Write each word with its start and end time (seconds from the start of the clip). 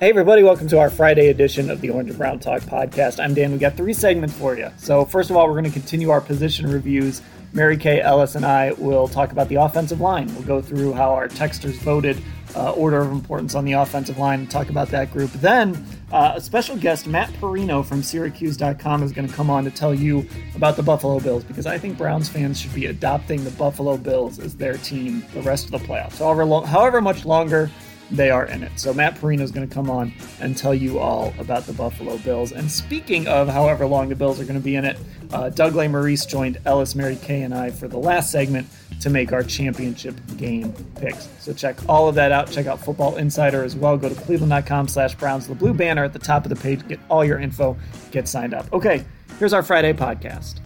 Hey, 0.00 0.10
everybody, 0.10 0.42
welcome 0.42 0.66
to 0.68 0.78
our 0.80 0.90
Friday 0.90 1.28
edition 1.28 1.70
of 1.70 1.80
the 1.80 1.90
Orange 1.90 2.10
and 2.10 2.18
Brown 2.18 2.40
Talk 2.40 2.62
podcast. 2.62 3.22
I'm 3.22 3.32
Dan. 3.32 3.52
We 3.52 3.58
got 3.58 3.76
three 3.76 3.92
segments 3.92 4.34
for 4.34 4.56
you. 4.56 4.70
So, 4.76 5.04
first 5.04 5.30
of 5.30 5.36
all, 5.36 5.46
we're 5.46 5.52
going 5.52 5.64
to 5.64 5.70
continue 5.70 6.10
our 6.10 6.20
position 6.20 6.66
reviews. 6.68 7.22
Mary 7.52 7.76
Kay 7.76 8.00
Ellis 8.00 8.34
and 8.34 8.44
I 8.44 8.72
will 8.72 9.06
talk 9.06 9.30
about 9.30 9.48
the 9.48 9.54
offensive 9.54 10.00
line. 10.00 10.26
We'll 10.34 10.42
go 10.42 10.60
through 10.60 10.94
how 10.94 11.14
our 11.14 11.28
texters 11.28 11.74
voted, 11.76 12.20
uh, 12.56 12.72
order 12.72 12.98
of 13.02 13.12
importance 13.12 13.54
on 13.54 13.64
the 13.64 13.74
offensive 13.74 14.18
line, 14.18 14.40
and 14.40 14.50
talk 14.50 14.68
about 14.68 14.88
that 14.88 15.12
group. 15.12 15.30
Then, 15.34 15.86
uh, 16.10 16.32
a 16.34 16.40
special 16.40 16.76
guest, 16.76 17.06
Matt 17.06 17.32
Parrino 17.34 17.84
from 17.84 18.02
Syracuse.com, 18.02 19.04
is 19.04 19.12
going 19.12 19.28
to 19.28 19.32
come 19.34 19.48
on 19.48 19.62
to 19.62 19.70
tell 19.70 19.94
you 19.94 20.26
about 20.56 20.74
the 20.74 20.82
Buffalo 20.82 21.20
Bills 21.20 21.44
because 21.44 21.66
I 21.66 21.78
think 21.78 21.96
Browns 21.96 22.28
fans 22.28 22.60
should 22.60 22.74
be 22.74 22.86
adopting 22.86 23.44
the 23.44 23.50
Buffalo 23.52 23.96
Bills 23.96 24.40
as 24.40 24.56
their 24.56 24.76
team 24.78 25.24
the 25.34 25.42
rest 25.42 25.66
of 25.66 25.70
the 25.70 25.78
playoffs. 25.78 26.18
However, 26.18 26.44
lo- 26.44 26.62
however 26.64 27.00
much 27.00 27.24
longer 27.24 27.70
they 28.10 28.30
are 28.30 28.46
in 28.46 28.62
it. 28.62 28.72
So 28.76 28.92
Matt 28.92 29.16
Parrino 29.16 29.42
is 29.42 29.50
going 29.50 29.68
to 29.68 29.74
come 29.74 29.90
on 29.90 30.12
and 30.40 30.56
tell 30.56 30.74
you 30.74 30.98
all 30.98 31.32
about 31.38 31.64
the 31.64 31.72
Buffalo 31.72 32.18
Bills. 32.18 32.52
And 32.52 32.70
speaking 32.70 33.26
of 33.26 33.48
however 33.48 33.86
long 33.86 34.08
the 34.08 34.14
Bills 34.14 34.40
are 34.40 34.44
going 34.44 34.58
to 34.58 34.64
be 34.64 34.76
in 34.76 34.84
it, 34.84 34.98
uh, 35.32 35.50
Doug 35.50 35.72
Lesmerises 35.72 36.28
joined 36.28 36.58
Ellis, 36.64 36.94
Mary 36.94 37.16
Kay, 37.16 37.42
and 37.42 37.54
I 37.54 37.70
for 37.70 37.88
the 37.88 37.98
last 37.98 38.30
segment 38.30 38.68
to 39.00 39.10
make 39.10 39.32
our 39.32 39.42
championship 39.42 40.14
game 40.36 40.72
picks. 40.96 41.28
So 41.40 41.52
check 41.52 41.76
all 41.88 42.08
of 42.08 42.14
that 42.14 42.30
out. 42.32 42.50
Check 42.50 42.66
out 42.66 42.82
Football 42.84 43.16
Insider 43.16 43.64
as 43.64 43.74
well. 43.74 43.96
Go 43.96 44.08
to 44.08 44.14
cleveland.com 44.14 44.88
slash 44.88 45.14
Browns. 45.14 45.48
The 45.48 45.54
blue 45.54 45.74
banner 45.74 46.04
at 46.04 46.12
the 46.12 46.18
top 46.18 46.44
of 46.44 46.50
the 46.50 46.56
page. 46.56 46.86
Get 46.86 47.00
all 47.10 47.24
your 47.24 47.38
info. 47.38 47.76
Get 48.12 48.28
signed 48.28 48.54
up. 48.54 48.72
Okay, 48.72 49.04
here's 49.38 49.52
our 49.52 49.62
Friday 49.62 49.92
podcast. 49.92 50.60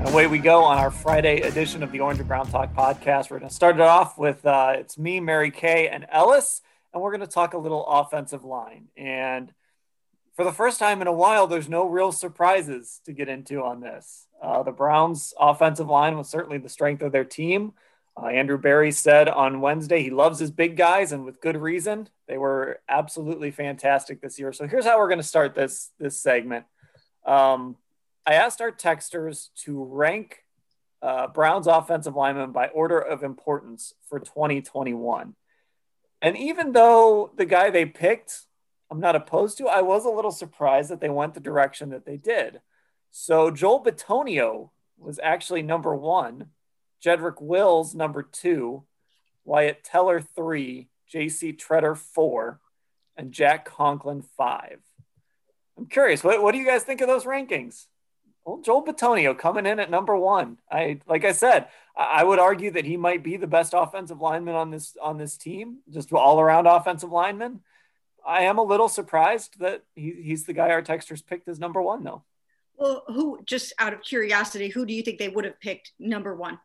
And 0.00 0.08
away 0.08 0.26
we 0.26 0.38
go 0.38 0.64
on 0.64 0.78
our 0.78 0.90
Friday 0.90 1.42
edition 1.42 1.82
of 1.82 1.92
the 1.92 2.00
Orange 2.00 2.20
and 2.20 2.26
Brown 2.26 2.46
Talk 2.46 2.74
podcast. 2.74 3.30
We're 3.30 3.38
going 3.38 3.50
to 3.50 3.54
start 3.54 3.74
it 3.74 3.82
off 3.82 4.16
with 4.16 4.46
uh, 4.46 4.76
it's 4.78 4.96
me, 4.96 5.20
Mary 5.20 5.50
Kay, 5.50 5.88
and 5.88 6.06
Ellis, 6.10 6.62
and 6.94 7.02
we're 7.02 7.10
going 7.10 7.20
to 7.20 7.26
talk 7.26 7.52
a 7.52 7.58
little 7.58 7.86
offensive 7.86 8.42
line. 8.42 8.88
And 8.96 9.52
for 10.34 10.42
the 10.42 10.52
first 10.52 10.78
time 10.78 11.02
in 11.02 11.06
a 11.06 11.12
while, 11.12 11.46
there's 11.46 11.68
no 11.68 11.86
real 11.86 12.12
surprises 12.12 13.02
to 13.04 13.12
get 13.12 13.28
into 13.28 13.62
on 13.62 13.82
this. 13.82 14.26
Uh, 14.42 14.62
the 14.62 14.72
Browns' 14.72 15.34
offensive 15.38 15.88
line 15.88 16.16
was 16.16 16.30
certainly 16.30 16.56
the 16.56 16.70
strength 16.70 17.02
of 17.02 17.12
their 17.12 17.22
team. 17.22 17.74
Uh, 18.16 18.28
Andrew 18.28 18.56
Berry 18.56 18.92
said 18.92 19.28
on 19.28 19.60
Wednesday 19.60 20.02
he 20.02 20.08
loves 20.08 20.38
his 20.38 20.50
big 20.50 20.78
guys, 20.78 21.12
and 21.12 21.26
with 21.26 21.42
good 21.42 21.58
reason. 21.58 22.08
They 22.26 22.38
were 22.38 22.80
absolutely 22.88 23.50
fantastic 23.50 24.22
this 24.22 24.38
year. 24.38 24.54
So 24.54 24.66
here's 24.66 24.86
how 24.86 24.98
we're 24.98 25.08
going 25.08 25.20
to 25.20 25.22
start 25.22 25.54
this 25.54 25.90
this 25.98 26.16
segment. 26.16 26.64
Um, 27.26 27.76
I 28.26 28.34
asked 28.34 28.60
our 28.60 28.72
texters 28.72 29.48
to 29.64 29.84
rank 29.84 30.44
uh, 31.02 31.28
Browns 31.28 31.66
offensive 31.66 32.14
linemen 32.14 32.52
by 32.52 32.68
order 32.68 32.98
of 32.98 33.22
importance 33.22 33.94
for 34.08 34.18
2021. 34.18 35.34
And 36.22 36.36
even 36.36 36.72
though 36.72 37.30
the 37.36 37.46
guy 37.46 37.70
they 37.70 37.86
picked, 37.86 38.46
I'm 38.90 39.00
not 39.00 39.16
opposed 39.16 39.58
to, 39.58 39.68
I 39.68 39.80
was 39.80 40.04
a 40.04 40.10
little 40.10 40.32
surprised 40.32 40.90
that 40.90 41.00
they 41.00 41.08
went 41.08 41.34
the 41.34 41.40
direction 41.40 41.90
that 41.90 42.04
they 42.04 42.16
did. 42.16 42.60
So 43.10 43.50
Joel 43.50 43.82
Bitonio 43.82 44.70
was 44.98 45.18
actually 45.22 45.62
number 45.62 45.94
one, 45.94 46.50
Jedrick 47.04 47.40
Wills 47.40 47.94
number 47.94 48.22
two, 48.22 48.84
Wyatt 49.44 49.82
Teller 49.82 50.20
three, 50.20 50.88
JC 51.12 51.58
Tretter 51.58 51.96
four, 51.96 52.60
and 53.16 53.32
Jack 53.32 53.64
Conklin 53.64 54.22
five. 54.22 54.80
I'm 55.78 55.86
curious, 55.86 56.22
what, 56.22 56.42
what 56.42 56.52
do 56.52 56.58
you 56.58 56.66
guys 56.66 56.82
think 56.82 57.00
of 57.00 57.08
those 57.08 57.24
rankings? 57.24 57.86
Well, 58.44 58.60
Joel 58.62 58.84
Bitonio 58.84 59.38
coming 59.38 59.66
in 59.66 59.78
at 59.78 59.90
number 59.90 60.16
one. 60.16 60.58
I 60.70 61.00
like 61.06 61.24
I 61.24 61.32
said, 61.32 61.68
I 61.96 62.24
would 62.24 62.38
argue 62.38 62.70
that 62.72 62.86
he 62.86 62.96
might 62.96 63.22
be 63.22 63.36
the 63.36 63.46
best 63.46 63.74
offensive 63.76 64.20
lineman 64.20 64.54
on 64.54 64.70
this 64.70 64.96
on 65.00 65.18
this 65.18 65.36
team, 65.36 65.78
just 65.90 66.12
all 66.12 66.40
around 66.40 66.66
offensive 66.66 67.12
lineman. 67.12 67.60
I 68.26 68.42
am 68.42 68.58
a 68.58 68.62
little 68.62 68.88
surprised 68.88 69.58
that 69.60 69.82
he, 69.94 70.14
he's 70.22 70.44
the 70.44 70.52
guy 70.52 70.70
our 70.70 70.82
texters 70.82 71.24
picked 71.24 71.48
as 71.48 71.58
number 71.58 71.80
one, 71.80 72.04
though. 72.04 72.22
Well, 72.76 73.04
who 73.08 73.40
just 73.44 73.72
out 73.78 73.92
of 73.92 74.02
curiosity, 74.02 74.68
who 74.68 74.86
do 74.86 74.94
you 74.94 75.02
think 75.02 75.18
they 75.18 75.28
would 75.28 75.44
have 75.44 75.60
picked 75.60 75.92
number 75.98 76.34
one? 76.34 76.58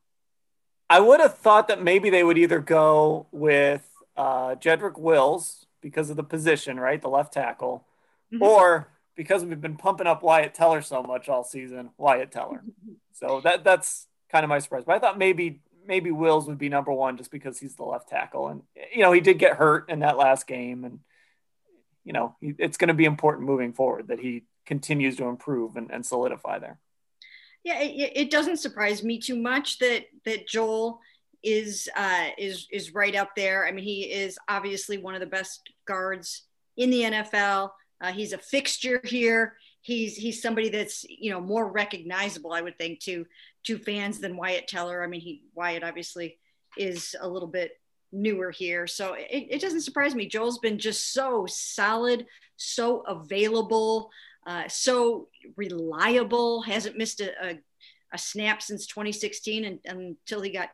I 0.90 1.00
would 1.00 1.20
have 1.20 1.38
thought 1.38 1.68
that 1.68 1.82
maybe 1.82 2.10
they 2.10 2.24
would 2.24 2.38
either 2.38 2.60
go 2.60 3.28
with 3.32 3.88
uh, 4.16 4.56
Jedrick 4.56 4.98
Wills 4.98 5.66
because 5.82 6.10
of 6.10 6.16
the 6.16 6.24
position, 6.24 6.80
right, 6.80 7.02
the 7.02 7.10
left 7.10 7.34
tackle, 7.34 7.86
mm-hmm. 8.34 8.44
or 8.44 8.88
because 9.16 9.46
we've 9.46 9.62
been 9.62 9.78
pumping 9.78 10.08
up 10.08 10.24
Wyatt 10.24 10.54
Teller 10.54 10.82
so 10.82 11.04
much 11.04 11.30
all 11.30 11.44
season, 11.44 11.90
Wyatt 11.98 12.32
Teller. 12.32 12.64
So 13.14 13.42
that 13.44 13.64
that's 13.64 14.08
kind 14.32 14.44
of 14.44 14.50
my 14.50 14.60
surprise. 14.60 14.84
But 14.86 14.96
I 14.96 15.00
thought 15.00 15.18
maybe 15.18 15.62
maybe 15.88 16.12
Wills 16.12 16.48
would 16.48 16.58
be 16.58 16.70
number 16.70 16.92
one 16.92 17.18
just 17.18 17.32
because 17.32 17.60
he's 17.60 17.76
the 17.76 17.84
left 17.84 18.10
tackle, 18.10 18.48
and 18.48 18.62
you 18.94 19.02
know 19.02 19.12
he 19.12 19.22
did 19.22 19.40
get 19.40 19.58
hurt 19.58 19.90
in 19.90 20.00
that 20.00 20.18
last 20.18 20.48
game, 20.48 20.84
and 20.84 21.00
you 22.04 22.14
know 22.14 22.36
it's 22.42 22.78
going 22.78 22.90
to 22.90 22.94
be 22.94 23.06
important 23.06 23.48
moving 23.48 23.74
forward 23.74 24.10
that 24.10 24.20
he 24.20 24.44
continues 24.66 25.16
to 25.18 25.26
improve 25.26 25.76
and, 25.76 25.92
and 25.92 26.06
solidify 26.06 26.60
there. 26.60 26.80
Yeah, 27.64 27.82
it, 27.82 28.12
it, 28.16 28.32
doesn't 28.32 28.58
surprise 28.58 29.04
me 29.04 29.20
too 29.20 29.36
much 29.36 29.80
that 29.80 30.06
that 30.26 30.48
Joel 30.48 31.00
is 31.44 31.90
uh, 31.96 32.28
is 32.38 32.68
is 32.72 32.94
right 32.94 33.16
up 33.16 33.36
there. 33.36 33.66
I 33.66 33.72
mean, 33.72 33.84
he 33.84 34.04
is 34.04 34.38
obviously 34.48 34.98
one 34.98 35.16
of 35.16 35.20
the 35.20 35.26
best 35.26 35.70
guards 35.88 36.44
in 36.78 36.90
the 36.90 37.02
NFL. 37.02 37.72
Uh, 38.06 38.12
he's 38.12 38.34
a 38.34 38.38
fixture 38.38 39.02
here. 39.04 39.56
He's 39.82 40.16
he's 40.16 40.42
somebody 40.42 40.70
that's 40.70 41.06
you 41.10 41.32
know 41.32 41.42
more 41.42 41.72
recognizable, 41.72 42.54
I 42.54 42.62
would 42.62 42.78
think, 42.78 43.00
to 43.02 43.26
to 43.66 43.80
fans 43.80 44.20
than 44.20 44.38
Wyatt 44.38 44.68
Teller. 44.68 45.04
I 45.04 45.08
mean, 45.08 45.22
he 45.22 45.42
Wyatt 45.56 45.84
obviously 45.84 46.38
is 46.78 47.16
a 47.20 47.28
little 47.28 47.48
bit 47.48 47.80
newer 48.12 48.52
here, 48.52 48.86
so 48.86 49.14
it, 49.14 49.48
it 49.50 49.62
doesn't 49.62 49.82
surprise 49.82 50.14
me. 50.14 50.28
Joel's 50.28 50.60
been 50.60 50.78
just 50.78 51.14
so 51.14 51.48
solid, 51.48 52.28
so 52.58 53.00
available, 53.02 54.12
uh, 54.46 54.68
so 54.68 55.30
reliable. 55.56 56.62
Hasn't 56.62 56.98
missed 56.98 57.22
a, 57.22 57.32
a, 57.44 57.60
a 58.14 58.18
snap 58.20 58.62
since 58.62 58.86
2016 58.86 59.66
and, 59.66 59.80
until 59.86 60.42
he 60.42 60.52
got 60.52 60.70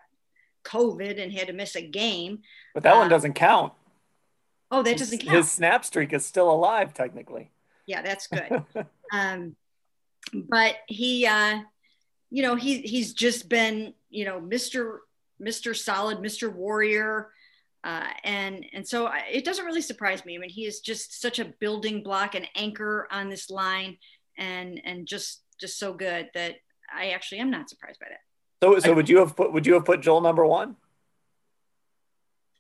COVID 0.66 1.22
and 1.22 1.32
had 1.32 1.48
to 1.48 1.54
miss 1.54 1.78
a 1.78 1.82
game. 1.82 2.40
But 2.74 2.84
that 2.84 2.96
uh, 2.96 3.00
one 3.00 3.10
doesn't 3.10 3.34
count. 3.34 3.72
Oh, 4.72 4.82
that 4.84 4.98
doesn't 4.98 5.20
count. 5.20 5.36
His 5.36 5.52
snap 5.52 5.84
streak 5.84 6.14
is 6.14 6.26
still 6.26 6.50
alive, 6.50 6.94
technically. 6.94 7.52
Yeah, 7.86 8.02
that's 8.02 8.28
good. 8.28 8.64
um, 9.14 9.56
but 10.34 10.76
he, 10.88 11.28
uh, 11.28 11.60
you 12.30 12.42
know, 12.42 12.56
he 12.56 12.82
he's 12.82 13.14
just 13.14 13.50
been, 13.50 13.94
you 14.10 14.24
know, 14.24 14.40
Mister 14.40 15.02
Mister 15.40 15.74
Solid, 15.74 16.22
Mister 16.22 16.50
Warrior, 16.50 17.30
uh, 17.84 18.08
and 18.24 18.66
and 18.74 18.88
so 18.88 19.08
I, 19.08 19.24
it 19.30 19.44
doesn't 19.44 19.66
really 19.66 19.82
surprise 19.82 20.24
me. 20.24 20.36
I 20.36 20.40
mean, 20.40 20.50
he 20.50 20.66
is 20.66 20.80
just 20.80 21.22
such 21.22 21.40
a 21.40 21.54
building 21.60 22.02
block, 22.02 22.36
an 22.36 22.46
anchor 22.56 23.08
on 23.12 23.30
this 23.30 23.50
line, 23.50 23.98
and 24.38 24.82
and 24.86 25.06
just 25.06 25.42
just 25.60 25.78
so 25.78 25.94
good 25.94 26.30
that 26.34 26.56
I 26.94 27.10
actually 27.10 27.40
am 27.40 27.52
not 27.52 27.70
surprised 27.70 28.00
by 28.00 28.08
that. 28.10 28.20
So, 28.64 28.80
so 28.80 28.94
would 28.94 29.10
you 29.10 29.18
have 29.18 29.36
put 29.36 29.52
would 29.52 29.66
you 29.66 29.74
have 29.74 29.84
put 29.84 30.00
Joel 30.00 30.22
number 30.22 30.46
one? 30.46 30.78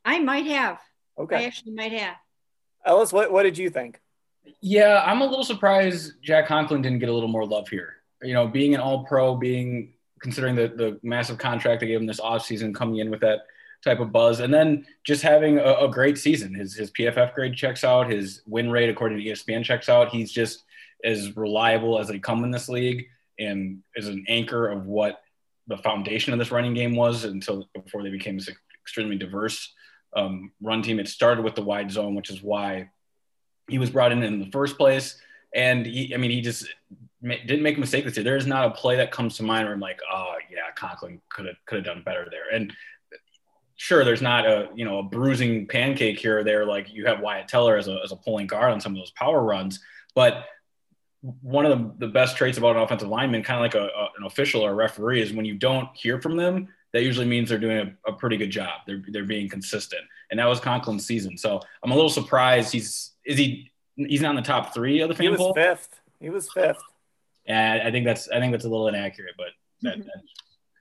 I 0.03 0.19
might 0.19 0.47
have. 0.47 0.79
Okay. 1.17 1.37
I 1.37 1.43
actually 1.43 1.73
might 1.73 1.91
have. 1.91 2.15
Ellis, 2.85 3.13
what, 3.13 3.31
what 3.31 3.43
did 3.43 3.57
you 3.57 3.69
think? 3.69 3.99
Yeah, 4.61 5.03
I'm 5.05 5.21
a 5.21 5.25
little 5.25 5.43
surprised 5.43 6.13
Jack 6.21 6.47
Conklin 6.47 6.81
didn't 6.81 6.99
get 6.99 7.09
a 7.09 7.13
little 7.13 7.29
more 7.29 7.45
love 7.45 7.67
here. 7.69 7.97
You 8.23 8.33
know, 8.33 8.47
being 8.47 8.73
an 8.73 8.81
all 8.81 9.05
pro, 9.05 9.35
being 9.35 9.93
considering 10.21 10.55
the, 10.55 10.67
the 10.67 10.99
massive 11.03 11.37
contract 11.37 11.81
they 11.81 11.87
gave 11.87 11.99
him 11.99 12.05
this 12.05 12.19
offseason, 12.19 12.73
coming 12.73 12.97
in 12.97 13.09
with 13.09 13.21
that 13.21 13.39
type 13.83 13.99
of 13.99 14.11
buzz, 14.11 14.39
and 14.39 14.53
then 14.53 14.85
just 15.03 15.23
having 15.23 15.57
a, 15.57 15.73
a, 15.73 15.89
great 15.89 16.17
season. 16.17 16.53
His, 16.53 16.75
his 16.75 16.91
PFF 16.91 17.33
grade 17.33 17.55
checks 17.55 17.83
out, 17.83 18.11
his 18.11 18.43
win 18.45 18.69
rate, 18.69 18.89
according 18.89 19.17
to 19.17 19.23
ESPN, 19.23 19.63
checks 19.63 19.89
out. 19.89 20.09
He's 20.09 20.31
just 20.31 20.63
as 21.03 21.35
reliable 21.35 21.99
as 21.99 22.07
they 22.07 22.19
come 22.19 22.43
in 22.43 22.51
this 22.51 22.69
league 22.69 23.07
and 23.39 23.79
is 23.95 24.07
an 24.07 24.23
anchor 24.27 24.67
of 24.67 24.85
what 24.85 25.21
the 25.67 25.77
foundation 25.77 26.33
of 26.33 26.37
this 26.37 26.51
running 26.51 26.75
game 26.75 26.95
was 26.95 27.23
until 27.23 27.67
before 27.73 28.03
they 28.03 28.11
became 28.11 28.39
extremely 28.83 29.17
diverse 29.17 29.73
um, 30.15 30.51
run 30.61 30.81
team. 30.81 30.99
It 30.99 31.07
started 31.07 31.43
with 31.43 31.55
the 31.55 31.61
wide 31.61 31.91
zone, 31.91 32.15
which 32.15 32.29
is 32.29 32.41
why 32.41 32.89
he 33.67 33.79
was 33.79 33.89
brought 33.89 34.11
in 34.11 34.23
in 34.23 34.39
the 34.39 34.51
first 34.51 34.77
place. 34.77 35.19
And 35.53 35.85
he, 35.85 36.13
I 36.13 36.17
mean, 36.17 36.31
he 36.31 36.41
just 36.41 36.67
didn't 37.21 37.63
make 37.63 37.77
a 37.77 37.79
mistake 37.79 38.05
this 38.05 38.15
year. 38.15 38.23
There 38.23 38.37
is 38.37 38.47
not 38.47 38.65
a 38.65 38.71
play 38.71 38.97
that 38.97 39.11
comes 39.11 39.37
to 39.37 39.43
mind 39.43 39.65
where 39.65 39.73
I'm 39.73 39.79
like, 39.79 39.99
oh 40.11 40.35
yeah, 40.49 40.71
Conklin 40.75 41.21
could 41.29 41.45
have 41.45 41.57
could 41.65 41.77
have 41.77 41.85
done 41.85 42.03
better 42.03 42.27
there. 42.29 42.53
And 42.53 42.73
sure, 43.75 44.03
there's 44.05 44.21
not 44.21 44.45
a 44.45 44.69
you 44.75 44.85
know 44.85 44.99
a 44.99 45.03
bruising 45.03 45.67
pancake 45.67 46.19
here 46.19 46.39
or 46.39 46.43
there 46.43 46.65
like 46.65 46.91
you 46.91 47.05
have 47.05 47.19
Wyatt 47.19 47.47
Teller 47.47 47.77
as 47.77 47.87
a 47.87 47.99
as 48.03 48.11
a 48.11 48.15
pulling 48.15 48.47
guard 48.47 48.71
on 48.71 48.81
some 48.81 48.93
of 48.93 48.97
those 48.97 49.11
power 49.11 49.43
runs, 49.43 49.79
but 50.15 50.45
one 51.41 51.65
of 51.65 51.77
the, 51.77 52.05
the 52.05 52.11
best 52.11 52.35
traits 52.35 52.57
about 52.57 52.75
an 52.75 52.81
offensive 52.81 53.07
lineman, 53.07 53.43
kind 53.43 53.57
of 53.57 53.61
like 53.61 53.75
a, 53.75 53.93
a, 53.93 54.09
an 54.17 54.25
official 54.25 54.61
or 54.61 54.71
a 54.71 54.73
referee, 54.73 55.21
is 55.21 55.31
when 55.31 55.45
you 55.45 55.53
don't 55.53 55.89
hear 55.93 56.19
from 56.19 56.35
them, 56.35 56.67
that 56.93 57.03
usually 57.03 57.25
means 57.25 57.49
they're 57.49 57.57
doing 57.57 57.95
a, 58.05 58.09
a, 58.09 58.13
pretty 58.13 58.37
good 58.37 58.49
job. 58.49 58.81
They're 58.85 59.01
they're 59.07 59.25
being 59.25 59.49
consistent, 59.49 60.01
and 60.29 60.39
that 60.39 60.45
was 60.45 60.59
Conklin's 60.59 61.05
season. 61.05 61.37
So 61.37 61.61
I'm 61.83 61.91
a 61.91 61.95
little 61.95 62.09
surprised. 62.09 62.71
He's 62.71 63.11
is 63.25 63.37
he 63.37 63.71
he's 63.95 64.21
not 64.21 64.31
in 64.31 64.35
the 64.35 64.41
top 64.41 64.73
three 64.73 65.01
of 65.01 65.09
the 65.09 65.15
fan 65.15 65.25
He 65.25 65.29
was 65.29 65.39
poll? 65.39 65.53
fifth. 65.53 66.01
He 66.19 66.29
was 66.29 66.51
fifth. 66.51 66.81
And 67.45 67.81
I 67.81 67.91
think 67.91 68.05
that's 68.05 68.29
I 68.29 68.39
think 68.39 68.51
that's 68.51 68.65
a 68.65 68.69
little 68.69 68.87
inaccurate, 68.87 69.35
but 69.37 69.47
that, 69.81 69.97
that, 69.97 70.21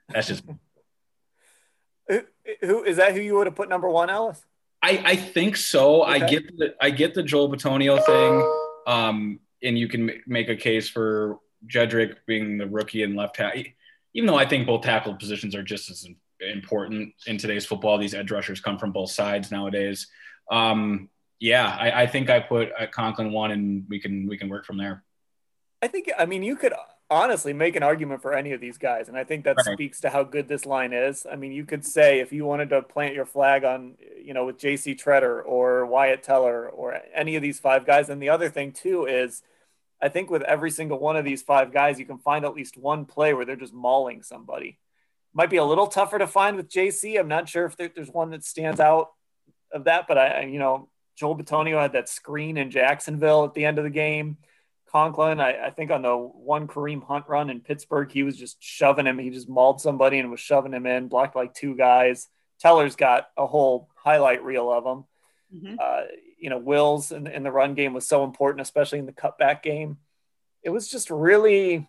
that's 0.09 0.29
just. 0.29 0.45
who, 2.09 2.23
who 2.61 2.85
is 2.85 2.97
that? 2.97 3.15
Who 3.15 3.21
you 3.21 3.37
would 3.37 3.47
have 3.47 3.57
put 3.57 3.69
number 3.69 3.89
one, 3.89 4.11
Ellis? 4.11 4.45
I 4.83 5.03
I 5.05 5.17
think 5.17 5.57
so. 5.57 6.03
Okay. 6.03 6.13
I 6.13 6.29
get 6.29 6.59
the 6.59 6.75
I 6.81 6.91
get 6.91 7.15
the 7.15 7.23
Joel 7.23 7.51
Bitonio 7.51 8.05
thing, 8.05 8.63
um, 8.87 9.41
and 9.63 9.79
you 9.79 9.89
can 9.89 10.11
make 10.27 10.49
a 10.49 10.57
case 10.57 10.89
for 10.89 11.39
Jedrick 11.67 12.17
being 12.27 12.59
the 12.59 12.67
rookie 12.67 13.03
and 13.03 13.17
left 13.17 13.37
tackle. 13.37 13.63
Even 14.15 14.27
though 14.27 14.39
I 14.39 14.47
think 14.47 14.67
both 14.67 14.83
tackle 14.83 15.15
positions 15.15 15.55
are 15.55 15.63
just 15.63 15.91
as 15.91 16.07
important 16.41 17.15
in 17.27 17.39
today's 17.39 17.67
football, 17.67 17.99
these 17.99 18.15
edge 18.15 18.31
rushers 18.31 18.61
come 18.61 18.79
from 18.79 18.93
both 18.93 19.11
sides 19.11 19.51
nowadays. 19.51 20.09
Um, 20.51 21.09
yeah, 21.39 21.67
I, 21.67 22.03
I, 22.03 22.07
think 22.07 22.29
I 22.29 22.41
put 22.41 22.71
a 22.79 22.87
Conklin 22.87 23.33
one, 23.33 23.51
and 23.51 23.85
we 23.89 24.01
can 24.01 24.29
we 24.29 24.37
can 24.37 24.49
work 24.49 24.67
from 24.67 24.79
there. 24.79 25.05
I 25.83 25.87
think 25.87 26.11
I 26.19 26.27
mean 26.27 26.43
you 26.43 26.57
could 26.57 26.75
honestly 27.11 27.53
make 27.53 27.75
an 27.77 27.83
argument 27.83 28.23
for 28.23 28.35
any 28.35 28.53
of 28.53 28.61
these 28.61 28.79
guys, 28.79 29.09
and 29.09 29.17
I 29.17 29.25
think 29.25 29.45
that 29.45 29.57
right. 29.57 29.75
speaks 29.75 30.01
to 30.01 30.11
how 30.11 30.23
good 30.23 30.49
this 30.49 30.67
line 30.67 30.93
is. 30.93 31.27
I 31.31 31.37
mean, 31.37 31.53
you 31.53 31.65
could 31.65 31.85
say 31.85 32.21
if 32.21 32.33
you 32.33 32.45
wanted 32.45 32.71
to 32.71 32.83
plant 32.83 33.15
your 33.15 33.25
flag 33.25 33.65
on, 33.65 33.95
you 34.23 34.35
know, 34.35 34.47
with 34.47 34.59
J.C. 34.59 34.95
Tretter 34.95 35.43
or 35.45 35.87
Wyatt 35.87 36.23
Teller 36.23 36.69
or 36.69 37.01
any 37.15 37.37
of 37.37 37.43
these 37.43 37.59
five 37.59 37.87
guys, 37.87 38.09
and 38.09 38.23
the 38.23 38.29
other 38.29 38.49
thing 38.49 38.73
too 38.73 39.07
is, 39.07 39.43
I 40.03 40.09
think 40.09 40.31
with 40.31 40.43
every 40.43 40.71
single 40.71 40.99
one 40.99 41.17
of 41.17 41.25
these 41.25 41.43
five 41.43 41.73
guys, 41.73 41.99
you 41.99 42.07
can 42.07 42.19
find 42.19 42.45
at 42.45 42.55
least 42.55 42.77
one 42.77 43.05
play 43.05 43.35
where 43.35 43.45
they're 43.45 43.57
just 43.57 43.75
mauling 43.75 44.23
somebody. 44.23 44.79
Might 45.35 45.51
be 45.51 45.59
a 45.59 45.65
little 45.65 45.87
tougher 45.87 46.19
to 46.19 46.27
find 46.27 46.57
with 46.57 46.69
JC. 46.69 47.19
I'm 47.19 47.29
not 47.29 47.49
sure 47.49 47.67
if 47.67 47.77
there's 47.77 48.11
one 48.11 48.31
that 48.31 48.45
stands 48.45 48.81
out 48.81 49.11
of 49.73 49.85
that, 49.85 50.07
but 50.09 50.19
I, 50.19 50.43
you 50.45 50.59
know, 50.59 50.89
Joel 51.17 51.37
Bitonio 51.37 51.81
had 51.81 51.93
that 51.93 52.09
screen 52.09 52.57
in 52.57 52.71
Jacksonville 52.71 53.45
at 53.45 53.55
the 53.55 53.65
end 53.65 53.79
of 53.79 53.85
the 53.85 53.91
game. 53.91 54.39
Conklin, 54.91 55.39
I, 55.39 55.67
I, 55.67 55.71
think 55.71 55.93
on 55.93 56.03
the 56.03 56.17
one 56.17 56.67
Kareem 56.67 57.05
Hunt 57.05 57.27
run 57.29 57.49
in 57.49 57.61
Pittsburgh, 57.61 58.11
he 58.11 58.25
was 58.25 58.37
just 58.37 58.57
shoving 58.61 59.07
him. 59.07 59.19
He 59.19 59.31
just 59.31 59.49
mauled 59.49 59.81
somebody 59.81 60.19
and 60.19 60.31
was 60.33 60.41
shoving 60.41 60.73
him 60.73 60.85
in, 60.85 61.07
blocked 61.07 61.37
like 61.37 61.55
two 61.55 61.77
guys. 61.77 62.27
Teller's 62.59 62.97
got 62.97 63.29
a 63.37 63.47
whole 63.47 63.89
highlight 63.95 64.43
reel 64.43 64.73
of 64.73 64.83
them. 64.83 65.05
Mm-hmm. 65.55 65.77
Uh, 65.81 66.03
you 66.39 66.51
know, 66.51 66.59
Wills 66.59 67.13
in, 67.13 67.27
in 67.27 67.43
the 67.43 67.53
run 67.53 67.75
game 67.75 67.93
was 67.93 68.09
so 68.09 68.25
important, 68.25 68.61
especially 68.61 68.99
in 68.99 69.07
the 69.07 69.13
cutback 69.13 69.63
game. 69.63 69.99
It 70.63 70.71
was 70.71 70.89
just 70.89 71.11
really, 71.11 71.89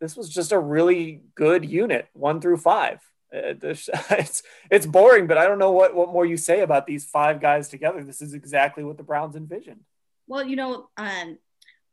this 0.00 0.16
was 0.16 0.28
just 0.28 0.52
a 0.52 0.58
really 0.58 1.22
good 1.34 1.68
unit, 1.68 2.08
one 2.12 2.40
through 2.40 2.58
five. 2.58 3.00
Uh, 3.32 3.54
it's 3.62 4.42
it's 4.70 4.86
boring, 4.86 5.26
but 5.26 5.38
I 5.38 5.46
don't 5.46 5.58
know 5.58 5.72
what 5.72 5.94
what 5.94 6.12
more 6.12 6.26
you 6.26 6.36
say 6.36 6.60
about 6.60 6.86
these 6.86 7.04
five 7.04 7.40
guys 7.40 7.68
together. 7.68 8.02
This 8.02 8.22
is 8.22 8.34
exactly 8.34 8.84
what 8.84 8.96
the 8.96 9.02
Browns 9.02 9.36
envisioned. 9.36 9.80
Well, 10.26 10.44
you 10.44 10.56
know, 10.56 10.88
um, 10.96 11.38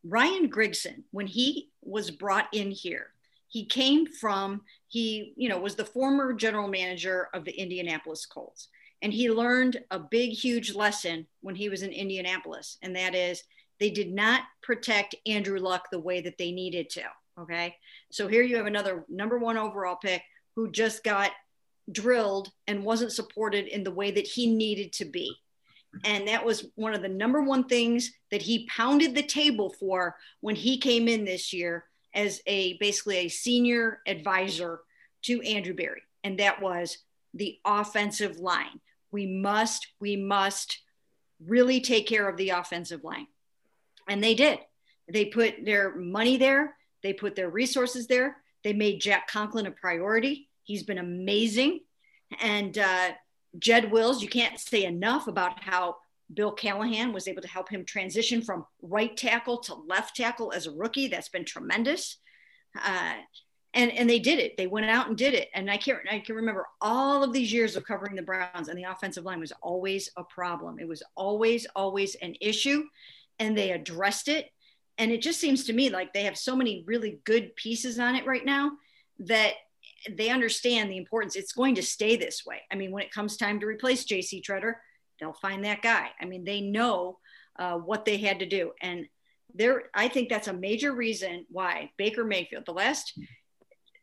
Ryan 0.03 0.49
Grigson, 0.49 1.03
when 1.11 1.27
he 1.27 1.69
was 1.83 2.11
brought 2.11 2.47
in 2.53 2.71
here, 2.71 3.07
he 3.49 3.65
came 3.65 4.05
from 4.07 4.61
he 4.87 5.33
you 5.37 5.49
know 5.49 5.59
was 5.59 5.75
the 5.75 5.85
former 5.85 6.33
general 6.33 6.67
manager 6.67 7.29
of 7.33 7.45
the 7.45 7.51
Indianapolis 7.51 8.25
Colts, 8.25 8.69
and 9.01 9.13
he 9.13 9.29
learned 9.29 9.83
a 9.91 9.99
big 9.99 10.31
huge 10.31 10.73
lesson 10.73 11.27
when 11.41 11.55
he 11.55 11.69
was 11.69 11.83
in 11.83 11.91
Indianapolis, 11.91 12.77
and 12.81 12.95
that 12.95 13.15
is 13.15 13.43
they 13.79 13.89
did 13.89 14.11
not 14.11 14.41
protect 14.61 15.15
Andrew 15.25 15.59
Luck 15.59 15.89
the 15.91 15.99
way 15.99 16.21
that 16.21 16.37
they 16.37 16.51
needed 16.51 16.89
to. 16.91 17.03
Okay, 17.39 17.75
so 18.11 18.27
here 18.27 18.41
you 18.41 18.57
have 18.57 18.65
another 18.65 19.05
number 19.07 19.37
one 19.37 19.57
overall 19.57 19.95
pick 19.95 20.23
who 20.55 20.71
just 20.71 21.03
got 21.03 21.31
drilled 21.91 22.51
and 22.65 22.83
wasn't 22.83 23.11
supported 23.11 23.67
in 23.67 23.83
the 23.83 23.91
way 23.91 24.11
that 24.11 24.27
he 24.27 24.47
needed 24.47 24.91
to 24.93 25.05
be. 25.05 25.35
And 26.03 26.27
that 26.27 26.45
was 26.45 26.65
one 26.75 26.93
of 26.93 27.01
the 27.01 27.07
number 27.07 27.41
one 27.41 27.63
things 27.63 28.11
that 28.31 28.41
he 28.41 28.67
pounded 28.67 29.15
the 29.15 29.23
table 29.23 29.69
for 29.69 30.15
when 30.41 30.55
he 30.55 30.77
came 30.79 31.07
in 31.07 31.25
this 31.25 31.53
year 31.53 31.85
as 32.13 32.41
a 32.45 32.77
basically 32.77 33.17
a 33.17 33.27
senior 33.29 34.01
advisor 34.05 34.81
to 35.23 35.41
Andrew 35.41 35.73
Berry. 35.73 36.01
And 36.23 36.39
that 36.39 36.61
was 36.61 36.97
the 37.33 37.59
offensive 37.65 38.39
line. 38.39 38.79
We 39.17 39.25
must, 39.25 39.87
we 39.99 40.15
must 40.15 40.79
really 41.43 41.81
take 41.81 42.05
care 42.05 42.29
of 42.29 42.37
the 42.37 42.51
offensive 42.51 43.03
line. 43.03 43.25
And 44.07 44.23
they 44.23 44.35
did. 44.35 44.59
They 45.11 45.25
put 45.25 45.65
their 45.65 45.95
money 45.95 46.37
there, 46.37 46.75
they 47.01 47.13
put 47.13 47.35
their 47.35 47.49
resources 47.49 48.05
there, 48.05 48.37
they 48.63 48.73
made 48.73 49.01
Jack 49.01 49.27
Conklin 49.27 49.65
a 49.65 49.71
priority. 49.71 50.49
He's 50.65 50.83
been 50.83 50.99
amazing. 50.99 51.79
And 52.43 52.77
uh, 52.77 53.13
Jed 53.57 53.91
Wills, 53.91 54.21
you 54.21 54.29
can't 54.29 54.59
say 54.59 54.83
enough 54.83 55.27
about 55.27 55.63
how 55.63 55.95
Bill 56.31 56.51
Callahan 56.51 57.11
was 57.11 57.27
able 57.27 57.41
to 57.41 57.47
help 57.47 57.69
him 57.69 57.85
transition 57.85 58.43
from 58.43 58.67
right 58.83 59.17
tackle 59.17 59.57
to 59.61 59.73
left 59.73 60.15
tackle 60.15 60.53
as 60.53 60.67
a 60.67 60.71
rookie. 60.71 61.07
That's 61.07 61.29
been 61.29 61.45
tremendous. 61.45 62.17
Uh, 62.79 63.13
and, 63.77 63.91
and 63.91 64.09
they 64.09 64.17
did 64.17 64.39
it. 64.39 64.57
They 64.57 64.65
went 64.65 64.87
out 64.87 65.07
and 65.07 65.15
did 65.15 65.35
it. 65.35 65.49
And 65.53 65.69
I 65.69 65.77
can't, 65.77 65.99
I 66.11 66.17
can 66.17 66.35
remember 66.35 66.65
all 66.81 67.23
of 67.23 67.31
these 67.31 67.53
years 67.53 67.75
of 67.75 67.85
covering 67.85 68.15
the 68.15 68.23
Browns 68.23 68.69
and 68.69 68.77
the 68.77 68.85
offensive 68.85 69.23
line 69.23 69.39
was 69.39 69.53
always 69.61 70.09
a 70.17 70.23
problem. 70.23 70.79
It 70.79 70.87
was 70.87 71.03
always, 71.15 71.67
always 71.75 72.15
an 72.15 72.33
issue. 72.41 72.85
And 73.37 73.55
they 73.55 73.71
addressed 73.71 74.29
it. 74.29 74.49
And 74.97 75.11
it 75.11 75.21
just 75.21 75.39
seems 75.39 75.65
to 75.65 75.73
me 75.73 75.91
like 75.91 76.11
they 76.11 76.23
have 76.23 76.39
so 76.39 76.55
many 76.55 76.83
really 76.87 77.19
good 77.23 77.55
pieces 77.55 77.99
on 77.99 78.15
it 78.15 78.25
right 78.25 78.43
now 78.43 78.71
that 79.19 79.53
they 80.09 80.29
understand 80.29 80.89
the 80.89 80.97
importance. 80.97 81.35
It's 81.35 81.53
going 81.53 81.75
to 81.75 81.83
stay 81.83 82.15
this 82.15 82.43
way. 82.47 82.63
I 82.71 82.75
mean, 82.75 82.91
when 82.91 83.03
it 83.03 83.13
comes 83.13 83.37
time 83.37 83.59
to 83.59 83.67
replace 83.67 84.05
JC 84.05 84.41
Tretter, 84.41 84.73
they'll 85.19 85.33
find 85.33 85.63
that 85.65 85.83
guy. 85.83 86.09
I 86.19 86.25
mean, 86.25 86.45
they 86.45 86.61
know 86.61 87.19
uh, 87.59 87.75
what 87.75 88.05
they 88.05 88.17
had 88.17 88.39
to 88.39 88.47
do. 88.47 88.71
And 88.81 89.05
there, 89.53 89.83
I 89.93 90.07
think 90.07 90.29
that's 90.29 90.47
a 90.47 90.53
major 90.53 90.93
reason 90.93 91.45
why 91.49 91.91
Baker 91.95 92.23
Mayfield, 92.23 92.65
the 92.65 92.73
last 92.73 93.13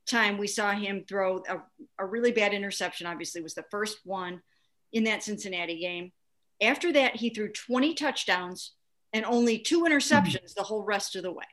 time 0.06 0.38
we 0.38 0.46
saw 0.46 0.72
him 0.72 1.04
throw 1.08 1.42
a, 1.48 1.58
a 1.98 2.06
really 2.06 2.32
bad 2.32 2.52
interception, 2.52 3.06
obviously, 3.06 3.40
was 3.40 3.54
the 3.54 3.64
first 3.70 3.98
one 4.04 4.42
in 4.92 5.04
that 5.04 5.22
Cincinnati 5.22 5.80
game. 5.80 6.12
After 6.62 6.92
that, 6.92 7.16
he 7.16 7.30
threw 7.30 7.50
20 7.50 7.94
touchdowns 7.94 8.72
and 9.12 9.24
only 9.24 9.58
two 9.58 9.82
mm-hmm. 9.82 9.92
interceptions 9.92 10.54
the 10.54 10.62
whole 10.62 10.84
rest 10.84 11.16
of 11.16 11.22
the 11.22 11.32
way. 11.32 11.44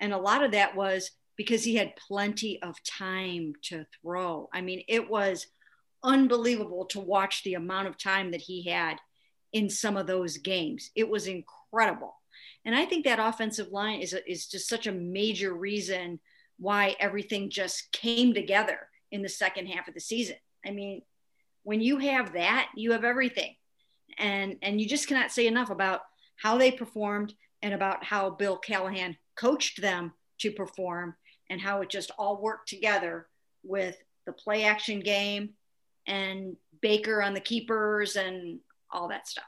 And 0.00 0.12
a 0.12 0.18
lot 0.18 0.44
of 0.44 0.52
that 0.52 0.76
was 0.76 1.10
because 1.36 1.64
he 1.64 1.76
had 1.76 1.96
plenty 1.96 2.60
of 2.62 2.82
time 2.82 3.54
to 3.62 3.84
throw. 4.00 4.48
I 4.52 4.60
mean, 4.60 4.82
it 4.88 5.08
was 5.08 5.46
unbelievable 6.02 6.86
to 6.86 7.00
watch 7.00 7.42
the 7.42 7.54
amount 7.54 7.88
of 7.88 7.98
time 7.98 8.30
that 8.30 8.40
he 8.40 8.62
had 8.68 8.98
in 9.52 9.68
some 9.70 9.96
of 9.96 10.06
those 10.06 10.38
games. 10.38 10.90
It 10.94 11.08
was 11.08 11.26
incredible. 11.26 12.14
And 12.64 12.74
I 12.74 12.84
think 12.84 13.04
that 13.04 13.18
offensive 13.18 13.68
line 13.68 14.00
is, 14.00 14.12
a, 14.12 14.30
is 14.30 14.46
just 14.46 14.68
such 14.68 14.86
a 14.86 14.92
major 14.92 15.54
reason 15.54 16.20
why 16.58 16.96
everything 16.98 17.50
just 17.50 17.90
came 17.92 18.34
together 18.34 18.78
in 19.12 19.22
the 19.22 19.28
second 19.28 19.66
half 19.66 19.88
of 19.88 19.94
the 19.94 20.00
season. 20.00 20.36
I 20.64 20.70
mean, 20.70 21.02
when 21.62 21.80
you 21.80 21.98
have 21.98 22.32
that, 22.32 22.68
you 22.74 22.92
have 22.92 23.04
everything. 23.04 23.54
And, 24.18 24.56
and 24.62 24.80
you 24.80 24.88
just 24.88 25.08
cannot 25.08 25.32
say 25.32 25.46
enough 25.46 25.70
about 25.70 26.00
how 26.36 26.56
they 26.58 26.70
performed 26.70 27.34
and 27.62 27.74
about 27.74 28.04
how 28.04 28.30
Bill 28.30 28.56
Callahan 28.56 29.16
coached 29.36 29.80
them 29.80 30.12
to 30.38 30.50
perform 30.50 31.14
and 31.50 31.60
how 31.60 31.82
it 31.82 31.90
just 31.90 32.10
all 32.18 32.40
worked 32.40 32.68
together 32.68 33.26
with 33.62 33.96
the 34.26 34.32
play 34.32 34.64
action 34.64 35.00
game 35.00 35.50
and 36.06 36.56
Baker 36.80 37.22
on 37.22 37.34
the 37.34 37.40
keepers 37.40 38.16
and 38.16 38.60
all 38.90 39.08
that 39.08 39.28
stuff. 39.28 39.44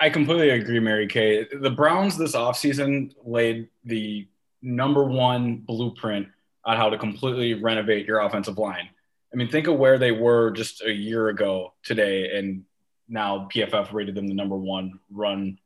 I 0.00 0.08
completely 0.08 0.50
agree, 0.50 0.80
Mary 0.80 1.06
Kay. 1.06 1.46
The 1.52 1.70
Browns 1.70 2.16
this 2.16 2.34
offseason 2.34 3.14
laid 3.24 3.68
the 3.84 4.26
number 4.64 5.04
one 5.04 5.56
blueprint 5.56 6.28
on 6.64 6.76
how 6.76 6.88
to 6.88 6.98
completely 6.98 7.54
renovate 7.54 8.06
your 8.06 8.20
offensive 8.20 8.58
line. 8.58 8.88
I 9.32 9.36
mean, 9.36 9.50
think 9.50 9.66
of 9.66 9.76
where 9.76 9.98
they 9.98 10.12
were 10.12 10.50
just 10.50 10.82
a 10.82 10.92
year 10.92 11.28
ago 11.28 11.74
today, 11.82 12.36
and 12.36 12.64
now 13.08 13.48
PFF 13.54 13.92
rated 13.92 14.14
them 14.14 14.26
the 14.26 14.34
number 14.34 14.56
one 14.56 14.98
run 15.10 15.58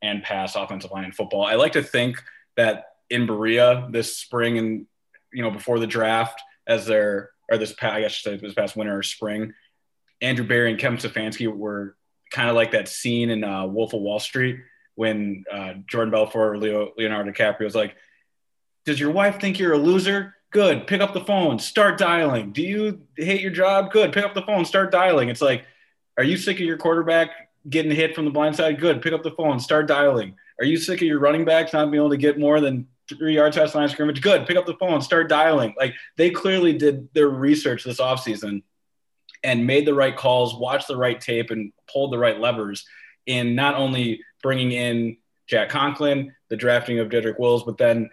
and 0.00 0.22
pass 0.22 0.56
offensive 0.56 0.90
line 0.90 1.04
in 1.04 1.12
football. 1.12 1.44
I 1.44 1.54
like 1.54 1.72
to 1.72 1.82
think 1.82 2.22
that 2.56 2.86
in 3.10 3.26
Berea 3.26 3.88
this 3.90 4.16
spring 4.16 4.58
and 4.58 4.86
you 5.32 5.42
know 5.42 5.50
before 5.50 5.78
the 5.78 5.86
draft, 5.86 6.40
as 6.66 6.86
their 6.86 7.30
or 7.50 7.58
this 7.58 7.72
past, 7.72 7.94
I 7.94 8.00
guess 8.00 8.22
say 8.22 8.36
this 8.36 8.54
past 8.54 8.76
winter 8.76 8.96
or 8.96 9.02
spring, 9.02 9.52
Andrew 10.20 10.46
Berry 10.46 10.70
and 10.70 10.80
Kevin 10.80 10.98
Stefanski 10.98 11.54
were 11.54 11.96
kind 12.30 12.48
of 12.48 12.56
like 12.56 12.72
that 12.72 12.88
scene 12.88 13.30
in 13.30 13.44
uh, 13.44 13.66
Wolf 13.66 13.92
of 13.92 14.00
Wall 14.00 14.18
Street 14.18 14.60
when 14.94 15.44
uh, 15.52 15.74
Jordan 15.86 16.10
Belfort 16.10 16.56
or 16.56 16.58
Leo, 16.58 16.92
Leonardo 16.96 17.30
DiCaprio 17.30 17.64
was 17.64 17.74
like, 17.74 17.96
"Does 18.86 18.98
your 18.98 19.10
wife 19.10 19.40
think 19.40 19.58
you're 19.58 19.74
a 19.74 19.78
loser? 19.78 20.36
Good, 20.50 20.86
pick 20.86 21.02
up 21.02 21.12
the 21.12 21.24
phone, 21.24 21.58
start 21.58 21.98
dialing. 21.98 22.52
Do 22.52 22.62
you 22.62 23.02
hate 23.16 23.42
your 23.42 23.50
job? 23.50 23.92
Good, 23.92 24.12
pick 24.12 24.24
up 24.24 24.32
the 24.32 24.42
phone, 24.42 24.64
start 24.64 24.90
dialing." 24.90 25.28
It's 25.28 25.42
like, 25.42 25.64
are 26.16 26.24
you 26.24 26.36
sick 26.38 26.56
of 26.56 26.66
your 26.66 26.78
quarterback 26.78 27.50
getting 27.68 27.90
hit 27.90 28.14
from 28.14 28.24
the 28.24 28.30
blind 28.30 28.56
side? 28.56 28.80
Good, 28.80 29.02
pick 29.02 29.12
up 29.12 29.22
the 29.22 29.32
phone, 29.32 29.60
start 29.60 29.86
dialing. 29.86 30.36
Are 30.58 30.64
you 30.64 30.76
sick 30.78 31.02
of 31.02 31.08
your 31.08 31.18
running 31.18 31.44
backs 31.44 31.72
not 31.72 31.90
being 31.90 32.00
able 32.00 32.10
to 32.10 32.16
get 32.16 32.38
more 32.38 32.60
than 32.60 32.86
three 33.08 33.34
yards 33.34 33.56
past 33.56 33.74
line 33.74 33.88
scrimmage? 33.88 34.22
Good, 34.22 34.46
pick 34.46 34.56
up 34.56 34.66
the 34.66 34.74
phone, 34.74 35.02
start 35.02 35.28
dialing. 35.28 35.74
Like 35.76 35.94
they 36.16 36.30
clearly 36.30 36.72
did 36.72 37.12
their 37.12 37.28
research 37.28 37.84
this 37.84 38.00
offseason 38.00 38.62
and 39.42 39.66
made 39.66 39.86
the 39.86 39.94
right 39.94 40.16
calls, 40.16 40.54
watched 40.54 40.88
the 40.88 40.96
right 40.96 41.20
tape, 41.20 41.50
and 41.50 41.72
pulled 41.92 42.12
the 42.12 42.18
right 42.18 42.40
levers 42.40 42.86
in 43.26 43.54
not 43.54 43.74
only 43.74 44.22
bringing 44.42 44.72
in 44.72 45.18
Jack 45.46 45.68
Conklin, 45.68 46.34
the 46.48 46.56
drafting 46.56 46.98
of 46.98 47.08
Jedrick 47.08 47.38
Wills, 47.38 47.64
but 47.64 47.76
then 47.76 48.10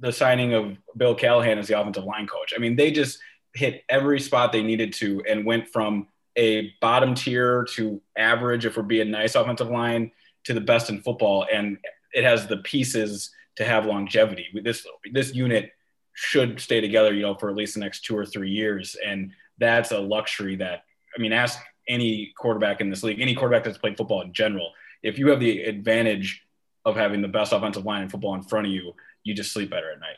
the 0.00 0.12
signing 0.12 0.54
of 0.54 0.76
Bill 0.96 1.14
Callahan 1.14 1.58
as 1.58 1.68
the 1.68 1.78
offensive 1.78 2.04
line 2.04 2.26
coach. 2.26 2.52
I 2.54 2.58
mean, 2.58 2.76
they 2.76 2.90
just 2.90 3.18
hit 3.54 3.82
every 3.88 4.20
spot 4.20 4.52
they 4.52 4.62
needed 4.62 4.92
to 4.94 5.22
and 5.28 5.46
went 5.46 5.68
from 5.68 6.08
a 6.36 6.72
bottom 6.80 7.14
tier 7.14 7.64
to 7.74 8.00
average, 8.16 8.66
if 8.66 8.76
we're 8.76 8.82
being 8.82 9.10
nice 9.10 9.34
offensive 9.34 9.70
line, 9.70 10.10
to 10.44 10.52
the 10.52 10.60
best 10.60 10.90
in 10.90 11.00
football. 11.00 11.46
And 11.52 11.78
it 12.12 12.24
has 12.24 12.46
the 12.46 12.58
pieces 12.58 13.30
to 13.56 13.64
have 13.64 13.86
longevity. 13.86 14.46
This 14.62 14.86
this 15.12 15.34
unit 15.34 15.72
should 16.12 16.60
stay 16.60 16.80
together, 16.80 17.12
you 17.12 17.22
know, 17.22 17.34
for 17.34 17.50
at 17.50 17.56
least 17.56 17.74
the 17.74 17.80
next 17.80 18.04
two 18.04 18.16
or 18.16 18.26
three 18.26 18.50
years. 18.50 18.96
And 19.04 19.32
that's 19.58 19.92
a 19.92 19.98
luxury 19.98 20.56
that 20.56 20.84
I 21.16 21.20
mean, 21.20 21.32
ask 21.32 21.58
any 21.88 22.32
quarterback 22.36 22.80
in 22.80 22.90
this 22.90 23.02
league, 23.02 23.20
any 23.20 23.34
quarterback 23.34 23.64
that's 23.64 23.78
played 23.78 23.96
football 23.96 24.22
in 24.22 24.32
general. 24.32 24.72
If 25.02 25.18
you 25.18 25.28
have 25.30 25.40
the 25.40 25.62
advantage 25.62 26.45
of 26.86 26.96
having 26.96 27.20
the 27.20 27.28
best 27.28 27.52
offensive 27.52 27.84
line 27.84 28.02
in 28.02 28.08
football 28.08 28.34
in 28.34 28.42
front 28.42 28.66
of 28.66 28.72
you, 28.72 28.94
you 29.24 29.34
just 29.34 29.52
sleep 29.52 29.70
better 29.70 29.90
at 29.90 30.00
night. 30.00 30.16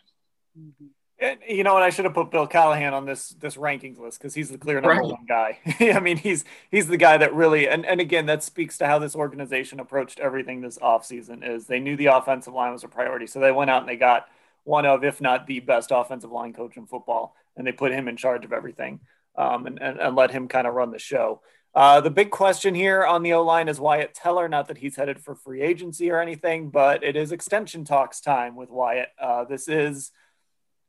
Mm-hmm. 0.56 0.87
And, 1.20 1.40
you 1.48 1.64
know, 1.64 1.75
what? 1.75 1.82
I 1.82 1.90
should 1.90 2.04
have 2.04 2.14
put 2.14 2.30
Bill 2.30 2.46
Callahan 2.46 2.94
on 2.94 3.04
this 3.04 3.30
this 3.30 3.56
rankings 3.56 3.98
list 3.98 4.20
because 4.20 4.34
he's 4.34 4.50
the 4.50 4.58
clear 4.58 4.80
number 4.80 5.00
right. 5.00 5.10
one 5.10 5.26
guy. 5.26 5.58
I 5.80 5.98
mean, 5.98 6.16
he's 6.16 6.44
he's 6.70 6.87
the 6.87 6.96
guy 6.96 7.16
that 7.16 7.34
really 7.34 7.66
and, 7.66 7.84
and 7.84 8.00
again 8.00 8.26
that 8.26 8.44
speaks 8.44 8.78
to 8.78 8.87
how 8.87 9.00
this 9.00 9.16
organization 9.16 9.80
approached 9.80 10.20
everything 10.20 10.60
this 10.60 10.78
offseason 10.78 11.42
is 11.42 11.66
they 11.66 11.80
knew 11.80 11.96
the 11.96 12.06
offensive 12.06 12.54
line 12.54 12.70
was 12.70 12.84
a 12.84 12.88
priority. 12.88 13.26
So 13.26 13.40
they 13.40 13.50
went 13.50 13.68
out 13.68 13.80
and 13.80 13.88
they 13.88 13.96
got 13.96 14.28
one 14.62 14.87
of, 14.87 15.02
if 15.02 15.20
not 15.20 15.46
the 15.48 15.58
best 15.58 15.90
offensive 15.92 16.30
line 16.30 16.52
coach 16.52 16.76
in 16.76 16.87
football, 16.87 17.34
and 17.56 17.66
they 17.66 17.72
put 17.72 17.90
him 17.90 18.06
in 18.06 18.16
charge 18.16 18.44
of 18.44 18.52
everything 18.52 19.00
um, 19.37 19.66
and, 19.66 19.82
and, 19.82 19.98
and 19.98 20.14
let 20.14 20.30
him 20.30 20.46
kind 20.46 20.66
of 20.66 20.75
run 20.75 20.90
the 20.90 20.98
show. 20.98 21.40
Uh, 21.75 22.00
the 22.00 22.10
big 22.10 22.30
question 22.30 22.75
here 22.75 23.04
on 23.04 23.22
the 23.22 23.32
O 23.34 23.42
line 23.42 23.68
is 23.68 23.78
Wyatt 23.78 24.14
Teller. 24.14 24.48
Not 24.48 24.68
that 24.68 24.78
he's 24.78 24.96
headed 24.96 25.20
for 25.20 25.34
free 25.34 25.62
agency 25.62 26.10
or 26.10 26.20
anything, 26.20 26.70
but 26.70 27.04
it 27.04 27.14
is 27.14 27.30
extension 27.30 27.84
talks 27.84 28.20
time 28.20 28.56
with 28.56 28.70
Wyatt. 28.70 29.10
Uh, 29.20 29.44
this 29.44 29.68
is 29.68 30.10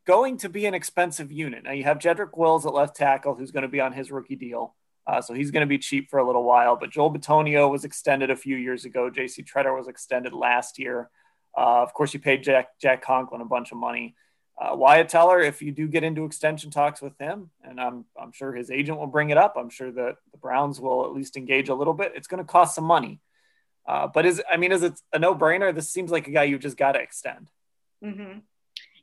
going 0.07 0.37
to 0.37 0.49
be 0.49 0.65
an 0.65 0.73
expensive 0.73 1.31
unit. 1.31 1.63
Now 1.63 1.73
you 1.73 1.83
have 1.83 1.99
Jedrick 1.99 2.35
Wills 2.37 2.65
at 2.65 2.73
left 2.73 2.95
tackle, 2.95 3.35
who's 3.35 3.51
going 3.51 3.63
to 3.63 3.69
be 3.69 3.81
on 3.81 3.93
his 3.93 4.09
rookie 4.09 4.35
deal. 4.35 4.75
Uh, 5.05 5.21
so 5.21 5.33
he's 5.33 5.51
going 5.51 5.61
to 5.61 5.67
be 5.67 5.77
cheap 5.77 6.09
for 6.09 6.19
a 6.19 6.25
little 6.25 6.43
while. 6.43 6.75
But 6.75 6.91
Joel 6.91 7.13
Bitonio 7.13 7.69
was 7.69 7.83
extended 7.83 8.29
a 8.29 8.35
few 8.35 8.55
years 8.55 8.85
ago. 8.85 9.09
J.C. 9.09 9.43
Tretter 9.43 9.75
was 9.75 9.87
extended 9.87 10.33
last 10.33 10.79
year. 10.79 11.09
Uh, 11.57 11.81
of 11.81 11.93
course, 11.93 12.13
you 12.13 12.19
paid 12.19 12.43
Jack 12.43 12.69
Jack 12.79 13.01
Conklin 13.03 13.41
a 13.41 13.45
bunch 13.45 13.71
of 13.71 13.77
money. 13.77 14.15
Uh, 14.59 14.75
Wyatt 14.75 15.07
Teller, 15.07 15.39
if 15.39 15.61
you 15.61 15.71
do 15.71 15.87
get 15.87 16.03
into 16.03 16.25
extension 16.25 16.69
talks 16.69 17.01
with 17.01 17.17
him, 17.17 17.49
and 17.63 17.79
I'm 17.79 18.05
I'm 18.19 18.33
sure 18.33 18.53
his 18.53 18.69
agent 18.69 18.99
will 18.99 19.07
bring 19.07 19.29
it 19.29 19.37
up. 19.37 19.55
I'm 19.57 19.69
sure 19.69 19.91
that 19.91 20.17
the 20.31 20.37
Browns 20.37 20.81
will 20.81 21.05
at 21.05 21.13
least 21.13 21.37
engage 21.37 21.69
a 21.69 21.75
little 21.75 21.93
bit. 21.93 22.11
It's 22.15 22.27
going 22.27 22.43
to 22.43 22.51
cost 22.51 22.75
some 22.75 22.83
money. 22.83 23.21
Uh, 23.87 24.07
but 24.07 24.25
is 24.25 24.41
I 24.51 24.57
mean, 24.57 24.73
is 24.73 24.83
it 24.83 24.99
a 25.13 25.19
no 25.19 25.33
brainer? 25.33 25.73
This 25.73 25.89
seems 25.89 26.11
like 26.11 26.27
a 26.27 26.31
guy 26.31 26.43
you 26.43 26.59
just 26.59 26.77
got 26.77 26.91
to 26.93 26.99
extend. 26.99 27.49
Mm-hmm. 28.03 28.39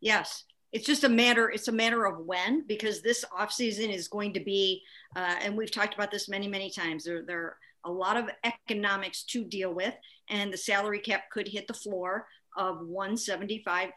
Yes, 0.01 0.45
it's 0.73 0.87
just 0.87 1.05
a 1.05 1.09
matter 1.09 1.49
it's 1.49 1.69
a 1.69 1.73
matter 1.73 2.05
of 2.05 2.19
when 2.27 2.67
because 2.67 3.01
this 3.01 3.25
offseason 3.39 3.93
is 3.93 4.09
going 4.09 4.35
to 4.35 4.41
be 4.41 4.83
uh, 5.17 5.37
and 5.43 5.57
we've 5.57 5.71
talked 5.71 5.95
about 5.95 6.11
this 6.11 6.29
many 6.29 6.49
many 6.49 6.71
times 6.71 7.05
there, 7.05 7.23
there 7.23 7.41
are 7.41 7.57
a 7.85 7.91
lot 7.91 8.17
of 8.17 8.29
economics 8.45 9.23
to 9.23 9.45
deal 9.45 9.73
with 9.73 9.95
and 10.29 10.53
the 10.53 10.57
salary 10.59 10.99
cap 10.99 11.31
could 11.31 11.49
hit 11.49 11.67
the 11.67 11.75
floor 11.75 12.27
of 12.57 12.87
175 12.87 13.91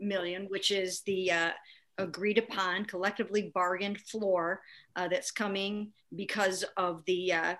million 0.00 0.46
which 0.48 0.70
is 0.70 1.00
the 1.02 1.30
uh, 1.30 1.50
agreed 1.98 2.38
upon 2.38 2.84
collectively 2.84 3.50
bargained 3.54 4.00
floor 4.00 4.60
uh, 4.96 5.08
that's 5.08 5.30
coming 5.30 5.92
because 6.14 6.64
of 6.76 7.02
the 7.06 7.32
uh, 7.32 7.54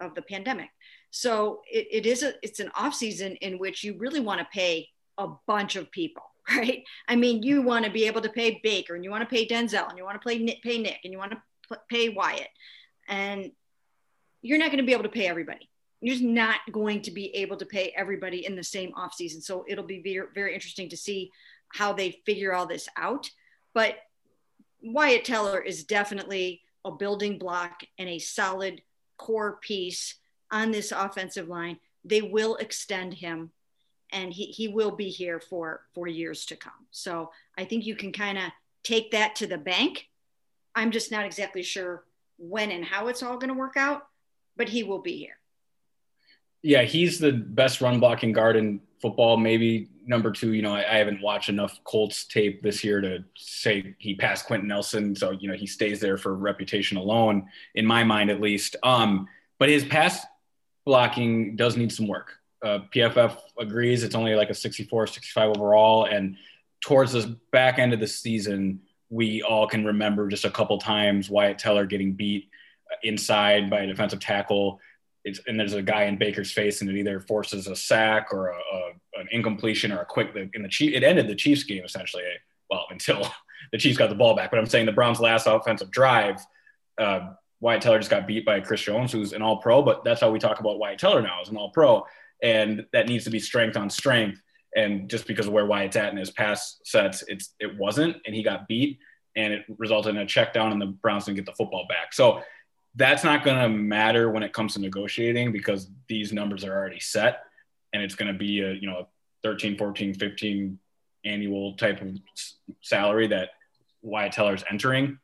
of 0.00 0.14
the 0.14 0.22
pandemic 0.22 0.68
so 1.10 1.60
it, 1.70 1.86
it 1.90 2.06
is 2.06 2.22
a 2.22 2.34
it's 2.42 2.60
an 2.60 2.70
off 2.74 2.94
season 2.94 3.36
in 3.36 3.58
which 3.58 3.84
you 3.84 3.96
really 3.98 4.20
want 4.20 4.40
to 4.40 4.46
pay 4.52 4.88
a 5.18 5.28
bunch 5.46 5.76
of 5.76 5.90
people 5.90 6.22
right? 6.50 6.84
I 7.08 7.16
mean, 7.16 7.42
you 7.42 7.62
want 7.62 7.84
to 7.84 7.90
be 7.90 8.06
able 8.06 8.20
to 8.22 8.28
pay 8.28 8.60
Baker 8.62 8.94
and 8.94 9.04
you 9.04 9.10
want 9.10 9.28
to 9.28 9.34
pay 9.34 9.46
Denzel 9.46 9.88
and 9.88 9.98
you 9.98 10.04
want 10.04 10.20
to 10.20 10.38
Nick, 10.38 10.62
pay 10.62 10.78
Nick 10.78 10.98
and 11.04 11.12
you 11.12 11.18
want 11.18 11.32
to 11.32 11.78
pay 11.88 12.08
Wyatt. 12.08 12.48
And 13.08 13.52
you're 14.42 14.58
not 14.58 14.68
going 14.68 14.78
to 14.78 14.86
be 14.86 14.92
able 14.92 15.04
to 15.04 15.08
pay 15.08 15.28
everybody. 15.28 15.68
You're 16.00 16.16
just 16.16 16.24
not 16.24 16.56
going 16.72 17.02
to 17.02 17.12
be 17.12 17.34
able 17.36 17.56
to 17.58 17.66
pay 17.66 17.92
everybody 17.96 18.44
in 18.44 18.56
the 18.56 18.64
same 18.64 18.92
offseason. 18.92 19.42
So 19.42 19.64
it'll 19.68 19.84
be 19.84 20.02
very, 20.02 20.26
very 20.34 20.54
interesting 20.54 20.88
to 20.88 20.96
see 20.96 21.30
how 21.72 21.92
they 21.92 22.20
figure 22.26 22.54
all 22.54 22.66
this 22.66 22.88
out. 22.96 23.30
But 23.74 23.96
Wyatt 24.82 25.24
Teller 25.24 25.60
is 25.60 25.84
definitely 25.84 26.62
a 26.84 26.90
building 26.90 27.38
block 27.38 27.82
and 27.98 28.08
a 28.08 28.18
solid 28.18 28.82
core 29.16 29.58
piece 29.60 30.16
on 30.50 30.70
this 30.70 30.92
offensive 30.92 31.48
line. 31.48 31.78
They 32.04 32.22
will 32.22 32.56
extend 32.56 33.14
him 33.14 33.52
and 34.12 34.32
he, 34.32 34.46
he 34.46 34.68
will 34.68 34.90
be 34.90 35.08
here 35.08 35.40
for 35.40 35.82
for 35.94 36.06
years 36.06 36.46
to 36.46 36.56
come 36.56 36.86
so 36.90 37.30
i 37.58 37.64
think 37.64 37.84
you 37.84 37.96
can 37.96 38.12
kind 38.12 38.38
of 38.38 38.44
take 38.84 39.10
that 39.10 39.34
to 39.34 39.46
the 39.46 39.58
bank 39.58 40.08
i'm 40.74 40.90
just 40.90 41.10
not 41.10 41.24
exactly 41.24 41.62
sure 41.62 42.04
when 42.38 42.70
and 42.70 42.84
how 42.84 43.08
it's 43.08 43.22
all 43.22 43.38
going 43.38 43.48
to 43.48 43.58
work 43.58 43.76
out 43.76 44.06
but 44.56 44.68
he 44.68 44.82
will 44.82 45.00
be 45.00 45.16
here 45.16 45.38
yeah 46.62 46.82
he's 46.82 47.18
the 47.18 47.32
best 47.32 47.80
run 47.80 48.00
blocking 48.00 48.32
guard 48.32 48.56
in 48.56 48.80
football 49.00 49.36
maybe 49.36 49.88
number 50.06 50.30
two 50.30 50.52
you 50.52 50.62
know 50.62 50.74
I, 50.74 50.80
I 50.80 50.98
haven't 50.98 51.22
watched 51.22 51.48
enough 51.48 51.78
colts 51.84 52.24
tape 52.24 52.62
this 52.62 52.82
year 52.82 53.00
to 53.00 53.24
say 53.36 53.94
he 53.98 54.14
passed 54.14 54.46
quenton 54.46 54.68
nelson 54.68 55.14
so 55.14 55.30
you 55.32 55.48
know 55.48 55.54
he 55.54 55.66
stays 55.66 56.00
there 56.00 56.16
for 56.16 56.34
reputation 56.34 56.96
alone 56.96 57.48
in 57.74 57.86
my 57.86 58.04
mind 58.04 58.30
at 58.30 58.40
least 58.40 58.76
um 58.82 59.26
but 59.58 59.68
his 59.68 59.84
pass 59.84 60.24
blocking 60.84 61.56
does 61.56 61.76
need 61.76 61.92
some 61.92 62.08
work 62.08 62.38
uh, 62.62 62.80
PFF 62.94 63.38
agrees 63.58 64.04
it's 64.04 64.14
only 64.14 64.34
like 64.34 64.50
a 64.50 64.54
64, 64.54 65.08
65 65.08 65.50
overall. 65.56 66.04
And 66.04 66.36
towards 66.80 67.12
the 67.12 67.38
back 67.50 67.78
end 67.78 67.92
of 67.92 68.00
the 68.00 68.06
season, 68.06 68.80
we 69.10 69.42
all 69.42 69.66
can 69.66 69.84
remember 69.84 70.28
just 70.28 70.44
a 70.44 70.50
couple 70.50 70.78
times 70.78 71.28
Wyatt 71.28 71.58
Teller 71.58 71.86
getting 71.86 72.12
beat 72.12 72.48
inside 73.02 73.68
by 73.68 73.80
a 73.80 73.86
defensive 73.86 74.20
tackle. 74.20 74.80
And 75.46 75.58
there's 75.58 75.74
a 75.74 75.82
guy 75.82 76.04
in 76.04 76.18
Baker's 76.18 76.52
face, 76.52 76.80
and 76.80 76.90
it 76.90 76.96
either 76.96 77.20
forces 77.20 77.68
a 77.68 77.76
sack 77.76 78.28
or 78.32 78.48
a, 78.48 78.56
a, 78.56 79.20
an 79.20 79.28
incompletion 79.30 79.92
or 79.92 80.00
a 80.00 80.04
quick. 80.04 80.34
In 80.54 80.62
the 80.62 80.68
Chief, 80.68 80.94
it 80.94 81.04
ended 81.04 81.28
the 81.28 81.34
Chiefs 81.34 81.62
game 81.62 81.84
essentially. 81.84 82.24
Well, 82.68 82.86
until 82.90 83.30
the 83.70 83.78
Chiefs 83.78 83.98
got 83.98 84.08
the 84.08 84.16
ball 84.16 84.34
back. 84.34 84.50
But 84.50 84.58
I'm 84.58 84.66
saying 84.66 84.86
the 84.86 84.92
Browns' 84.92 85.20
last 85.20 85.46
offensive 85.46 85.90
drive, 85.90 86.44
uh, 86.98 87.30
Wyatt 87.60 87.82
Teller 87.82 87.98
just 87.98 88.10
got 88.10 88.26
beat 88.26 88.44
by 88.44 88.60
Chris 88.60 88.82
Jones, 88.82 89.12
who's 89.12 89.32
an 89.32 89.42
All 89.42 89.58
Pro. 89.58 89.82
But 89.82 90.02
that's 90.02 90.20
how 90.20 90.30
we 90.30 90.40
talk 90.40 90.58
about 90.58 90.78
Wyatt 90.78 90.98
Teller 90.98 91.22
now 91.22 91.40
as 91.40 91.48
an 91.48 91.56
All 91.56 91.70
Pro 91.70 92.04
and 92.42 92.84
that 92.92 93.06
needs 93.06 93.24
to 93.24 93.30
be 93.30 93.38
strength 93.38 93.76
on 93.76 93.88
strength. 93.88 94.42
And 94.74 95.08
just 95.08 95.26
because 95.26 95.46
of 95.46 95.52
where 95.52 95.66
Wyatt's 95.66 95.96
at 95.96 96.10
in 96.10 96.18
his 96.18 96.30
pass 96.30 96.80
sets, 96.84 97.22
it's 97.28 97.54
it 97.60 97.76
wasn't, 97.78 98.16
and 98.26 98.34
he 98.34 98.42
got 98.42 98.66
beat, 98.68 98.98
and 99.36 99.52
it 99.52 99.64
resulted 99.78 100.14
in 100.14 100.22
a 100.22 100.26
check 100.26 100.52
down, 100.52 100.72
and 100.72 100.80
the 100.80 100.86
Browns 100.86 101.26
didn't 101.26 101.36
get 101.36 101.46
the 101.46 101.52
football 101.52 101.86
back. 101.88 102.12
So 102.12 102.42
that's 102.94 103.24
not 103.24 103.44
going 103.44 103.58
to 103.58 103.68
matter 103.68 104.30
when 104.30 104.42
it 104.42 104.52
comes 104.52 104.74
to 104.74 104.80
negotiating 104.80 105.52
because 105.52 105.88
these 106.08 106.32
numbers 106.32 106.64
are 106.64 106.72
already 106.72 107.00
set, 107.00 107.44
and 107.92 108.02
it's 108.02 108.14
going 108.14 108.32
to 108.32 108.38
be 108.38 108.60
a 108.60 108.72
you 108.72 108.88
know 108.88 109.08
13, 109.42 109.76
14, 109.76 110.14
15 110.14 110.78
annual 111.24 111.74
type 111.74 112.00
of 112.00 112.08
salary 112.80 113.28
that 113.28 113.50
Wyatt 114.02 114.32
Teller's 114.32 114.64
entering. 114.70 115.18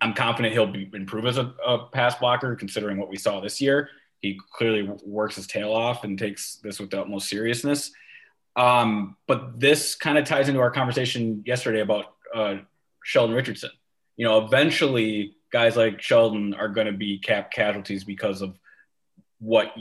I'm 0.00 0.14
confident 0.14 0.54
he'll 0.54 0.66
be, 0.66 0.88
improve 0.94 1.26
as 1.26 1.36
a, 1.36 1.52
a 1.66 1.86
pass 1.88 2.14
blocker, 2.14 2.54
considering 2.54 2.96
what 2.96 3.08
we 3.08 3.16
saw 3.16 3.40
this 3.40 3.60
year 3.60 3.90
He 4.20 4.38
clearly 4.52 4.88
works 5.04 5.36
his 5.36 5.46
tail 5.46 5.72
off 5.72 6.04
and 6.04 6.18
takes 6.18 6.56
this 6.56 6.78
with 6.78 6.90
the 6.90 7.00
utmost 7.00 7.28
seriousness. 7.28 7.90
Um, 8.56 9.16
but 9.26 9.58
this 9.58 9.94
kind 9.94 10.18
of 10.18 10.24
ties 10.24 10.48
into 10.48 10.60
our 10.60 10.70
conversation 10.70 11.42
yesterday 11.46 11.80
about 11.80 12.14
uh, 12.34 12.56
Sheldon 13.04 13.34
Richardson. 13.34 13.70
You 14.16 14.26
know, 14.26 14.44
eventually 14.44 15.36
guys 15.52 15.76
like 15.76 16.00
Sheldon 16.00 16.54
are 16.54 16.68
going 16.68 16.86
to 16.86 16.92
be 16.92 17.18
cap 17.18 17.50
casualties 17.50 18.04
because 18.04 18.42
of 18.42 18.58
what 19.38 19.72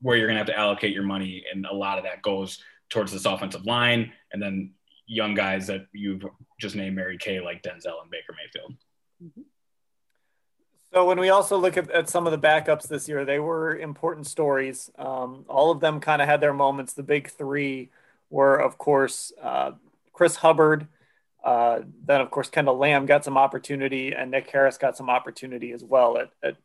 where 0.00 0.16
you're 0.16 0.28
going 0.28 0.36
to 0.36 0.40
have 0.40 0.46
to 0.46 0.58
allocate 0.58 0.94
your 0.94 1.02
money, 1.02 1.44
and 1.52 1.66
a 1.66 1.74
lot 1.74 1.98
of 1.98 2.04
that 2.04 2.22
goes 2.22 2.62
towards 2.88 3.12
this 3.12 3.24
offensive 3.24 3.66
line, 3.66 4.12
and 4.32 4.40
then 4.40 4.72
young 5.06 5.34
guys 5.34 5.66
that 5.66 5.86
you've 5.92 6.24
just 6.60 6.76
named 6.76 6.94
Mary 6.94 7.18
Kay 7.18 7.40
like 7.40 7.62
Denzel 7.62 8.00
and 8.02 8.10
Baker 8.10 8.34
Mayfield. 8.36 8.74
Mm-hmm. 9.24 9.42
So 10.92 11.06
when 11.06 11.18
we 11.20 11.28
also 11.28 11.58
look 11.58 11.76
at, 11.76 11.90
at, 11.90 12.08
some 12.08 12.26
of 12.26 12.32
the 12.32 12.38
backups 12.38 12.88
this 12.88 13.08
year, 13.08 13.24
they 13.24 13.38
were 13.38 13.76
important 13.76 14.26
stories. 14.26 14.90
Um, 14.98 15.44
all 15.48 15.70
of 15.70 15.80
them 15.80 16.00
kind 16.00 16.22
of 16.22 16.28
had 16.28 16.40
their 16.40 16.54
moments. 16.54 16.94
The 16.94 17.02
big 17.02 17.30
three 17.30 17.90
were, 18.30 18.56
of 18.56 18.78
course, 18.78 19.32
uh, 19.42 19.72
Chris 20.12 20.36
Hubbard. 20.36 20.88
Uh, 21.44 21.80
then, 22.04 22.20
of 22.20 22.30
course, 22.30 22.50
Kendall 22.50 22.78
Lamm 22.78 23.06
got 23.06 23.24
some 23.24 23.38
opportunity, 23.38 24.12
and 24.12 24.30
Nick 24.30 24.50
Harris 24.50 24.78
got 24.78 24.96
some 24.96 25.08
opportunity 25.08 25.72
as 25.72 25.84
well 25.84 26.18
at, 26.18 26.30
at 26.42 26.56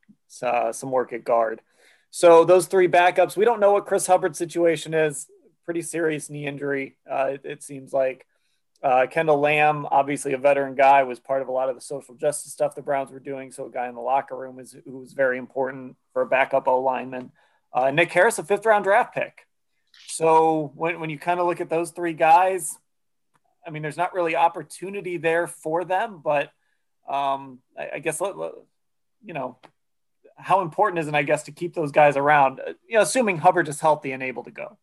uh, 0.42 0.72
some 0.72 0.92
work 0.92 1.14
at 1.14 1.24
guard. 1.24 1.62
So 2.10 2.46
those 2.46 2.68
three 2.68 2.88
backups, 2.88 3.38
we 3.38 3.46
don't 3.46 3.60
know 3.60 3.74
what 3.74 3.86
Chris 3.86 4.08
Hubbard's 4.08 4.38
situation 4.38 4.94
is. 4.94 5.28
Pretty 5.66 5.82
serious 5.82 6.30
knee 6.30 6.46
injury, 6.46 6.98
uh, 7.10 7.32
it, 7.34 7.42
it, 7.44 7.64
seems 7.64 7.94
like. 7.94 8.26
Uh, 8.84 9.08
Kendall 9.08 9.40
Lamm, 9.40 9.88
obviously 9.90 10.34
a 10.34 10.38
veteran 10.38 10.76
guy, 10.76 11.04
was 11.04 11.18
part 11.18 11.42
of 11.42 11.48
a 11.48 11.52
lot 11.52 11.70
of 11.70 11.76
the 11.76 11.82
social 11.82 12.16
justice 12.16 12.52
stuff 12.52 12.76
the 12.76 12.82
Browns 12.82 13.12
were 13.12 13.20
doing. 13.20 13.52
So 13.52 13.66
a 13.68 13.72
guy 13.72 13.88
in 13.88 13.96
the 13.96 14.02
locker 14.02 14.36
room 14.36 14.60
is 14.60 14.76
who 14.86 14.98
was 14.98 15.14
very 15.14 15.38
important 15.38 15.96
for 16.12 16.22
a 16.22 16.26
backup 16.26 16.68
O 16.68 16.82
lineman. 16.82 17.32
Uh, 17.72 17.92
Nick 17.92 18.12
Harris, 18.12 18.40
a 18.40 18.44
fifth 18.44 18.66
round 18.66 18.84
draft 18.84 19.16
pick. 19.16 19.48
So 20.08 20.72
when, 20.76 21.00
when 21.00 21.10
you 21.10 21.18
kind 21.18 21.40
of 21.40 21.48
look 21.48 21.62
at 21.62 21.70
those 21.70 21.92
three 21.92 22.14
guys, 22.14 22.78
I 23.66 23.70
mean, 23.70 23.82
there's 23.82 23.98
not 23.98 24.14
really 24.14 24.36
opportunity 24.36 25.18
there 25.18 25.48
for 25.48 25.84
them, 25.84 26.22
but 26.24 26.52
um, 27.08 27.60
I, 27.78 27.92
I 27.96 28.00
guess, 28.00 28.20
you 28.20 29.34
know, 29.34 29.58
how 30.36 30.62
important 30.62 31.00
is 31.00 31.08
it, 31.08 31.16
I 31.16 31.24
guess, 31.24 31.44
to 31.44 31.52
keep 31.52 31.74
those 31.74 31.92
guys 31.92 32.18
around, 32.18 32.60
uh, 32.60 32.74
you 32.88 32.98
know, 32.98 33.02
assuming 33.02 33.38
Hubbard 33.38 33.68
is 33.68 33.80
healthy 33.80 34.12
and 34.12 34.24
able 34.24 34.44
to 34.44 34.52
go? 34.52 34.78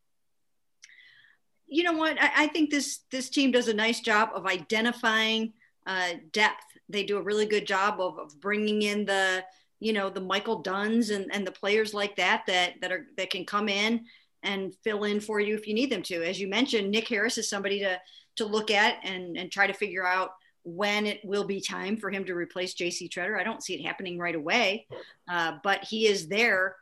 You 1.67 1.83
know 1.85 1.93
what? 1.93 2.21
I, 2.21 2.45
I 2.45 2.47
think 2.49 2.71
this 2.71 3.01
this 3.11 3.31
team 3.31 3.51
does 3.53 3.69
a 3.69 3.75
nice 3.75 4.01
job 4.01 4.31
of 4.35 4.47
identifying 4.47 5.53
uh, 5.87 6.15
depth. 6.33 6.65
They 6.89 7.05
do 7.05 7.19
a 7.19 7.23
really 7.23 7.47
good 7.47 7.67
job 7.67 8.01
of, 8.01 8.19
of 8.19 8.41
bringing 8.41 8.83
in 8.83 9.05
the, 9.05 9.45
you 9.79 9.93
know, 9.93 10.11
the 10.11 10.21
Michael 10.21 10.63
Dunns 10.63 11.11
and, 11.11 11.33
and 11.33 11.47
the 11.47 11.53
players 11.53 11.95
like 11.95 12.17
that 12.17 12.45
that 12.47 12.81
that 12.81 12.93
are 12.93 13.07
that 13.17 13.31
can 13.31 13.45
come 13.45 13.69
in 13.69 14.05
and 14.43 14.75
fill 14.83 15.05
in 15.05 15.21
for 15.21 15.39
you 15.39 15.55
if 15.55 15.67
you 15.67 15.75
need 15.75 15.91
them 15.91 16.03
to. 16.03 16.23
As 16.23 16.41
you 16.41 16.49
mentioned, 16.49 16.91
Nick 16.91 17.09
Harris 17.09 17.39
is 17.39 17.49
somebody 17.49 17.81
to 17.81 18.01
to 18.37 18.45
look 18.45 18.71
at 18.71 18.97
and 19.05 19.37
and 19.37 19.51
try 19.51 19.67
to 19.67 19.73
figure 19.73 20.07
out 20.07 20.31
when 20.63 21.07
it 21.07 21.21
will 21.25 21.45
be 21.45 21.61
time 21.61 21.97
for 21.97 22.11
him 22.11 22.25
to 22.25 22.35
replace 22.35 22.75
JC 22.75 23.09
Tretter. 23.09 23.39
I 23.39 23.45
don't 23.45 23.63
see 23.63 23.75
it 23.75 23.85
happening 23.85 24.19
right 24.19 24.35
away, 24.35 24.87
uh, 25.31 25.55
but 25.63 25.85
he 25.85 26.07
is 26.07 26.29
there. 26.29 26.77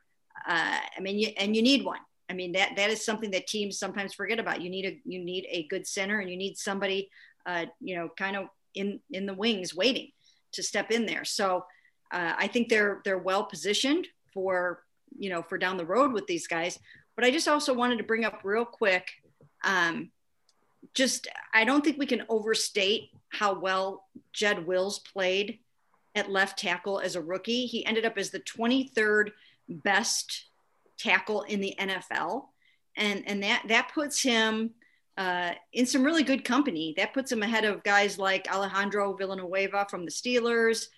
Uh, 0.49 0.79
I 0.97 1.01
mean, 1.01 1.19
you, 1.19 1.29
and 1.37 1.55
you 1.55 1.63
need 1.63 1.85
one. 1.85 2.01
I 2.31 2.35
mean 2.35 2.53
that 2.53 2.73
that 2.77 2.91
is 2.91 3.05
something 3.05 3.31
that 3.31 3.47
teams 3.47 3.79
sometimes 3.79 4.15
forget 4.15 4.39
about. 4.39 4.61
You 4.61 4.71
need 4.71 4.87
a 4.87 4.99
you 5.05 5.25
need 5.25 5.47
a 5.51 5.67
good 5.69 5.87
center, 5.87 6.21
and 6.21 6.31
you 6.31 6.37
need 6.37 6.59
somebody, 6.59 7.11
uh, 7.47 7.67
you 7.81 7.97
know, 7.97 8.11
kind 8.17 8.37
of 8.37 8.49
in 8.75 9.01
in 9.11 9.27
the 9.27 9.35
wings 9.35 9.75
waiting 9.75 10.11
to 10.53 10.63
step 10.63 10.91
in 10.91 11.07
there. 11.07 11.25
So 11.25 11.65
uh, 12.13 12.35
I 12.37 12.47
think 12.49 12.69
they're 12.69 13.01
they're 13.05 13.19
well 13.19 13.45
positioned 13.45 14.07
for 14.33 14.83
you 15.19 15.31
know 15.31 15.43
for 15.43 15.59
down 15.59 15.77
the 15.77 15.87
road 15.87 16.13
with 16.13 16.27
these 16.27 16.47
guys. 16.47 16.79
But 17.17 17.25
I 17.25 17.31
just 17.31 17.49
also 17.49 17.75
wanted 17.75 17.99
to 17.99 18.05
bring 18.05 18.25
up 18.25 18.41
real 18.45 18.65
quick. 18.65 19.09
Um, 19.65 20.11
just 20.95 21.29
I 21.55 21.65
don't 21.65 21.85
think 21.85 21.99
we 21.99 22.07
can 22.07 22.25
overstate 22.29 23.11
how 23.31 23.59
well 23.59 24.07
Jed 24.33 24.67
Wills 24.67 24.99
played 24.99 25.59
at 26.15 26.31
left 26.31 26.59
tackle 26.59 27.01
as 27.01 27.17
a 27.17 27.23
rookie. 27.23 27.67
He 27.67 27.87
ended 27.87 28.05
up 28.05 28.19
as 28.19 28.31
the 28.31 28.41
23rd 28.41 29.31
best 29.69 30.47
tackle 30.99 31.43
in 31.43 31.61
the 31.61 31.75
NFL. 31.79 32.47
And, 32.97 33.23
and 33.27 33.43
that, 33.43 33.63
that 33.69 33.93
puts 33.95 34.23
him 34.23 34.71
uh, 35.17 35.53
in 35.73 35.87
some 35.87 36.03
really 36.03 36.25
good 36.25 36.45
company. 36.45 36.95
That 36.97 37.15
puts 37.15 37.31
him 37.31 37.43
ahead 37.43 37.65
of 37.65 37.85
guys 37.85 38.19
like 38.19 38.53
Alejandro 38.53 39.15
Villanueva 39.15 39.87
from 39.89 40.05
the 40.05 40.11
Steelers. 40.11 40.89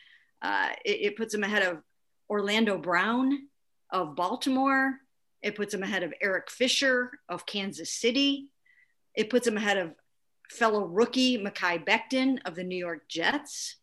Uh, 0.40 0.70
it, 0.84 1.00
it 1.00 1.16
puts 1.16 1.34
him 1.34 1.44
ahead 1.44 1.62
of 1.62 1.82
Orlando 2.28 2.78
Brown 2.78 3.48
of 3.90 4.16
Baltimore. 4.16 4.94
It 5.42 5.56
puts 5.56 5.74
him 5.74 5.82
ahead 5.82 6.02
of 6.02 6.14
Eric 6.20 6.50
Fisher 6.50 7.12
of 7.28 7.46
Kansas 7.46 7.92
City. 7.92 8.50
It 9.14 9.30
puts 9.30 9.46
him 9.46 9.56
ahead 9.56 9.78
of 9.78 9.94
fellow 10.50 10.84
rookie 10.84 11.38
Mekhi 11.38 11.84
Becton 11.84 12.38
of 12.44 12.54
the 12.54 12.64
New 12.64 12.76
York 12.76 13.08
Jets. 13.08 13.76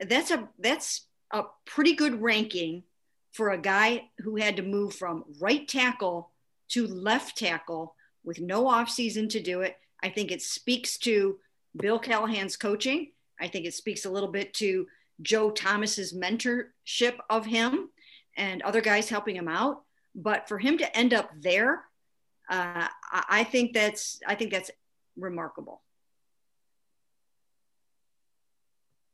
That's 0.00 0.30
a 0.30 0.48
that's 0.58 1.06
a 1.32 1.44
pretty 1.64 1.94
good 1.94 2.20
ranking 2.20 2.84
for 3.32 3.50
a 3.50 3.58
guy 3.58 4.10
who 4.18 4.36
had 4.36 4.56
to 4.56 4.62
move 4.62 4.94
from 4.94 5.24
right 5.40 5.66
tackle 5.66 6.30
to 6.68 6.86
left 6.86 7.38
tackle 7.38 7.94
with 8.24 8.40
no 8.40 8.64
offseason 8.64 9.28
to 9.30 9.40
do 9.40 9.62
it. 9.62 9.76
I 10.02 10.10
think 10.10 10.30
it 10.30 10.42
speaks 10.42 10.98
to 10.98 11.38
Bill 11.76 11.98
Callahan's 11.98 12.56
coaching. 12.56 13.12
I 13.40 13.48
think 13.48 13.66
it 13.66 13.74
speaks 13.74 14.04
a 14.04 14.10
little 14.10 14.28
bit 14.28 14.54
to 14.54 14.86
Joe 15.22 15.50
Thomas's 15.50 16.12
mentorship 16.12 17.16
of 17.30 17.46
him 17.46 17.90
and 18.36 18.62
other 18.62 18.80
guys 18.80 19.08
helping 19.08 19.36
him 19.36 19.48
out. 19.48 19.82
But 20.14 20.48
for 20.48 20.58
him 20.58 20.78
to 20.78 20.96
end 20.96 21.14
up 21.14 21.30
there, 21.40 21.84
uh, 22.52 22.86
I 23.28 23.44
think 23.44 23.72
that's 23.72 24.20
I 24.26 24.34
think 24.34 24.52
that's 24.52 24.70
remarkable. 25.16 25.80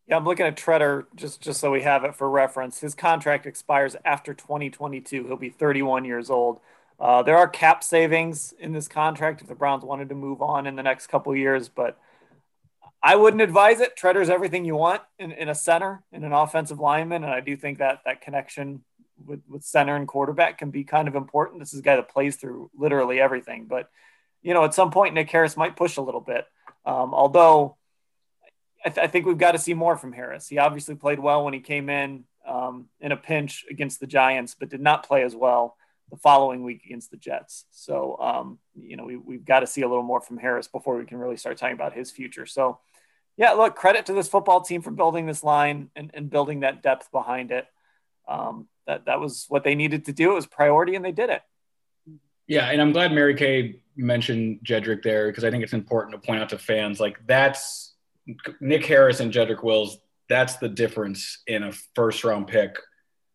Yeah, 0.09 0.17
I'm 0.17 0.25
looking 0.25 0.47
at 0.47 0.57
Tretter 0.57 1.05
just 1.15 1.41
just 1.41 1.61
so 1.61 1.71
we 1.71 1.83
have 1.83 2.03
it 2.03 2.17
for 2.17 2.29
reference. 2.29 2.81
His 2.81 2.97
contract 2.97 3.47
expires 3.47 3.95
after 4.05 4.35
2022. 4.35 5.27
He'll 5.27 5.37
be 5.37 5.51
31 5.51 6.05
years 6.05 6.31
old. 6.31 6.59
Uh, 6.99 7.23
there 7.23 7.37
are 7.37 7.47
cap 7.47 7.85
savings 7.85 8.53
in 8.59 8.73
this 8.73 8.89
contract 8.89 9.41
if 9.41 9.47
the 9.47 9.55
Browns 9.55 9.85
wanted 9.85 10.09
to 10.09 10.17
move 10.17 10.43
on 10.43 10.67
in 10.67 10.75
the 10.75 10.83
next 10.83 11.07
couple 11.07 11.35
years, 11.37 11.69
but 11.69 11.97
I 13.01 13.15
wouldn't 13.15 13.41
advise 13.41 13.79
it. 13.79 13.97
Tretter's 13.97 14.29
everything 14.29 14.65
you 14.65 14.75
want 14.75 15.03
in, 15.17 15.31
in 15.31 15.49
a 15.49 15.55
center, 15.55 16.03
in 16.11 16.25
an 16.25 16.33
offensive 16.33 16.81
lineman, 16.81 17.23
and 17.23 17.33
I 17.33 17.39
do 17.39 17.57
think 17.57 17.79
that 17.79 18.01
that 18.05 18.21
connection 18.21 18.83
with, 19.25 19.41
with 19.49 19.65
center 19.65 19.97
and 19.97 20.09
quarterback 20.09 20.59
can 20.59 20.71
be 20.71 20.85
kind 20.85 21.09
of 21.09 21.15
important. 21.15 21.61
This 21.61 21.73
is 21.73 21.81
a 21.81 21.83
guy 21.83 21.97
that 21.97 22.09
plays 22.09 22.37
through 22.37 22.71
literally 22.77 23.21
everything, 23.21 23.67
but 23.67 23.91
you 24.43 24.55
know, 24.55 24.65
at 24.65 24.75
some 24.75 24.91
point, 24.91 25.15
Nick 25.15 25.31
Harris 25.31 25.57
might 25.57 25.77
push 25.77 25.97
a 25.97 26.03
little 26.03 26.21
bit. 26.21 26.47
Um, 26.87 27.13
although 27.13 27.77
I, 28.85 28.89
th- 28.91 29.05
I, 29.05 29.09
think 29.09 29.27
we've 29.27 29.37
got 29.37 29.53
to 29.53 29.59
see 29.59 29.75
more 29.75 29.97
from 29.97 30.13
Harris. 30.13 30.49
He 30.49 30.59
obviously 30.59 30.95
played 30.95 31.19
well 31.19 31.45
when 31.45 31.55
he 31.55 31.61
came 31.61 31.91
in 31.91 32.25
um, 32.47 32.87
in 33.01 33.13
a 33.13 33.17
pinch 33.17 33.65
against 33.69 34.01
the 34.01 34.07
Giants, 34.07 34.55
but 34.59 34.69
did 34.69 34.81
not 34.81 35.07
play 35.07 35.23
as 35.23 35.35
well 35.35 35.77
the 36.11 36.17
following 36.17 36.63
week 36.63 36.83
against 36.87 37.11
the 37.11 37.17
Jets. 37.17 37.67
So, 37.71 38.17
um, 38.21 38.59
you 38.75 38.97
know, 38.97 39.05
we, 39.05 39.17
we've 39.17 39.45
got 39.45 39.61
to 39.61 39.67
see 39.67 39.83
a 39.83 39.89
little 39.89 40.05
more 40.05 40.21
from 40.21 40.39
Harris 40.39 40.69
before 40.69 40.97
we 40.97 41.05
can 41.05 41.19
really 41.19 41.37
start 41.37 41.59
talking 41.59 41.75
about 41.75 41.93
his 41.93 42.11
future. 42.11 42.47
So, 42.47 42.79
yeah, 43.37 43.53
look, 43.53 43.77
credit 43.77 44.07
to 44.07 44.15
this 44.15 44.29
football 44.29 44.63
team 44.63 44.81
for 44.81 44.91
building 44.91 45.27
this 45.27 45.45
line 45.45 45.91
and, 45.95 46.11
and 46.15 46.31
building 46.31 46.61
that 46.61 46.83
depth 46.83 47.13
behind 47.13 47.51
it. 47.51 47.67
Um, 48.27 48.69
that, 48.89 49.05
that 49.05 49.21
was 49.21 49.45
what 49.49 49.63
they 49.63 49.75
needed 49.75 50.07
to 50.07 50.13
do. 50.13 50.33
It 50.33 50.35
was 50.35 50.47
priority, 50.47 50.97
and 50.97 51.05
they 51.05 51.13
did 51.13 51.31
it. 51.31 51.43
Yeah, 52.49 52.71
and 52.71 52.81
I'm 52.81 52.93
glad 52.93 53.13
Mary 53.13 53.35
Kay 53.35 53.81
mentioned 53.95 54.61
Jedrick 54.65 55.03
there 55.03 55.29
because 55.29 55.45
I 55.45 55.51
think 55.51 55.63
it's 55.63 55.75
important 55.75 56.21
to 56.21 56.27
point 56.27 56.41
out 56.41 56.49
to 56.49 56.59
fans 56.59 56.99
like 56.99 57.19
that's 57.27 57.95
Nick 58.61 58.87
Harris 58.87 59.21
and 59.21 59.33
Jedrick 59.33 59.63
Wills. 59.63 59.99
That's 60.29 60.57
the 60.57 60.69
difference 60.69 61.43
in 61.47 61.63
a 61.63 61.73
first 61.95 62.25
round 62.25 62.49
pick 62.49 62.79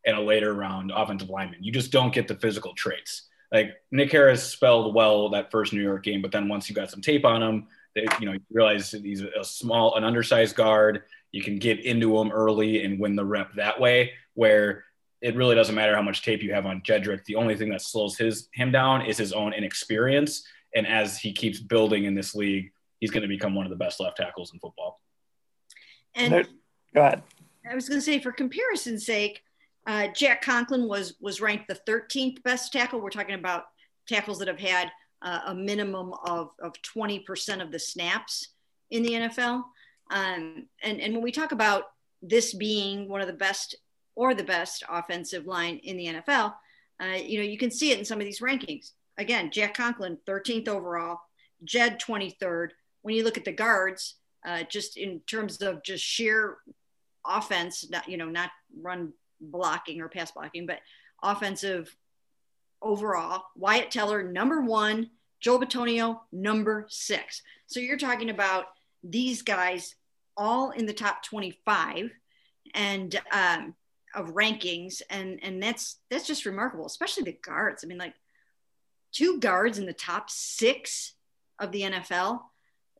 and 0.05 0.17
a 0.17 0.21
later 0.21 0.53
round 0.53 0.91
offensive 0.93 1.29
lineman. 1.29 1.63
You 1.63 1.71
just 1.71 1.91
don't 1.91 2.13
get 2.13 2.27
the 2.27 2.35
physical 2.35 2.73
traits. 2.73 3.29
Like 3.51 3.75
Nick 3.91 4.11
Harris 4.11 4.43
spelled 4.43 4.95
well 4.95 5.29
that 5.29 5.51
first 5.51 5.73
New 5.73 5.83
York 5.83 6.03
game, 6.03 6.23
but 6.23 6.31
then 6.31 6.47
once 6.47 6.67
you 6.67 6.75
got 6.75 6.89
some 6.89 7.01
tape 7.01 7.23
on 7.23 7.43
him, 7.43 7.67
they, 7.93 8.07
you 8.19 8.25
know, 8.25 8.33
you 8.33 8.41
realize 8.51 8.91
he's 8.91 9.21
a 9.21 9.43
small, 9.43 9.95
an 9.95 10.03
undersized 10.03 10.55
guard. 10.55 11.03
You 11.31 11.43
can 11.43 11.59
get 11.59 11.79
into 11.85 12.17
him 12.17 12.31
early 12.31 12.83
and 12.83 12.99
win 12.99 13.15
the 13.15 13.25
rep 13.25 13.53
that 13.53 13.79
way. 13.79 14.13
Where 14.33 14.85
it 15.23 15.37
really 15.37 15.55
doesn't 15.55 15.73
matter 15.73 15.95
how 15.95 16.01
much 16.01 16.21
tape 16.21 16.43
you 16.43 16.53
have 16.53 16.65
on 16.65 16.81
Jedrick. 16.81 17.23
The 17.23 17.37
only 17.37 17.55
thing 17.55 17.69
that 17.69 17.81
slows 17.81 18.17
his 18.17 18.49
him 18.53 18.71
down 18.71 19.05
is 19.05 19.17
his 19.17 19.31
own 19.31 19.53
inexperience. 19.53 20.45
And 20.75 20.85
as 20.85 21.17
he 21.17 21.31
keeps 21.31 21.59
building 21.59 22.03
in 22.03 22.13
this 22.13 22.35
league, 22.35 22.73
he's 22.99 23.09
going 23.09 23.21
to 23.21 23.27
become 23.29 23.55
one 23.55 23.65
of 23.65 23.69
the 23.69 23.77
best 23.77 24.01
left 24.01 24.17
tackles 24.17 24.51
in 24.51 24.59
football. 24.59 24.99
And 26.13 26.33
there, 26.33 26.45
go 26.93 27.01
ahead. 27.01 27.23
I 27.69 27.73
was 27.73 27.87
going 27.87 27.99
to 27.99 28.05
say, 28.05 28.19
for 28.19 28.33
comparison's 28.33 29.05
sake, 29.05 29.41
uh, 29.87 30.07
Jack 30.13 30.41
Conklin 30.41 30.89
was 30.89 31.15
was 31.21 31.39
ranked 31.39 31.69
the 31.69 31.79
13th 31.87 32.43
best 32.43 32.73
tackle. 32.73 32.99
We're 32.99 33.09
talking 33.09 33.35
about 33.35 33.63
tackles 34.09 34.39
that 34.39 34.49
have 34.49 34.59
had 34.59 34.91
uh, 35.21 35.39
a 35.47 35.55
minimum 35.55 36.13
of 36.25 36.49
of 36.61 36.73
20% 36.95 37.61
of 37.61 37.71
the 37.71 37.79
snaps 37.79 38.49
in 38.91 39.03
the 39.03 39.11
NFL. 39.11 39.63
Um, 40.11 40.67
and 40.83 40.99
and 40.99 41.13
when 41.13 41.23
we 41.23 41.31
talk 41.31 41.53
about 41.53 41.83
this 42.21 42.53
being 42.53 43.07
one 43.07 43.21
of 43.21 43.27
the 43.27 43.33
best 43.33 43.75
or 44.15 44.33
the 44.33 44.43
best 44.43 44.83
offensive 44.89 45.45
line 45.45 45.77
in 45.83 45.97
the 45.97 46.07
NFL. 46.07 46.53
Uh, 47.01 47.17
you 47.17 47.37
know, 47.37 47.43
you 47.43 47.57
can 47.57 47.71
see 47.71 47.91
it 47.91 47.99
in 47.99 48.05
some 48.05 48.19
of 48.19 48.25
these 48.25 48.39
rankings. 48.39 48.91
Again, 49.17 49.51
Jack 49.51 49.75
Conklin, 49.75 50.17
13th 50.27 50.67
overall, 50.67 51.19
Jed 51.63 51.99
23rd. 51.99 52.69
When 53.01 53.15
you 53.15 53.23
look 53.23 53.37
at 53.37 53.45
the 53.45 53.51
guards, 53.51 54.15
uh, 54.45 54.63
just 54.69 54.97
in 54.97 55.21
terms 55.21 55.61
of 55.61 55.83
just 55.83 56.03
sheer 56.03 56.57
offense, 57.25 57.89
not, 57.89 58.07
you 58.07 58.17
know, 58.17 58.29
not 58.29 58.49
run 58.81 59.13
blocking 59.39 60.01
or 60.01 60.09
pass 60.09 60.31
blocking, 60.31 60.65
but 60.65 60.79
offensive 61.21 61.95
overall. 62.81 63.43
Wyatt 63.55 63.91
Teller, 63.91 64.23
number 64.23 64.61
one, 64.61 65.09
Joel 65.39 65.61
Bitonio, 65.61 66.19
number 66.31 66.85
six. 66.89 67.41
So 67.67 67.79
you're 67.79 67.97
talking 67.97 68.29
about 68.29 68.65
these 69.03 69.41
guys 69.41 69.95
all 70.35 70.71
in 70.71 70.85
the 70.85 70.93
top 70.93 71.23
25 71.23 72.11
and 72.73 73.19
um, 73.31 73.75
of 74.15 74.33
rankings. 74.33 75.01
And, 75.09 75.39
and 75.43 75.61
that's, 75.61 75.97
that's 76.09 76.27
just 76.27 76.45
remarkable, 76.45 76.85
especially 76.85 77.23
the 77.23 77.37
guards. 77.43 77.83
I 77.83 77.87
mean, 77.87 77.97
like 77.97 78.15
two 79.11 79.39
guards 79.39 79.77
in 79.77 79.85
the 79.85 79.93
top 79.93 80.29
six 80.29 81.13
of 81.59 81.71
the 81.71 81.81
NFL. 81.81 82.41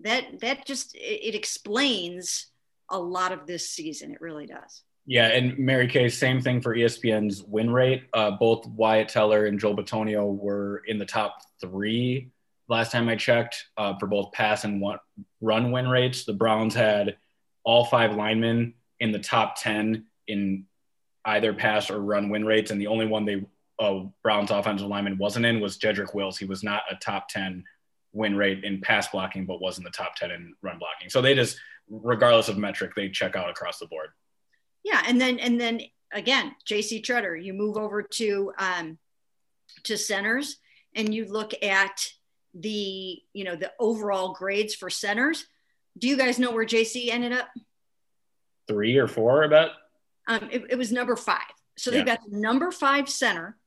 That, 0.02 0.40
that 0.42 0.66
just, 0.66 0.96
it, 0.96 1.30
it 1.30 1.36
explains 1.36 2.48
a 2.90 3.00
lot 3.00 3.32
of 3.32 3.48
this 3.48 3.70
season. 3.70 4.12
It 4.12 4.22
really 4.22 4.48
does. 4.48 4.84
Yeah, 5.06 5.28
and 5.28 5.58
Mary 5.60 5.88
Kay, 5.88 6.08
same 6.08 6.40
thing 6.40 6.62
for 6.62 6.76
ESPN's 6.76 7.44
win 7.44 7.70
rate. 7.70 8.04
Uh, 8.14 8.32
both 8.32 8.66
Wyatt 8.68 9.10
Teller 9.10 9.48
and 9.48 9.60
Joel 9.60 9.76
Bitonio 9.76 10.34
were 10.34 10.82
in 10.88 10.98
the 10.98 11.06
top 11.06 11.40
three 11.60 12.32
last 12.70 12.92
time 12.92 13.10
I 13.10 13.16
checked 13.16 13.68
uh, 13.78 13.98
for 13.98 14.08
both 14.08 14.32
pass 14.32 14.64
and 14.64 14.82
one, 14.82 15.00
run 15.42 15.72
win 15.72 15.88
rates. 15.88 16.26
The 16.26 16.34
Browns 16.34 16.74
had 16.74 17.18
all 17.64 17.86
five 17.86 18.16
linemen 18.16 18.74
in 19.00 19.12
the 19.12 19.20
top 19.20 19.56
10 19.62 20.06
in 20.28 20.66
either 21.26 21.54
pass 21.54 21.90
or 21.90 22.00
run 22.00 22.30
win 22.30 22.46
rates. 22.46 22.72
And 22.72 22.80
the 22.80 22.88
only 22.88 23.06
one 23.06 23.26
they 23.26 23.46
uh, 23.80 24.02
Browns 24.22 24.52
offensive 24.52 24.88
lineman 24.88 25.18
wasn't 25.18 25.46
in 25.46 25.60
was 25.60 25.78
Jedrick 25.78 26.14
Wills. 26.14 26.38
He 26.38 26.46
was 26.46 26.64
not 26.64 26.84
a 26.90 26.96
top 26.96 27.28
10 27.30 27.64
win 28.14 28.36
rate 28.38 28.64
in 28.64 28.82
pass 28.82 29.08
blocking, 29.08 29.46
but 29.46 29.62
was 29.62 29.78
in 29.78 29.84
the 29.84 29.90
top 29.90 30.16
10 30.16 30.32
in 30.32 30.54
run 30.62 30.78
blocking. 30.80 31.10
So 31.10 31.22
they 31.22 31.34
just, 31.34 31.58
regardless 31.90 32.50
of 32.50 32.58
metric, 32.58 32.94
they 32.96 33.10
check 33.10 33.36
out 33.36 33.50
across 33.50 33.80
the 33.80 33.88
board. 33.88 34.10
Yeah, 34.84 35.02
and 35.08 35.20
then 35.20 35.40
and 35.40 35.60
then 35.60 35.82
again, 36.12 36.56
J.C. 36.66 37.02
Tretter, 37.02 37.42
you 37.42 37.54
move 37.54 37.78
over 37.78 38.04
to 38.04 38.52
um, 38.58 38.98
to 39.84 39.98
centers, 39.98 40.58
and 40.94 41.14
you 41.14 41.26
look 41.26 41.54
at 41.64 42.06
the 42.54 43.20
you 43.34 43.44
know 43.44 43.56
the 43.56 43.72
overall 43.80 44.34
grades 44.34 44.76
for 44.76 44.90
centers. 44.90 45.46
Do 45.98 46.08
you 46.08 46.18
guys 46.18 46.38
know 46.38 46.52
where 46.52 46.66
JC 46.66 47.10
ended 47.10 47.32
up? 47.32 47.48
Three 48.68 48.98
or 48.98 49.08
four, 49.08 49.46
I 49.46 49.48
bet. 49.48 49.70
Um, 50.28 50.50
it, 50.52 50.64
it 50.70 50.78
was 50.78 50.92
number 50.92 51.16
five. 51.16 51.42
So 51.78 51.92
they've 51.92 52.06
got 52.06 52.20
the 52.30 52.38
number 52.38 52.72
five 52.72 53.10
center, 53.10 53.58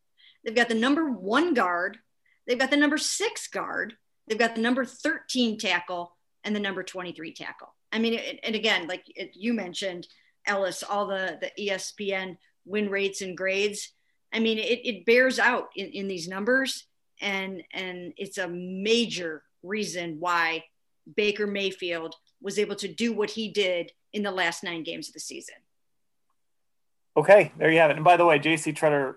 they've 0.45 0.55
got 0.55 0.69
the 0.69 0.75
number 0.75 1.11
one 1.11 1.55
guard, 1.55 1.99
they've 2.47 2.59
got 2.59 2.71
the 2.71 2.77
number 2.77 2.99
six 2.99 3.49
guard, 3.49 3.95
they've 4.27 4.39
got 4.39 4.55
the 4.55 4.61
number 4.61 4.85
13 4.85 5.59
tackle, 5.59 6.17
and 6.45 6.55
the 6.55 6.61
number 6.61 6.83
23 6.83 7.33
tackle. 7.35 7.75
I 7.93 7.99
mean, 7.99 8.15
it, 8.15 8.41
and 8.45 8.55
again, 8.55 8.87
like 8.87 9.05
you 9.35 9.53
mentioned, 9.55 10.07
Ellis, 10.47 10.83
all 10.83 11.07
the, 11.07 11.39
the 11.41 11.51
ESPN 11.59 12.37
win 12.65 12.89
rates 12.89 13.21
and 13.21 13.37
grades. 13.37 13.93
I 14.33 14.39
mean, 14.39 14.59
it, 14.59 14.81
it 14.85 15.07
bears 15.07 15.39
out 15.39 15.69
in, 15.75 15.87
in 15.87 16.09
these 16.09 16.29
numbers, 16.29 16.87
and 17.21 17.63
and 17.73 18.13
it's 18.17 18.39
a 18.39 18.49
major 18.49 19.43
reason 19.63 20.17
why 20.21 20.65
Baker 21.17 21.47
Mayfield 21.47 22.15
was 22.41 22.59
able 22.59 22.77
to 22.77 22.89
do 22.89 23.13
what 23.13 23.31
he 23.31 23.49
did 23.49 23.93
in 24.13 24.23
the 24.23 24.31
last 24.31 24.63
nine 24.63 24.83
games 24.83 25.09
of 25.09 25.15
the 25.15 25.21
season. 25.21 25.57
Okay, 27.17 27.53
there 27.57 27.71
you 27.71 27.79
have 27.79 27.91
it. 27.91 27.97
And 27.97 28.05
by 28.05 28.17
the 28.17 28.27
way, 28.27 28.39
JC 28.39 28.77
Tretter 28.77 29.17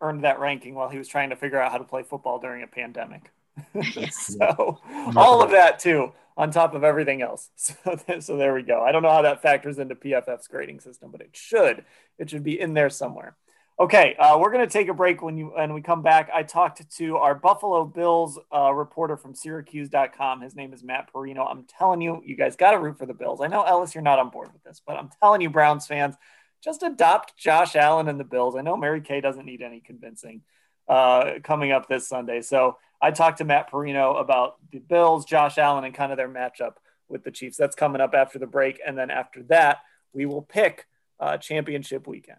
earned 0.00 0.24
that 0.24 0.38
ranking 0.38 0.74
while 0.74 0.88
he 0.88 0.98
was 0.98 1.08
trying 1.08 1.30
to 1.30 1.36
figure 1.36 1.60
out 1.60 1.72
how 1.72 1.78
to 1.78 1.84
play 1.84 2.02
football 2.02 2.38
during 2.38 2.62
a 2.62 2.66
pandemic. 2.66 3.30
so 4.10 4.78
all 5.16 5.42
of 5.42 5.50
that 5.50 5.78
too 5.78 6.12
on 6.36 6.50
top 6.50 6.74
of 6.74 6.84
everything 6.84 7.22
else. 7.22 7.50
So, 7.56 8.20
so 8.20 8.36
there 8.36 8.54
we 8.54 8.62
go. 8.62 8.82
I 8.82 8.92
don't 8.92 9.02
know 9.02 9.10
how 9.10 9.22
that 9.22 9.42
factors 9.42 9.78
into 9.78 9.94
PFF's 9.94 10.48
grading 10.48 10.80
system, 10.80 11.10
but 11.10 11.20
it 11.20 11.30
should. 11.32 11.84
It 12.18 12.30
should 12.30 12.42
be 12.42 12.58
in 12.58 12.74
there 12.74 12.88
somewhere. 12.88 13.36
Okay, 13.78 14.14
uh, 14.16 14.38
we're 14.38 14.50
going 14.50 14.66
to 14.66 14.70
take 14.70 14.88
a 14.88 14.94
break. 14.94 15.22
When 15.22 15.38
you 15.38 15.54
and 15.56 15.72
we 15.72 15.80
come 15.80 16.02
back, 16.02 16.30
I 16.34 16.42
talked 16.42 16.90
to 16.98 17.16
our 17.16 17.34
Buffalo 17.34 17.84
Bills 17.84 18.38
uh, 18.54 18.72
reporter 18.72 19.16
from 19.16 19.34
Syracuse.com. 19.34 20.42
His 20.42 20.54
name 20.54 20.72
is 20.72 20.82
Matt 20.82 21.10
Parrino. 21.12 21.44
I'm 21.44 21.64
telling 21.64 22.02
you, 22.02 22.22
you 22.24 22.36
guys 22.36 22.56
got 22.56 22.72
to 22.72 22.78
root 22.78 22.98
for 22.98 23.06
the 23.06 23.14
Bills. 23.14 23.40
I 23.40 23.46
know 23.46 23.62
Ellis, 23.62 23.94
you're 23.94 24.02
not 24.02 24.18
on 24.18 24.28
board 24.28 24.52
with 24.52 24.62
this, 24.64 24.82
but 24.86 24.96
I'm 24.96 25.10
telling 25.22 25.40
you, 25.40 25.48
Browns 25.48 25.86
fans, 25.86 26.14
just 26.62 26.82
adopt 26.82 27.36
Josh 27.36 27.76
Allen 27.76 28.08
and 28.08 28.20
the 28.20 28.24
Bills. 28.24 28.56
I 28.56 28.62
know 28.62 28.76
Mary 28.76 29.00
Kay 29.00 29.20
doesn't 29.20 29.46
need 29.46 29.62
any 29.62 29.80
convincing 29.80 30.42
uh, 30.88 31.34
coming 31.42 31.72
up 31.72 31.88
this 31.88 32.08
Sunday. 32.08 32.42
So 32.42 32.76
I 33.00 33.10
talked 33.10 33.38
to 33.38 33.44
Matt 33.44 33.70
Parrino 33.70 34.16
about 34.16 34.56
the 34.70 34.78
Bills, 34.78 35.24
Josh 35.24 35.56
Allen, 35.56 35.84
and 35.84 35.94
kind 35.94 36.12
of 36.12 36.18
their 36.18 36.28
matchup 36.28 36.74
with 37.08 37.24
the 37.24 37.30
Chiefs. 37.30 37.56
That's 37.56 37.76
coming 37.76 38.00
up 38.00 38.14
after 38.14 38.38
the 38.38 38.46
break. 38.46 38.80
And 38.84 38.96
then 38.96 39.10
after 39.10 39.42
that, 39.44 39.78
we 40.12 40.26
will 40.26 40.42
pick 40.42 40.86
uh, 41.18 41.38
championship 41.38 42.06
weekend. 42.06 42.38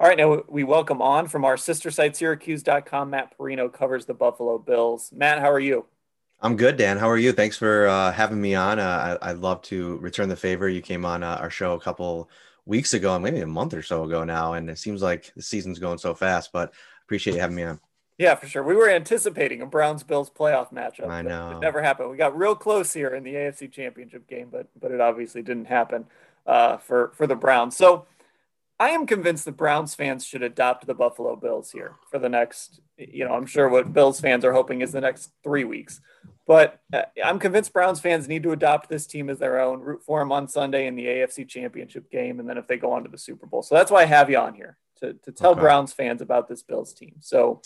All 0.00 0.06
right, 0.06 0.16
now 0.16 0.42
we 0.48 0.62
welcome 0.62 1.02
on 1.02 1.26
from 1.26 1.44
our 1.44 1.56
sister 1.56 1.90
site, 1.90 2.16
Syracuse.com. 2.16 3.10
Matt 3.10 3.36
Parrino 3.36 3.68
covers 3.68 4.06
the 4.06 4.14
Buffalo 4.14 4.56
Bills. 4.56 5.10
Matt, 5.12 5.40
how 5.40 5.50
are 5.50 5.58
you? 5.58 5.86
I'm 6.40 6.56
good, 6.56 6.76
Dan. 6.76 6.98
How 6.98 7.10
are 7.10 7.18
you? 7.18 7.32
Thanks 7.32 7.56
for 7.56 7.88
uh, 7.88 8.12
having 8.12 8.40
me 8.40 8.54
on. 8.54 8.78
Uh, 8.78 9.18
I, 9.20 9.32
would 9.32 9.42
love 9.42 9.60
to 9.62 9.96
return 9.96 10.28
the 10.28 10.36
favor. 10.36 10.68
You 10.68 10.80
came 10.80 11.04
on 11.04 11.24
uh, 11.24 11.38
our 11.40 11.50
show 11.50 11.74
a 11.74 11.80
couple 11.80 12.30
weeks 12.64 12.94
ago, 12.94 13.18
maybe 13.18 13.40
a 13.40 13.46
month 13.46 13.74
or 13.74 13.82
so 13.82 14.04
ago 14.04 14.22
now, 14.22 14.52
and 14.52 14.70
it 14.70 14.78
seems 14.78 15.02
like 15.02 15.32
the 15.34 15.42
season's 15.42 15.80
going 15.80 15.98
so 15.98 16.14
fast. 16.14 16.52
But 16.52 16.72
appreciate 17.04 17.34
you 17.34 17.40
having 17.40 17.56
me 17.56 17.64
on. 17.64 17.80
Yeah, 18.18 18.36
for 18.36 18.46
sure. 18.46 18.62
We 18.62 18.76
were 18.76 18.88
anticipating 18.88 19.62
a 19.62 19.66
Browns 19.66 20.04
Bills 20.04 20.30
playoff 20.30 20.72
matchup. 20.72 21.08
I 21.08 21.22
know. 21.22 21.52
It 21.52 21.60
never 21.60 21.82
happened. 21.82 22.10
We 22.10 22.16
got 22.16 22.36
real 22.36 22.54
close 22.54 22.92
here 22.92 23.14
in 23.14 23.24
the 23.24 23.34
AFC 23.34 23.70
Championship 23.72 24.28
game, 24.28 24.48
but 24.50 24.68
but 24.80 24.92
it 24.92 25.00
obviously 25.00 25.42
didn't 25.42 25.66
happen 25.66 26.06
uh, 26.46 26.76
for 26.76 27.12
for 27.14 27.26
the 27.26 27.36
Browns. 27.36 27.76
So 27.76 28.06
I 28.80 28.90
am 28.90 29.06
convinced 29.06 29.44
the 29.44 29.52
Browns 29.52 29.94
fans 29.94 30.24
should 30.24 30.42
adopt 30.42 30.86
the 30.86 30.94
Buffalo 30.94 31.34
Bills 31.34 31.70
here 31.70 31.96
for 32.10 32.18
the 32.18 32.28
next. 32.28 32.80
You 32.96 33.24
know, 33.24 33.34
I'm 33.34 33.46
sure 33.46 33.68
what 33.68 33.92
Bills 33.92 34.20
fans 34.20 34.44
are 34.44 34.52
hoping 34.52 34.82
is 34.82 34.92
the 34.92 35.00
next 35.00 35.32
three 35.42 35.64
weeks. 35.64 36.00
But 36.46 36.80
uh, 36.92 37.02
I'm 37.22 37.38
convinced 37.38 37.72
Browns 37.72 38.00
fans 38.00 38.28
need 38.28 38.42
to 38.44 38.52
adopt 38.52 38.88
this 38.88 39.06
team 39.06 39.28
as 39.30 39.38
their 39.38 39.60
own. 39.60 39.80
Root 39.80 40.02
for 40.02 40.20
them 40.20 40.32
on 40.32 40.48
Sunday 40.48 40.86
in 40.86 40.94
the 40.94 41.06
AFC 41.06 41.46
Championship 41.48 42.10
game, 42.10 42.40
and 42.40 42.48
then 42.48 42.56
if 42.56 42.66
they 42.66 42.76
go 42.76 42.92
on 42.92 43.02
to 43.02 43.10
the 43.10 43.18
Super 43.18 43.46
Bowl. 43.46 43.62
So 43.62 43.74
that's 43.74 43.90
why 43.90 44.02
I 44.02 44.06
have 44.06 44.30
you 44.30 44.38
on 44.38 44.54
here 44.54 44.78
to 45.00 45.14
to 45.14 45.32
tell 45.32 45.52
okay. 45.52 45.60
Browns 45.60 45.92
fans 45.92 46.22
about 46.22 46.48
this 46.48 46.62
Bills 46.62 46.94
team. 46.94 47.16
So 47.20 47.60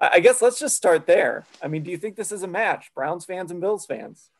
I 0.00 0.20
guess 0.20 0.42
let's 0.42 0.58
just 0.58 0.76
start 0.76 1.06
there. 1.06 1.46
I 1.62 1.68
mean, 1.68 1.82
do 1.82 1.90
you 1.90 1.96
think 1.96 2.16
this 2.16 2.32
is 2.32 2.42
a 2.42 2.48
match, 2.48 2.90
Browns 2.94 3.24
fans 3.24 3.50
and 3.50 3.60
Bills 3.60 3.86
fans? 3.86 4.30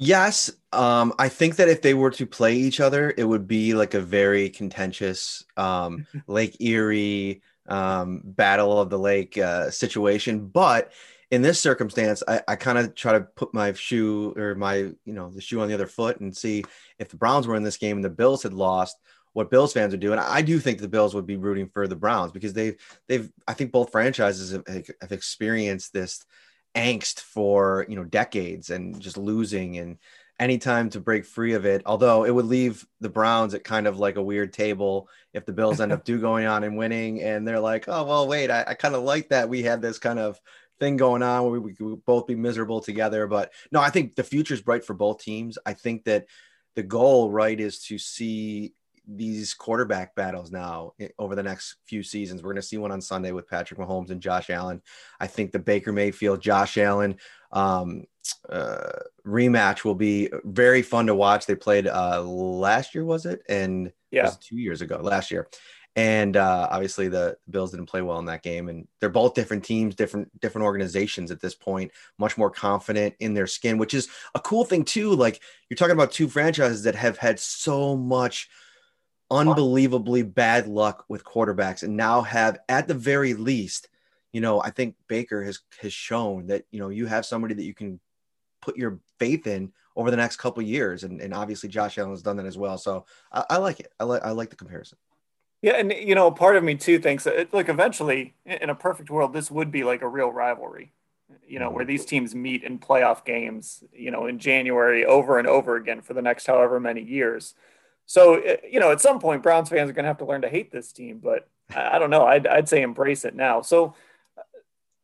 Yes, 0.00 0.48
um, 0.72 1.12
I 1.18 1.28
think 1.28 1.56
that 1.56 1.68
if 1.68 1.82
they 1.82 1.92
were 1.92 2.12
to 2.12 2.24
play 2.24 2.54
each 2.54 2.78
other, 2.78 3.12
it 3.16 3.24
would 3.24 3.48
be 3.48 3.74
like 3.74 3.94
a 3.94 4.00
very 4.00 4.48
contentious 4.48 5.44
um, 5.56 6.06
Lake 6.28 6.56
Erie 6.60 7.42
um, 7.68 8.22
battle 8.24 8.80
of 8.80 8.90
the 8.90 8.98
lake 8.98 9.36
uh, 9.36 9.70
situation. 9.70 10.46
But 10.46 10.92
in 11.32 11.42
this 11.42 11.60
circumstance, 11.60 12.22
I, 12.28 12.42
I 12.46 12.54
kind 12.54 12.78
of 12.78 12.94
try 12.94 13.12
to 13.12 13.22
put 13.22 13.52
my 13.52 13.72
shoe 13.72 14.34
or 14.36 14.54
my 14.54 14.76
you 14.76 14.96
know 15.06 15.30
the 15.30 15.40
shoe 15.40 15.60
on 15.60 15.68
the 15.68 15.74
other 15.74 15.88
foot 15.88 16.20
and 16.20 16.34
see 16.34 16.64
if 17.00 17.08
the 17.08 17.16
Browns 17.16 17.48
were 17.48 17.56
in 17.56 17.64
this 17.64 17.76
game 17.76 17.96
and 17.96 18.04
the 18.04 18.08
Bills 18.08 18.44
had 18.44 18.54
lost 18.54 18.96
what 19.32 19.50
Bills 19.50 19.72
fans 19.72 19.92
would 19.92 20.00
do. 20.00 20.12
And 20.12 20.20
I 20.20 20.42
do 20.42 20.60
think 20.60 20.78
the 20.78 20.88
Bills 20.88 21.14
would 21.14 21.26
be 21.26 21.36
rooting 21.36 21.68
for 21.68 21.88
the 21.88 21.96
Browns 21.96 22.30
because 22.30 22.52
they've 22.52 22.76
they've 23.08 23.30
I 23.48 23.54
think 23.54 23.72
both 23.72 23.90
franchises 23.90 24.52
have, 24.52 24.64
have 25.00 25.12
experienced 25.12 25.92
this 25.92 26.24
angst 26.74 27.20
for 27.20 27.86
you 27.88 27.96
know 27.96 28.04
decades 28.04 28.70
and 28.70 29.00
just 29.00 29.16
losing 29.16 29.78
and 29.78 29.98
any 30.40 30.58
time 30.58 30.88
to 30.90 31.00
break 31.00 31.24
free 31.24 31.54
of 31.54 31.66
it. 31.66 31.82
Although 31.84 32.24
it 32.24 32.30
would 32.30 32.46
leave 32.46 32.86
the 33.00 33.08
Browns 33.08 33.54
at 33.54 33.64
kind 33.64 33.86
of 33.86 33.98
like 33.98 34.16
a 34.16 34.22
weird 34.22 34.52
table 34.52 35.08
if 35.32 35.44
the 35.44 35.52
Bills 35.52 35.80
end 35.80 35.92
up 35.92 36.04
do 36.04 36.20
going 36.20 36.46
on 36.46 36.64
and 36.64 36.76
winning, 36.76 37.22
and 37.22 37.46
they're 37.46 37.60
like, 37.60 37.86
oh 37.88 38.04
well, 38.04 38.28
wait, 38.28 38.50
I, 38.50 38.64
I 38.68 38.74
kind 38.74 38.94
of 38.94 39.02
like 39.02 39.30
that 39.30 39.48
we 39.48 39.62
had 39.62 39.82
this 39.82 39.98
kind 39.98 40.18
of 40.18 40.40
thing 40.78 40.96
going 40.96 41.22
on 41.22 41.50
where 41.50 41.60
we 41.60 41.74
could 41.74 42.04
both 42.04 42.26
be 42.26 42.36
miserable 42.36 42.80
together. 42.80 43.26
But 43.26 43.52
no, 43.72 43.80
I 43.80 43.90
think 43.90 44.14
the 44.14 44.22
future 44.22 44.54
is 44.54 44.62
bright 44.62 44.84
for 44.84 44.94
both 44.94 45.22
teams. 45.22 45.58
I 45.66 45.72
think 45.72 46.04
that 46.04 46.26
the 46.76 46.82
goal, 46.84 47.30
right, 47.30 47.58
is 47.58 47.80
to 47.86 47.98
see 47.98 48.74
these 49.08 49.54
quarterback 49.54 50.14
battles 50.14 50.50
now 50.50 50.92
over 51.18 51.34
the 51.34 51.42
next 51.42 51.76
few 51.86 52.02
seasons. 52.02 52.42
We're 52.42 52.52
going 52.52 52.62
to 52.62 52.68
see 52.68 52.76
one 52.76 52.92
on 52.92 53.00
Sunday 53.00 53.32
with 53.32 53.48
Patrick 53.48 53.80
Mahomes 53.80 54.10
and 54.10 54.20
Josh 54.20 54.50
Allen. 54.50 54.82
I 55.18 55.26
think 55.26 55.50
the 55.50 55.58
Baker 55.58 55.92
Mayfield, 55.92 56.42
Josh 56.42 56.76
Allen 56.76 57.16
um, 57.50 58.04
uh, 58.48 58.90
rematch 59.26 59.84
will 59.84 59.94
be 59.94 60.30
very 60.44 60.82
fun 60.82 61.06
to 61.06 61.14
watch. 61.14 61.46
They 61.46 61.54
played 61.54 61.86
uh, 61.86 62.22
last 62.22 62.94
year, 62.94 63.04
was 63.04 63.24
it? 63.24 63.40
And 63.48 63.92
yeah, 64.10 64.28
it 64.28 64.36
two 64.40 64.58
years 64.58 64.82
ago, 64.82 64.98
last 65.02 65.30
year. 65.30 65.48
And 65.96 66.36
uh, 66.36 66.68
obviously 66.70 67.08
the 67.08 67.36
Bills 67.50 67.72
didn't 67.72 67.86
play 67.86 68.02
well 68.02 68.20
in 68.20 68.26
that 68.26 68.42
game, 68.42 68.68
and 68.68 68.86
they're 69.00 69.08
both 69.08 69.34
different 69.34 69.64
teams, 69.64 69.94
different 69.94 70.38
different 70.40 70.64
organizations 70.66 71.30
at 71.30 71.40
this 71.40 71.54
point. 71.54 71.90
Much 72.18 72.38
more 72.38 72.50
confident 72.50 73.14
in 73.18 73.34
their 73.34 73.48
skin, 73.48 73.78
which 73.78 73.94
is 73.94 74.08
a 74.34 74.40
cool 74.40 74.64
thing 74.64 74.84
too. 74.84 75.14
Like 75.14 75.40
you're 75.68 75.76
talking 75.76 75.94
about 75.94 76.12
two 76.12 76.28
franchises 76.28 76.84
that 76.84 76.94
have 76.94 77.18
had 77.18 77.40
so 77.40 77.96
much 77.96 78.48
unbelievably 79.30 80.22
bad 80.22 80.66
luck 80.66 81.04
with 81.08 81.24
quarterbacks 81.24 81.82
and 81.82 81.96
now 81.96 82.22
have 82.22 82.58
at 82.68 82.88
the 82.88 82.94
very 82.94 83.34
least 83.34 83.88
you 84.32 84.40
know 84.40 84.60
i 84.62 84.70
think 84.70 84.94
baker 85.06 85.44
has 85.44 85.60
has 85.80 85.92
shown 85.92 86.46
that 86.46 86.64
you 86.70 86.78
know 86.80 86.88
you 86.88 87.04
have 87.04 87.26
somebody 87.26 87.52
that 87.52 87.64
you 87.64 87.74
can 87.74 88.00
put 88.60 88.76
your 88.76 88.98
faith 89.18 89.46
in 89.46 89.72
over 89.96 90.10
the 90.10 90.16
next 90.16 90.36
couple 90.36 90.62
years. 90.62 91.04
And, 91.04 91.20
and 91.20 91.34
obviously 91.34 91.68
josh 91.68 91.98
allen 91.98 92.12
has 92.12 92.22
done 92.22 92.36
that 92.36 92.46
as 92.46 92.58
well. 92.58 92.78
So 92.78 93.04
i, 93.32 93.44
I 93.50 93.56
like 93.58 93.80
it. 93.80 93.92
I 93.98 94.04
like 94.04 94.22
i 94.22 94.30
like 94.30 94.50
the 94.50 94.56
comparison. 94.56 94.98
Yeah. 95.60 95.72
And 95.72 95.92
you 95.92 96.14
know 96.14 96.30
part 96.30 96.56
of 96.56 96.64
me 96.64 96.76
too 96.76 96.98
thinks 96.98 97.24
that 97.24 97.52
like 97.52 97.68
eventually 97.68 98.34
in 98.46 98.70
a 98.70 98.74
perfect 98.74 99.10
world 99.10 99.32
this 99.32 99.50
would 99.50 99.70
be 99.70 99.84
like 99.84 100.02
a 100.02 100.08
real 100.08 100.30
rivalry 100.30 100.92
you 101.46 101.58
know, 101.58 101.70
where 101.70 101.84
these 101.84 102.02
mm-hmm. 102.02 102.08
teams 102.08 102.34
meet 102.34 102.62
in 102.62 102.78
playoff 102.78 103.24
games, 103.24 103.82
you 103.92 104.10
know, 104.10 104.26
in 104.26 104.38
January 104.38 105.04
over 105.04 105.38
and 105.38 105.48
over 105.48 105.76
again 105.76 106.00
for 106.00 106.14
the 106.14 106.22
next 106.22 106.46
however 106.46 106.78
many 106.78 107.02
years. 107.02 107.54
So, 108.08 108.36
eh, 108.40 108.56
you 108.68 108.80
know, 108.80 108.90
at 108.90 109.02
some 109.02 109.20
point, 109.20 109.42
Browns 109.42 109.68
fans 109.68 109.90
are 109.90 109.92
going 109.92 110.04
to 110.04 110.08
have 110.08 110.18
to 110.18 110.24
learn 110.24 110.40
to 110.42 110.48
hate 110.48 110.72
this 110.72 110.92
team, 110.92 111.20
but 111.22 111.46
I 111.76 111.98
don't 111.98 112.10
know. 112.10 112.24
I'd, 112.24 112.46
I'd 112.46 112.68
say 112.68 112.80
embrace 112.80 113.24
it 113.24 113.36
now. 113.36 113.60
So, 113.60 113.94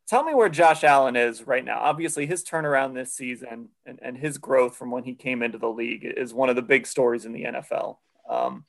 tell 0.09 0.25
me 0.25 0.35
where 0.35 0.49
Josh 0.49 0.83
Allen 0.83 1.15
is 1.15 1.47
right 1.47 1.65
now. 1.65 1.81
Obviously, 1.81 2.25
his 2.25 2.43
turnaround 2.43 2.95
this 2.95 3.13
season 3.13 3.69
and, 3.85 3.99
and 4.03 4.17
his 4.17 4.39
growth 4.39 4.75
from 4.77 4.91
when 4.91 5.05
he 5.05 5.15
came 5.15 5.43
into 5.43 5.59
the 5.59 5.69
league 5.69 6.05
is 6.05 6.33
one 6.33 6.49
of 6.49 6.57
the 6.57 6.63
big 6.63 6.87
stories 6.87 7.27
in 7.27 7.33
the 7.33 7.45
NFL. 7.45 7.99
Um, 8.29 8.65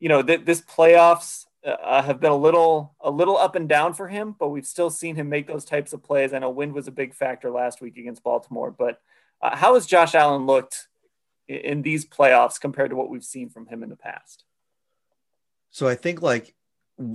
you 0.00 0.10
know, 0.10 0.22
th- 0.22 0.44
this 0.44 0.60
playoffs 0.60 1.46
uh, 1.64 2.02
have 2.02 2.20
been 2.20 2.32
a 2.32 2.36
little 2.36 2.94
a 3.00 3.10
little 3.10 3.38
up 3.38 3.54
and 3.54 3.70
down 3.70 3.94
for 3.94 4.06
him, 4.06 4.36
but 4.38 4.48
we've 4.48 4.66
still 4.66 4.90
seen 4.90 5.16
him 5.16 5.30
make 5.30 5.46
those 5.46 5.64
types 5.64 5.94
of 5.94 6.02
plays. 6.02 6.34
I 6.34 6.40
know 6.40 6.50
wind 6.50 6.74
was 6.74 6.88
a 6.88 6.92
big 6.92 7.14
factor 7.14 7.50
last 7.50 7.80
week 7.80 7.96
against 7.96 8.22
Baltimore, 8.22 8.70
but 8.70 9.00
uh, 9.40 9.56
how 9.56 9.74
has 9.74 9.86
Josh 9.86 10.14
Allen 10.14 10.44
looked 10.44 10.88
in, 11.48 11.82
these 11.82 12.06
playoffs 12.06 12.60
compared 12.60 12.90
to 12.90 12.96
what 12.96 13.10
we've 13.10 13.24
seen 13.24 13.48
from 13.48 13.66
him 13.66 13.82
in 13.82 13.88
the 13.88 13.96
past? 13.96 14.44
So 15.70 15.88
I 15.88 15.94
think 15.94 16.22
like 16.22 16.54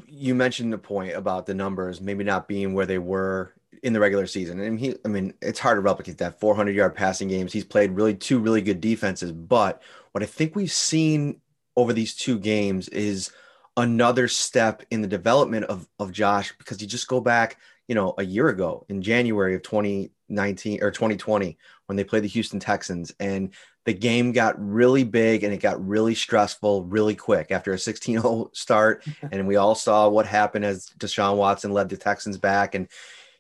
you 0.05 0.35
mentioned 0.35 0.71
the 0.71 0.77
point 0.77 1.15
about 1.15 1.45
the 1.45 1.53
numbers 1.53 2.01
maybe 2.01 2.23
not 2.23 2.47
being 2.47 2.73
where 2.73 2.85
they 2.85 2.99
were 2.99 3.53
in 3.83 3.93
the 3.93 3.99
regular 3.99 4.27
season. 4.27 4.59
And 4.59 4.79
he, 4.79 4.95
I 5.03 5.07
mean, 5.07 5.33
it's 5.41 5.59
hard 5.59 5.77
to 5.77 5.81
replicate 5.81 6.19
that 6.19 6.39
400 6.39 6.75
yard 6.75 6.95
passing 6.95 7.27
games. 7.27 7.51
He's 7.51 7.65
played 7.65 7.91
really 7.91 8.13
two 8.13 8.39
really 8.39 8.61
good 8.61 8.81
defenses. 8.81 9.31
But 9.31 9.81
what 10.11 10.23
I 10.23 10.27
think 10.27 10.55
we've 10.55 10.71
seen 10.71 11.41
over 11.75 11.93
these 11.93 12.15
two 12.15 12.37
games 12.37 12.89
is 12.89 13.31
another 13.77 14.27
step 14.27 14.83
in 14.91 15.01
the 15.01 15.07
development 15.07 15.65
of, 15.65 15.87
of 15.99 16.11
Josh 16.11 16.53
because 16.57 16.81
you 16.81 16.87
just 16.87 17.07
go 17.07 17.21
back, 17.21 17.57
you 17.87 17.95
know, 17.95 18.13
a 18.17 18.23
year 18.23 18.49
ago 18.49 18.85
in 18.89 19.01
January 19.01 19.55
of 19.55 19.63
2019 19.63 20.83
or 20.83 20.91
2020 20.91 21.57
when 21.87 21.95
they 21.95 22.03
played 22.03 22.23
the 22.23 22.27
Houston 22.27 22.59
Texans 22.59 23.13
and 23.19 23.53
the 23.85 23.93
game 23.93 24.31
got 24.31 24.55
really 24.59 25.03
big 25.03 25.43
and 25.43 25.53
it 25.53 25.57
got 25.57 25.85
really 25.85 26.13
stressful 26.15 26.83
really 26.85 27.15
quick 27.15 27.51
after 27.51 27.73
a 27.73 27.77
16-0 27.77 28.55
start 28.55 29.05
and 29.31 29.47
we 29.47 29.55
all 29.55 29.75
saw 29.75 30.07
what 30.07 30.25
happened 30.25 30.65
as 30.65 30.87
Deshaun 30.97 31.37
Watson 31.37 31.71
led 31.71 31.89
the 31.89 31.97
Texans 31.97 32.37
back 32.37 32.75
and 32.75 32.87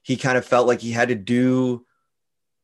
he 0.03 0.17
kind 0.17 0.37
of 0.37 0.45
felt 0.45 0.67
like 0.67 0.81
he 0.81 0.91
had 0.91 1.09
to 1.09 1.15
do 1.15 1.85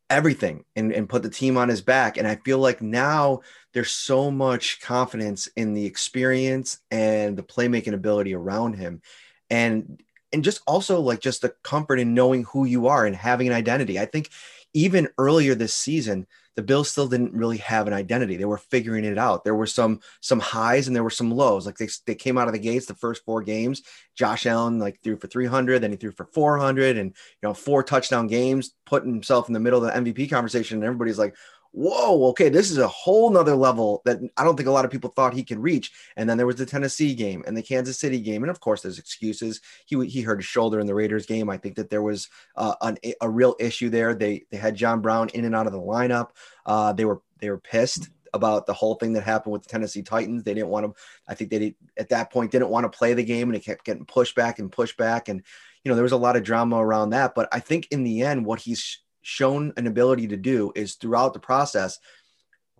everything 0.09 0.63
and, 0.75 0.91
and 0.91 1.09
put 1.09 1.23
the 1.23 1.29
team 1.29 1.57
on 1.57 1.69
his 1.69 1.81
back. 1.81 2.17
And 2.17 2.27
I 2.27 2.35
feel 2.37 2.59
like 2.59 2.81
now 2.81 3.41
there's 3.73 3.91
so 3.91 4.31
much 4.31 4.79
confidence 4.81 5.47
in 5.55 5.73
the 5.73 5.85
experience 5.85 6.79
and 6.89 7.37
the 7.37 7.43
playmaking 7.43 7.93
ability 7.93 8.33
around 8.33 8.73
him. 8.73 9.01
And 9.49 10.01
and 10.33 10.43
just 10.43 10.61
also 10.67 10.99
like 10.99 11.21
just 11.21 11.41
the 11.41 11.53
comfort 11.63 11.99
in 11.99 12.13
knowing 12.13 12.43
who 12.45 12.65
you 12.65 12.87
are 12.87 13.05
and 13.05 13.15
having 13.15 13.47
an 13.47 13.53
identity. 13.53 13.97
I 13.97 14.05
think 14.05 14.29
even 14.73 15.07
earlier 15.17 15.55
this 15.55 15.73
season, 15.73 16.27
the 16.55 16.63
Bills 16.63 16.89
still 16.89 17.07
didn't 17.07 17.33
really 17.33 17.57
have 17.57 17.85
an 17.85 17.93
identity. 17.93 18.35
They 18.35 18.45
were 18.45 18.57
figuring 18.57 19.05
it 19.05 19.17
out. 19.17 19.43
There 19.43 19.55
were 19.55 19.67
some 19.67 19.99
some 20.21 20.39
highs 20.39 20.87
and 20.87 20.95
there 20.95 21.03
were 21.03 21.11
some 21.11 21.31
lows. 21.31 21.67
Like 21.67 21.77
they, 21.77 21.87
they 22.07 22.15
came 22.15 22.37
out 22.37 22.47
of 22.47 22.53
the 22.53 22.59
gates 22.59 22.87
the 22.87 22.95
first 22.95 23.23
four 23.25 23.43
games. 23.43 23.83
Josh 24.15 24.47
Allen 24.47 24.79
like 24.79 24.99
threw 25.03 25.17
for 25.17 25.27
300, 25.27 25.79
then 25.79 25.91
he 25.91 25.97
threw 25.97 26.11
for 26.11 26.25
400, 26.25 26.97
and 26.97 27.11
you 27.11 27.47
know 27.47 27.53
four 27.53 27.83
touchdown 27.83 28.25
games, 28.25 28.71
putting 28.87 29.13
himself 29.13 29.47
in 29.47 29.53
the 29.53 29.59
middle 29.59 29.85
of 29.85 30.03
the 30.03 30.11
MVP 30.11 30.31
conversation. 30.31 30.77
And 30.77 30.83
everybody's 30.83 31.19
like, 31.19 31.35
whoa, 31.77 32.25
okay, 32.29 32.49
this 32.49 32.71
is 32.71 32.79
a 32.79 32.87
whole 32.87 33.29
nother 33.29 33.55
level 33.55 34.01
that 34.03 34.17
I 34.35 34.43
don't 34.43 34.57
think 34.57 34.67
a 34.67 34.71
lot 34.71 34.83
of 34.83 34.89
people 34.89 35.11
thought 35.11 35.35
he 35.35 35.43
could 35.43 35.59
reach. 35.59 35.91
And 36.15 36.27
then 36.27 36.35
there 36.35 36.47
was 36.47 36.55
the 36.55 36.65
Tennessee 36.65 37.13
game 37.13 37.43
and 37.45 37.55
the 37.55 37.61
Kansas 37.61 37.99
City 37.99 38.19
game. 38.19 38.41
And 38.41 38.49
of 38.49 38.59
course, 38.59 38.81
there's 38.81 38.97
excuses. 38.97 39.61
He, 39.85 40.03
he 40.07 40.21
hurt 40.21 40.39
his 40.39 40.47
shoulder 40.47 40.79
in 40.79 40.87
the 40.87 40.95
Raiders 40.95 41.27
game. 41.27 41.51
I 41.51 41.57
think 41.57 41.75
that 41.75 41.91
there 41.91 42.01
was 42.01 42.29
uh, 42.55 42.73
an, 42.81 42.97
a 43.21 43.29
real 43.29 43.55
issue 43.59 43.91
there. 43.91 44.15
They, 44.15 44.45
they 44.49 44.57
had 44.57 44.73
John 44.73 45.01
Brown 45.01 45.29
in 45.35 45.45
and 45.45 45.55
out 45.55 45.67
of 45.67 45.71
the 45.71 45.79
lineup. 45.79 46.31
Uh, 46.65 46.93
they 46.93 47.05
were, 47.05 47.21
they 47.39 47.51
were 47.51 47.59
pissed 47.59 48.09
about 48.33 48.65
the 48.65 48.73
whole 48.73 48.95
thing 48.95 49.13
that 49.13 49.21
happened 49.23 49.53
with 49.53 49.61
the 49.61 49.69
Tennessee 49.69 50.01
Titans. 50.01 50.43
They 50.43 50.55
didn't 50.55 50.69
want 50.69 50.87
to, 50.87 50.99
I 51.27 51.35
think 51.35 51.51
they 51.51 51.59
did, 51.59 51.75
at 51.95 52.09
that 52.09 52.31
point 52.31 52.51
didn't 52.51 52.69
want 52.69 52.91
to 52.91 52.97
play 52.97 53.13
the 53.13 53.23
game 53.23 53.49
and 53.49 53.55
it 53.55 53.63
kept 53.63 53.85
getting 53.85 54.05
pushed 54.05 54.35
back 54.35 54.57
and 54.57 54.71
pushed 54.71 54.97
back. 54.97 55.29
And, 55.29 55.43
you 55.83 55.89
know, 55.91 55.95
there 55.95 56.01
was 56.01 56.11
a 56.11 56.17
lot 56.17 56.37
of 56.37 56.43
drama 56.43 56.77
around 56.77 57.11
that. 57.11 57.35
But 57.35 57.49
I 57.51 57.59
think 57.59 57.87
in 57.91 58.03
the 58.03 58.23
end, 58.23 58.47
what 58.47 58.61
he's 58.61 58.99
shown 59.27 59.73
an 59.75 59.87
ability 59.87 60.29
to 60.29 60.37
do 60.37 60.71
is 60.73 60.95
throughout 60.95 61.33
the 61.33 61.39
process 61.39 61.99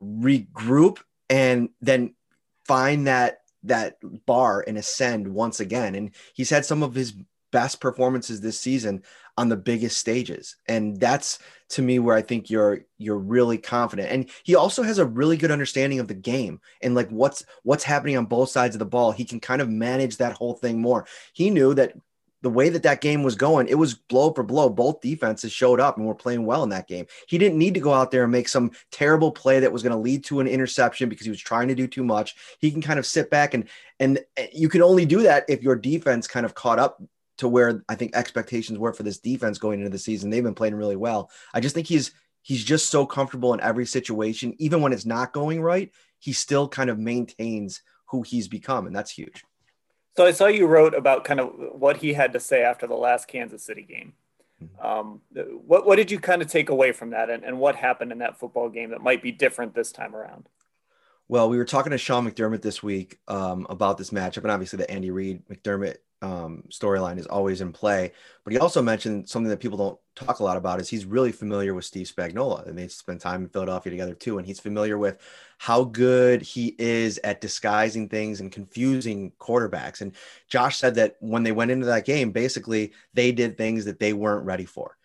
regroup 0.01 0.99
and 1.29 1.67
then 1.81 2.15
find 2.65 3.07
that 3.07 3.39
that 3.63 3.97
bar 4.25 4.63
and 4.65 4.77
ascend 4.77 5.27
once 5.27 5.60
again. 5.60 5.93
And 5.93 6.12
he's 6.33 6.49
had 6.49 6.65
some 6.65 6.83
of 6.83 6.95
his 6.95 7.13
best 7.51 7.81
performances 7.81 8.39
this 8.39 8.60
season 8.60 9.03
on 9.38 9.49
the 9.49 9.57
biggest 9.57 9.97
stages. 9.97 10.55
And 10.67 10.97
that's 10.99 11.39
to 11.69 11.81
me 11.81 11.99
where 11.99 12.15
i 12.15 12.21
think 12.21 12.49
you're 12.49 12.86
you're 12.97 13.17
really 13.17 13.57
confident. 13.57 14.10
And 14.10 14.29
he 14.43 14.55
also 14.55 14.83
has 14.83 14.99
a 14.99 15.05
really 15.05 15.36
good 15.36 15.51
understanding 15.51 15.99
of 15.99 16.07
the 16.07 16.13
game 16.13 16.62
and 16.81 16.95
like 16.95 17.10
what's 17.10 17.43
what's 17.63 17.83
happening 17.83 18.15
on 18.15 18.25
both 18.25 18.49
sides 18.49 18.73
of 18.73 18.79
the 18.79 18.86
ball. 18.86 19.12
He 19.12 19.25
can 19.25 19.41
kind 19.41 19.62
of 19.62 19.69
manage 19.69 20.17
that 20.17 20.33
whole 20.38 20.53
thing 20.53 20.79
more. 20.79 21.05
He 21.33 21.49
knew 21.49 21.73
that 21.73 21.93
the 22.41 22.50
way 22.50 22.69
that 22.69 22.84
that 22.84 23.02
game 23.02 23.23
was 23.23 23.36
going, 23.36 23.67
it 23.67 23.76
was 23.76 23.95
blow 23.95 24.32
for 24.32 24.43
blow. 24.43 24.69
Both 24.69 25.02
defenses 25.02 25.52
showed 25.52 25.80
up 25.80 25.97
and 25.97 26.06
were 26.06 26.13
playing 26.13 26.45
well 26.45 26.63
in 26.63 26.69
that 26.69 26.88
game. 26.88 27.06
He 27.28 27.38
didn't 27.38 27.58
need 27.58 27.73
to 27.73 27.80
go 27.80 27.93
out 27.93 28.12
there 28.12 28.23
and 28.23 28.32
make 28.32 28.47
some 28.47 28.71
terrible 28.91 29.32
play 29.32 29.60
that 29.60 29.71
was 29.71 29.82
going 29.82 29.93
to 29.93 29.97
lead 29.97 30.23
to 30.26 30.39
an 30.39 30.47
interception 30.47 31.10
because 31.10 31.26
he 31.26 31.32
was 31.32 31.41
trying 31.41 31.67
to 31.69 31.76
do 31.76 31.88
too 31.88 32.04
much. 32.04 32.36
He 32.60 32.71
can 32.71 32.82
kind 32.82 33.00
of 33.00 33.06
sit 33.06 33.30
back 33.30 33.54
and 33.54 33.67
and 34.00 34.19
you 34.54 34.69
can 34.69 34.84
only 34.84 35.06
do 35.06 35.23
that 35.23 35.45
if 35.50 35.63
your 35.63 35.76
defense 35.76 36.28
kind 36.28 36.45
of 36.45 36.54
caught 36.54 36.78
up 36.78 37.02
to 37.39 37.47
where 37.47 37.84
I 37.89 37.95
think 37.95 38.15
expectations 38.15 38.78
were 38.78 38.93
for 38.93 39.04
this 39.04 39.19
defense 39.19 39.58
going 39.58 39.80
into 39.80 39.89
the 39.89 39.97
season. 39.97 40.30
They've 40.30 40.43
been 40.43 40.56
playing 40.56 40.76
really 40.76 40.95
well. 40.95 41.32
I 41.54 41.60
just 41.60 41.73
think 41.73 41.88
he's 41.88 42.12
he's 42.43 42.63
just 42.63 42.89
so 42.89 43.06
comfortable 43.06 43.54
in 43.54 43.62
every 43.62 43.86
situation, 43.86 44.56
even 44.60 44.82
when 44.82 44.93
it's 44.93 45.06
not 45.06 45.34
going 45.34 45.62
right. 45.62 45.91
He 46.19 46.34
still 46.34 46.67
kind 46.67 46.89
of 46.89 46.97
maintains 47.00 47.82
who 48.06 48.21
he's 48.21 48.47
become, 48.47 48.88
and 48.88 48.95
that's 48.95 49.12
huge. 49.12 49.43
So 50.17 50.25
I 50.25 50.32
saw 50.32 50.47
you 50.47 50.65
wrote 50.65 50.95
about 50.95 51.23
kind 51.23 51.39
of 51.39 51.53
what 51.56 51.97
he 51.97 52.13
had 52.13 52.34
to 52.34 52.39
say 52.39 52.63
after 52.63 52.88
the 52.88 52.95
last 52.95 53.27
Kansas 53.27 53.62
City 53.62 53.84
game. 53.84 54.13
Mm-hmm. 54.63 54.86
Um, 54.86 55.21
what 55.67 55.86
what 55.86 55.97
did 55.97 56.10
you 56.10 56.19
kind 56.19 56.41
of 56.41 56.47
take 56.49 56.69
away 56.69 56.91
from 56.91 57.12
that, 57.12 57.30
and, 57.30 57.43
and 57.43 57.60
what 57.60 57.75
happened 57.75 58.12
in 58.12 58.17
that 58.17 58.39
football 58.39 58.67
game 58.67 58.89
that 58.89 59.01
might 59.01 59.21
be 59.21 59.32
different 59.32 59.75
this 59.75 59.91
time 59.91 60.15
around? 60.15 60.49
Well, 61.27 61.49
we 61.49 61.58
were 61.58 61.65
talking 61.65 61.91
to 61.91 61.99
Sean 61.99 62.27
McDermott 62.27 62.63
this 62.63 62.82
week 62.82 63.19
um, 63.27 63.67
about 63.69 63.99
this 63.99 64.10
matchup, 64.10 64.38
and 64.38 64.51
obviously 64.51 64.77
the 64.77 64.89
Andy 64.89 65.12
Reid 65.12 65.47
McDermott 65.49 65.97
um, 66.21 66.63
storyline 66.69 67.17
is 67.17 67.27
always 67.27 67.62
in 67.62 67.71
play. 67.71 68.12
But 68.43 68.53
he 68.53 68.60
also 68.60 68.82
mentioned 68.82 69.30
something 69.30 69.49
that 69.49 69.60
people 69.60 69.77
don't 69.77 69.99
talk 70.15 70.39
a 70.39 70.43
lot 70.43 70.58
about 70.58 70.80
is 70.80 70.89
he's 70.89 71.06
really 71.06 71.32
familiar 71.32 71.73
with 71.73 71.86
Steve 71.86 72.12
Spagnuolo, 72.13 72.65
and 72.67 72.77
they 72.77 72.88
spent 72.88 73.21
time 73.21 73.43
in 73.43 73.49
Philadelphia 73.49 73.91
together 73.91 74.13
too, 74.13 74.38
and 74.38 74.47
he's 74.47 74.60
familiar 74.60 74.97
with 74.97 75.17
how 75.60 75.84
good 75.84 76.41
he 76.41 76.75
is 76.80 77.19
at 77.23 77.41
disguising 77.41 78.10
things 78.10 78.39
and 78.39 78.51
confusing 78.51 79.32
quarterbacks. 79.39 80.01
And 80.01 80.13
Josh 80.47 80.77
said 80.77 80.95
that 80.95 81.15
when 81.19 81.43
they 81.43 81.51
went 81.51 81.71
into 81.71 81.88
that 81.88 82.06
game, 82.06 82.32
basically 82.32 82.93
they 83.13 83.32
did 83.32 83.58
things 83.58 83.86
that 83.86 83.99
they 83.99 84.13
weren't 84.13 84.45
ready 84.45 84.65
for. 84.65 84.97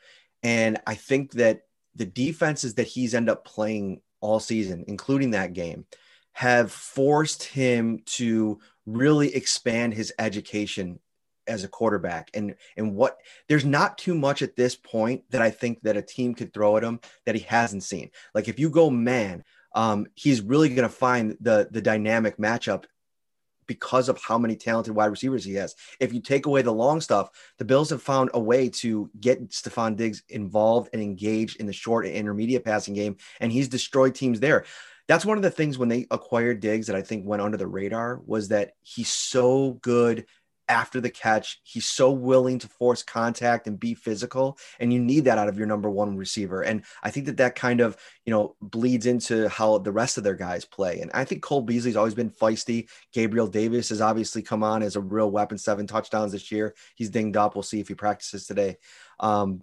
And 0.43 0.79
I 0.87 0.95
think 0.95 1.33
that 1.33 1.63
the 1.95 2.07
defenses 2.07 2.75
that 2.75 2.87
he's 2.87 3.15
end 3.15 3.29
up 3.29 3.45
playing 3.45 4.01
all 4.21 4.41
season, 4.41 4.85
including 4.89 5.33
that 5.33 5.53
game, 5.53 5.85
have 6.33 6.73
forced 6.73 7.43
him 7.43 8.01
to 8.07 8.59
really 8.87 9.35
expand 9.35 9.95
his 9.95 10.13
education 10.19 10.99
as 11.47 11.65
a 11.65 11.69
quarterback 11.69 12.31
and 12.35 12.55
and 12.77 12.95
what 12.95 13.19
there's 13.49 13.65
not 13.65 13.99
too 13.99 14.15
much 14.15 14.43
at 14.43 14.57
this 14.57 14.77
point 14.77 15.25
that 15.31 15.43
I 15.43 15.51
think 15.51 15.83
that 15.83 15.97
a 15.97 16.03
team 16.03 16.35
could 16.35 16.53
throw 16.53 16.77
at 16.77 16.85
him 16.85 17.01
that 17.27 17.35
he 17.35 17.41
hasn't 17.43 17.83
seen. 17.83 18.11
Like 18.35 18.49
if 18.49 18.59
you 18.59 18.71
go 18.71 18.91
man, 18.91 19.45
um, 19.75 20.07
he's 20.15 20.41
really 20.41 20.69
going 20.69 20.89
to 20.89 20.95
find 20.95 21.37
the 21.41 21.69
the 21.71 21.83
dynamic 21.83 22.37
matchup 22.37 22.85
because 23.67 24.09
of 24.09 24.21
how 24.21 24.37
many 24.39 24.57
talented 24.57 24.95
wide 24.95 25.07
receivers 25.07 25.45
he 25.45 25.55
has. 25.55 25.75
If 26.01 26.13
you 26.13 26.21
take 26.21 26.47
away 26.47 26.63
the 26.63 26.73
long 26.73 27.01
stuff, 27.01 27.31
the 27.59 27.65
Bills 27.65 27.91
have 27.91 28.03
found 28.03 28.31
a 28.35 28.41
way 28.41 28.69
to 28.69 29.09
get 29.19 29.51
Stefon 29.51 29.97
Diggs 29.97 30.23
involved 30.29 30.91
and 30.93 31.01
engaged 31.01 31.61
in 31.61 31.67
the 31.67 31.73
short 31.73 32.05
and 32.05 32.15
intermediate 32.15 32.65
passing 32.65 32.95
game, 32.95 33.17
and 33.41 33.51
he's 33.51 33.69
destroyed 33.69 34.15
teams 34.15 34.41
there 34.41 34.65
that's 35.13 35.27
one 35.27 35.37
of 35.37 35.43
the 35.43 35.51
things 35.51 35.77
when 35.77 35.91
they 35.91 36.07
acquired 36.11 36.61
Diggs 36.61 36.87
that 36.87 36.97
I 36.97 37.03
think 37.03 37.27
went 37.27 37.43
under 37.43 37.59
the 37.59 37.67
radar 37.67 38.23
was 38.25 38.49
that 38.49 38.73
he's 38.81 39.11
so 39.11 39.73
good 39.83 40.25
after 40.71 41.03
the 41.03 41.11
catch. 41.11 41.61
He's 41.65 41.87
so 41.87 42.13
willing 42.13 42.59
to 42.61 42.67
force 42.67 43.03
contact 43.03 43.67
and 43.67 43.79
be 43.79 43.93
physical, 43.93 44.57
and 44.81 44.91
you 44.91 44.99
need 44.99 45.27
that 45.27 45.37
out 45.37 45.49
of 45.51 45.59
your 45.59 45.67
number 45.67 45.91
one 45.91 46.17
receiver. 46.17 46.63
And 46.63 46.83
I 47.03 47.11
think 47.11 47.27
that 47.27 47.37
that 47.37 47.57
kind 47.57 47.83
of 47.83 47.99
you 48.25 48.31
know 48.31 48.57
bleeds 48.63 49.05
into 49.05 49.51
how 49.51 49.77
the 49.77 49.93
rest 49.93 50.17
of 50.17 50.25
their 50.25 50.35
guys 50.35 50.65
play. 50.65 51.01
And 51.01 51.11
I 51.13 51.27
think 51.27 51.43
Cole 51.43 51.61
Beasley's 51.61 51.97
always 51.97 52.15
been 52.15 52.31
feisty. 52.31 52.89
Gabriel 53.13 53.49
Davis 53.49 53.91
has 53.91 54.01
obviously 54.01 54.41
come 54.41 54.63
on 54.63 54.83
as 54.83 54.97
a 54.97 55.01
real 55.01 55.31
weapon, 55.31 55.59
seven 55.59 55.87
touchdowns 55.87 56.33
this 56.33 56.51
year. 56.51 56.75
He's 56.95 57.11
dinged 57.11 57.37
up. 57.37 57.55
We'll 57.55 57.65
see 57.65 57.81
if 57.81 57.89
he 57.89 57.95
practices 57.95 58.47
today. 58.47 58.79
Um, 59.21 59.63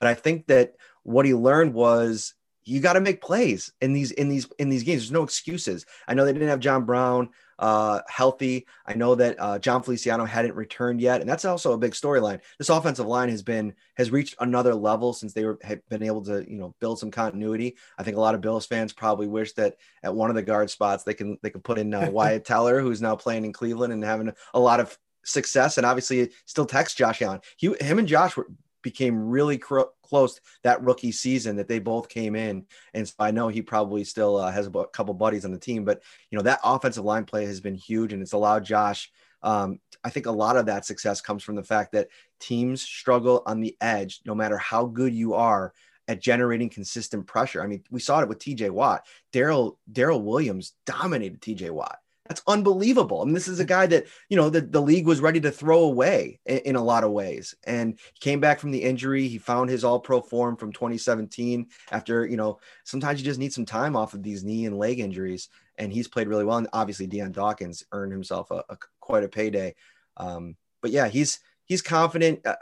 but 0.00 0.08
I 0.08 0.14
think 0.14 0.48
that 0.48 0.74
what 1.04 1.24
he 1.24 1.34
learned 1.34 1.72
was 1.72 2.34
you 2.68 2.80
got 2.80 2.94
to 2.94 3.00
make 3.00 3.22
plays 3.22 3.72
in 3.80 3.92
these 3.92 4.10
in 4.12 4.28
these 4.28 4.46
in 4.58 4.68
these 4.68 4.82
games. 4.82 5.02
There's 5.02 5.12
no 5.12 5.22
excuses. 5.22 5.86
I 6.06 6.14
know 6.14 6.24
they 6.24 6.32
didn't 6.32 6.48
have 6.48 6.60
John 6.60 6.84
Brown 6.84 7.30
uh, 7.58 8.00
healthy. 8.08 8.66
I 8.86 8.94
know 8.94 9.14
that 9.14 9.36
uh, 9.38 9.58
Jon 9.58 9.82
Feliciano 9.82 10.24
hadn't 10.24 10.54
returned 10.54 11.00
yet, 11.00 11.20
and 11.20 11.28
that's 11.28 11.44
also 11.44 11.72
a 11.72 11.78
big 11.78 11.92
storyline. 11.92 12.40
This 12.58 12.68
offensive 12.68 13.06
line 13.06 13.30
has 13.30 13.42
been 13.42 13.74
has 13.96 14.10
reached 14.10 14.36
another 14.40 14.74
level 14.74 15.12
since 15.12 15.32
they 15.32 15.44
were 15.44 15.58
have 15.62 15.80
been 15.88 16.02
able 16.02 16.22
to 16.26 16.44
you 16.48 16.58
know 16.58 16.74
build 16.80 16.98
some 16.98 17.10
continuity. 17.10 17.76
I 17.98 18.02
think 18.02 18.16
a 18.16 18.20
lot 18.20 18.34
of 18.34 18.40
Bills 18.40 18.66
fans 18.66 18.92
probably 18.92 19.26
wish 19.26 19.54
that 19.54 19.76
at 20.02 20.14
one 20.14 20.30
of 20.30 20.36
the 20.36 20.42
guard 20.42 20.70
spots 20.70 21.04
they 21.04 21.14
can 21.14 21.38
they 21.42 21.50
can 21.50 21.62
put 21.62 21.78
in 21.78 21.94
uh, 21.94 22.10
Wyatt 22.12 22.44
Teller, 22.44 22.80
who's 22.80 23.00
now 23.00 23.16
playing 23.16 23.44
in 23.44 23.52
Cleveland 23.52 23.92
and 23.92 24.04
having 24.04 24.32
a 24.54 24.60
lot 24.60 24.80
of 24.80 24.96
success, 25.24 25.78
and 25.78 25.86
obviously 25.86 26.30
still 26.44 26.66
text 26.66 26.98
Josh 26.98 27.22
Allen. 27.22 27.40
He 27.56 27.74
him 27.80 27.98
and 27.98 28.08
Josh 28.08 28.36
were 28.36 28.46
became 28.90 29.28
really 29.28 29.58
close 29.58 30.40
that 30.62 30.82
rookie 30.82 31.12
season 31.12 31.56
that 31.56 31.68
they 31.68 31.78
both 31.78 32.08
came 32.08 32.34
in. 32.34 32.64
And 32.94 33.06
so 33.06 33.14
I 33.18 33.30
know 33.30 33.48
he 33.48 33.62
probably 33.62 34.04
still 34.04 34.36
uh, 34.36 34.50
has 34.50 34.66
a 34.66 34.84
couple 34.92 35.14
buddies 35.14 35.44
on 35.44 35.52
the 35.52 35.58
team, 35.58 35.84
but 35.84 36.02
you 36.30 36.36
know, 36.36 36.42
that 36.42 36.60
offensive 36.64 37.04
line 37.04 37.24
play 37.24 37.44
has 37.46 37.60
been 37.60 37.74
huge 37.74 38.12
and 38.12 38.22
it's 38.22 38.32
allowed 38.32 38.64
Josh. 38.64 39.10
Um, 39.42 39.78
I 40.02 40.10
think 40.10 40.26
a 40.26 40.32
lot 40.32 40.56
of 40.56 40.66
that 40.66 40.84
success 40.84 41.20
comes 41.20 41.42
from 41.42 41.56
the 41.56 41.62
fact 41.62 41.92
that 41.92 42.08
teams 42.40 42.82
struggle 42.82 43.42
on 43.46 43.60
the 43.60 43.76
edge, 43.80 44.20
no 44.24 44.34
matter 44.34 44.56
how 44.58 44.86
good 44.86 45.14
you 45.14 45.34
are 45.34 45.72
at 46.08 46.22
generating 46.22 46.70
consistent 46.70 47.26
pressure. 47.26 47.62
I 47.62 47.66
mean, 47.66 47.84
we 47.90 48.00
saw 48.00 48.20
it 48.20 48.28
with 48.28 48.38
TJ 48.38 48.70
Watt. 48.70 49.06
Daryl 49.32 49.76
Daryl 49.92 50.22
Williams 50.22 50.72
dominated 50.86 51.42
TJ 51.42 51.70
Watt. 51.70 51.98
That's 52.28 52.42
unbelievable. 52.46 53.22
I 53.22 53.24
mean, 53.24 53.34
this 53.34 53.48
is 53.48 53.58
a 53.58 53.64
guy 53.64 53.86
that, 53.86 54.06
you 54.28 54.36
know, 54.36 54.50
the, 54.50 54.60
the 54.60 54.82
league 54.82 55.06
was 55.06 55.20
ready 55.20 55.40
to 55.40 55.50
throw 55.50 55.84
away 55.84 56.40
in, 56.44 56.58
in, 56.58 56.76
a 56.76 56.84
lot 56.84 57.02
of 57.02 57.10
ways. 57.10 57.54
And 57.64 57.98
he 58.12 58.20
came 58.20 58.38
back 58.38 58.60
from 58.60 58.70
the 58.70 58.82
injury. 58.82 59.26
He 59.28 59.38
found 59.38 59.70
his 59.70 59.82
all 59.82 59.98
pro 59.98 60.20
form 60.20 60.56
from 60.56 60.72
2017 60.72 61.66
after, 61.90 62.26
you 62.26 62.36
know, 62.36 62.60
sometimes 62.84 63.18
you 63.18 63.24
just 63.24 63.40
need 63.40 63.52
some 63.52 63.64
time 63.64 63.96
off 63.96 64.12
of 64.12 64.22
these 64.22 64.44
knee 64.44 64.66
and 64.66 64.76
leg 64.76 65.00
injuries. 65.00 65.48
And 65.78 65.90
he's 65.90 66.08
played 66.08 66.28
really 66.28 66.44
well. 66.44 66.58
And 66.58 66.68
obviously, 66.72 67.06
Dion 67.06 67.32
Dawkins 67.32 67.84
earned 67.92 68.12
himself 68.12 68.50
a, 68.50 68.62
a 68.68 68.76
quite 69.00 69.24
a 69.24 69.28
payday. 69.28 69.74
Um, 70.18 70.56
but 70.82 70.90
yeah, 70.90 71.08
he's, 71.08 71.40
he's 71.64 71.82
confident. 71.82 72.46
Uh, 72.46 72.56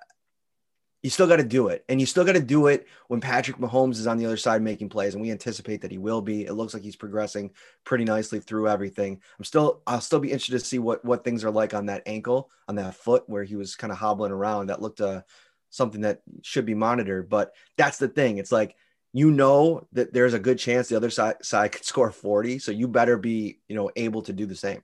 you 1.07 1.11
still 1.11 1.29
got 1.29 1.37
to 1.37 1.45
do 1.45 1.69
it. 1.69 1.85
And 1.89 2.01
you 2.01 2.05
still 2.05 2.25
got 2.25 2.33
to 2.33 2.41
do 2.41 2.67
it 2.67 2.89
when 3.07 3.21
Patrick 3.21 3.59
Mahomes 3.59 3.93
is 3.93 4.09
on 4.09 4.17
the 4.17 4.27
other 4.27 4.37
side 4.37 4.61
making 4.61 4.89
plays. 4.89 5.15
And 5.15 5.23
we 5.23 5.31
anticipate 5.31 5.81
that 5.83 5.93
he 5.93 5.99
will 5.99 6.21
be. 6.21 6.47
It 6.47 6.55
looks 6.55 6.75
like 6.75 6.83
he's 6.83 6.97
progressing 6.97 7.53
pretty 7.85 8.03
nicely 8.03 8.41
through 8.41 8.69
everything. 8.69 9.21
I'm 9.39 9.45
still, 9.45 9.83
I'll 9.87 10.01
still 10.01 10.19
be 10.19 10.33
interested 10.33 10.59
to 10.59 10.65
see 10.65 10.81
what, 10.81 11.05
what 11.05 11.23
things 11.23 11.45
are 11.45 11.51
like 11.53 11.75
on 11.75 11.87
that 11.87 12.03
ankle, 12.07 12.51
on 12.67 12.75
that 12.75 12.97
foot 12.97 13.23
where 13.29 13.45
he 13.45 13.55
was 13.55 13.77
kind 13.77 13.93
of 13.93 13.99
hobbling 13.99 14.33
around. 14.33 14.67
That 14.67 14.83
looked 14.83 15.01
uh, 15.01 15.23
something 15.71 16.01
that 16.01 16.23
should 16.43 16.67
be 16.67 16.75
monitored. 16.75 17.29
But 17.29 17.53
that's 17.77 17.99
the 17.99 18.09
thing. 18.09 18.39
It's 18.39 18.51
like, 18.51 18.75
you 19.13 19.31
know 19.31 19.87
that 19.93 20.13
there's 20.13 20.35
a 20.35 20.41
good 20.41 20.59
chance 20.59 20.89
the 20.89 20.97
other 20.97 21.11
side, 21.11 21.37
side 21.45 21.71
could 21.71 21.85
score 21.85 22.11
40. 22.11 22.59
So 22.59 22.73
you 22.73 22.89
better 22.89 23.17
be, 23.17 23.61
you 23.69 23.77
know, 23.77 23.93
able 23.95 24.23
to 24.23 24.33
do 24.33 24.45
the 24.45 24.57
same. 24.57 24.83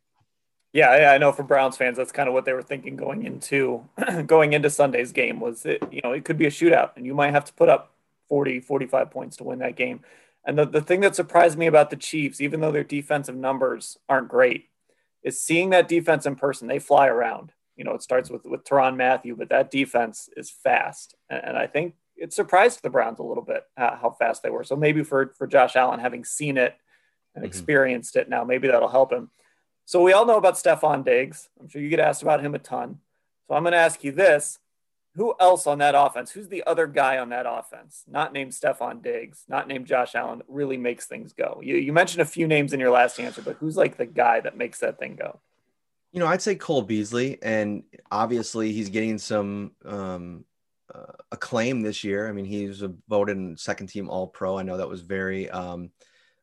Yeah, 0.72 0.88
I 0.88 1.18
know 1.18 1.32
for 1.32 1.42
Browns 1.42 1.76
fans, 1.76 1.98
that's 1.98 2.12
kind 2.12 2.28
of 2.28 2.34
what 2.34 2.46
they 2.46 2.54
were 2.54 2.62
thinking 2.62 2.96
going 2.96 3.24
into 3.24 3.84
going 4.26 4.54
into 4.54 4.70
Sunday's 4.70 5.12
game 5.12 5.38
was 5.38 5.66
it, 5.66 5.82
you 5.90 6.00
know, 6.02 6.12
it 6.12 6.24
could 6.24 6.38
be 6.38 6.46
a 6.46 6.50
shootout 6.50 6.92
and 6.96 7.04
you 7.04 7.14
might 7.14 7.32
have 7.32 7.44
to 7.44 7.52
put 7.52 7.68
up 7.68 7.92
40, 8.28 8.60
45 8.60 9.10
points 9.10 9.36
to 9.36 9.44
win 9.44 9.58
that 9.58 9.76
game. 9.76 10.00
And 10.44 10.58
the, 10.58 10.64
the 10.64 10.80
thing 10.80 11.00
that 11.00 11.14
surprised 11.14 11.58
me 11.58 11.66
about 11.66 11.90
the 11.90 11.96
Chiefs, 11.96 12.40
even 12.40 12.60
though 12.60 12.72
their 12.72 12.84
defensive 12.84 13.36
numbers 13.36 13.98
aren't 14.08 14.28
great, 14.28 14.70
is 15.22 15.40
seeing 15.40 15.70
that 15.70 15.88
defense 15.88 16.26
in 16.26 16.36
person. 16.36 16.68
They 16.68 16.78
fly 16.78 17.06
around. 17.06 17.52
You 17.76 17.84
know, 17.84 17.92
it 17.92 18.02
starts 18.02 18.30
with 18.30 18.44
with 18.44 18.64
Tyrann 18.64 18.96
Mathieu, 18.96 19.36
but 19.36 19.50
that 19.50 19.70
defense 19.70 20.28
is 20.36 20.50
fast. 20.50 21.14
And, 21.30 21.44
and 21.44 21.58
I 21.58 21.66
think 21.66 21.94
it 22.16 22.32
surprised 22.32 22.82
the 22.82 22.90
Browns 22.90 23.18
a 23.18 23.22
little 23.22 23.44
bit 23.44 23.64
uh, 23.76 23.96
how 23.96 24.10
fast 24.10 24.42
they 24.42 24.50
were. 24.50 24.64
So 24.64 24.76
maybe 24.76 25.02
for 25.02 25.32
for 25.36 25.46
Josh 25.46 25.76
Allen, 25.76 26.00
having 26.00 26.24
seen 26.24 26.56
it 26.56 26.76
and 27.34 27.42
mm-hmm. 27.42 27.48
experienced 27.48 28.16
it 28.16 28.28
now, 28.28 28.44
maybe 28.44 28.68
that'll 28.68 28.88
help 28.88 29.12
him. 29.12 29.30
So 29.84 30.02
we 30.02 30.12
all 30.12 30.26
know 30.26 30.36
about 30.36 30.54
Stefon 30.54 31.04
Diggs. 31.04 31.48
I'm 31.60 31.68
sure 31.68 31.82
you 31.82 31.88
get 31.88 32.00
asked 32.00 32.22
about 32.22 32.44
him 32.44 32.54
a 32.54 32.58
ton. 32.58 32.98
So 33.48 33.54
I'm 33.54 33.62
going 33.62 33.72
to 33.72 33.78
ask 33.78 34.02
you 34.04 34.12
this. 34.12 34.58
Who 35.16 35.34
else 35.38 35.66
on 35.66 35.78
that 35.78 35.94
offense? 35.94 36.30
Who's 36.30 36.48
the 36.48 36.64
other 36.66 36.86
guy 36.86 37.18
on 37.18 37.28
that 37.30 37.44
offense? 37.46 38.04
Not 38.08 38.32
named 38.32 38.52
Stefon 38.52 39.02
Diggs, 39.02 39.44
not 39.46 39.68
named 39.68 39.86
Josh 39.86 40.14
Allen, 40.14 40.38
that 40.38 40.46
really 40.48 40.78
makes 40.78 41.04
things 41.04 41.34
go. 41.34 41.60
You, 41.62 41.76
you 41.76 41.92
mentioned 41.92 42.22
a 42.22 42.26
few 42.26 42.46
names 42.46 42.72
in 42.72 42.80
your 42.80 42.90
last 42.90 43.20
answer, 43.20 43.42
but 43.42 43.56
who's 43.56 43.76
like 43.76 43.98
the 43.98 44.06
guy 44.06 44.40
that 44.40 44.56
makes 44.56 44.78
that 44.78 44.98
thing 44.98 45.16
go? 45.16 45.38
You 46.12 46.20
know, 46.20 46.26
I'd 46.26 46.40
say 46.40 46.54
Cole 46.54 46.82
Beasley, 46.82 47.38
and 47.42 47.82
obviously 48.10 48.72
he's 48.72 48.88
getting 48.88 49.18
some 49.18 49.72
um, 49.84 50.46
uh, 50.94 51.12
acclaim 51.30 51.82
this 51.82 52.04
year. 52.04 52.28
I 52.28 52.32
mean, 52.32 52.46
he's 52.46 52.82
voted 53.08 53.60
second 53.60 53.88
team 53.88 54.08
All 54.08 54.26
Pro. 54.26 54.58
I 54.58 54.62
know 54.62 54.78
that 54.78 54.88
was 54.88 55.02
very 55.02 55.50
um, 55.50 55.90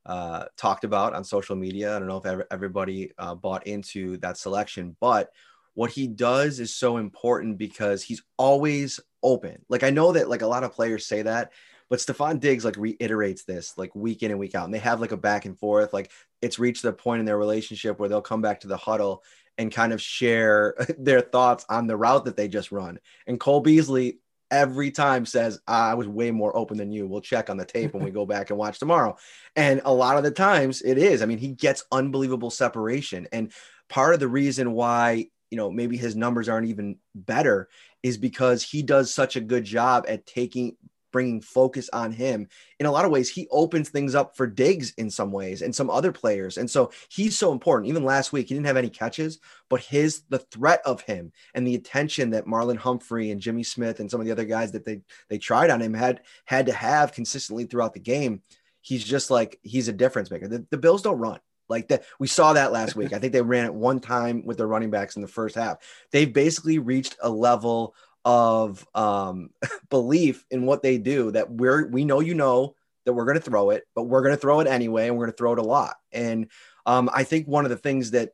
uh, 0.06 0.46
talked 0.58 0.84
about 0.84 1.14
on 1.14 1.24
social 1.24 1.56
media. 1.56 1.96
I 1.96 2.00
don't 2.00 2.08
know 2.08 2.22
if 2.24 2.46
everybody 2.52 3.12
uh, 3.18 3.36
bought 3.36 3.68
into 3.68 4.18
that 4.18 4.38
selection, 4.38 4.96
but 5.00 5.32
what 5.74 5.92
he 5.92 6.08
does 6.08 6.60
is 6.60 6.76
so 6.76 6.98
important 6.98 7.58
because 7.58 8.04
he's 8.04 8.24
always 8.38 9.00
open. 9.24 9.64
Like 9.70 9.84
I 9.84 9.90
know 9.90 10.12
that 10.12 10.30
like 10.30 10.42
a 10.42 10.48
lot 10.48 10.64
of 10.64 10.74
players 10.74 11.06
say 11.06 11.22
that, 11.22 11.52
but 11.90 12.00
Stefon 12.00 12.40
Diggs 12.40 12.66
like 12.66 12.78
reiterates 12.78 13.44
this 13.44 13.78
like 13.78 13.94
week 13.96 14.24
in 14.24 14.32
and 14.32 14.40
week 14.40 14.56
out. 14.56 14.66
And 14.66 14.74
they 14.74 14.80
have 14.80 15.02
like 15.02 15.12
a 15.12 15.18
back 15.18 15.46
and 15.46 15.58
forth. 15.58 15.94
Like 15.94 16.12
it's 16.42 16.60
reached 16.60 16.84
the 16.84 16.94
point 16.94 17.20
in 17.20 17.26
their 17.26 17.38
relationship 17.38 18.00
where 18.00 18.10
they'll 18.10 18.22
come 18.22 18.42
back 18.42 18.60
to 18.62 18.68
the 18.68 18.78
huddle 18.78 19.24
and 19.58 19.72
kind 19.72 19.92
of 19.92 20.02
share 20.02 20.76
their 20.98 21.22
thoughts 21.22 21.66
on 21.70 21.88
the 21.88 21.98
route 21.98 22.26
that 22.26 22.38
they 22.38 22.48
just 22.48 22.72
run. 22.72 23.00
And 23.28 23.40
Cole 23.40 23.62
Beasley 23.62 24.20
every 24.52 24.92
time 24.92 25.26
says 25.26 25.60
ah, 25.68 25.92
I 25.92 25.94
was 25.94 26.08
way 26.08 26.32
more 26.32 26.56
open 26.56 26.78
than 26.78 26.92
you. 26.92 27.08
We'll 27.08 27.22
check 27.22 27.50
on 27.50 27.58
the 27.58 27.66
tape 27.66 27.94
when 27.94 28.04
we 28.04 28.12
go 28.12 28.26
back 28.26 28.50
and 28.50 28.60
watch 28.60 28.80
tomorrow. 28.80 29.18
And 29.56 29.82
a 29.86 29.94
lot 29.94 30.18
of 30.18 30.24
the 30.24 30.32
times 30.32 30.82
it 30.82 30.98
is. 30.98 31.22
I 31.22 31.26
mean, 31.26 31.38
he 31.38 31.50
gets 31.50 31.86
unbelievable 31.92 32.50
separation. 32.50 33.28
And 33.32 33.52
part 33.90 34.14
of 34.14 34.20
the 34.20 34.28
reason 34.28 34.74
why, 34.74 35.28
you 35.50 35.58
know, 35.58 35.72
maybe 35.72 35.98
his 35.98 36.16
numbers 36.16 36.50
aren't 36.50 36.68
even 36.68 36.98
better 37.16 37.70
is 38.04 38.18
because 38.18 38.64
he 38.64 38.82
does 38.82 39.14
such 39.14 39.36
a 39.36 39.42
good 39.42 39.64
job 39.64 40.06
at 40.08 40.26
taking 40.26 40.78
bringing 41.12 41.42
focus 41.42 41.90
on 41.94 42.12
him. 42.12 42.48
In 42.80 42.86
a 42.86 42.92
lot 42.92 43.06
of 43.06 43.12
ways, 43.12 43.30
he 43.30 43.48
opens 43.52 43.90
things 43.90 44.16
up 44.16 44.36
for 44.36 44.48
Diggs 44.48 44.94
in 44.98 45.10
some 45.10 45.32
ways 45.32 45.62
and 45.62 45.76
some 45.76 45.90
other 45.90 46.12
players. 46.12 46.58
And 46.58 46.70
so 46.70 46.92
he's 47.10 47.38
so 47.38 47.52
important. 47.52 47.90
Even 47.90 48.04
last 48.04 48.32
week, 48.32 48.50
he 48.50 48.56
didn't 48.56 48.68
have 48.68 48.78
any 48.78 48.90
catches, 48.90 49.40
but 49.70 49.82
his 49.82 50.24
the 50.30 50.40
threat 50.40 50.82
of 50.86 51.02
him 51.02 51.32
and 51.54 51.66
the 51.66 51.76
attention 51.76 52.32
that 52.32 52.46
Marlon 52.46 52.78
Humphrey 52.78 53.32
and 53.32 53.42
Jimmy 53.42 53.64
Smith 53.64 54.00
and 54.00 54.10
some 54.10 54.20
of 54.20 54.26
the 54.26 54.32
other 54.32 54.46
guys 54.46 54.72
that 54.72 54.86
they 54.86 55.02
they 55.30 55.38
tried 55.38 55.70
on 55.70 55.82
him 55.82 55.94
had 55.94 56.22
had 56.46 56.66
to 56.68 56.74
have 56.74 57.14
consistently 57.14 57.66
throughout 57.66 57.94
the 57.94 58.00
game. 58.00 58.42
He's 58.82 59.04
just 59.04 59.30
like 59.30 59.60
he's 59.62 59.88
a 59.88 59.94
difference 59.94 60.32
maker. 60.32 60.48
The, 60.48 60.66
the 60.70 60.78
Bills 60.78 61.02
don't 61.02 61.20
run. 61.20 61.40
Like 61.70 61.90
that, 61.90 62.04
we 62.18 62.28
saw 62.28 62.54
that 62.54 62.72
last 62.72 62.96
week. 62.96 63.14
I 63.14 63.20
think 63.20 63.32
they 63.32 63.44
ran 63.44 63.66
it 63.66 63.74
one 63.74 64.00
time 64.00 64.44
with 64.44 64.58
their 64.58 64.68
running 64.68 64.90
backs 64.90 65.16
in 65.16 65.22
the 65.22 65.28
first 65.28 65.56
half. 65.56 65.78
They've 66.12 66.32
basically 66.32 66.80
reached 66.80 67.16
a 67.22 67.30
level 67.30 67.94
of 68.26 68.86
um, 68.94 69.50
belief 69.90 70.46
in 70.52 70.66
what 70.66 70.84
they 70.84 70.98
do 70.98 71.32
that 71.32 71.52
we're 71.52 71.88
we 71.88 72.06
know 72.06 72.20
you 72.20 72.34
know 72.34 72.76
that 73.06 73.14
we're 73.14 73.26
going 73.26 73.40
to 73.40 73.44
throw 73.44 73.72
it, 73.72 73.86
but 73.96 74.04
we're 74.04 74.22
going 74.22 74.36
to 74.36 74.40
throw 74.40 74.60
it 74.60 74.68
anyway, 74.68 75.08
and 75.08 75.18
we're 75.18 75.26
going 75.26 75.34
to 75.34 75.38
throw 75.38 75.54
it 75.54 75.60
a 75.60 75.64
lot. 75.64 75.96
And 76.12 76.48
um, 76.86 77.10
I 77.14 77.24
think 77.24 77.48
one 77.48 77.66
of 77.66 77.72
the 77.72 77.78
things 77.78 78.12
that 78.12 78.34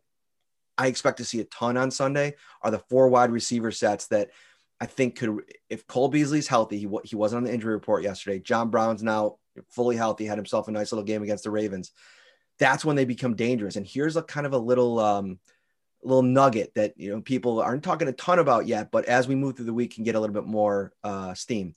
I 0.78 0.88
expect 0.88 1.18
to 1.18 1.26
see 1.26 1.40
a 1.40 1.46
ton 1.46 1.78
on 1.78 1.92
Sunday 1.92 2.36
are 2.62 2.72
the 2.72 2.80
four 2.80 3.08
wide 3.08 3.32
receiver 3.32 3.72
sets 3.72 4.08
that 4.08 4.32
I 4.82 4.86
think 4.86 5.18
could, 5.18 5.40
if 5.70 5.88
Cole 5.88 6.10
Beasley's 6.10 6.48
healthy, 6.48 6.78
he, 6.78 6.90
he 7.06 7.16
wasn't 7.16 7.38
on 7.38 7.44
the 7.46 7.54
injury 7.54 7.74
report 7.74 8.04
yesterday. 8.04 8.40
John 8.40 8.70
Brown's 8.70 9.04
now 9.04 9.38
fully 9.70 9.96
healthy, 9.96 10.26
had 10.26 10.38
himself 10.38 10.68
a 10.68 10.72
nice 10.72 10.92
little 10.92 11.06
game 11.06 11.24
against 11.24 11.46
the 11.46 11.52
Ravens. 11.52 11.92
That's 12.60 12.84
when 12.84 12.96
they 12.96 13.06
become 13.06 13.36
dangerous. 13.36 13.78
And 13.78 13.86
here's 13.86 14.18
a 14.18 14.24
kind 14.24 14.46
of 14.46 14.54
a 14.54 14.58
little 14.58 15.00
um, 15.00 15.40
little 16.06 16.24
nugget 16.24 16.72
that 16.76 16.94
you 16.98 17.12
know 17.12 17.22
people 17.22 17.62
aren't 17.62 17.84
talking 17.84 18.08
a 18.08 18.14
ton 18.14 18.40
about 18.40 18.68
yet, 18.68 18.92
but 18.92 19.06
as 19.06 19.28
we 19.28 19.36
move 19.36 19.56
through 19.56 19.66
the 19.66 19.74
week, 19.74 19.96
can 19.96 20.04
get 20.04 20.16
a 20.16 20.20
little 20.20 20.34
bit 20.34 20.46
more 20.46 20.94
uh, 21.04 21.34
steam. 21.34 21.76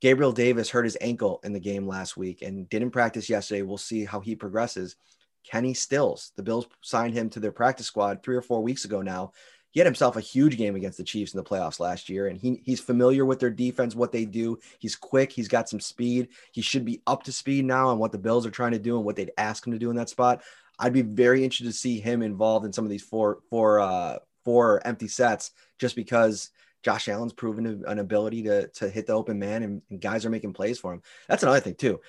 Gabriel 0.00 0.32
Davis 0.32 0.70
hurt 0.70 0.84
his 0.84 0.96
ankle 1.00 1.40
in 1.44 1.52
the 1.52 1.60
game 1.60 1.86
last 1.86 2.16
week 2.16 2.42
and 2.42 2.68
didn't 2.68 2.90
practice 2.90 3.28
yesterday. 3.28 3.62
We'll 3.62 3.78
see 3.78 4.04
how 4.04 4.20
he 4.20 4.34
progresses. 4.34 4.96
Kenny 5.44 5.74
Stills, 5.74 6.32
the 6.36 6.42
Bills 6.42 6.66
signed 6.82 7.14
him 7.14 7.30
to 7.30 7.40
their 7.40 7.52
practice 7.52 7.86
squad 7.86 8.22
three 8.22 8.36
or 8.36 8.42
four 8.42 8.62
weeks 8.62 8.84
ago 8.84 9.02
now. 9.02 9.32
He 9.70 9.80
had 9.80 9.86
himself 9.86 10.16
a 10.16 10.20
huge 10.20 10.56
game 10.56 10.74
against 10.74 10.98
the 10.98 11.04
Chiefs 11.04 11.32
in 11.32 11.38
the 11.38 11.44
playoffs 11.44 11.80
last 11.80 12.08
year, 12.08 12.26
and 12.26 12.38
he, 12.38 12.60
he's 12.64 12.80
familiar 12.80 13.24
with 13.24 13.40
their 13.40 13.50
defense, 13.50 13.94
what 13.94 14.12
they 14.12 14.24
do. 14.24 14.58
He's 14.78 14.96
quick, 14.96 15.32
he's 15.32 15.48
got 15.48 15.68
some 15.68 15.80
speed. 15.80 16.28
He 16.52 16.62
should 16.62 16.84
be 16.84 17.02
up 17.06 17.22
to 17.24 17.32
speed 17.32 17.64
now 17.64 17.88
on 17.88 17.98
what 17.98 18.12
the 18.12 18.18
Bills 18.18 18.46
are 18.46 18.50
trying 18.50 18.72
to 18.72 18.78
do 18.78 18.96
and 18.96 19.04
what 19.04 19.16
they'd 19.16 19.32
ask 19.38 19.66
him 19.66 19.72
to 19.72 19.78
do 19.78 19.90
in 19.90 19.96
that 19.96 20.08
spot. 20.08 20.42
I'd 20.78 20.92
be 20.92 21.02
very 21.02 21.44
interested 21.44 21.66
to 21.66 21.72
see 21.72 22.00
him 22.00 22.22
involved 22.22 22.64
in 22.64 22.72
some 22.72 22.84
of 22.84 22.90
these 22.90 23.02
four 23.02 23.40
four 23.50 23.80
uh, 23.80 24.18
four 24.44 24.84
empty 24.86 25.08
sets 25.08 25.52
just 25.78 25.94
because 25.94 26.50
Josh 26.82 27.08
Allen's 27.08 27.34
proven 27.34 27.84
an 27.86 27.98
ability 27.98 28.44
to, 28.44 28.68
to 28.68 28.88
hit 28.88 29.06
the 29.06 29.12
open 29.12 29.38
man 29.38 29.62
and, 29.62 29.82
and 29.90 30.00
guys 30.00 30.24
are 30.24 30.30
making 30.30 30.54
plays 30.54 30.78
for 30.78 30.94
him. 30.94 31.02
That's 31.28 31.42
another 31.42 31.60
thing 31.60 31.74
too. 31.74 32.00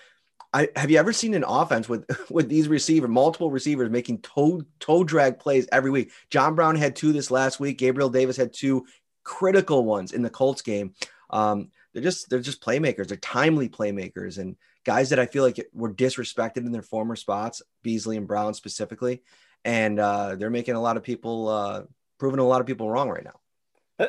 I 0.53 0.67
have 0.75 0.91
you 0.91 0.97
ever 0.97 1.13
seen 1.13 1.33
an 1.33 1.45
offense 1.47 1.87
with 1.87 2.05
with 2.29 2.49
these 2.49 2.67
receivers, 2.67 3.09
multiple 3.09 3.51
receivers 3.51 3.89
making 3.89 4.19
toe 4.19 4.63
toe 4.79 5.03
drag 5.03 5.39
plays 5.39 5.67
every 5.71 5.91
week? 5.91 6.11
John 6.29 6.55
Brown 6.55 6.75
had 6.75 6.95
two 6.95 7.13
this 7.13 7.31
last 7.31 7.59
week. 7.59 7.77
Gabriel 7.77 8.09
Davis 8.09 8.37
had 8.37 8.53
two 8.53 8.85
critical 9.23 9.85
ones 9.85 10.11
in 10.11 10.21
the 10.21 10.29
Colts 10.29 10.61
game. 10.61 10.93
Um, 11.29 11.71
they're 11.93 12.03
just 12.03 12.29
they're 12.29 12.39
just 12.39 12.63
playmakers. 12.63 13.07
They're 13.07 13.17
timely 13.17 13.69
playmakers 13.69 14.37
and 14.37 14.55
guys 14.83 15.09
that 15.09 15.19
I 15.19 15.25
feel 15.25 15.43
like 15.43 15.65
were 15.73 15.93
disrespected 15.93 16.57
in 16.57 16.71
their 16.71 16.81
former 16.81 17.15
spots, 17.15 17.61
Beasley 17.83 18.17
and 18.17 18.27
Brown 18.27 18.53
specifically, 18.53 19.21
and 19.63 19.99
uh, 19.99 20.35
they're 20.35 20.49
making 20.49 20.75
a 20.75 20.81
lot 20.81 20.97
of 20.97 21.03
people 21.03 21.49
uh, 21.49 21.83
proving 22.17 22.39
a 22.39 22.47
lot 22.47 22.61
of 22.61 22.67
people 22.67 22.89
wrong 22.89 23.09
right 23.09 23.23
now. 23.23 23.39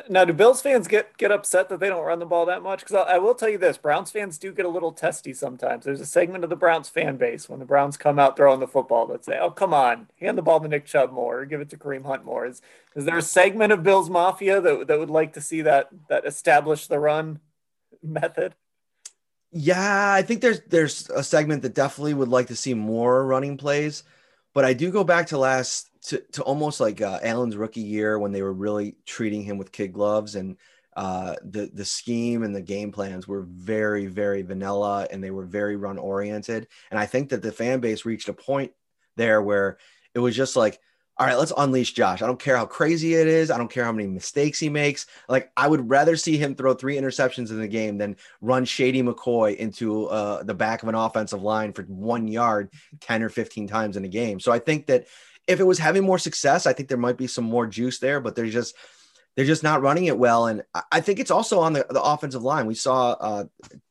Now, 0.09 0.25
do 0.25 0.33
Bills 0.33 0.61
fans 0.61 0.87
get 0.87 1.17
get 1.17 1.31
upset 1.31 1.69
that 1.69 1.79
they 1.79 1.89
don't 1.89 2.05
run 2.05 2.19
the 2.19 2.25
ball 2.25 2.45
that 2.45 2.63
much? 2.63 2.79
Because 2.79 2.95
I, 2.95 3.15
I, 3.15 3.17
will 3.19 3.35
tell 3.35 3.49
you 3.49 3.57
this: 3.57 3.77
Browns 3.77 4.11
fans 4.11 4.37
do 4.37 4.51
get 4.51 4.65
a 4.65 4.69
little 4.69 4.91
testy 4.91 5.33
sometimes. 5.33 5.85
There's 5.85 6.01
a 6.01 6.05
segment 6.05 6.43
of 6.43 6.49
the 6.49 6.55
Browns 6.55 6.89
fan 6.89 7.17
base 7.17 7.47
when 7.47 7.59
the 7.59 7.65
Browns 7.65 7.97
come 7.97 8.17
out 8.17 8.35
throwing 8.35 8.59
the 8.59 8.67
football 8.67 9.05
that 9.07 9.25
say, 9.25 9.37
"Oh, 9.39 9.51
come 9.51 9.73
on, 9.73 10.07
hand 10.19 10.37
the 10.37 10.41
ball 10.41 10.59
to 10.61 10.67
Nick 10.67 10.85
Chubb 10.85 11.11
more, 11.11 11.39
or 11.39 11.45
give 11.45 11.61
it 11.61 11.69
to 11.71 11.77
Kareem 11.77 12.05
Hunt 12.05 12.25
more." 12.25 12.45
Is 12.45 12.61
is 12.95 13.05
there 13.05 13.17
a 13.17 13.21
segment 13.21 13.71
of 13.71 13.83
Bills 13.83 14.09
Mafia 14.09 14.61
that 14.61 14.87
that 14.87 14.99
would 14.99 15.09
like 15.09 15.33
to 15.33 15.41
see 15.41 15.61
that 15.61 15.89
that 16.07 16.25
establish 16.25 16.87
the 16.87 16.99
run 16.99 17.39
method? 18.01 18.55
Yeah, 19.51 20.13
I 20.13 20.23
think 20.23 20.41
there's 20.41 20.61
there's 20.61 21.09
a 21.11 21.23
segment 21.23 21.61
that 21.61 21.75
definitely 21.75 22.15
would 22.15 22.29
like 22.29 22.47
to 22.47 22.55
see 22.55 22.73
more 22.73 23.25
running 23.25 23.57
plays, 23.57 24.03
but 24.53 24.65
I 24.65 24.73
do 24.73 24.91
go 24.91 25.03
back 25.03 25.27
to 25.27 25.37
last 25.37 25.89
to, 26.07 26.19
to 26.33 26.43
almost 26.43 26.79
like 26.79 27.01
uh, 27.01 27.19
Allen's 27.23 27.55
rookie 27.55 27.81
year 27.81 28.19
when 28.19 28.31
they 28.31 28.41
were 28.41 28.53
really 28.53 28.95
treating 29.05 29.43
him 29.43 29.57
with 29.57 29.71
kid 29.71 29.93
gloves 29.93 30.35
and 30.35 30.57
uh, 30.95 31.35
the 31.43 31.71
the 31.73 31.85
scheme 31.85 32.43
and 32.43 32.55
the 32.55 32.61
game 32.61 32.91
plans 32.91 33.27
were 33.27 33.43
very 33.49 34.05
very 34.05 34.41
vanilla 34.43 35.07
and 35.11 35.23
they 35.23 35.31
were 35.31 35.45
very 35.45 35.75
run 35.75 35.97
oriented 35.97 36.67
and 36.91 36.99
I 36.99 37.05
think 37.05 37.29
that 37.29 37.41
the 37.41 37.51
fan 37.51 37.79
base 37.79 38.05
reached 38.05 38.29
a 38.29 38.33
point 38.33 38.71
there 39.15 39.41
where 39.41 39.77
it 40.13 40.19
was 40.19 40.35
just 40.35 40.55
like 40.55 40.79
all 41.17 41.27
right, 41.27 41.37
let's 41.37 41.53
unleash 41.55 41.93
Josh. 41.93 42.23
I 42.23 42.25
don't 42.25 42.39
care 42.39 42.57
how 42.57 42.65
crazy 42.65 43.13
it 43.13 43.27
is. 43.27 43.51
I 43.51 43.59
don't 43.59 43.69
care 43.69 43.85
how 43.85 43.91
many 43.91 44.07
mistakes 44.07 44.59
he 44.59 44.67
makes. 44.67 45.05
Like, 45.29 45.51
I 45.55 45.67
would 45.67 45.87
rather 45.87 46.15
see 46.15 46.37
him 46.37 46.55
throw 46.55 46.73
three 46.73 46.95
interceptions 46.95 47.51
in 47.51 47.59
the 47.59 47.67
game 47.67 47.99
than 47.99 48.15
run 48.41 48.65
Shady 48.65 49.03
McCoy 49.03 49.55
into 49.55 50.07
uh, 50.07 50.41
the 50.41 50.55
back 50.55 50.81
of 50.81 50.89
an 50.89 50.95
offensive 50.95 51.43
line 51.43 51.71
for 51.71 51.83
one 51.83 52.27
yard 52.27 52.71
10 53.01 53.21
or 53.21 53.29
15 53.29 53.67
times 53.67 53.95
in 53.95 54.05
a 54.05 54.09
game. 54.09 54.39
So 54.39 54.51
I 54.51 54.57
think 54.57 54.87
that 54.87 55.05
if 55.45 55.59
it 55.59 55.65
was 55.65 55.77
having 55.77 56.03
more 56.03 56.17
success, 56.17 56.65
I 56.65 56.73
think 56.73 56.89
there 56.89 56.97
might 56.97 57.17
be 57.17 57.27
some 57.27 57.45
more 57.45 57.67
juice 57.67 57.99
there, 57.99 58.19
but 58.19 58.35
there's 58.35 58.53
just 58.53 58.75
they're 59.35 59.45
just 59.45 59.63
not 59.63 59.81
running 59.81 60.05
it 60.05 60.17
well. 60.17 60.45
And 60.45 60.63
I 60.91 61.01
think 61.01 61.19
it's 61.19 61.31
also 61.31 61.59
on 61.59 61.73
the, 61.73 61.85
the 61.89 62.01
offensive 62.01 62.43
line. 62.43 62.67
We 62.67 62.75
saw 62.75 63.11
uh, 63.13 63.45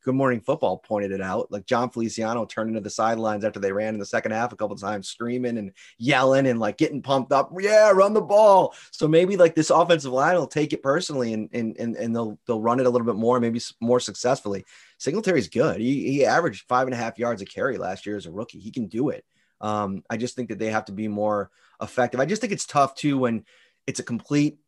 Good 0.04 0.14
Morning 0.14 0.40
Football 0.40 0.78
pointed 0.78 1.10
it 1.10 1.20
out. 1.20 1.50
Like 1.50 1.66
Jon 1.66 1.90
Feliciano 1.90 2.44
turned 2.44 2.70
into 2.70 2.80
the 2.80 2.90
sidelines 2.90 3.44
after 3.44 3.58
they 3.58 3.72
ran 3.72 3.94
in 3.94 4.00
the 4.00 4.06
second 4.06 4.32
half 4.32 4.52
a 4.52 4.56
couple 4.56 4.76
times, 4.76 5.08
screaming 5.08 5.58
and 5.58 5.72
yelling 5.98 6.46
and 6.46 6.60
like 6.60 6.78
getting 6.78 7.02
pumped 7.02 7.32
up. 7.32 7.50
Yeah, 7.58 7.90
run 7.90 8.14
the 8.14 8.20
ball. 8.20 8.74
So 8.92 9.08
maybe 9.08 9.36
like 9.36 9.56
this 9.56 9.70
offensive 9.70 10.12
line 10.12 10.36
will 10.36 10.46
take 10.46 10.72
it 10.72 10.82
personally 10.82 11.32
and 11.32 11.48
and 11.52 11.76
and, 11.76 11.96
and 11.96 12.14
they'll 12.14 12.38
they'll 12.46 12.60
run 12.60 12.78
it 12.78 12.86
a 12.86 12.90
little 12.90 13.06
bit 13.06 13.16
more, 13.16 13.40
maybe 13.40 13.60
more 13.80 14.00
successfully. 14.00 14.64
Singletary's 14.98 15.48
good. 15.48 15.80
He, 15.80 16.12
he 16.12 16.24
averaged 16.24 16.68
five 16.68 16.86
and 16.86 16.94
a 16.94 16.98
half 16.98 17.18
yards 17.18 17.42
a 17.42 17.46
carry 17.46 17.78
last 17.78 18.06
year 18.06 18.16
as 18.16 18.26
a 18.26 18.30
rookie. 18.30 18.60
He 18.60 18.70
can 18.70 18.86
do 18.86 19.08
it. 19.08 19.24
Um, 19.60 20.04
I 20.08 20.16
just 20.16 20.36
think 20.36 20.50
that 20.50 20.60
they 20.60 20.70
have 20.70 20.84
to 20.84 20.92
be 20.92 21.08
more 21.08 21.50
effective. 21.80 22.20
I 22.20 22.26
just 22.26 22.40
think 22.40 22.52
it's 22.52 22.66
tough 22.66 22.94
too 22.94 23.18
when 23.18 23.44
it's 23.86 24.00
a 24.00 24.04
complete 24.04 24.58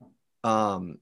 um, 0.45 0.99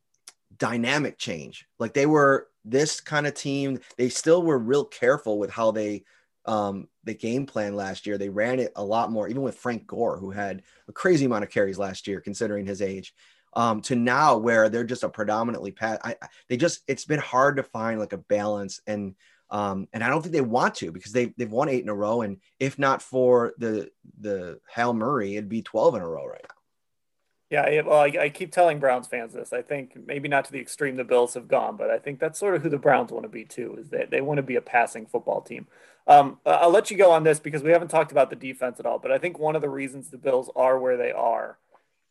dynamic 0.56 1.18
change. 1.18 1.66
Like 1.78 1.92
they 1.92 2.06
were 2.06 2.48
this 2.64 3.00
kind 3.00 3.26
of 3.26 3.34
team, 3.34 3.80
they 3.98 4.08
still 4.08 4.42
were 4.42 4.58
real 4.58 4.84
careful 4.84 5.38
with 5.38 5.50
how 5.50 5.72
they 5.72 6.04
um, 6.46 6.88
the 7.04 7.14
game 7.14 7.46
plan 7.46 7.76
last 7.76 8.06
year. 8.06 8.18
They 8.18 8.28
ran 8.28 8.58
it 8.58 8.72
a 8.76 8.84
lot 8.84 9.12
more, 9.12 9.28
even 9.28 9.42
with 9.42 9.56
Frank 9.56 9.86
Gore, 9.86 10.18
who 10.18 10.30
had 10.30 10.62
a 10.88 10.92
crazy 10.92 11.26
amount 11.26 11.44
of 11.44 11.50
carries 11.50 11.78
last 11.78 12.06
year, 12.06 12.20
considering 12.20 12.66
his 12.66 12.80
age. 12.80 13.14
Um, 13.54 13.82
to 13.82 13.94
now 13.94 14.38
where 14.38 14.70
they're 14.70 14.82
just 14.82 15.02
a 15.02 15.10
predominantly 15.10 15.72
pass. 15.72 15.98
I, 16.02 16.16
they 16.48 16.56
just 16.56 16.80
it's 16.88 17.04
been 17.04 17.20
hard 17.20 17.58
to 17.58 17.62
find 17.62 18.00
like 18.00 18.14
a 18.14 18.18
balance 18.18 18.80
and 18.86 19.14
um, 19.50 19.86
and 19.92 20.02
I 20.02 20.08
don't 20.08 20.22
think 20.22 20.32
they 20.32 20.40
want 20.40 20.74
to 20.76 20.90
because 20.90 21.12
they 21.12 21.34
they've 21.36 21.52
won 21.52 21.68
eight 21.68 21.82
in 21.82 21.90
a 21.90 21.94
row, 21.94 22.22
and 22.22 22.38
if 22.58 22.78
not 22.78 23.02
for 23.02 23.52
the 23.58 23.90
the 24.18 24.58
Hail 24.74 24.94
Murray, 24.94 25.34
it'd 25.36 25.50
be 25.50 25.60
twelve 25.60 25.94
in 25.94 26.00
a 26.00 26.08
row 26.08 26.24
right 26.24 26.40
now. 26.42 26.61
Yeah, 27.52 27.82
well, 27.82 27.98
I, 27.98 28.12
I, 28.18 28.28
keep 28.30 28.50
telling 28.50 28.78
Browns 28.78 29.06
fans 29.06 29.34
this. 29.34 29.52
I 29.52 29.60
think 29.60 29.94
maybe 30.06 30.26
not 30.26 30.46
to 30.46 30.52
the 30.52 30.58
extreme 30.58 30.96
the 30.96 31.04
Bills 31.04 31.34
have 31.34 31.48
gone, 31.48 31.76
but 31.76 31.90
I 31.90 31.98
think 31.98 32.18
that's 32.18 32.38
sort 32.38 32.54
of 32.54 32.62
who 32.62 32.70
the 32.70 32.78
Browns 32.78 33.12
want 33.12 33.24
to 33.24 33.28
be 33.28 33.44
too. 33.44 33.76
Is 33.78 33.90
that 33.90 34.10
they 34.10 34.22
want 34.22 34.38
to 34.38 34.42
be 34.42 34.56
a 34.56 34.62
passing 34.62 35.04
football 35.04 35.42
team. 35.42 35.66
Um, 36.06 36.38
I'll 36.46 36.70
let 36.70 36.90
you 36.90 36.96
go 36.96 37.10
on 37.10 37.24
this 37.24 37.38
because 37.38 37.62
we 37.62 37.70
haven't 37.70 37.88
talked 37.88 38.10
about 38.10 38.30
the 38.30 38.36
defense 38.36 38.80
at 38.80 38.86
all. 38.86 38.98
But 38.98 39.12
I 39.12 39.18
think 39.18 39.38
one 39.38 39.54
of 39.54 39.62
the 39.62 39.68
reasons 39.68 40.08
the 40.08 40.16
Bills 40.16 40.50
are 40.56 40.78
where 40.78 40.96
they 40.96 41.12
are, 41.12 41.58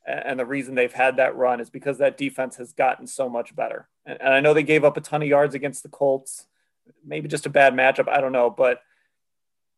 and 0.06 0.40
the 0.40 0.46
reason 0.46 0.76
they've 0.76 0.94
had 0.94 1.18
that 1.18 1.36
run 1.36 1.60
is 1.60 1.72
because 1.72 1.98
that 1.98 2.18
defense 2.18 2.58
has 2.58 2.72
gotten 2.72 3.08
so 3.08 3.28
much 3.28 3.56
better. 3.56 3.90
And, 4.06 4.22
and 4.22 4.34
I 4.34 4.40
know 4.42 4.54
they 4.54 4.64
gave 4.64 4.84
up 4.84 4.96
a 4.96 5.02
ton 5.02 5.24
of 5.24 5.28
yards 5.28 5.56
against 5.56 5.84
the 5.84 5.90
Colts 5.90 6.46
maybe 7.04 7.28
just 7.28 7.46
a 7.46 7.50
bad 7.50 7.74
matchup. 7.74 8.08
I 8.08 8.22
don't 8.22 8.32
know. 8.32 8.50
But 8.50 8.82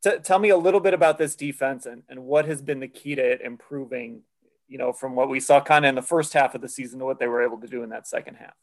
t- 0.03 0.19
tell 0.23 0.39
me 0.39 0.49
a 0.49 0.57
little 0.57 0.79
bit 0.79 0.93
about 0.93 1.17
this 1.17 1.35
defense 1.35 1.85
and, 1.85 2.03
and 2.09 2.25
what 2.25 2.45
has 2.45 2.61
been 2.61 2.79
the 2.79 2.87
key 2.87 3.15
to 3.15 3.21
it 3.21 3.41
improving, 3.41 4.21
you 4.67 4.77
know, 4.77 4.93
from 4.93 5.15
what 5.15 5.29
we 5.29 5.39
saw 5.39 5.61
kind 5.61 5.85
of 5.85 5.89
in 5.89 5.95
the 5.95 6.01
first 6.01 6.33
half 6.33 6.55
of 6.55 6.61
the 6.61 6.69
season 6.69 6.99
to 6.99 7.05
what 7.05 7.19
they 7.19 7.27
were 7.27 7.43
able 7.43 7.59
to 7.59 7.67
do 7.67 7.83
in 7.83 7.89
that 7.89 8.07
second 8.07 8.35
half. 8.35 8.53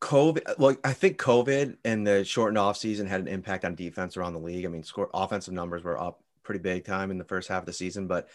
COVID, 0.00 0.58
well, 0.58 0.76
I 0.84 0.92
think 0.92 1.18
COVID 1.18 1.78
and 1.84 2.06
the 2.06 2.24
shortened 2.24 2.58
off 2.58 2.76
season 2.76 3.06
had 3.06 3.20
an 3.20 3.28
impact 3.28 3.64
on 3.64 3.74
defense 3.74 4.16
around 4.16 4.34
the 4.34 4.40
league. 4.40 4.66
I 4.66 4.68
mean, 4.68 4.82
score 4.82 5.08
offensive 5.14 5.54
numbers 5.54 5.84
were 5.84 6.00
up 6.00 6.22
pretty 6.42 6.60
big 6.60 6.84
time 6.84 7.10
in 7.10 7.18
the 7.18 7.24
first 7.24 7.48
half 7.48 7.62
of 7.62 7.66
the 7.66 7.72
season, 7.72 8.06
but 8.06 8.28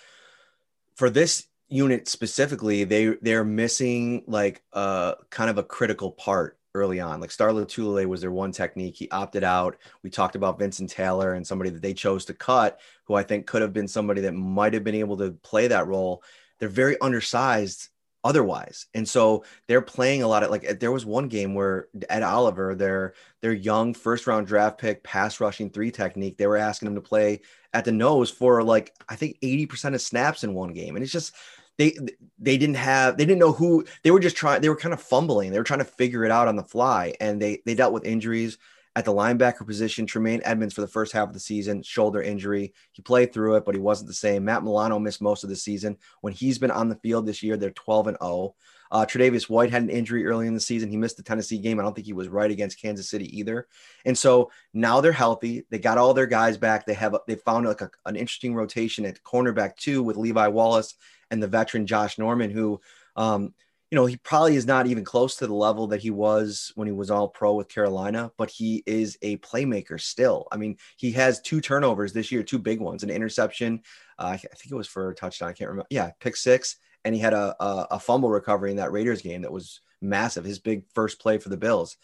for 0.95 1.09
this 1.09 1.47
unit 1.69 2.07
specifically, 2.07 2.83
they 2.83 3.15
they're 3.21 3.45
missing 3.45 4.23
like 4.27 4.61
a 4.73 5.15
kind 5.29 5.49
of 5.49 5.57
a 5.57 5.63
critical 5.63 6.11
part 6.11 6.57
early 6.75 6.99
on. 6.99 7.19
Like 7.19 7.31
Star 7.31 7.49
Lotulelei 7.49 8.05
was 8.05 8.21
their 8.21 8.31
one 8.31 8.51
technique. 8.51 8.95
He 8.95 9.09
opted 9.09 9.43
out. 9.43 9.77
We 10.03 10.09
talked 10.09 10.35
about 10.35 10.59
Vincent 10.59 10.89
Taylor 10.89 11.33
and 11.33 11.45
somebody 11.45 11.69
that 11.69 11.81
they 11.81 11.93
chose 11.93 12.25
to 12.25 12.33
cut, 12.33 12.79
who 13.05 13.15
I 13.15 13.23
think 13.23 13.47
could 13.47 13.61
have 13.61 13.73
been 13.73 13.87
somebody 13.87 14.21
that 14.21 14.33
might 14.33 14.73
have 14.73 14.83
been 14.83 14.95
able 14.95 15.17
to 15.17 15.31
play 15.43 15.67
that 15.67 15.87
role. 15.87 16.23
They're 16.59 16.69
very 16.69 16.99
undersized 17.01 17.89
otherwise. 18.23 18.85
And 18.93 19.07
so 19.07 19.43
they're 19.67 19.81
playing 19.81 20.23
a 20.23 20.27
lot 20.27 20.43
of 20.43 20.51
like 20.51 20.63
eh, 20.63 20.75
there 20.79 20.91
was 20.91 21.05
one 21.05 21.27
game 21.27 21.55
where 21.55 21.87
Ed 22.09 22.23
Oliver, 22.23 22.75
their 22.75 23.13
their 23.41 23.53
young 23.53 23.93
first 23.93 24.27
round 24.27 24.47
draft 24.47 24.77
pick 24.77 25.03
pass 25.03 25.39
rushing 25.39 25.69
three 25.69 25.91
technique, 25.91 26.37
they 26.37 26.47
were 26.47 26.57
asking 26.57 26.87
him 26.87 26.95
to 26.95 27.01
play 27.01 27.41
at 27.73 27.85
the 27.85 27.91
nose 27.91 28.29
for 28.29 28.63
like 28.63 28.93
I 29.09 29.15
think 29.15 29.39
80% 29.41 29.95
of 29.95 30.01
snaps 30.01 30.43
in 30.43 30.53
one 30.53 30.73
game. 30.73 30.95
And 30.95 31.03
it's 31.03 31.11
just 31.11 31.33
they 31.77 31.97
they 32.39 32.57
didn't 32.57 32.75
have 32.75 33.17
they 33.17 33.25
didn't 33.25 33.39
know 33.39 33.51
who 33.51 33.85
they 34.03 34.11
were 34.11 34.19
just 34.19 34.35
trying 34.35 34.61
they 34.61 34.69
were 34.69 34.75
kind 34.75 34.93
of 34.93 35.01
fumbling 35.01 35.51
they 35.51 35.57
were 35.57 35.63
trying 35.63 35.79
to 35.79 35.85
figure 35.85 36.23
it 36.23 36.31
out 36.31 36.47
on 36.47 36.55
the 36.55 36.63
fly 36.63 37.13
and 37.19 37.41
they 37.41 37.61
they 37.65 37.75
dealt 37.75 37.93
with 37.93 38.05
injuries 38.05 38.57
at 38.95 39.05
the 39.05 39.13
linebacker 39.13 39.65
position 39.65 40.05
Tremaine 40.05 40.41
Edmonds 40.43 40.73
for 40.73 40.81
the 40.81 40.87
first 40.87 41.13
half 41.13 41.27
of 41.27 41.33
the 41.33 41.39
season 41.39 41.81
shoulder 41.81 42.21
injury 42.21 42.73
he 42.91 43.01
played 43.01 43.33
through 43.33 43.55
it 43.55 43.65
but 43.65 43.75
he 43.75 43.81
wasn't 43.81 44.07
the 44.07 44.13
same 44.13 44.45
Matt 44.45 44.63
Milano 44.63 44.99
missed 44.99 45.21
most 45.21 45.43
of 45.43 45.49
the 45.49 45.55
season 45.55 45.97
when 46.21 46.33
he's 46.33 46.59
been 46.59 46.71
on 46.71 46.89
the 46.89 46.95
field 46.95 47.25
this 47.25 47.41
year 47.41 47.57
they're 47.57 47.71
12 47.71 48.07
and 48.07 48.17
0 48.21 48.53
uh, 48.91 49.05
Tre'Davious 49.05 49.49
White 49.49 49.71
had 49.71 49.83
an 49.83 49.89
injury 49.89 50.25
early 50.25 50.47
in 50.47 50.53
the 50.53 50.59
season. 50.59 50.89
He 50.89 50.97
missed 50.97 51.15
the 51.15 51.23
Tennessee 51.23 51.57
game. 51.57 51.79
I 51.79 51.83
don't 51.83 51.95
think 51.95 52.05
he 52.05 52.13
was 52.13 52.27
right 52.27 52.51
against 52.51 52.81
Kansas 52.81 53.09
City 53.09 53.37
either. 53.39 53.67
And 54.03 54.17
so 54.17 54.51
now 54.73 54.99
they're 54.99 55.13
healthy. 55.13 55.65
They 55.69 55.79
got 55.79 55.97
all 55.97 56.13
their 56.13 56.25
guys 56.25 56.57
back. 56.57 56.85
They 56.85 56.93
have 56.95 57.15
they 57.25 57.35
found 57.35 57.65
like 57.65 57.81
a, 57.81 57.89
an 58.05 58.17
interesting 58.17 58.53
rotation 58.53 59.05
at 59.05 59.23
cornerback 59.23 59.77
too 59.77 60.03
with 60.03 60.17
Levi 60.17 60.47
Wallace 60.47 60.95
and 61.31 61.41
the 61.41 61.47
veteran 61.47 61.87
Josh 61.87 62.17
Norman, 62.17 62.51
who, 62.51 62.79
um, 63.15 63.53
you 63.89 63.95
know, 63.97 64.05
he 64.05 64.17
probably 64.17 64.55
is 64.55 64.65
not 64.65 64.87
even 64.87 65.03
close 65.03 65.35
to 65.37 65.47
the 65.47 65.53
level 65.53 65.87
that 65.87 66.01
he 66.01 66.11
was 66.11 66.71
when 66.75 66.87
he 66.87 66.93
was 66.93 67.11
all 67.11 67.27
pro 67.27 67.55
with 67.55 67.67
Carolina, 67.67 68.31
but 68.37 68.49
he 68.49 68.83
is 68.85 69.17
a 69.21 69.37
playmaker 69.37 69.99
still. 69.99 70.47
I 70.51 70.57
mean, 70.57 70.77
he 70.95 71.11
has 71.11 71.41
two 71.41 71.59
turnovers 71.59 72.13
this 72.13 72.31
year, 72.31 72.43
two 72.43 72.59
big 72.59 72.79
ones, 72.79 73.03
an 73.03 73.09
interception. 73.09 73.81
Uh, 74.17 74.27
I 74.33 74.37
think 74.37 74.71
it 74.71 74.75
was 74.75 74.87
for 74.87 75.09
a 75.09 75.15
touchdown. 75.15 75.49
I 75.49 75.53
can't 75.53 75.69
remember. 75.69 75.87
Yeah, 75.89 76.11
pick 76.19 76.37
six. 76.37 76.77
And 77.03 77.15
he 77.15 77.19
had 77.19 77.33
a, 77.33 77.55
a, 77.61 77.87
a 77.91 77.99
fumble 77.99 78.29
recovery 78.29 78.71
in 78.71 78.77
that 78.77 78.91
Raiders 78.91 79.21
game 79.21 79.41
that 79.41 79.51
was 79.51 79.81
massive. 80.01 80.45
His 80.45 80.59
big 80.59 80.83
first 80.93 81.19
play 81.19 81.37
for 81.37 81.49
the 81.49 81.57
Bills. 81.57 81.97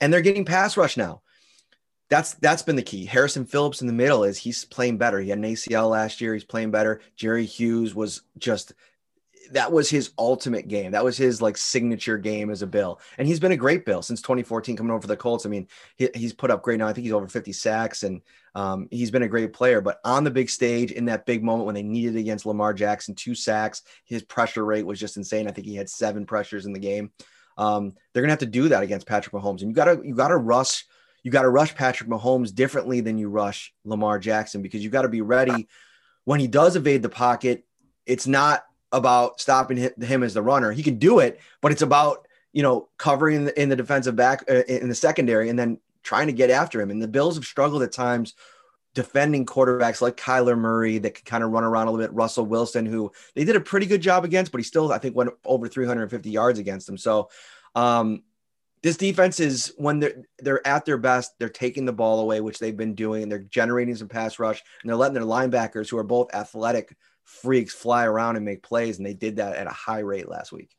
And 0.00 0.12
they're 0.12 0.20
getting 0.20 0.44
pass 0.44 0.76
rush 0.76 0.96
now 0.96 1.22
that's 2.12 2.34
that's 2.34 2.60
been 2.60 2.76
the 2.76 2.82
key. 2.82 3.06
Harrison 3.06 3.46
Phillips 3.46 3.80
in 3.80 3.86
the 3.86 3.92
middle 3.94 4.22
is 4.24 4.36
he's 4.36 4.66
playing 4.66 4.98
better. 4.98 5.18
He 5.18 5.30
had 5.30 5.38
an 5.38 5.44
ACL 5.44 5.88
last 5.88 6.20
year. 6.20 6.34
He's 6.34 6.44
playing 6.44 6.70
better. 6.70 7.00
Jerry 7.16 7.46
Hughes 7.46 7.94
was 7.94 8.20
just 8.36 8.74
that 9.52 9.72
was 9.72 9.88
his 9.88 10.10
ultimate 10.18 10.68
game. 10.68 10.92
That 10.92 11.04
was 11.04 11.16
his 11.16 11.40
like 11.40 11.56
signature 11.56 12.18
game 12.18 12.50
as 12.50 12.60
a 12.60 12.66
Bill. 12.66 13.00
And 13.16 13.26
he's 13.26 13.40
been 13.40 13.52
a 13.52 13.56
great 13.56 13.86
Bill 13.86 14.02
since 14.02 14.20
2014 14.20 14.76
coming 14.76 14.90
over 14.90 15.00
for 15.00 15.06
the 15.06 15.16
Colts. 15.16 15.46
I 15.46 15.48
mean, 15.48 15.68
he, 15.96 16.10
he's 16.14 16.34
put 16.34 16.50
up 16.50 16.62
great 16.62 16.78
now. 16.78 16.86
I 16.86 16.92
think 16.92 17.04
he's 17.04 17.14
over 17.14 17.28
50 17.28 17.50
sacks 17.52 18.02
and 18.02 18.20
um, 18.54 18.88
he's 18.90 19.10
been 19.10 19.22
a 19.22 19.28
great 19.28 19.54
player. 19.54 19.80
But 19.80 19.98
on 20.04 20.22
the 20.22 20.30
big 20.30 20.50
stage 20.50 20.92
in 20.92 21.06
that 21.06 21.24
big 21.24 21.42
moment 21.42 21.64
when 21.64 21.74
they 21.74 21.82
needed 21.82 22.16
against 22.16 22.44
Lamar 22.44 22.74
Jackson, 22.74 23.14
two 23.14 23.34
sacks, 23.34 23.82
his 24.04 24.22
pressure 24.22 24.66
rate 24.66 24.84
was 24.84 25.00
just 25.00 25.16
insane. 25.16 25.48
I 25.48 25.52
think 25.52 25.66
he 25.66 25.76
had 25.76 25.88
seven 25.88 26.26
pressures 26.26 26.66
in 26.66 26.74
the 26.74 26.78
game. 26.78 27.10
Um, 27.56 27.94
they're 28.12 28.22
gonna 28.22 28.32
have 28.32 28.38
to 28.40 28.46
do 28.46 28.68
that 28.68 28.82
against 28.82 29.06
Patrick 29.06 29.34
Mahomes. 29.34 29.62
And 29.62 29.70
you 29.70 29.72
gotta 29.72 30.00
you 30.04 30.14
gotta 30.14 30.36
rush 30.36 30.86
you 31.22 31.30
got 31.30 31.42
to 31.42 31.48
rush 31.48 31.74
Patrick 31.74 32.08
Mahomes 32.08 32.54
differently 32.54 33.00
than 33.00 33.18
you 33.18 33.28
rush 33.28 33.72
Lamar 33.84 34.18
Jackson 34.18 34.62
because 34.62 34.82
you 34.82 34.90
got 34.90 35.02
to 35.02 35.08
be 35.08 35.20
ready 35.20 35.68
when 36.24 36.40
he 36.40 36.46
does 36.46 36.76
evade 36.76 37.02
the 37.02 37.08
pocket. 37.08 37.64
It's 38.06 38.26
not 38.26 38.64
about 38.90 39.40
stopping 39.40 39.90
him 40.00 40.22
as 40.22 40.34
the 40.34 40.42
runner. 40.42 40.72
He 40.72 40.82
can 40.82 40.98
do 40.98 41.20
it, 41.20 41.40
but 41.60 41.72
it's 41.72 41.82
about 41.82 42.26
you 42.52 42.62
know 42.62 42.88
covering 42.98 43.48
in 43.56 43.68
the 43.68 43.76
defensive 43.76 44.16
back 44.16 44.44
uh, 44.50 44.62
in 44.68 44.88
the 44.88 44.94
secondary 44.94 45.48
and 45.48 45.58
then 45.58 45.78
trying 46.02 46.26
to 46.26 46.32
get 46.32 46.50
after 46.50 46.80
him. 46.80 46.90
And 46.90 47.00
the 47.00 47.08
Bills 47.08 47.36
have 47.36 47.44
struggled 47.44 47.82
at 47.82 47.92
times 47.92 48.34
defending 48.94 49.46
quarterbacks 49.46 50.02
like 50.02 50.16
Kyler 50.16 50.58
Murray 50.58 50.98
that 50.98 51.14
can 51.14 51.24
kind 51.24 51.42
of 51.42 51.50
run 51.50 51.64
around 51.64 51.86
a 51.86 51.90
little 51.90 52.06
bit. 52.06 52.14
Russell 52.14 52.44
Wilson, 52.44 52.84
who 52.84 53.10
they 53.34 53.44
did 53.44 53.56
a 53.56 53.60
pretty 53.60 53.86
good 53.86 54.02
job 54.02 54.24
against, 54.24 54.52
but 54.52 54.58
he 54.58 54.64
still 54.64 54.92
I 54.92 54.98
think 54.98 55.16
went 55.16 55.30
over 55.44 55.68
350 55.68 56.30
yards 56.30 56.58
against 56.58 56.86
them. 56.86 56.98
So 56.98 57.30
um, 57.74 58.22
this 58.82 58.96
defense 58.96 59.38
is 59.38 59.72
when 59.76 60.00
they're 60.00 60.24
they're 60.38 60.66
at 60.66 60.84
their 60.84 60.98
best, 60.98 61.32
they're 61.38 61.48
taking 61.48 61.84
the 61.84 61.92
ball 61.92 62.20
away, 62.20 62.40
which 62.40 62.58
they've 62.58 62.76
been 62.76 62.94
doing, 62.94 63.22
and 63.22 63.30
they're 63.30 63.38
generating 63.38 63.94
some 63.94 64.08
pass 64.08 64.38
rush, 64.38 64.62
and 64.82 64.88
they're 64.88 64.96
letting 64.96 65.14
their 65.14 65.22
linebackers, 65.22 65.88
who 65.88 65.98
are 65.98 66.04
both 66.04 66.34
athletic 66.34 66.96
freaks 67.24 67.72
fly 67.72 68.04
around 68.04 68.36
and 68.36 68.44
make 68.44 68.62
plays, 68.62 68.98
and 68.98 69.06
they 69.06 69.14
did 69.14 69.36
that 69.36 69.56
at 69.56 69.66
a 69.66 69.70
high 69.70 70.00
rate 70.00 70.28
last 70.28 70.52
week. 70.52 70.76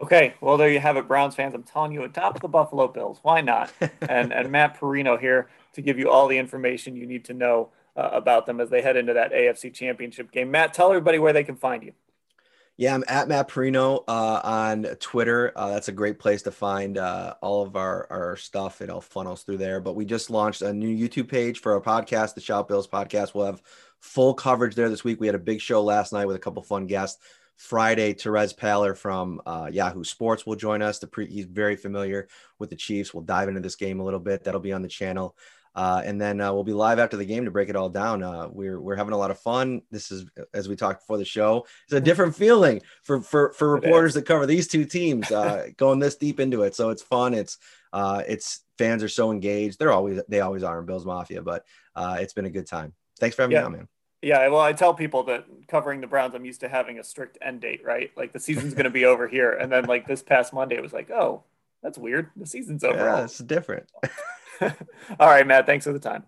Okay, 0.00 0.34
well 0.40 0.56
there 0.56 0.70
you 0.70 0.80
have 0.80 0.96
it, 0.96 1.06
Browns 1.06 1.34
fans. 1.34 1.54
I'm 1.54 1.62
telling 1.62 1.92
you, 1.92 2.04
atop 2.04 2.40
the 2.40 2.48
Buffalo 2.48 2.88
Bills. 2.88 3.18
Why 3.22 3.42
not? 3.42 3.70
and 4.08 4.32
and 4.32 4.50
Matt 4.50 4.80
Parrino 4.80 5.18
here 5.18 5.48
to 5.74 5.82
give 5.82 5.98
you 5.98 6.10
all 6.10 6.26
the 6.26 6.38
information 6.38 6.96
you 6.96 7.06
need 7.06 7.26
to 7.26 7.34
know 7.34 7.68
uh, 7.96 8.08
about 8.12 8.46
them 8.46 8.60
as 8.60 8.70
they 8.70 8.80
head 8.80 8.96
into 8.96 9.12
that 9.12 9.32
AFC 9.32 9.74
Championship 9.74 10.30
game. 10.32 10.50
Matt, 10.50 10.72
tell 10.72 10.88
everybody 10.88 11.18
where 11.18 11.34
they 11.34 11.44
can 11.44 11.56
find 11.56 11.82
you. 11.82 11.92
Yeah, 12.80 12.94
I'm 12.94 13.04
at 13.08 13.28
Matt 13.28 13.48
Parrino 13.48 14.04
uh, 14.08 14.40
on 14.42 14.84
Twitter. 15.00 15.52
Uh, 15.54 15.68
that's 15.68 15.88
a 15.88 15.92
great 15.92 16.18
place 16.18 16.40
to 16.44 16.50
find 16.50 16.96
uh, 16.96 17.34
all 17.42 17.62
of 17.62 17.76
our, 17.76 18.06
our 18.08 18.36
stuff. 18.36 18.80
It 18.80 18.88
all 18.88 19.02
funnels 19.02 19.42
through 19.42 19.58
there. 19.58 19.82
But 19.82 19.96
we 19.96 20.06
just 20.06 20.30
launched 20.30 20.62
a 20.62 20.72
new 20.72 20.88
YouTube 20.88 21.28
page 21.28 21.60
for 21.60 21.74
our 21.74 21.82
podcast, 21.82 22.32
the 22.32 22.40
Shout 22.40 22.68
Bills 22.68 22.88
podcast. 22.88 23.34
We'll 23.34 23.44
have 23.44 23.60
full 23.98 24.32
coverage 24.32 24.76
there 24.76 24.88
this 24.88 25.04
week. 25.04 25.20
We 25.20 25.26
had 25.26 25.36
a 25.36 25.38
big 25.38 25.60
show 25.60 25.82
last 25.82 26.14
night 26.14 26.24
with 26.24 26.36
a 26.36 26.38
couple 26.38 26.62
fun 26.62 26.86
guests. 26.86 27.22
Friday, 27.58 28.14
Terez 28.14 28.56
Paylor 28.56 28.96
from 28.96 29.42
uh, 29.44 29.68
Yahoo 29.70 30.02
Sports 30.02 30.46
will 30.46 30.56
join 30.56 30.80
us. 30.80 31.04
Pre- 31.12 31.30
he's 31.30 31.44
very 31.44 31.76
familiar 31.76 32.28
with 32.58 32.70
the 32.70 32.76
Chiefs. 32.76 33.12
We'll 33.12 33.24
dive 33.24 33.50
into 33.50 33.60
this 33.60 33.76
game 33.76 34.00
a 34.00 34.04
little 34.04 34.20
bit. 34.20 34.44
That'll 34.44 34.58
be 34.58 34.72
on 34.72 34.80
the 34.80 34.88
channel. 34.88 35.36
Uh, 35.74 36.02
and 36.04 36.20
then 36.20 36.40
uh, 36.40 36.52
we'll 36.52 36.64
be 36.64 36.72
live 36.72 36.98
after 36.98 37.16
the 37.16 37.24
game 37.24 37.44
to 37.44 37.50
break 37.50 37.68
it 37.68 37.76
all 37.76 37.88
down. 37.88 38.22
Uh, 38.22 38.48
we're 38.50 38.80
we're 38.80 38.96
having 38.96 39.12
a 39.12 39.18
lot 39.18 39.30
of 39.30 39.38
fun. 39.38 39.82
This 39.90 40.10
is 40.10 40.26
as 40.52 40.68
we 40.68 40.76
talked 40.76 41.02
before 41.02 41.18
the 41.18 41.24
show. 41.24 41.66
It's 41.84 41.92
a 41.92 42.00
different 42.00 42.34
feeling 42.34 42.82
for 43.02 43.20
for 43.20 43.52
for 43.52 43.70
reporters 43.70 44.14
that 44.14 44.26
cover 44.26 44.46
these 44.46 44.66
two 44.66 44.84
teams 44.84 45.30
uh, 45.30 45.68
going 45.76 46.00
this 46.00 46.16
deep 46.16 46.40
into 46.40 46.62
it. 46.62 46.74
So 46.74 46.90
it's 46.90 47.02
fun. 47.02 47.34
It's 47.34 47.58
uh, 47.92 48.22
it's 48.26 48.64
fans 48.78 49.02
are 49.02 49.08
so 49.08 49.30
engaged. 49.30 49.78
They're 49.78 49.92
always 49.92 50.20
they 50.28 50.40
always 50.40 50.64
are 50.64 50.80
in 50.80 50.86
Bills 50.86 51.06
Mafia, 51.06 51.42
but 51.42 51.64
uh, 51.94 52.18
it's 52.20 52.32
been 52.32 52.46
a 52.46 52.50
good 52.50 52.66
time. 52.66 52.92
Thanks 53.20 53.36
for 53.36 53.42
having 53.42 53.54
yeah. 53.54 53.60
me 53.60 53.66
on, 53.66 53.72
man. 53.72 53.88
Yeah, 54.22 54.48
well, 54.48 54.60
I 54.60 54.74
tell 54.74 54.92
people 54.92 55.22
that 55.24 55.46
covering 55.66 56.02
the 56.02 56.06
Browns, 56.06 56.34
I'm 56.34 56.44
used 56.44 56.60
to 56.60 56.68
having 56.68 56.98
a 56.98 57.04
strict 57.04 57.38
end 57.40 57.62
date, 57.62 57.82
right? 57.84 58.10
Like 58.16 58.32
the 58.32 58.40
season's 58.40 58.74
going 58.74 58.84
to 58.84 58.90
be 58.90 59.06
over 59.06 59.26
here, 59.26 59.52
and 59.52 59.72
then 59.72 59.84
like 59.84 60.06
this 60.06 60.22
past 60.22 60.52
Monday, 60.52 60.76
it 60.76 60.82
was 60.82 60.92
like, 60.92 61.10
oh, 61.10 61.44
that's 61.82 61.96
weird. 61.96 62.28
The 62.36 62.46
season's 62.46 62.84
over. 62.84 62.98
Yeah, 62.98 63.24
it's 63.24 63.38
different. 63.38 63.90
All 65.18 65.28
right, 65.28 65.46
Matt. 65.46 65.66
Thanks 65.66 65.84
for 65.86 65.92
the 65.92 65.98
time. 65.98 66.24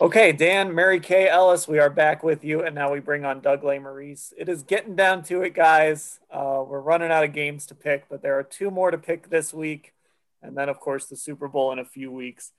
Okay, 0.00 0.32
Dan, 0.32 0.74
Mary 0.74 0.98
Kay 1.00 1.28
Ellis, 1.28 1.68
we 1.68 1.78
are 1.78 1.90
back 1.90 2.22
with 2.22 2.44
you, 2.44 2.62
and 2.62 2.74
now 2.74 2.92
we 2.92 2.98
bring 2.98 3.24
on 3.24 3.40
Doug 3.40 3.62
Lesmerises. 3.62 4.32
It 4.36 4.48
is 4.48 4.62
getting 4.62 4.96
down 4.96 5.22
to 5.24 5.42
it, 5.42 5.54
guys. 5.54 6.18
Uh, 6.30 6.64
we're 6.66 6.80
running 6.80 7.12
out 7.12 7.24
of 7.24 7.32
games 7.32 7.66
to 7.66 7.74
pick, 7.74 8.08
but 8.08 8.22
there 8.22 8.38
are 8.38 8.42
two 8.42 8.70
more 8.70 8.90
to 8.90 8.98
pick 8.98 9.30
this 9.30 9.54
week, 9.54 9.94
and 10.42 10.56
then, 10.56 10.68
of 10.68 10.80
course, 10.80 11.06
the 11.06 11.16
Super 11.16 11.46
Bowl 11.46 11.72
in 11.72 11.78
a 11.78 11.84
few 11.84 12.10
weeks. 12.10 12.52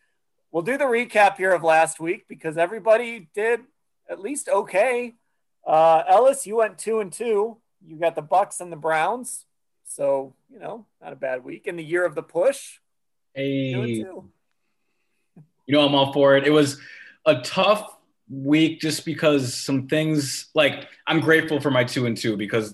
We'll 0.52 0.64
do 0.64 0.78
the 0.78 0.86
recap 0.86 1.38
here 1.38 1.52
of 1.52 1.64
last 1.64 2.00
week 2.00 2.28
because 2.28 2.58
everybody 2.58 3.28
did 3.34 3.62
at 4.10 4.20
least 4.20 4.48
okay. 4.48 5.16
Uh, 5.66 6.04
Ellis, 6.08 6.46
you 6.46 6.58
went 6.58 6.78
two 6.78 7.00
and 7.00 7.12
two. 7.12 7.58
You 7.86 7.98
got 7.98 8.16
the 8.16 8.22
Bucks 8.22 8.62
and 8.62 8.72
the 8.72 8.78
Browns, 8.78 9.46
so 9.86 10.34
you 10.50 10.60
know, 10.60 10.86
not 11.02 11.14
a 11.14 11.18
bad 11.18 11.44
week. 11.44 11.66
In 11.66 11.76
the 11.76 11.84
year 11.84 12.06
of 12.06 12.16
the 12.16 12.24
push, 12.24 12.80
Hey, 13.34 13.74
you 15.66 15.74
know, 15.74 15.86
I'm 15.86 15.96
all 15.96 16.14
for 16.14 16.36
it. 16.36 16.46
It 16.46 16.52
was 16.52 16.80
a 17.26 17.42
tough 17.42 17.96
week 18.30 18.80
just 18.80 19.06
because 19.06 19.54
some 19.54 19.88
things 19.88 20.48
like 20.54 20.88
I'm 21.08 21.20
grateful 21.20 21.60
for 21.60 21.72
my 21.72 21.84
two 21.84 22.06
and 22.06 22.18
two 22.18 22.38
because 22.38 22.74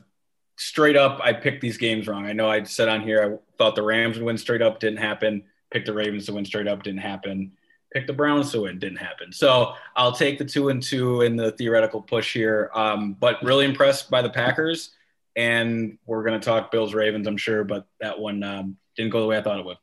straight 0.58 0.96
up 0.96 1.20
I 1.24 1.34
picked 1.34 1.62
these 1.62 1.78
games 1.78 2.08
wrong. 2.08 2.26
I 2.26 2.34
know 2.34 2.50
I 2.50 2.64
said 2.64 2.90
on 2.90 3.02
here 3.02 3.24
I 3.24 3.58
thought 3.58 3.76
the 3.76 3.84
Rams 3.84 4.18
would 4.18 4.26
win 4.26 4.38
straight 4.38 4.62
up, 4.62 4.80
didn't 4.80 5.00
happen. 5.00 5.44
Picked 5.72 5.86
the 5.86 5.94
Ravens 5.94 6.26
to 6.26 6.34
win 6.34 6.46
straight 6.46 6.68
up, 6.68 6.84
didn't 6.84 7.02
happen. 7.02 7.52
Picked 7.94 8.08
the 8.08 8.14
Browns 8.14 8.52
to 8.52 8.62
win, 8.62 8.80
didn't 8.80 8.98
happen. 8.98 9.32
So 9.32 9.74
I'll 9.96 10.12
take 10.12 10.38
the 10.38 10.46
two 10.46 10.70
and 10.70 10.82
two 10.82 11.22
in 11.22 11.36
the 11.36 11.52
theoretical 11.52 12.02
push 12.02 12.34
here. 12.34 12.70
Um, 12.74 13.14
but 13.14 13.42
really 13.44 13.66
impressed 13.66 14.10
by 14.10 14.22
the 14.22 14.30
Packers. 14.30 14.92
And 15.36 15.98
we're 16.06 16.24
going 16.24 16.40
to 16.40 16.44
talk 16.44 16.72
Bills 16.72 16.94
Ravens, 16.94 17.28
I'm 17.28 17.38
sure, 17.38 17.64
but 17.64 17.88
that 18.02 18.20
one 18.20 18.44
um, 18.44 18.78
didn't 18.96 19.12
go 19.12 19.22
the 19.22 19.28
way 19.28 19.38
I 19.38 19.42
thought 19.42 19.60
it 19.60 19.66
would. 19.66 19.78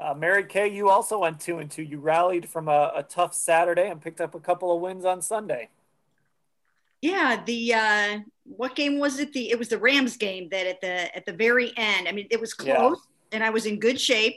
Uh, 0.00 0.14
Mary 0.14 0.44
Kay, 0.44 0.68
you 0.68 0.88
also 0.88 1.18
went 1.18 1.40
two 1.40 1.58
and 1.58 1.70
two. 1.70 1.82
You 1.82 1.98
rallied 1.98 2.48
from 2.48 2.68
a, 2.68 2.90
a, 2.96 3.02
tough 3.02 3.34
Saturday 3.34 3.90
and 3.90 4.00
picked 4.00 4.20
up 4.20 4.34
a 4.34 4.40
couple 4.40 4.74
of 4.74 4.80
wins 4.80 5.04
on 5.04 5.20
Sunday. 5.20 5.68
Yeah, 7.02 7.42
the 7.44 7.74
uh, 7.74 8.18
what 8.44 8.74
game 8.74 8.98
was 8.98 9.18
it? 9.18 9.34
The 9.34 9.50
it 9.50 9.58
was 9.58 9.68
the 9.68 9.78
Rams 9.78 10.16
game 10.16 10.48
that 10.50 10.66
at 10.66 10.80
the 10.80 11.14
at 11.14 11.26
the 11.26 11.32
very 11.32 11.72
end. 11.76 12.08
I 12.08 12.12
mean, 12.12 12.26
it 12.30 12.40
was 12.40 12.54
close, 12.54 12.98
yeah. 12.98 13.36
and 13.36 13.44
I 13.44 13.50
was 13.50 13.66
in 13.66 13.78
good 13.78 14.00
shape. 14.00 14.36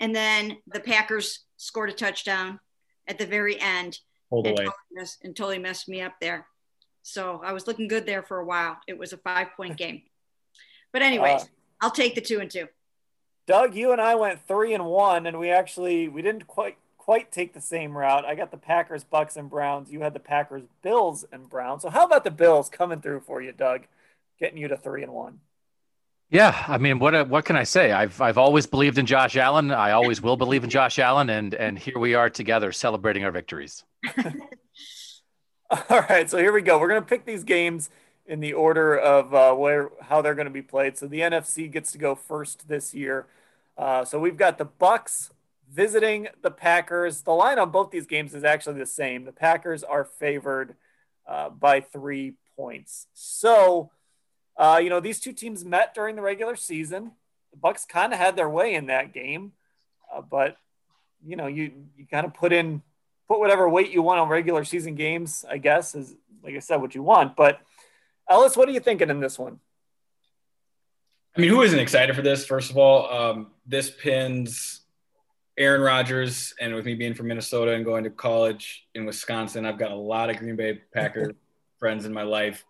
And 0.00 0.14
then 0.14 0.58
the 0.66 0.80
Packers 0.80 1.40
scored 1.56 1.90
a 1.90 1.92
touchdown 1.92 2.60
at 3.08 3.18
the 3.18 3.26
very 3.26 3.58
end, 3.60 3.98
and 4.30 4.44
totally, 4.44 4.68
messed, 4.92 5.24
and 5.24 5.34
totally 5.34 5.58
messed 5.58 5.88
me 5.88 6.02
up 6.02 6.14
there. 6.20 6.46
So 7.02 7.40
I 7.42 7.52
was 7.52 7.66
looking 7.66 7.88
good 7.88 8.04
there 8.04 8.22
for 8.22 8.38
a 8.38 8.44
while. 8.44 8.78
It 8.86 8.98
was 8.98 9.14
a 9.14 9.18
five 9.18 9.48
point 9.56 9.76
game, 9.78 10.02
but 10.92 11.00
anyways, 11.00 11.42
uh, 11.42 11.46
I'll 11.80 11.90
take 11.90 12.14
the 12.14 12.20
two 12.20 12.40
and 12.40 12.50
two. 12.50 12.68
Doug, 13.48 13.74
you 13.74 13.92
and 13.92 14.00
I 14.00 14.14
went 14.14 14.46
three 14.46 14.74
and 14.74 14.84
one, 14.84 15.26
and 15.26 15.38
we 15.38 15.50
actually 15.50 16.06
we 16.06 16.20
didn't 16.20 16.46
quite 16.46 16.76
quite 16.98 17.32
take 17.32 17.54
the 17.54 17.62
same 17.62 17.96
route. 17.96 18.26
I 18.26 18.34
got 18.34 18.50
the 18.50 18.58
Packers, 18.58 19.04
Bucks, 19.04 19.36
and 19.36 19.48
Browns. 19.48 19.90
You 19.90 20.02
had 20.02 20.12
the 20.12 20.20
Packers, 20.20 20.64
Bills, 20.82 21.24
and 21.32 21.48
Browns. 21.48 21.80
So 21.80 21.88
how 21.88 22.04
about 22.04 22.24
the 22.24 22.30
Bills 22.30 22.68
coming 22.68 23.00
through 23.00 23.20
for 23.20 23.40
you, 23.40 23.52
Doug, 23.52 23.86
getting 24.38 24.58
you 24.58 24.68
to 24.68 24.76
three 24.76 25.02
and 25.02 25.14
one? 25.14 25.40
Yeah, 26.28 26.62
I 26.68 26.76
mean, 26.76 26.98
what 26.98 27.26
what 27.30 27.46
can 27.46 27.56
I 27.56 27.62
say? 27.62 27.90
I've 27.90 28.20
I've 28.20 28.36
always 28.36 28.66
believed 28.66 28.98
in 28.98 29.06
Josh 29.06 29.34
Allen. 29.34 29.70
I 29.70 29.92
always 29.92 30.20
will 30.20 30.36
believe 30.36 30.62
in 30.62 30.68
Josh 30.68 30.98
Allen, 30.98 31.30
and 31.30 31.54
and 31.54 31.78
here 31.78 31.98
we 31.98 32.12
are 32.12 32.28
together 32.28 32.70
celebrating 32.70 33.24
our 33.24 33.32
victories. 33.32 33.82
All 35.70 36.00
right, 36.10 36.28
so 36.28 36.36
here 36.36 36.52
we 36.52 36.60
go. 36.60 36.78
We're 36.78 36.88
gonna 36.88 37.00
pick 37.00 37.24
these 37.24 37.44
games 37.44 37.88
in 38.28 38.40
the 38.40 38.52
order 38.52 38.96
of 38.96 39.34
uh, 39.34 39.54
where 39.54 39.90
how 40.02 40.20
they're 40.20 40.34
going 40.34 40.46
to 40.46 40.52
be 40.52 40.62
played. 40.62 40.98
So 40.98 41.08
the 41.08 41.20
NFC 41.20 41.72
gets 41.72 41.90
to 41.92 41.98
go 41.98 42.14
first 42.14 42.68
this 42.68 42.92
year. 42.92 43.26
Uh, 43.78 44.04
so 44.04 44.18
we've 44.18 44.36
got 44.36 44.58
the 44.58 44.64
Bucks 44.64 45.30
visiting 45.72 46.28
the 46.42 46.50
Packers. 46.50 47.22
The 47.22 47.32
line 47.32 47.58
on 47.58 47.70
both 47.70 47.90
these 47.90 48.06
games 48.06 48.34
is 48.34 48.42
actually 48.42 48.78
the 48.78 48.86
same. 48.86 49.24
The 49.24 49.32
Packers 49.32 49.84
are 49.84 50.04
favored 50.04 50.74
uh, 51.26 51.50
by 51.50 51.80
three 51.80 52.34
points. 52.56 53.06
So, 53.14 53.90
uh, 54.56 54.80
you 54.82 54.90
know, 54.90 54.98
these 54.98 55.20
two 55.20 55.32
teams 55.32 55.64
met 55.64 55.94
during 55.94 56.16
the 56.16 56.22
regular 56.22 56.56
season. 56.56 57.12
The 57.52 57.58
Bucks 57.58 57.84
kind 57.84 58.12
of 58.12 58.18
had 58.18 58.34
their 58.34 58.48
way 58.48 58.74
in 58.74 58.86
that 58.86 59.14
game, 59.14 59.52
uh, 60.12 60.22
but 60.22 60.56
you 61.24 61.36
know, 61.36 61.46
you 61.46 61.72
you 61.96 62.06
kind 62.06 62.26
of 62.26 62.34
put 62.34 62.52
in 62.52 62.82
put 63.26 63.38
whatever 63.38 63.68
weight 63.68 63.90
you 63.90 64.02
want 64.02 64.20
on 64.20 64.28
regular 64.28 64.64
season 64.64 64.94
games. 64.94 65.44
I 65.48 65.58
guess 65.58 65.94
is 65.94 66.14
like 66.42 66.54
I 66.54 66.58
said, 66.58 66.76
what 66.76 66.94
you 66.94 67.02
want. 67.02 67.36
But 67.36 67.60
Ellis, 68.28 68.56
what 68.56 68.68
are 68.68 68.72
you 68.72 68.80
thinking 68.80 69.10
in 69.10 69.20
this 69.20 69.38
one? 69.38 69.60
I 71.36 71.40
mean, 71.40 71.50
who 71.50 71.62
isn't 71.62 71.78
excited 71.78 72.16
for 72.16 72.22
this? 72.22 72.44
First 72.44 72.70
of 72.70 72.76
all, 72.76 73.10
um, 73.12 73.48
this 73.68 73.90
pins 73.90 74.80
Aaron 75.58 75.80
Rodgers, 75.80 76.54
and 76.60 76.74
with 76.74 76.84
me 76.84 76.94
being 76.94 77.14
from 77.14 77.26
Minnesota 77.26 77.72
and 77.72 77.84
going 77.84 78.04
to 78.04 78.10
college 78.10 78.86
in 78.94 79.04
Wisconsin, 79.04 79.66
I've 79.66 79.78
got 79.78 79.90
a 79.90 79.96
lot 79.96 80.30
of 80.30 80.36
Green 80.36 80.54
Bay 80.54 80.80
Packer 80.94 81.32
friends 81.80 82.06
in 82.06 82.12
my 82.12 82.22
life. 82.22 82.64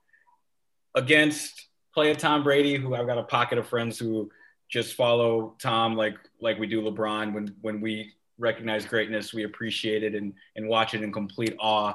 Against 0.95 1.69
play 1.93 2.11
a 2.11 2.15
Tom 2.15 2.43
Brady, 2.43 2.77
who 2.77 2.95
I've 2.95 3.07
got 3.07 3.19
a 3.19 3.23
pocket 3.23 3.59
of 3.59 3.69
friends 3.69 3.99
who 3.99 4.31
just 4.71 4.95
follow 4.95 5.55
Tom 5.61 5.97
like 5.97 6.17
like 6.41 6.59
we 6.59 6.67
do 6.67 6.81
LeBron. 6.81 7.35
When 7.35 7.55
when 7.61 7.83
we 7.83 8.15
recognize 8.39 8.87
greatness, 8.87 9.35
we 9.35 9.45
appreciate 9.45 10.03
it 10.03 10.15
and 10.15 10.33
and 10.57 10.67
watch 10.67 10.95
it 10.95 11.03
in 11.03 11.13
complete 11.13 11.55
awe. 11.61 11.93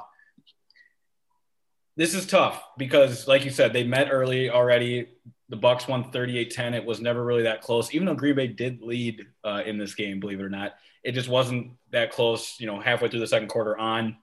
This 1.95 2.13
is 2.13 2.27
tough 2.27 2.63
because, 2.77 3.27
like 3.27 3.45
you 3.45 3.51
said, 3.51 3.73
they 3.73 3.83
met 3.83 4.09
early 4.11 4.49
already. 4.49 5.07
The 5.49 5.57
Bucks 5.57 5.87
won 5.87 6.11
38-10. 6.11 6.73
It 6.73 6.85
was 6.85 7.01
never 7.01 7.23
really 7.23 7.43
that 7.43 7.61
close, 7.61 7.93
even 7.93 8.07
though 8.07 8.15
Green 8.15 8.35
Bay 8.35 8.47
did 8.47 8.81
lead 8.81 9.25
uh, 9.43 9.61
in 9.65 9.77
this 9.77 9.93
game. 9.93 10.19
Believe 10.19 10.39
it 10.39 10.43
or 10.43 10.49
not, 10.49 10.73
it 11.03 11.11
just 11.11 11.29
wasn't 11.29 11.73
that 11.91 12.11
close. 12.11 12.59
You 12.59 12.67
know, 12.67 12.79
halfway 12.79 13.09
through 13.09 13.19
the 13.19 13.27
second 13.27 13.49
quarter 13.49 13.77
on, 13.77 14.17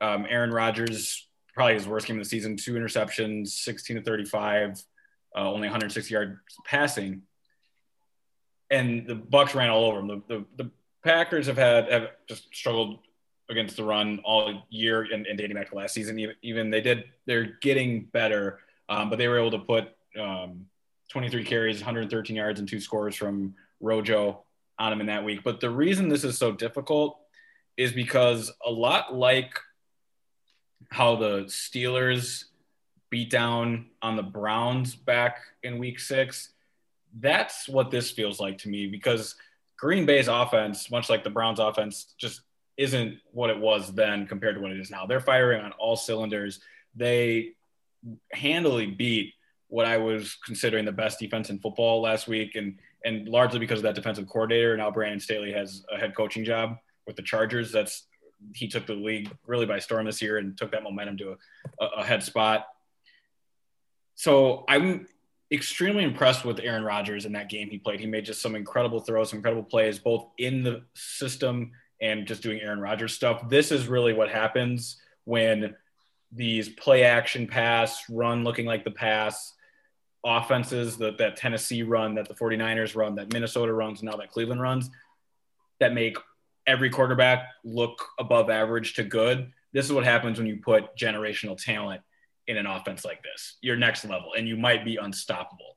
um, 0.00 0.26
Aaron 0.28 0.50
Rodgers 0.50 1.26
probably 1.54 1.74
his 1.74 1.86
worst 1.86 2.06
game 2.06 2.16
of 2.16 2.24
the 2.24 2.28
season. 2.28 2.56
Two 2.56 2.74
interceptions, 2.74 3.48
16 3.48 3.96
to 3.96 4.02
35, 4.02 4.82
uh, 5.36 5.48
only 5.48 5.68
160 5.68 6.12
yards 6.12 6.38
passing, 6.64 7.22
and 8.70 9.06
the 9.06 9.14
Bucks 9.14 9.54
ran 9.54 9.70
all 9.70 9.84
over 9.84 10.00
him. 10.00 10.08
The, 10.08 10.22
the, 10.28 10.44
the 10.64 10.70
Packers 11.04 11.46
have 11.46 11.56
had 11.56 11.90
have 11.90 12.08
just 12.28 12.54
struggled 12.54 12.98
against 13.50 13.76
the 13.76 13.84
run 13.84 14.20
all 14.24 14.66
year 14.70 15.02
and, 15.02 15.26
and 15.26 15.36
dating 15.36 15.54
back 15.54 15.68
to 15.70 15.76
last 15.76 15.94
season. 15.94 16.18
Even, 16.18 16.34
even, 16.42 16.70
they 16.70 16.80
did, 16.80 17.04
they're 17.26 17.58
getting 17.60 18.04
better, 18.06 18.60
um, 18.88 19.10
but 19.10 19.18
they 19.18 19.28
were 19.28 19.38
able 19.38 19.50
to 19.50 19.58
put 19.58 19.94
um, 20.18 20.66
23 21.10 21.44
carries, 21.44 21.76
113 21.78 22.36
yards, 22.36 22.60
and 22.60 22.68
two 22.68 22.80
scores 22.80 23.14
from 23.14 23.54
Rojo 23.80 24.44
on 24.78 24.92
him 24.92 25.00
in 25.00 25.06
that 25.06 25.24
week. 25.24 25.42
But 25.44 25.60
the 25.60 25.70
reason 25.70 26.08
this 26.08 26.24
is 26.24 26.38
so 26.38 26.52
difficult 26.52 27.18
is 27.76 27.92
because 27.92 28.52
a 28.64 28.70
lot 28.70 29.14
like 29.14 29.58
how 30.90 31.16
the 31.16 31.44
Steelers 31.44 32.44
beat 33.10 33.30
down 33.30 33.86
on 34.02 34.16
the 34.16 34.22
Browns 34.22 34.94
back 34.94 35.38
in 35.62 35.78
week 35.78 36.00
six, 36.00 36.50
that's 37.20 37.68
what 37.68 37.90
this 37.90 38.10
feels 38.10 38.40
like 38.40 38.58
to 38.58 38.68
me 38.68 38.86
because 38.86 39.36
Green 39.76 40.06
Bay's 40.06 40.28
offense, 40.28 40.90
much 40.90 41.08
like 41.10 41.24
the 41.24 41.30
Browns 41.30 41.58
offense, 41.58 42.14
just 42.18 42.40
isn't 42.76 43.18
what 43.32 43.50
it 43.50 43.58
was 43.58 43.92
then 43.92 44.26
compared 44.26 44.56
to 44.56 44.60
what 44.60 44.72
it 44.72 44.80
is 44.80 44.90
now. 44.90 45.06
They're 45.06 45.20
firing 45.20 45.60
on 45.60 45.72
all 45.72 45.96
cylinders. 45.96 46.60
They 46.96 47.50
handily 48.32 48.86
beat 48.86 49.34
what 49.74 49.86
I 49.86 49.96
was 49.96 50.36
considering 50.46 50.84
the 50.84 50.92
best 50.92 51.18
defense 51.18 51.50
in 51.50 51.58
football 51.58 52.00
last 52.00 52.28
week, 52.28 52.54
and 52.54 52.78
and 53.04 53.28
largely 53.28 53.58
because 53.58 53.80
of 53.80 53.82
that 53.82 53.96
defensive 53.96 54.28
coordinator. 54.28 54.76
Now 54.76 54.88
Brandon 54.92 55.18
Staley 55.18 55.52
has 55.52 55.84
a 55.92 55.98
head 55.98 56.14
coaching 56.14 56.44
job 56.44 56.76
with 57.08 57.16
the 57.16 57.22
Chargers. 57.22 57.72
That's 57.72 58.06
he 58.54 58.68
took 58.68 58.86
the 58.86 58.94
league 58.94 59.32
really 59.48 59.66
by 59.66 59.80
storm 59.80 60.06
this 60.06 60.22
year 60.22 60.38
and 60.38 60.56
took 60.56 60.70
that 60.70 60.84
momentum 60.84 61.16
to 61.16 61.36
a, 61.80 61.86
a 61.98 62.04
head 62.04 62.22
spot. 62.22 62.68
So 64.14 64.64
I'm 64.68 65.08
extremely 65.50 66.04
impressed 66.04 66.44
with 66.44 66.60
Aaron 66.60 66.84
Rodgers 66.84 67.26
in 67.26 67.32
that 67.32 67.48
game 67.48 67.68
he 67.68 67.78
played. 67.78 67.98
He 67.98 68.06
made 68.06 68.26
just 68.26 68.40
some 68.40 68.54
incredible 68.54 69.00
throws, 69.00 69.30
some 69.30 69.38
incredible 69.38 69.64
plays, 69.64 69.98
both 69.98 70.28
in 70.38 70.62
the 70.62 70.84
system 70.94 71.72
and 72.00 72.28
just 72.28 72.44
doing 72.44 72.60
Aaron 72.60 72.80
Rodgers 72.80 73.12
stuff. 73.12 73.48
This 73.48 73.72
is 73.72 73.88
really 73.88 74.12
what 74.12 74.30
happens 74.30 75.00
when 75.24 75.74
these 76.30 76.68
play 76.68 77.02
action 77.02 77.48
pass, 77.48 78.04
run 78.08 78.44
looking 78.44 78.66
like 78.66 78.84
the 78.84 78.92
pass 78.92 79.53
offenses 80.24 80.96
that, 80.98 81.18
that 81.18 81.36
Tennessee 81.36 81.82
run, 81.82 82.14
that 82.14 82.28
the 82.28 82.34
49ers 82.34 82.96
run, 82.96 83.14
that 83.16 83.32
Minnesota 83.32 83.72
runs, 83.72 84.02
now 84.02 84.16
that 84.16 84.30
Cleveland 84.30 84.60
runs, 84.60 84.90
that 85.80 85.92
make 85.92 86.16
every 86.66 86.90
quarterback 86.90 87.48
look 87.64 88.02
above 88.18 88.50
average 88.50 88.94
to 88.94 89.04
good. 89.04 89.52
This 89.72 89.86
is 89.86 89.92
what 89.92 90.04
happens 90.04 90.38
when 90.38 90.46
you 90.46 90.56
put 90.56 90.96
generational 90.96 91.62
talent 91.62 92.00
in 92.46 92.56
an 92.56 92.66
offense 92.66 93.04
like 93.04 93.22
this. 93.22 93.56
You're 93.60 93.76
next 93.76 94.04
level 94.04 94.32
and 94.36 94.48
you 94.48 94.56
might 94.56 94.84
be 94.84 94.96
unstoppable. 94.96 95.76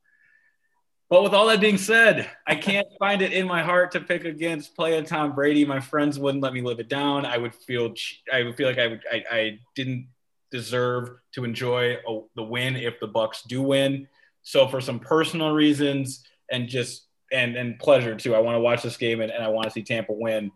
But 1.10 1.24
with 1.24 1.34
all 1.34 1.48
that 1.48 1.62
being 1.62 1.78
said, 1.78 2.30
I 2.45 2.56
can't 2.56 2.88
find 3.00 3.22
it 3.22 3.32
in 3.32 3.48
my 3.48 3.64
heart 3.64 3.91
to 3.91 4.02
pick 4.02 4.26
against 4.26 4.76
play 4.76 4.98
a 4.98 5.04
Tom 5.04 5.34
Brady. 5.34 5.66
My 5.66 5.80
friends 5.80 6.20
wouldn't 6.20 6.43
let 6.43 6.54
me 6.54 6.62
live 6.62 6.80
it 6.80 6.89
down. 6.89 7.26
I 7.26 7.38
would 7.38 7.56
feel 7.56 7.93
I 8.32 8.43
would 8.43 8.56
feel 8.56 8.68
like 8.68 8.80
I 8.80 8.88
would 8.88 9.02
I, 9.12 9.24
I 9.32 9.60
didn't 9.76 10.10
deserve 10.52 11.12
to 11.34 11.43
enjoy 11.43 11.98
a, 12.08 12.22
the 12.36 12.43
win 12.43 12.76
if 12.76 13.00
the 13.00 13.08
Bucks 13.08 13.43
do 13.43 13.62
win. 13.62 14.08
So 14.48 14.66
for 14.66 14.80
some 14.80 15.00
personal 15.00 15.52
reasons 15.52 16.24
and 16.50 16.70
just 16.70 17.06
and 17.34 17.58
and 17.58 17.78
pleasure 17.78 18.16
too, 18.16 18.34
I 18.34 18.39
want 18.39 18.56
to 18.56 18.62
watch 18.62 18.82
this 18.82 18.95
game 18.95 19.20
and, 19.20 19.30
and 19.30 19.43
I 19.43 19.50
want 19.50 19.66
to 19.66 19.72
see 19.72 19.84
Tampa 19.84 20.14
win. 20.14 20.54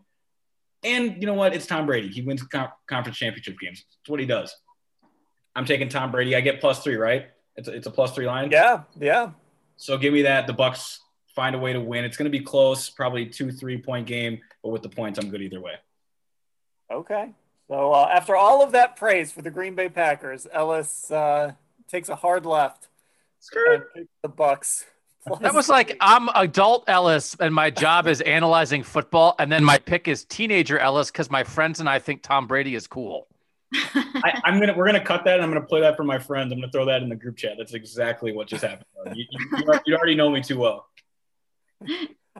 And 0.82 1.20
you 1.20 1.26
know 1.26 1.34
what? 1.34 1.54
It's 1.54 1.66
Tom 1.66 1.84
Brady. 1.84 2.08
He 2.08 2.22
wins 2.22 2.42
conference 2.42 3.18
championship 3.18 3.58
games. 3.60 3.84
That's 3.84 4.08
what 4.08 4.18
he 4.18 4.24
does. 4.24 4.56
I'm 5.54 5.66
taking 5.66 5.90
Tom 5.90 6.10
Brady. 6.10 6.34
I 6.34 6.40
get 6.40 6.58
plus 6.58 6.82
three, 6.82 6.96
right? 6.96 7.26
It's 7.56 7.68
a, 7.68 7.72
it's 7.72 7.86
a 7.86 7.90
plus 7.90 8.14
three 8.14 8.24
line. 8.24 8.50
Yeah, 8.50 8.84
yeah. 8.98 9.32
So 9.76 9.98
give 9.98 10.14
me 10.14 10.22
that. 10.22 10.46
The 10.46 10.54
Bucks 10.54 10.98
find 11.36 11.54
a 11.54 11.58
way 11.58 11.74
to 11.74 11.80
win. 11.80 12.06
It's 12.06 12.16
going 12.16 12.32
to 12.32 12.38
be 12.38 12.42
close, 12.42 12.88
probably 12.88 13.26
two, 13.26 13.52
three 13.52 13.76
point 13.76 14.06
game, 14.06 14.40
but 14.62 14.70
with 14.70 14.80
the 14.80 14.88
points, 14.88 15.18
I'm 15.18 15.28
good 15.28 15.42
either 15.42 15.60
way. 15.60 15.74
Okay. 16.90 17.34
So 17.68 17.92
uh, 17.92 18.08
after 18.10 18.36
all 18.36 18.62
of 18.62 18.72
that 18.72 18.96
praise 18.96 19.32
for 19.32 19.42
the 19.42 19.50
Green 19.50 19.74
Bay 19.74 19.90
Packers, 19.90 20.46
Ellis 20.50 21.10
uh, 21.10 21.52
takes 21.88 22.08
a 22.08 22.16
hard 22.16 22.46
left. 22.46 22.88
The 24.22 24.28
Bucks. 24.28 24.86
That 25.40 25.54
was 25.54 25.68
like 25.68 25.96
I'm 26.00 26.28
adult 26.34 26.84
Ellis, 26.88 27.36
and 27.38 27.54
my 27.54 27.70
job 27.70 28.08
is 28.08 28.20
analyzing 28.22 28.82
football, 28.82 29.36
and 29.38 29.52
then 29.52 29.62
my 29.62 29.78
pick 29.78 30.08
is 30.08 30.24
teenager 30.24 30.78
Ellis 30.78 31.10
because 31.10 31.30
my 31.30 31.44
friends 31.44 31.78
and 31.78 31.88
I 31.88 32.00
think 32.00 32.22
Tom 32.22 32.46
Brady 32.46 32.74
is 32.74 32.86
cool. 32.86 33.28
I, 33.74 34.40
am 34.44 34.58
gonna 34.58 34.74
we're 34.76 34.86
gonna 34.86 35.02
cut 35.02 35.24
that 35.24 35.34
and 35.34 35.44
I'm 35.44 35.50
gonna 35.50 35.64
play 35.64 35.80
that 35.80 35.96
for 35.96 36.04
my 36.04 36.18
friends. 36.18 36.52
I'm 36.52 36.58
gonna 36.58 36.72
throw 36.72 36.84
that 36.86 37.02
in 37.02 37.08
the 37.08 37.16
group 37.16 37.36
chat. 37.36 37.52
That's 37.56 37.74
exactly 37.74 38.32
what 38.32 38.48
just 38.48 38.62
happened. 38.62 38.86
You, 39.14 39.24
you, 39.32 39.80
you 39.86 39.96
already 39.96 40.14
know 40.14 40.30
me 40.30 40.40
too 40.40 40.58
well. 40.58 40.86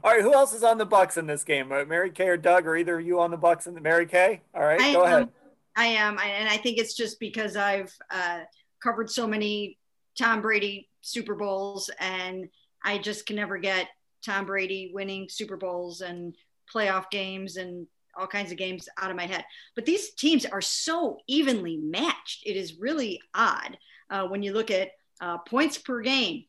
All 0.04 0.12
right, 0.12 0.22
who 0.22 0.32
else 0.32 0.52
is 0.52 0.62
on 0.62 0.78
the 0.78 0.86
Bucks 0.86 1.16
in 1.16 1.26
this 1.26 1.42
game? 1.42 1.72
Uh, 1.72 1.84
Mary 1.84 2.10
Kay 2.10 2.28
or 2.28 2.36
Doug? 2.36 2.66
Or 2.66 2.76
either 2.76 3.00
of 3.00 3.06
you 3.06 3.20
on 3.20 3.30
the 3.32 3.36
Bucks 3.36 3.66
and 3.66 3.76
the 3.76 3.80
Mary 3.80 4.06
Kay? 4.06 4.42
All 4.54 4.62
right, 4.62 4.80
I 4.80 4.92
go 4.92 5.04
am, 5.04 5.12
ahead. 5.12 5.28
I 5.76 5.86
am, 5.86 6.18
and 6.18 6.48
I 6.48 6.56
think 6.56 6.78
it's 6.78 6.94
just 6.94 7.18
because 7.18 7.56
I've 7.56 7.92
uh, 8.10 8.40
covered 8.82 9.10
so 9.10 9.26
many 9.26 9.78
Tom 10.16 10.40
Brady 10.40 10.88
Super 11.02 11.34
Bowls 11.34 11.90
and 12.00 12.48
I 12.82 12.98
just 12.98 13.26
can 13.26 13.36
never 13.36 13.58
get 13.58 13.88
Tom 14.24 14.46
Brady 14.46 14.90
winning 14.94 15.28
Super 15.28 15.56
Bowls 15.56 16.00
and 16.00 16.34
playoff 16.72 17.10
games 17.10 17.56
and 17.56 17.86
all 18.16 18.26
kinds 18.26 18.52
of 18.52 18.58
games 18.58 18.88
out 18.98 19.10
of 19.10 19.16
my 19.16 19.26
head. 19.26 19.44
But 19.74 19.84
these 19.86 20.12
teams 20.14 20.46
are 20.46 20.60
so 20.60 21.18
evenly 21.26 21.76
matched. 21.76 22.42
It 22.46 22.56
is 22.56 22.78
really 22.78 23.20
odd 23.34 23.78
uh, 24.10 24.26
when 24.26 24.42
you 24.42 24.52
look 24.52 24.70
at 24.70 24.90
uh, 25.20 25.38
points 25.38 25.78
per 25.78 26.00
game. 26.00 26.44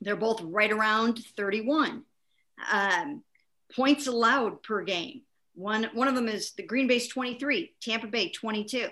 They're 0.00 0.16
both 0.16 0.40
right 0.42 0.70
around 0.70 1.18
31. 1.36 2.02
Um, 2.72 3.22
points 3.74 4.06
allowed 4.06 4.62
per 4.62 4.82
game. 4.82 5.22
One, 5.54 5.88
one 5.94 6.08
of 6.08 6.14
them 6.14 6.28
is 6.28 6.52
the 6.52 6.62
Green 6.62 6.86
Bay's 6.86 7.08
23, 7.08 7.74
Tampa 7.82 8.06
Bay 8.06 8.30
22. 8.30 8.88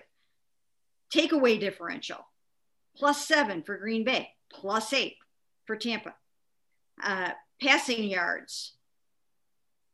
Takeaway 1.14 1.58
differential, 1.58 2.18
plus 2.94 3.26
seven 3.26 3.62
for 3.62 3.78
Green 3.78 4.04
Bay, 4.04 4.28
plus 4.50 4.92
eight 4.92 5.16
for 5.66 5.76
Tampa 5.76 6.14
uh, 7.02 7.30
passing 7.60 8.04
yards. 8.04 8.74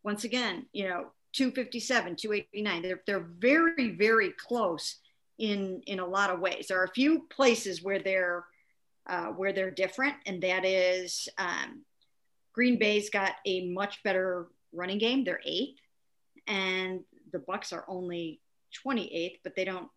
Once 0.02 0.24
again, 0.24 0.66
you 0.72 0.88
know, 0.88 1.06
257, 1.32 2.16
289. 2.16 2.82
They're, 2.82 3.02
they're 3.06 3.26
very, 3.38 3.90
very 3.90 4.32
close 4.32 4.96
in 5.38 5.82
in 5.86 5.98
a 5.98 6.06
lot 6.06 6.30
of 6.30 6.40
ways. 6.40 6.66
There 6.68 6.80
are 6.80 6.84
a 6.84 6.92
few 6.92 7.26
places 7.30 7.82
where 7.82 7.98
they're 7.98 8.44
uh, 9.06 9.26
where 9.28 9.52
they're 9.52 9.70
different, 9.70 10.14
and 10.26 10.42
that 10.42 10.64
is 10.64 11.28
um, 11.38 11.82
Green 12.52 12.78
Bay's 12.78 13.10
got 13.10 13.32
a 13.44 13.66
much 13.66 14.02
better 14.02 14.46
running 14.72 14.98
game. 14.98 15.24
They're 15.24 15.40
eighth, 15.44 15.80
and 16.46 17.00
the 17.32 17.40
Bucks 17.40 17.72
are 17.72 17.84
only 17.88 18.40
28th, 18.86 19.40
but 19.42 19.56
they 19.56 19.64
don't 19.64 19.88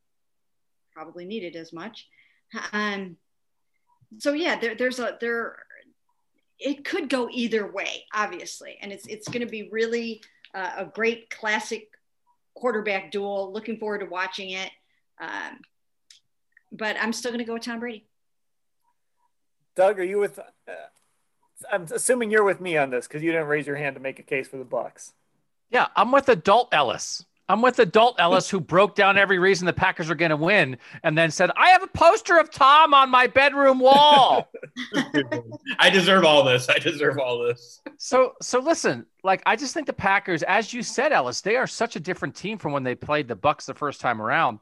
probably 0.92 1.26
need 1.26 1.44
it 1.44 1.56
as 1.56 1.72
much. 1.72 2.08
Um, 2.74 3.18
so 4.18 4.34
yeah, 4.34 4.60
there, 4.60 4.76
there's 4.76 5.00
a 5.00 5.18
there 5.20 5.58
it 6.60 6.86
could 6.86 7.10
go 7.10 7.30
either 7.32 7.70
way, 7.72 8.06
obviously, 8.14 8.78
and 8.82 8.92
it's 8.92 9.06
it's 9.08 9.28
going 9.28 9.46
to 9.46 9.52
be 9.52 9.70
really 9.72 10.22
uh, 10.54 10.72
a 10.78 10.86
great 10.86 11.30
classic 11.30 11.90
quarterback 12.56 13.12
duel. 13.12 13.52
Looking 13.54 13.78
forward 13.78 14.00
to 14.00 14.06
watching 14.06 14.52
it. 14.52 14.72
Um, 15.20 15.60
but 16.72 16.96
I'm 17.00 17.14
still 17.14 17.32
going 17.32 17.40
to 17.40 17.46
go 17.46 17.54
with 17.54 17.64
Tom 17.64 17.80
Brady. 17.80 18.06
Doug, 19.76 20.00
are 20.00 20.04
you 20.04 20.20
with? 20.20 20.40
Uh, 20.40 20.44
I'm 21.72 21.84
assuming 21.84 22.32
you're 22.32 22.44
with 22.44 22.62
me 22.62 22.78
on 22.78 22.90
this 22.90 23.08
because 23.08 23.24
you 23.24 23.32
didn't 23.32 23.48
raise 23.48 23.68
your 23.68 23.76
hand 23.76 23.96
to 23.96 24.02
make 24.02 24.20
a 24.20 24.24
case 24.24 24.48
for 24.48 24.58
the 24.58 24.64
Bucks. 24.64 25.14
Yeah, 25.70 25.88
I'm 25.96 26.12
with 26.12 26.30
adult 26.30 26.70
Ellis. 26.72 27.26
I'm 27.50 27.62
with 27.62 27.80
adult 27.80 28.16
Ellis, 28.20 28.50
who 28.50 28.60
broke 28.60 28.96
down 28.96 29.18
every 29.18 29.40
reason 29.40 29.66
the 29.66 29.74
Packers 29.74 30.10
are 30.10 30.16
going 30.16 30.32
to 30.32 30.38
win, 30.38 30.78
and 31.04 31.18
then 31.18 31.32
said, 31.32 31.50
"I 31.56 31.70
have 31.70 31.84
a 31.84 31.88
poster 31.88 32.38
of 32.38 32.52
Tom 32.52 32.94
on 32.94 33.10
my 33.10 33.28
bedroom 33.28 33.80
wall." 33.80 34.52
I 35.80 35.90
deserve 35.90 36.26
all 36.26 36.44
this. 36.44 36.68
I 36.68 36.78
deserve 36.80 37.20
all 37.20 37.40
this. 37.40 37.82
So, 37.98 38.34
so 38.42 38.60
listen, 38.60 39.06
like 39.24 39.42
I 39.46 39.56
just 39.56 39.74
think 39.74 39.88
the 39.88 39.94
Packers, 39.94 40.44
as 40.44 40.74
you 40.74 40.84
said, 40.84 41.14
Ellis, 41.14 41.42
they 41.42 41.56
are 41.56 41.68
such 41.68 41.96
a 41.96 42.02
different 42.02 42.36
team 42.36 42.58
from 42.58 42.74
when 42.74 42.84
they 42.84 42.96
played 42.96 43.30
the 43.30 43.36
Bucks 43.36 43.66
the 43.66 43.74
first 43.74 44.02
time 44.02 44.22
around. 44.22 44.60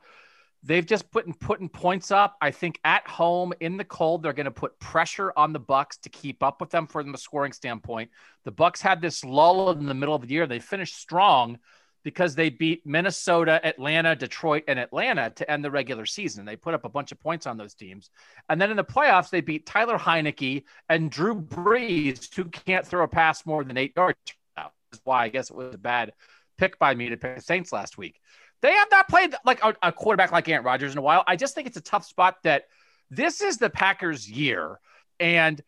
They've 0.62 0.86
just 0.86 1.12
putting 1.12 1.34
putting 1.34 1.70
points 1.70 2.12
up. 2.12 2.38
I 2.40 2.52
think 2.52 2.80
at 2.84 3.08
home 3.08 3.54
in 3.60 3.78
the 3.78 3.84
cold, 3.84 4.22
they're 4.22 4.34
going 4.34 4.46
to 4.46 4.52
put 4.52 4.80
pressure 4.80 5.34
on 5.36 5.54
the 5.54 5.60
Bucks 5.60 5.98
to 5.98 6.10
keep 6.10 6.44
up 6.44 6.62
with 6.62 6.70
them 6.70 6.86
from 6.86 7.12
the 7.12 7.18
scoring 7.18 7.52
standpoint. 7.52 8.12
The 8.44 8.52
Bucks 8.52 8.82
had 8.82 9.02
this 9.02 9.24
lull 9.24 9.72
in 9.72 9.88
the 9.88 9.94
middle 9.96 10.16
of 10.16 10.22
the 10.22 10.28
year. 10.28 10.46
They 10.46 10.60
finished 10.60 10.98
strong 10.98 11.58
because 12.06 12.36
they 12.36 12.52
beat 12.52 12.86
Minnesota, 12.86 13.60
Atlanta, 13.66 14.16
Detroit, 14.16 14.64
and 14.68 14.78
Atlanta 14.78 15.32
to 15.32 15.52
end 15.52 15.66
the 15.66 15.72
regular 15.72 16.06
season. 16.06 16.46
They 16.46 16.56
put 16.56 16.76
up 16.76 16.86
a 16.86 16.90
bunch 16.90 17.12
of 17.12 17.20
points 17.20 17.48
on 17.48 17.58
those 17.58 17.74
teams. 17.74 18.12
And 18.48 18.62
then 18.62 18.70
in 18.70 18.78
the 18.78 18.84
playoffs, 18.84 19.32
they 19.32 19.42
beat 19.42 19.66
Taylor 19.66 19.98
Heinicke 19.98 20.66
and 20.88 21.10
Drew 21.10 21.42
Brees, 21.42 22.34
who 22.36 22.46
can't 22.46 22.86
throw 22.86 23.04
a 23.04 23.08
pass 23.08 23.44
more 23.44 23.64
than 23.64 23.76
eight 23.76 23.94
yards. 23.98 24.20
That's 24.56 25.02
why 25.04 25.24
I 25.24 25.30
guess 25.30 25.50
it 25.50 25.56
was 25.56 25.74
a 25.74 25.80
bad 25.80 26.14
pick 26.60 26.78
by 26.78 26.94
me 26.94 27.10
to 27.10 27.18
pick 27.18 27.38
the 27.38 27.42
Saints 27.42 27.74
last 27.74 27.98
week. 27.98 28.22
They 28.62 28.72
have 28.72 28.88
not 28.92 29.10
played 29.10 29.34
like 29.44 29.64
a, 29.64 29.76
a 29.82 29.92
quarterback 29.92 30.32
like 30.32 30.48
Aaron 30.48 30.64
Rodgers 30.64 30.92
in 30.92 31.00
a 31.00 31.02
while. 31.02 31.24
I 31.26 31.36
just 31.36 31.56
think 31.56 31.66
it's 31.66 31.76
a 31.76 31.82
tough 31.82 32.06
spot 32.06 32.38
that 32.44 32.66
this 33.10 33.42
is 33.42 33.58
the 33.58 33.72
Packers' 33.72 34.30
year. 34.30 34.80
And 35.20 35.60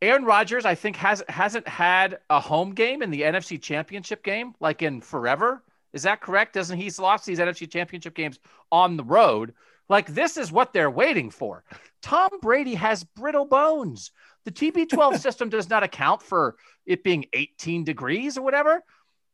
Aaron 0.00 0.24
Rodgers, 0.24 0.64
I 0.64 0.74
think, 0.74 0.96
has 0.96 1.22
hasn't 1.28 1.66
had 1.66 2.18
a 2.30 2.40
home 2.40 2.74
game 2.74 3.02
in 3.02 3.10
the 3.10 3.22
NFC 3.22 3.60
Championship 3.60 4.22
game 4.22 4.54
like 4.60 4.82
in 4.82 5.00
forever. 5.00 5.62
Is 5.92 6.02
that 6.02 6.20
correct? 6.20 6.54
Doesn't 6.54 6.78
he's 6.78 6.98
lost 6.98 7.26
these 7.26 7.38
NFC 7.38 7.70
Championship 7.70 8.14
games 8.14 8.38
on 8.70 8.96
the 8.96 9.04
road? 9.04 9.54
Like 9.88 10.06
this 10.06 10.36
is 10.36 10.52
what 10.52 10.72
they're 10.72 10.90
waiting 10.90 11.30
for. 11.30 11.64
Tom 12.02 12.30
Brady 12.40 12.74
has 12.74 13.02
brittle 13.02 13.46
bones. 13.46 14.12
The 14.44 14.52
TB12 14.52 15.18
system 15.20 15.48
does 15.48 15.68
not 15.68 15.82
account 15.82 16.22
for 16.22 16.56
it 16.86 17.02
being 17.02 17.26
18 17.32 17.84
degrees 17.84 18.38
or 18.38 18.42
whatever. 18.42 18.82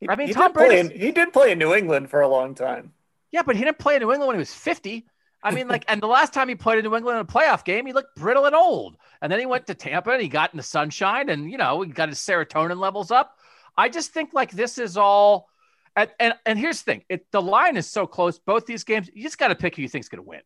I 0.08 0.16
mean, 0.16 0.28
he 0.28 0.34
Tom 0.34 0.52
Brady. 0.52 0.96
he 0.96 1.12
did 1.12 1.32
play 1.32 1.52
in 1.52 1.58
New 1.58 1.74
England 1.74 2.10
for 2.10 2.20
a 2.20 2.28
long 2.28 2.54
time. 2.54 2.92
Yeah, 3.32 3.42
but 3.42 3.56
he 3.56 3.64
didn't 3.64 3.78
play 3.78 3.96
in 3.96 4.00
New 4.00 4.12
England 4.12 4.28
when 4.28 4.36
he 4.36 4.40
was 4.40 4.54
50. 4.54 5.06
I 5.44 5.50
mean, 5.50 5.68
like, 5.68 5.84
and 5.88 6.00
the 6.00 6.06
last 6.06 6.32
time 6.32 6.48
he 6.48 6.54
played 6.54 6.78
in 6.78 6.84
New 6.84 6.96
England 6.96 7.18
in 7.18 7.22
a 7.22 7.26
playoff 7.26 7.64
game, 7.64 7.84
he 7.84 7.92
looked 7.92 8.16
brittle 8.16 8.46
and 8.46 8.54
old. 8.54 8.96
And 9.20 9.30
then 9.30 9.38
he 9.38 9.46
went 9.46 9.66
to 9.66 9.74
Tampa 9.74 10.10
and 10.10 10.22
he 10.22 10.28
got 10.28 10.52
in 10.52 10.56
the 10.56 10.62
sunshine 10.62 11.28
and, 11.28 11.50
you 11.50 11.58
know, 11.58 11.82
he 11.82 11.90
got 11.90 12.08
his 12.08 12.18
serotonin 12.18 12.78
levels 12.78 13.10
up. 13.10 13.38
I 13.76 13.90
just 13.90 14.12
think 14.12 14.32
like 14.32 14.50
this 14.50 14.78
is 14.78 14.96
all. 14.96 15.48
And, 15.96 16.10
and, 16.18 16.34
and 16.46 16.58
here's 16.58 16.82
the 16.82 16.92
thing 16.92 17.04
it, 17.08 17.30
the 17.30 17.42
line 17.42 17.76
is 17.76 17.86
so 17.86 18.06
close, 18.06 18.38
both 18.38 18.64
these 18.66 18.84
games, 18.84 19.10
you 19.12 19.22
just 19.22 19.38
got 19.38 19.48
to 19.48 19.54
pick 19.54 19.76
who 19.76 19.82
you 19.82 19.88
think's 19.88 20.08
going 20.08 20.24
to 20.24 20.28
win. 20.28 20.40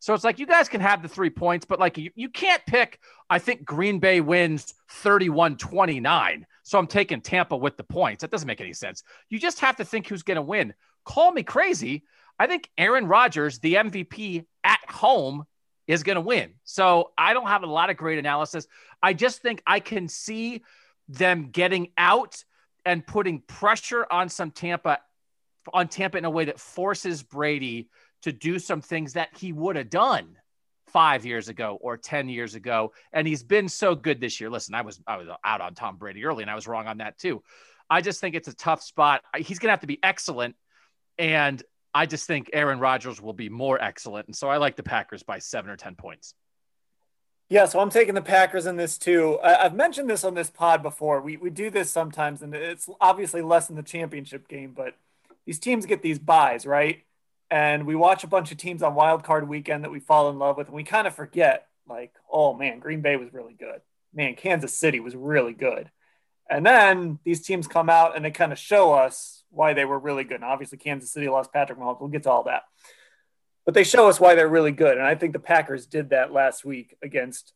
So 0.00 0.14
it's 0.14 0.24
like 0.24 0.38
you 0.38 0.46
guys 0.46 0.68
can 0.68 0.80
have 0.80 1.02
the 1.02 1.08
three 1.08 1.30
points, 1.30 1.66
but 1.66 1.78
like 1.78 1.96
you, 1.96 2.10
you 2.14 2.30
can't 2.30 2.62
pick. 2.66 2.98
I 3.28 3.38
think 3.38 3.64
Green 3.64 3.98
Bay 3.98 4.20
wins 4.20 4.74
31 4.88 5.58
29. 5.58 6.46
So 6.62 6.78
I'm 6.78 6.86
taking 6.86 7.20
Tampa 7.20 7.56
with 7.56 7.76
the 7.76 7.84
points. 7.84 8.22
That 8.22 8.30
doesn't 8.30 8.46
make 8.46 8.60
any 8.60 8.72
sense. 8.72 9.02
You 9.28 9.38
just 9.38 9.60
have 9.60 9.76
to 9.76 9.84
think 9.84 10.08
who's 10.08 10.22
going 10.22 10.36
to 10.36 10.42
win. 10.42 10.74
Call 11.04 11.32
me 11.32 11.42
crazy. 11.42 12.04
I 12.40 12.46
think 12.46 12.70
Aaron 12.78 13.06
Rodgers, 13.06 13.58
the 13.58 13.74
MVP 13.74 14.46
at 14.64 14.80
home, 14.88 15.44
is 15.86 16.02
going 16.02 16.16
to 16.16 16.22
win. 16.22 16.54
So 16.64 17.10
I 17.18 17.34
don't 17.34 17.48
have 17.48 17.64
a 17.64 17.66
lot 17.66 17.90
of 17.90 17.98
great 17.98 18.18
analysis. 18.18 18.66
I 19.02 19.12
just 19.12 19.42
think 19.42 19.62
I 19.66 19.78
can 19.78 20.08
see 20.08 20.62
them 21.06 21.50
getting 21.50 21.88
out 21.98 22.42
and 22.86 23.06
putting 23.06 23.40
pressure 23.42 24.06
on 24.10 24.30
some 24.30 24.52
Tampa 24.52 25.00
on 25.74 25.88
Tampa 25.88 26.16
in 26.16 26.24
a 26.24 26.30
way 26.30 26.46
that 26.46 26.58
forces 26.58 27.22
Brady 27.22 27.90
to 28.22 28.32
do 28.32 28.58
some 28.58 28.80
things 28.80 29.12
that 29.12 29.28
he 29.36 29.52
would 29.52 29.76
have 29.76 29.90
done 29.90 30.36
five 30.86 31.26
years 31.26 31.50
ago 31.50 31.78
or 31.82 31.98
10 31.98 32.30
years 32.30 32.54
ago. 32.54 32.92
And 33.12 33.28
he's 33.28 33.42
been 33.42 33.68
so 33.68 33.94
good 33.94 34.18
this 34.18 34.40
year. 34.40 34.48
Listen, 34.48 34.74
I 34.74 34.80
was 34.80 34.98
I 35.06 35.18
was 35.18 35.28
out 35.44 35.60
on 35.60 35.74
Tom 35.74 35.96
Brady 35.96 36.24
early 36.24 36.42
and 36.42 36.50
I 36.50 36.54
was 36.54 36.66
wrong 36.66 36.86
on 36.86 36.98
that 36.98 37.18
too. 37.18 37.42
I 37.90 38.00
just 38.00 38.18
think 38.18 38.34
it's 38.34 38.48
a 38.48 38.54
tough 38.54 38.82
spot. 38.82 39.20
He's 39.36 39.58
gonna 39.58 39.72
have 39.72 39.80
to 39.80 39.86
be 39.86 39.98
excellent. 40.02 40.56
And 41.18 41.62
I 41.92 42.06
just 42.06 42.26
think 42.26 42.50
Aaron 42.52 42.78
Rodgers 42.78 43.20
will 43.20 43.32
be 43.32 43.48
more 43.48 43.80
excellent. 43.82 44.26
And 44.26 44.36
so 44.36 44.48
I 44.48 44.58
like 44.58 44.76
the 44.76 44.82
Packers 44.82 45.22
by 45.22 45.38
seven 45.38 45.70
or 45.70 45.76
10 45.76 45.96
points. 45.96 46.34
Yeah, 47.48 47.64
so 47.66 47.80
I'm 47.80 47.90
taking 47.90 48.14
the 48.14 48.22
Packers 48.22 48.66
in 48.66 48.76
this 48.76 48.96
too. 48.96 49.38
I, 49.42 49.64
have 49.64 49.74
mentioned 49.74 50.08
this 50.08 50.22
on 50.22 50.34
this 50.34 50.50
pod 50.50 50.84
before. 50.84 51.20
We, 51.20 51.36
we 51.36 51.50
do 51.50 51.68
this 51.68 51.90
sometimes, 51.90 52.42
and 52.42 52.54
it's 52.54 52.88
obviously 53.00 53.42
less 53.42 53.68
in 53.68 53.74
the 53.74 53.82
championship 53.82 54.46
game, 54.46 54.72
but 54.74 54.94
these 55.46 55.58
teams 55.58 55.84
get 55.84 56.00
these 56.00 56.20
buys, 56.20 56.64
right? 56.64 57.02
And 57.50 57.88
we 57.88 57.96
watch 57.96 58.22
a 58.22 58.28
bunch 58.28 58.52
of 58.52 58.58
teams 58.58 58.84
on 58.84 58.94
wild 58.94 59.24
card 59.24 59.48
weekend 59.48 59.82
that 59.82 59.90
we 59.90 59.98
fall 59.98 60.30
in 60.30 60.38
love 60.38 60.56
with, 60.56 60.68
and 60.68 60.76
we 60.76 60.84
kind 60.84 61.08
of 61.08 61.14
forget, 61.16 61.66
like, 61.88 62.14
oh 62.30 62.54
man, 62.54 62.78
Green 62.78 63.00
Bay 63.00 63.16
was 63.16 63.32
really 63.32 63.54
good. 63.54 63.80
Man, 64.14 64.36
Kansas 64.36 64.78
City 64.78 65.00
was 65.00 65.16
really 65.16 65.52
good. 65.52 65.90
And 66.48 66.64
then 66.64 67.18
these 67.24 67.42
teams 67.42 67.66
come 67.66 67.90
out 67.90 68.14
and 68.14 68.24
they 68.24 68.30
kind 68.30 68.52
of 68.52 68.58
show 68.58 68.92
us 68.92 69.39
why 69.50 69.74
they 69.74 69.84
were 69.84 69.98
really 69.98 70.24
good. 70.24 70.36
And 70.36 70.44
obviously, 70.44 70.78
Kansas 70.78 71.12
City 71.12 71.28
lost 71.28 71.52
Patrick 71.52 71.78
Mahomes. 71.78 72.00
We'll 72.00 72.10
get 72.10 72.24
to 72.24 72.30
all 72.30 72.44
that. 72.44 72.62
But 73.64 73.74
they 73.74 73.84
show 73.84 74.08
us 74.08 74.18
why 74.18 74.34
they're 74.34 74.48
really 74.48 74.72
good. 74.72 74.96
And 74.96 75.06
I 75.06 75.14
think 75.14 75.32
the 75.32 75.38
Packers 75.38 75.86
did 75.86 76.10
that 76.10 76.32
last 76.32 76.64
week 76.64 76.96
against 77.02 77.52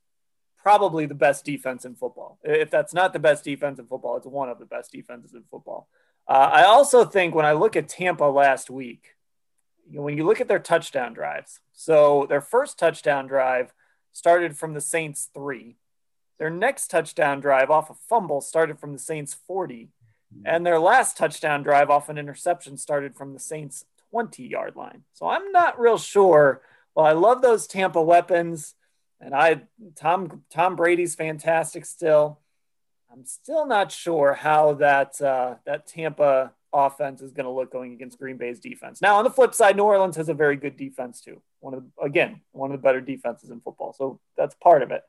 probably 0.57 1.07
the 1.07 1.15
best 1.15 1.45
defense 1.45 1.85
in 1.85 1.95
football. 1.95 2.39
If 2.43 2.71
that's 2.71 2.95
not 2.95 3.13
the 3.13 3.19
best 3.19 3.45
defense 3.45 3.79
in 3.79 3.87
football, 3.87 4.17
it's 4.17 4.27
one 4.27 4.49
of 4.49 4.59
the 4.59 4.65
best 4.65 4.93
defenses 4.93 5.35
in 5.35 5.45
football. 5.51 5.89
Uh, 6.27 6.51
I 6.53 6.65
also 6.65 7.05
think 7.05 7.35
when 7.35 7.45
I 7.45 7.53
look 7.53 7.77
at 7.77 7.89
Tampa 7.89 8.25
last 8.25 8.71
week, 8.71 9.15
you 9.89 9.97
know, 9.97 10.03
when 10.03 10.17
you 10.17 10.25
look 10.25 10.41
at 10.41 10.49
their 10.49 10.59
touchdown 10.59 11.13
drives, 11.13 11.61
so 11.73 12.27
their 12.29 12.41
first 12.41 12.79
touchdown 12.79 13.27
drive 13.27 13.75
started 14.13 14.57
from 14.57 14.73
the 14.73 14.81
Saints 14.81 15.29
three. 15.35 15.77
Their 16.39 16.51
next 16.51 16.89
touchdown 16.89 17.41
drive 17.41 17.71
off 17.71 17.91
a 17.91 17.95
fumble 17.95 18.41
started 18.41 18.79
from 18.79 18.93
the 18.93 18.99
Saints 18.99 19.35
40. 19.47 19.91
And 20.45 20.65
their 20.65 20.79
last 20.79 21.17
touchdown 21.17 21.63
drive 21.63 21.91
off 21.91 22.09
an 22.09 22.19
interception 22.19 22.77
started 22.77 23.15
from 23.15 23.33
the 23.33 23.41
Saints 23.41 23.85
20 24.11 24.47
yard 24.47 24.77
line. 24.77 25.03
So 25.13 25.27
I'm 25.27 25.53
not 25.53 25.79
real 25.79 25.99
sure. 25.99 26.63
Well, 26.95 27.07
I 27.07 27.13
love 27.13 27.43
those 27.43 27.67
Tampa 27.67 28.03
weapons. 28.03 28.75
And 29.21 29.35
I 29.35 29.63
Tom 29.97 30.43
Tom 30.51 30.77
Brady's 30.77 31.15
fantastic 31.15 31.87
still. 31.87 32.41
I'm 33.11 33.25
still 33.25 33.67
not 33.67 33.93
sure 33.93 34.35
how 34.35 34.75
that 34.75 35.21
uh, 35.21 35.55
that 35.67 35.87
Tampa 35.87 36.53
offense 36.73 37.23
is 37.23 37.33
going 37.33 37.45
to 37.45 37.51
look 37.51 37.73
going 37.73 37.93
against 37.93 38.19
Green 38.19 38.37
Bay's 38.37 38.59
defense. 38.59 39.01
Now, 39.01 39.17
on 39.17 39.25
the 39.25 39.31
flip 39.31 39.55
side, 39.55 39.77
New 39.77 39.85
Orleans 39.85 40.17
has 40.17 40.29
a 40.29 40.35
very 40.35 40.57
good 40.57 40.77
defense 40.77 41.21
too. 41.21 41.41
One 41.61 41.75
of 41.75 41.85
the, 41.85 42.05
again 42.05 42.41
one 42.53 42.71
of 42.71 42.79
the 42.79 42.83
better 42.83 43.01
defenses 43.01 43.51
in 43.51 43.61
football. 43.61 43.93
So 43.93 44.21
that's 44.37 44.55
part 44.57 44.83
of 44.83 44.91
it. 44.91 45.03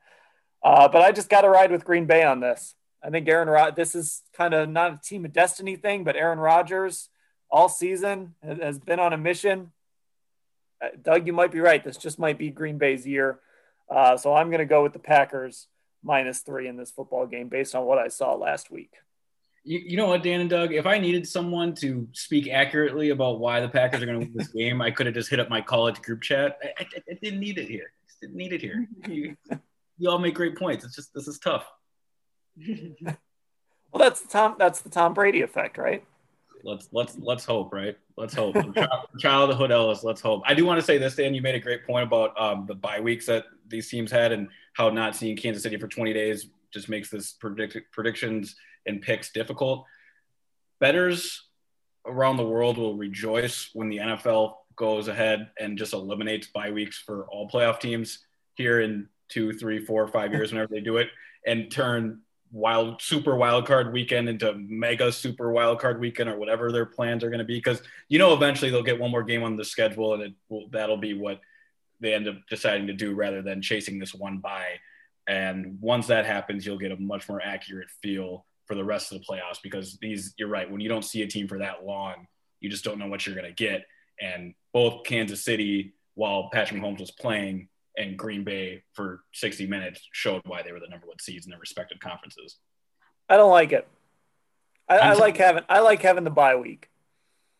Uh, 0.62 0.88
but 0.88 1.02
I 1.02 1.12
just 1.12 1.28
got 1.28 1.42
to 1.42 1.50
ride 1.50 1.70
with 1.70 1.84
Green 1.84 2.06
Bay 2.06 2.22
on 2.22 2.40
this. 2.40 2.74
I 3.06 3.10
think 3.10 3.28
Aaron 3.28 3.48
Rod. 3.48 3.76
This 3.76 3.94
is 3.94 4.22
kind 4.36 4.52
of 4.52 4.68
not 4.68 4.94
a 4.94 5.00
team 5.02 5.24
of 5.24 5.32
destiny 5.32 5.76
thing, 5.76 6.02
but 6.02 6.16
Aaron 6.16 6.40
Rodgers 6.40 7.08
all 7.48 7.68
season 7.68 8.34
has 8.42 8.80
been 8.80 8.98
on 8.98 9.12
a 9.12 9.16
mission. 9.16 9.70
Uh, 10.82 10.88
Doug, 11.00 11.24
you 11.26 11.32
might 11.32 11.52
be 11.52 11.60
right. 11.60 11.84
This 11.84 11.96
just 11.96 12.18
might 12.18 12.36
be 12.36 12.50
Green 12.50 12.78
Bay's 12.78 13.06
year. 13.06 13.38
Uh, 13.88 14.16
so 14.16 14.34
I'm 14.34 14.48
going 14.48 14.58
to 14.58 14.66
go 14.66 14.82
with 14.82 14.92
the 14.92 14.98
Packers 14.98 15.68
minus 16.02 16.40
three 16.40 16.66
in 16.66 16.76
this 16.76 16.90
football 16.90 17.26
game 17.26 17.48
based 17.48 17.76
on 17.76 17.84
what 17.84 17.98
I 17.98 18.08
saw 18.08 18.34
last 18.34 18.72
week. 18.72 18.92
You, 19.62 19.78
you 19.78 19.96
know 19.96 20.08
what, 20.08 20.24
Dan 20.24 20.40
and 20.40 20.50
Doug? 20.50 20.72
If 20.72 20.86
I 20.86 20.98
needed 20.98 21.28
someone 21.28 21.76
to 21.76 22.08
speak 22.12 22.48
accurately 22.48 23.10
about 23.10 23.38
why 23.38 23.60
the 23.60 23.68
Packers 23.68 24.02
are 24.02 24.06
going 24.06 24.18
to 24.18 24.26
win 24.26 24.34
this 24.34 24.48
game, 24.48 24.82
I 24.82 24.90
could 24.90 25.06
have 25.06 25.14
just 25.14 25.30
hit 25.30 25.38
up 25.38 25.48
my 25.48 25.60
college 25.60 26.02
group 26.02 26.22
chat. 26.22 26.58
I, 26.60 26.82
I, 26.82 26.86
I 27.08 27.18
didn't 27.22 27.38
need 27.38 27.58
it 27.58 27.68
here. 27.68 27.92
I 28.08 28.12
didn't 28.20 28.36
need 28.36 28.52
it 28.52 28.60
here. 28.60 28.88
You, 29.08 29.36
you 29.98 30.10
all 30.10 30.18
make 30.18 30.34
great 30.34 30.58
points. 30.58 30.84
It's 30.84 30.96
just 30.96 31.14
this 31.14 31.28
is 31.28 31.38
tough. 31.38 31.66
well, 33.00 33.16
that's 33.94 34.20
the 34.22 34.28
Tom. 34.28 34.56
That's 34.58 34.80
the 34.80 34.90
Tom 34.90 35.14
Brady 35.14 35.42
effect, 35.42 35.78
right? 35.78 36.04
Let's 36.62 36.88
let's 36.92 37.16
let's 37.18 37.44
hope, 37.44 37.72
right? 37.72 37.96
Let's 38.16 38.34
hope. 38.34 38.56
Childhood 39.18 39.70
Ellis. 39.70 40.02
Let's 40.02 40.20
hope. 40.20 40.42
I 40.46 40.54
do 40.54 40.64
want 40.64 40.80
to 40.80 40.84
say 40.84 40.98
this, 40.98 41.16
Dan. 41.16 41.34
You 41.34 41.42
made 41.42 41.54
a 41.54 41.60
great 41.60 41.86
point 41.86 42.06
about 42.06 42.38
um, 42.40 42.66
the 42.66 42.74
bye 42.74 43.00
weeks 43.00 43.26
that 43.26 43.44
these 43.68 43.88
teams 43.88 44.10
had, 44.10 44.32
and 44.32 44.48
how 44.72 44.90
not 44.90 45.14
seeing 45.14 45.36
Kansas 45.36 45.62
City 45.62 45.76
for 45.76 45.88
20 45.88 46.12
days 46.12 46.48
just 46.72 46.88
makes 46.88 47.10
this 47.10 47.32
predict- 47.32 47.92
predictions 47.92 48.56
and 48.86 49.00
picks 49.00 49.32
difficult. 49.32 49.86
Betters 50.80 51.42
around 52.04 52.36
the 52.36 52.46
world 52.46 52.78
will 52.78 52.96
rejoice 52.96 53.70
when 53.72 53.88
the 53.88 53.98
NFL 53.98 54.54
goes 54.76 55.08
ahead 55.08 55.50
and 55.58 55.78
just 55.78 55.92
eliminates 55.94 56.48
bye 56.48 56.70
weeks 56.70 56.98
for 56.98 57.26
all 57.28 57.48
playoff 57.48 57.80
teams 57.80 58.24
here 58.54 58.80
in 58.80 59.08
two, 59.28 59.52
three, 59.52 59.84
four, 59.84 60.06
five 60.08 60.32
years, 60.32 60.52
whenever 60.52 60.72
they 60.72 60.80
do 60.80 60.98
it, 60.98 61.08
and 61.46 61.70
turn 61.70 62.20
wild 62.56 63.02
super 63.02 63.36
wild 63.36 63.66
card 63.66 63.92
weekend 63.92 64.28
into 64.28 64.54
mega 64.54 65.12
super 65.12 65.52
wild 65.52 65.78
card 65.78 66.00
weekend 66.00 66.30
or 66.30 66.38
whatever 66.38 66.72
their 66.72 66.86
plans 66.86 67.22
are 67.22 67.28
going 67.28 67.38
to 67.38 67.44
be 67.44 67.58
because 67.58 67.82
you 68.08 68.18
know 68.18 68.32
eventually 68.32 68.70
they'll 68.70 68.82
get 68.82 68.98
one 68.98 69.10
more 69.10 69.22
game 69.22 69.42
on 69.42 69.56
the 69.56 69.64
schedule 69.64 70.14
and 70.14 70.22
it 70.22 70.32
will, 70.48 70.68
that'll 70.70 70.96
be 70.96 71.12
what 71.12 71.40
they 72.00 72.14
end 72.14 72.28
up 72.28 72.36
deciding 72.48 72.86
to 72.86 72.92
do 72.92 73.14
rather 73.14 73.42
than 73.42 73.60
chasing 73.60 73.98
this 73.98 74.14
one 74.14 74.38
by 74.38 74.64
and 75.26 75.78
once 75.80 76.06
that 76.06 76.24
happens 76.24 76.64
you'll 76.64 76.78
get 76.78 76.92
a 76.92 76.96
much 76.96 77.28
more 77.28 77.42
accurate 77.42 77.90
feel 78.02 78.46
for 78.64 78.74
the 78.74 78.84
rest 78.84 79.12
of 79.12 79.18
the 79.18 79.24
playoffs 79.24 79.60
because 79.62 79.98
these 80.00 80.32
you're 80.38 80.48
right 80.48 80.70
when 80.70 80.80
you 80.80 80.88
don't 80.88 81.04
see 81.04 81.22
a 81.22 81.26
team 81.26 81.46
for 81.46 81.58
that 81.58 81.84
long 81.84 82.26
you 82.60 82.70
just 82.70 82.84
don't 82.84 82.98
know 82.98 83.08
what 83.08 83.26
you're 83.26 83.36
going 83.36 83.46
to 83.46 83.54
get. 83.54 83.86
And 84.20 84.54
both 84.72 85.04
Kansas 85.04 85.44
City 85.44 85.94
while 86.14 86.48
Patrick 86.52 86.80
Mahomes 86.80 87.00
was 87.00 87.10
playing 87.10 87.68
and 87.96 88.16
Green 88.16 88.44
Bay 88.44 88.82
for 88.94 89.22
60 89.32 89.66
minutes 89.66 90.00
showed 90.12 90.42
why 90.44 90.62
they 90.62 90.72
were 90.72 90.80
the 90.80 90.88
number 90.88 91.06
one 91.06 91.18
seeds 91.20 91.46
in 91.46 91.50
their 91.50 91.60
respective 91.60 91.98
conferences. 91.98 92.58
I 93.28 93.36
don't 93.36 93.50
like 93.50 93.72
it. 93.72 93.86
I, 94.88 94.98
I 94.98 95.12
like 95.14 95.36
having 95.36 95.64
I 95.68 95.80
like 95.80 96.02
having 96.02 96.24
the 96.24 96.30
bye 96.30 96.56
week. 96.56 96.88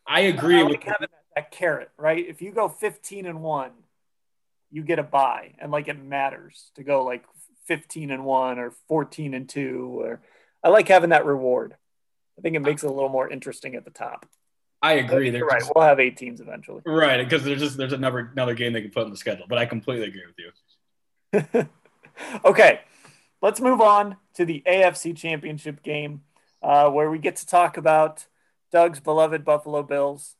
I 0.05 0.21
agree 0.21 0.61
I 0.61 0.63
with 0.63 0.81
having 0.83 1.09
that, 1.11 1.23
that 1.35 1.51
carrot, 1.51 1.89
right? 1.97 2.25
If 2.25 2.41
you 2.41 2.51
go 2.51 2.69
15 2.69 3.25
and 3.25 3.41
one, 3.41 3.71
you 4.71 4.83
get 4.83 4.99
a 4.99 5.03
bye, 5.03 5.55
and 5.59 5.71
like 5.71 5.89
it 5.89 6.01
matters 6.01 6.71
to 6.75 6.83
go 6.83 7.03
like 7.03 7.25
15 7.65 8.11
and 8.11 8.23
one 8.23 8.59
or 8.59 8.71
14 8.87 9.33
and 9.33 9.49
two. 9.49 9.99
Or 10.01 10.21
I 10.63 10.69
like 10.69 10.87
having 10.87 11.09
that 11.09 11.25
reward. 11.25 11.75
I 12.37 12.41
think 12.41 12.55
it 12.55 12.61
makes 12.61 12.83
it 12.83 12.87
a 12.87 12.93
little 12.93 13.09
more 13.09 13.29
interesting 13.29 13.75
at 13.75 13.83
the 13.83 13.91
top. 13.91 14.25
I 14.81 14.93
agree. 14.93 15.29
They're 15.29 15.45
right. 15.45 15.59
just- 15.59 15.71
We'll 15.75 15.85
have 15.85 15.99
eight 15.99 16.17
teams 16.17 16.39
eventually. 16.39 16.81
right 16.85 17.23
because 17.23 17.43
there's 17.43 17.59
just 17.59 17.77
there's 17.77 17.93
another 17.93 18.19
another 18.19 18.53
game 18.53 18.73
they 18.73 18.81
can 18.81 18.91
put 18.91 19.03
on 19.03 19.11
the 19.11 19.17
schedule. 19.17 19.45
But 19.49 19.57
I 19.57 19.65
completely 19.65 20.07
agree 20.07 20.23
with 20.25 21.53
you. 21.53 21.69
okay, 22.45 22.81
let's 23.41 23.59
move 23.59 23.81
on 23.81 24.17
to 24.35 24.45
the 24.45 24.63
AFC 24.67 25.15
Championship 25.15 25.83
game, 25.83 26.21
uh, 26.61 26.89
where 26.89 27.09
we 27.09 27.19
get 27.19 27.37
to 27.37 27.47
talk 27.47 27.77
about 27.77 28.25
Doug's 28.71 28.99
beloved 28.99 29.43
Buffalo 29.43 29.83
Bills 29.83 30.35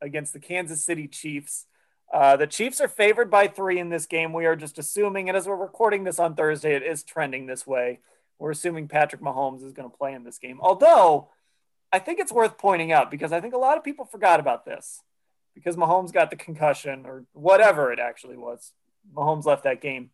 against 0.00 0.32
the 0.32 0.40
Kansas 0.40 0.84
City 0.84 1.06
Chiefs. 1.06 1.66
Uh, 2.12 2.36
the 2.36 2.46
Chiefs 2.46 2.80
are 2.80 2.88
favored 2.88 3.30
by 3.30 3.46
three 3.46 3.78
in 3.78 3.88
this 3.88 4.06
game. 4.06 4.32
We 4.32 4.46
are 4.46 4.56
just 4.56 4.78
assuming, 4.78 5.28
and 5.28 5.36
as 5.36 5.46
we're 5.46 5.54
recording 5.54 6.02
this 6.04 6.18
on 6.18 6.34
Thursday, 6.34 6.74
it 6.74 6.82
is 6.82 7.04
trending 7.04 7.46
this 7.46 7.66
way. 7.66 8.00
We're 8.38 8.50
assuming 8.50 8.88
Patrick 8.88 9.22
Mahomes 9.22 9.62
is 9.64 9.72
going 9.72 9.88
to 9.88 9.96
play 9.96 10.14
in 10.14 10.24
this 10.24 10.38
game. 10.38 10.58
Although, 10.60 11.28
I 11.92 11.98
think 11.98 12.20
it's 12.20 12.32
worth 12.32 12.58
pointing 12.58 12.92
out 12.92 13.10
because 13.10 13.32
I 13.32 13.40
think 13.40 13.54
a 13.54 13.58
lot 13.58 13.76
of 13.76 13.84
people 13.84 14.04
forgot 14.04 14.40
about 14.40 14.64
this 14.64 15.02
because 15.54 15.76
Mahomes 15.76 16.12
got 16.12 16.30
the 16.30 16.36
concussion 16.36 17.04
or 17.06 17.24
whatever 17.32 17.92
it 17.92 17.98
actually 17.98 18.36
was. 18.36 18.72
Mahomes 19.14 19.44
left 19.44 19.64
that 19.64 19.80
game 19.80 20.10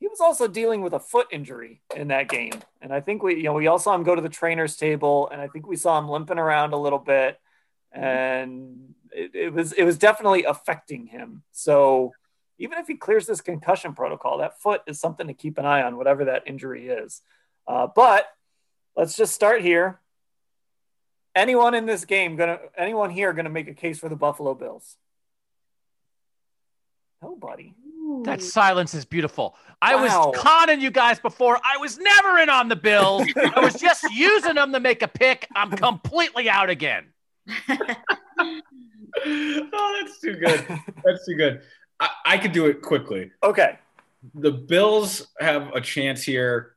he 0.00 0.08
was 0.08 0.20
also 0.20 0.48
dealing 0.48 0.80
with 0.80 0.94
a 0.94 0.98
foot 0.98 1.28
injury 1.30 1.82
in 1.94 2.08
that 2.08 2.28
game. 2.28 2.54
And 2.80 2.92
I 2.92 3.00
think 3.00 3.22
we, 3.22 3.36
you 3.36 3.42
know, 3.42 3.52
we 3.52 3.66
all 3.66 3.78
saw 3.78 3.94
him 3.94 4.02
go 4.02 4.14
to 4.14 4.22
the 4.22 4.30
trainer's 4.30 4.76
table 4.76 5.28
and 5.30 5.42
I 5.42 5.46
think 5.46 5.66
we 5.66 5.76
saw 5.76 5.98
him 5.98 6.08
limping 6.08 6.38
around 6.38 6.72
a 6.72 6.78
little 6.78 6.98
bit 6.98 7.38
and 7.92 8.94
it, 9.12 9.34
it 9.34 9.52
was, 9.52 9.74
it 9.74 9.84
was 9.84 9.98
definitely 9.98 10.44
affecting 10.44 11.06
him. 11.06 11.42
So 11.52 12.12
even 12.58 12.78
if 12.78 12.86
he 12.86 12.94
clears 12.94 13.26
this 13.26 13.42
concussion 13.42 13.94
protocol, 13.94 14.38
that 14.38 14.60
foot 14.62 14.80
is 14.86 14.98
something 14.98 15.26
to 15.26 15.34
keep 15.34 15.58
an 15.58 15.66
eye 15.66 15.82
on, 15.82 15.98
whatever 15.98 16.24
that 16.26 16.44
injury 16.46 16.88
is. 16.88 17.20
Uh, 17.68 17.86
but 17.94 18.26
let's 18.96 19.16
just 19.16 19.34
start 19.34 19.60
here. 19.60 20.00
Anyone 21.34 21.74
in 21.74 21.86
this 21.86 22.04
game 22.04 22.36
gonna, 22.36 22.58
anyone 22.76 23.10
here 23.10 23.32
gonna 23.32 23.50
make 23.50 23.68
a 23.68 23.74
case 23.74 23.98
for 23.98 24.08
the 24.08 24.16
Buffalo 24.16 24.54
Bills? 24.54 24.96
Nobody. 27.22 27.74
That 28.24 28.42
silence 28.42 28.94
is 28.94 29.04
beautiful. 29.04 29.54
I 29.80 29.94
Wow. 29.94 30.30
was 30.30 30.36
conning 30.38 30.80
you 30.80 30.90
guys 30.90 31.20
before. 31.20 31.58
I 31.62 31.76
was 31.76 31.98
never 31.98 32.38
in 32.38 32.48
on 32.48 32.68
the 32.68 32.76
Bills. 32.76 33.26
I 33.54 33.60
was 33.60 33.74
just 33.80 34.02
using 34.12 34.54
them 34.54 34.72
to 34.72 34.80
make 34.80 35.02
a 35.02 35.08
pick. 35.08 35.46
I'm 35.54 35.70
completely 35.70 36.48
out 36.48 36.70
again. 36.70 37.06
oh, 37.68 38.60
that's 40.02 40.20
too 40.20 40.34
good. 40.34 40.66
That's 41.04 41.26
too 41.26 41.36
good. 41.36 41.62
I, 42.00 42.08
I 42.24 42.38
could 42.38 42.52
do 42.52 42.66
it 42.66 42.82
quickly. 42.82 43.30
Okay. 43.42 43.78
The 44.34 44.52
Bills 44.52 45.28
have 45.38 45.68
a 45.74 45.80
chance 45.80 46.22
here 46.22 46.74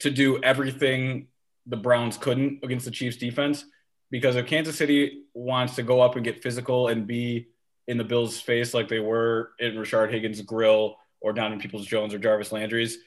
to 0.00 0.10
do 0.10 0.42
everything 0.42 1.28
the 1.68 1.76
Browns 1.76 2.16
couldn't 2.16 2.64
against 2.64 2.84
the 2.84 2.90
Chiefs 2.90 3.16
defense 3.16 3.64
because 4.10 4.36
if 4.36 4.46
Kansas 4.46 4.76
City 4.76 5.24
wants 5.34 5.76
to 5.76 5.82
go 5.82 6.00
up 6.00 6.16
and 6.16 6.24
get 6.24 6.42
physical 6.42 6.88
and 6.88 7.06
be 7.06 7.48
in 7.86 7.98
the 7.98 8.04
Bills' 8.04 8.40
face 8.40 8.74
like 8.74 8.88
they 8.88 9.00
were 9.00 9.52
in 9.58 9.74
Rashard 9.74 10.10
Higgins' 10.10 10.40
grill 10.42 10.96
or 11.20 11.32
down 11.32 11.52
in 11.52 11.58
Peoples 11.58 11.86
Jones 11.86 12.14
or 12.14 12.18
Jarvis 12.18 12.52
Landry's, 12.52 12.98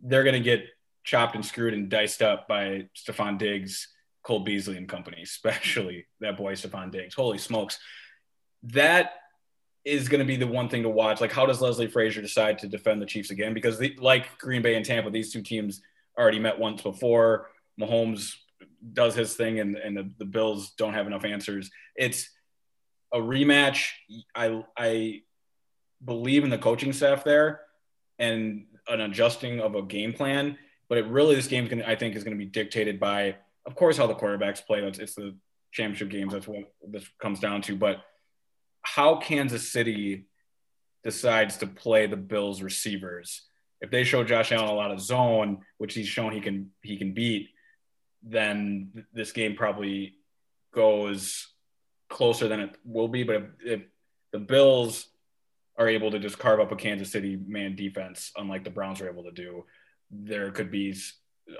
they're 0.00 0.24
going 0.24 0.34
to 0.34 0.40
get 0.40 0.64
chopped 1.04 1.34
and 1.34 1.44
screwed 1.44 1.74
and 1.74 1.88
diced 1.88 2.22
up 2.22 2.48
by 2.48 2.88
Stefon 2.96 3.38
Diggs, 3.38 3.88
Cole 4.22 4.40
Beasley 4.40 4.76
and 4.76 4.88
company, 4.88 5.22
especially 5.22 6.06
that 6.20 6.36
boy 6.36 6.54
Stefon 6.54 6.90
Diggs. 6.90 7.14
Holy 7.14 7.38
smokes. 7.38 7.78
That 8.62 9.12
is 9.84 10.08
going 10.08 10.20
to 10.20 10.26
be 10.26 10.36
the 10.36 10.46
one 10.46 10.68
thing 10.68 10.82
to 10.82 10.88
watch. 10.88 11.20
Like, 11.20 11.32
how 11.32 11.46
does 11.46 11.60
Leslie 11.60 11.86
Frazier 11.86 12.20
decide 12.20 12.58
to 12.58 12.68
defend 12.68 13.00
the 13.00 13.06
Chiefs 13.06 13.30
again? 13.30 13.54
Because, 13.54 13.78
they, 13.78 13.94
like 13.98 14.38
Green 14.38 14.62
Bay 14.62 14.74
and 14.74 14.84
Tampa, 14.84 15.10
these 15.10 15.32
two 15.32 15.42
teams 15.42 15.80
already 16.18 16.38
met 16.38 16.58
once 16.58 16.82
before. 16.82 17.48
Mahomes 17.80 18.34
does 18.92 19.14
his 19.14 19.34
thing, 19.34 19.60
and, 19.60 19.76
and 19.76 19.96
the, 19.96 20.10
the 20.18 20.24
Bills 20.24 20.72
don't 20.78 20.94
have 20.94 21.06
enough 21.06 21.24
answers. 21.24 21.70
It's 21.96 22.28
a 23.12 23.18
rematch. 23.18 23.90
I, 24.34 24.64
I 24.76 25.22
believe 26.04 26.44
in 26.44 26.50
the 26.50 26.58
coaching 26.58 26.92
staff 26.92 27.24
there 27.24 27.60
and 28.18 28.66
an 28.88 29.00
adjusting 29.00 29.60
of 29.60 29.74
a 29.74 29.82
game 29.82 30.12
plan. 30.12 30.58
But 30.88 30.98
it 30.98 31.06
really, 31.06 31.34
this 31.34 31.48
game, 31.48 31.82
I 31.86 31.94
think, 31.94 32.16
is 32.16 32.24
going 32.24 32.36
to 32.36 32.44
be 32.44 32.50
dictated 32.50 32.98
by, 32.98 33.36
of 33.66 33.74
course, 33.74 33.98
how 33.98 34.06
the 34.06 34.14
quarterbacks 34.14 34.64
play. 34.64 34.80
It's, 34.80 34.98
it's 34.98 35.14
the 35.14 35.36
championship 35.72 36.08
games. 36.08 36.32
That's 36.32 36.48
what 36.48 36.64
this 36.88 37.06
comes 37.20 37.40
down 37.40 37.62
to. 37.62 37.76
But 37.76 38.02
how 38.82 39.16
Kansas 39.16 39.70
City 39.70 40.26
decides 41.04 41.58
to 41.58 41.66
play 41.66 42.06
the 42.06 42.16
Bills 42.16 42.62
receivers. 42.62 43.42
If 43.80 43.90
they 43.90 44.04
show 44.04 44.24
Josh 44.24 44.50
Allen 44.50 44.68
a 44.68 44.74
lot 44.74 44.90
of 44.90 45.00
zone, 45.00 45.58
which 45.76 45.94
he's 45.94 46.08
shown 46.08 46.32
he 46.32 46.40
can 46.40 46.70
he 46.82 46.96
can 46.96 47.12
beat, 47.12 47.50
then 48.22 48.90
th- 48.94 49.06
this 49.12 49.32
game 49.32 49.56
probably 49.56 50.14
goes 50.72 51.48
closer 52.08 52.48
than 52.48 52.60
it 52.60 52.76
will 52.84 53.08
be. 53.08 53.22
But 53.22 53.36
if, 53.36 53.42
if 53.64 53.80
the 54.32 54.38
Bills 54.38 55.08
are 55.76 55.88
able 55.88 56.10
to 56.10 56.18
just 56.18 56.38
carve 56.38 56.60
up 56.60 56.72
a 56.72 56.76
Kansas 56.76 57.12
City 57.12 57.38
man 57.46 57.76
defense, 57.76 58.32
unlike 58.36 58.64
the 58.64 58.70
Browns 58.70 59.00
are 59.00 59.08
able 59.08 59.24
to 59.24 59.32
do, 59.32 59.64
there 60.10 60.50
could 60.50 60.70
be 60.70 60.94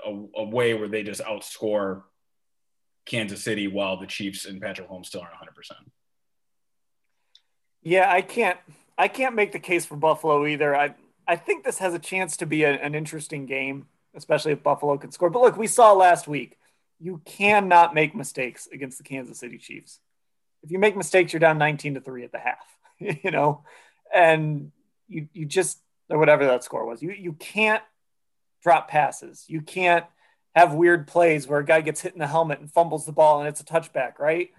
a, 0.05 0.25
a 0.35 0.43
way 0.43 0.73
where 0.73 0.87
they 0.87 1.03
just 1.03 1.21
outscore 1.21 2.03
Kansas 3.05 3.43
City 3.43 3.67
while 3.67 3.97
the 3.97 4.07
Chiefs 4.07 4.45
and 4.45 4.61
Patrick 4.61 4.87
Holmes 4.87 5.07
still 5.07 5.21
aren't 5.21 5.33
100%. 5.33 5.71
Yeah, 7.81 8.11
I 8.11 8.21
can't 8.21 8.57
I 8.97 9.07
can't 9.07 9.35
make 9.35 9.53
the 9.53 9.59
case 9.59 9.85
for 9.85 9.95
Buffalo 9.95 10.45
either. 10.45 10.75
I 10.75 10.95
I 11.27 11.35
think 11.35 11.63
this 11.63 11.77
has 11.77 11.93
a 11.93 11.99
chance 11.99 12.37
to 12.37 12.45
be 12.45 12.63
a, 12.63 12.71
an 12.71 12.95
interesting 12.95 13.45
game, 13.45 13.87
especially 14.15 14.53
if 14.53 14.63
Buffalo 14.63 14.97
can 14.97 15.11
score. 15.11 15.29
But 15.29 15.41
look, 15.41 15.57
we 15.57 15.67
saw 15.67 15.93
last 15.93 16.27
week, 16.27 16.57
you 16.99 17.21
cannot 17.25 17.93
make 17.93 18.15
mistakes 18.15 18.67
against 18.71 18.97
the 18.97 19.03
Kansas 19.03 19.39
City 19.39 19.57
Chiefs. 19.57 19.99
If 20.63 20.71
you 20.71 20.79
make 20.79 20.97
mistakes, 20.97 21.31
you're 21.31 21.39
down 21.39 21.57
19 21.57 21.95
to 21.95 22.01
3 22.01 22.25
at 22.25 22.31
the 22.31 22.39
half, 22.39 22.65
you 23.23 23.31
know, 23.31 23.63
and 24.13 24.71
you 25.07 25.27
you 25.33 25.45
just 25.45 25.79
or 26.09 26.17
whatever 26.17 26.45
that 26.45 26.63
score 26.63 26.85
was. 26.85 27.01
You 27.01 27.11
you 27.11 27.33
can't 27.33 27.83
drop 28.61 28.89
passes. 28.89 29.45
You 29.47 29.61
can't 29.61 30.05
have 30.55 30.73
weird 30.73 31.07
plays 31.07 31.47
where 31.47 31.59
a 31.59 31.65
guy 31.65 31.81
gets 31.81 32.01
hit 32.01 32.13
in 32.13 32.19
the 32.19 32.27
helmet 32.27 32.59
and 32.59 32.71
fumbles 32.71 33.05
the 33.05 33.11
ball 33.11 33.39
and 33.39 33.47
it's 33.47 33.61
a 33.61 33.65
touchback, 33.65 34.19
right? 34.19 34.49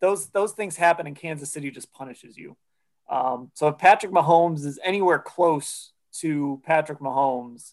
Those 0.00 0.28
those 0.28 0.52
things 0.52 0.76
happen 0.76 1.06
and 1.06 1.14
Kansas 1.14 1.52
City 1.52 1.70
just 1.70 1.92
punishes 1.92 2.36
you. 2.36 2.56
Um, 3.08 3.50
so 3.54 3.68
if 3.68 3.78
Patrick 3.78 4.12
Mahomes 4.12 4.66
is 4.66 4.78
anywhere 4.84 5.18
close 5.18 5.92
to 6.20 6.60
Patrick 6.64 6.98
Mahomes, 6.98 7.72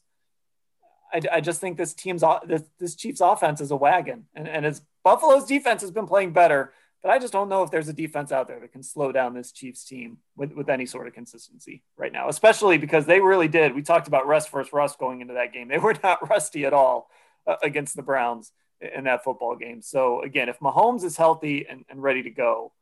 I, 1.14 1.22
I 1.34 1.42
just 1.42 1.62
think 1.62 1.78
this 1.78 1.94
team's 1.94 2.24
this, 2.48 2.64
this 2.80 2.96
Chiefs 2.96 3.22
offense 3.22 3.62
is 3.62 3.72
a 3.72 3.76
wagon, 3.76 4.26
and 4.34 4.48
and 4.48 4.66
as 4.66 4.82
Buffalo's 5.04 5.46
defense 5.46 5.82
has 5.82 5.92
been 5.92 6.08
playing 6.08 6.34
better, 6.34 6.74
but 7.02 7.12
I 7.12 7.20
just 7.20 7.34
don't 7.34 7.50
know 7.50 7.64
if 7.64 7.72
there's 7.72 7.88
a 7.88 7.94
defense 7.94 8.32
out 8.32 8.48
there 8.48 8.60
that 8.60 8.72
can 8.72 8.84
slow 8.84 9.12
down 9.12 9.34
this 9.34 9.52
Chiefs 9.52 9.86
team 9.86 10.18
with 10.36 10.54
with 10.54 10.70
any 10.70 10.86
sort 10.86 11.08
of 11.08 11.14
consistency 11.14 11.84
right 11.98 12.12
now, 12.12 12.30
especially 12.30 12.78
because 12.78 13.06
they 13.06 13.20
really 13.20 13.48
did. 13.48 13.76
We 13.76 13.84
talked 13.84 14.08
about 14.08 14.28
rest 14.28 14.50
versus 14.52 14.74
rust 14.74 15.00
going 15.00 15.22
into 15.22 15.36
that 15.36 15.54
game; 15.54 15.68
they 15.68 15.78
were 15.78 15.96
not 16.04 16.30
rusty 16.30 16.66
at 16.66 16.74
all 16.74 17.10
uh, 17.48 17.56
against 17.62 17.96
the 17.96 18.02
Browns 18.04 18.52
in 18.82 19.06
that 19.06 19.24
football 19.24 19.56
game. 19.56 19.82
So 19.82 20.22
again, 20.22 20.50
if 20.50 20.60
Mahomes 20.60 21.04
is 21.04 21.16
healthy 21.16 21.66
and, 21.70 21.86
and 21.90 22.02
ready 22.02 22.24
to 22.24 22.30
go, 22.30 22.74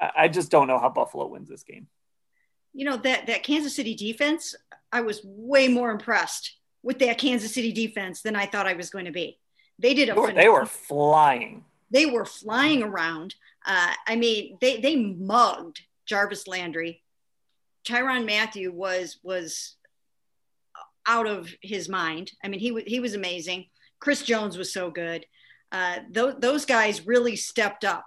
I, 0.00 0.10
I 0.16 0.28
just 0.28 0.50
don't 0.50 0.66
know 0.66 0.78
how 0.78 0.88
Buffalo 0.88 1.26
wins 1.26 1.48
this 1.48 1.62
game. 1.62 1.86
You 2.72 2.86
know 2.86 2.96
that 2.96 3.26
that 3.26 3.42
Kansas 3.42 3.76
City 3.76 3.94
defense, 3.94 4.54
I 4.90 5.02
was 5.02 5.20
way 5.22 5.68
more 5.68 5.90
impressed 5.90 6.56
with 6.84 6.98
that 7.00 7.18
Kansas 7.18 7.52
City 7.52 7.72
defense 7.72 8.22
than 8.22 8.36
I 8.36 8.46
thought 8.46 8.66
I 8.66 8.74
was 8.74 8.90
going 8.90 9.06
to 9.06 9.12
be. 9.12 9.38
They 9.78 9.94
did 9.94 10.10
a 10.10 10.14
They 10.14 10.20
were, 10.20 10.32
they 10.32 10.48
were 10.48 10.66
flying. 10.66 11.64
They 11.90 12.06
were 12.06 12.26
flying 12.26 12.82
around. 12.82 13.34
Uh, 13.66 13.92
I 14.06 14.16
mean, 14.16 14.58
they 14.60 14.80
they 14.80 14.94
mugged 14.96 15.80
Jarvis 16.06 16.46
Landry. 16.46 17.02
Tyrann 17.84 18.26
Mathieu 18.26 18.70
was 18.70 19.18
was 19.22 19.76
out 21.06 21.26
of 21.26 21.52
his 21.60 21.88
mind. 21.88 22.32
I 22.42 22.48
mean, 22.48 22.60
he 22.60 22.70
was 22.70 22.84
he 22.86 23.00
was 23.00 23.14
amazing. 23.14 23.66
Chris 23.98 24.22
Jones 24.22 24.56
was 24.56 24.72
so 24.72 24.90
good. 24.90 25.26
Uh, 25.72 25.96
th- 26.12 26.36
those 26.38 26.66
guys 26.66 27.06
really 27.06 27.36
stepped 27.36 27.84
up, 27.84 28.04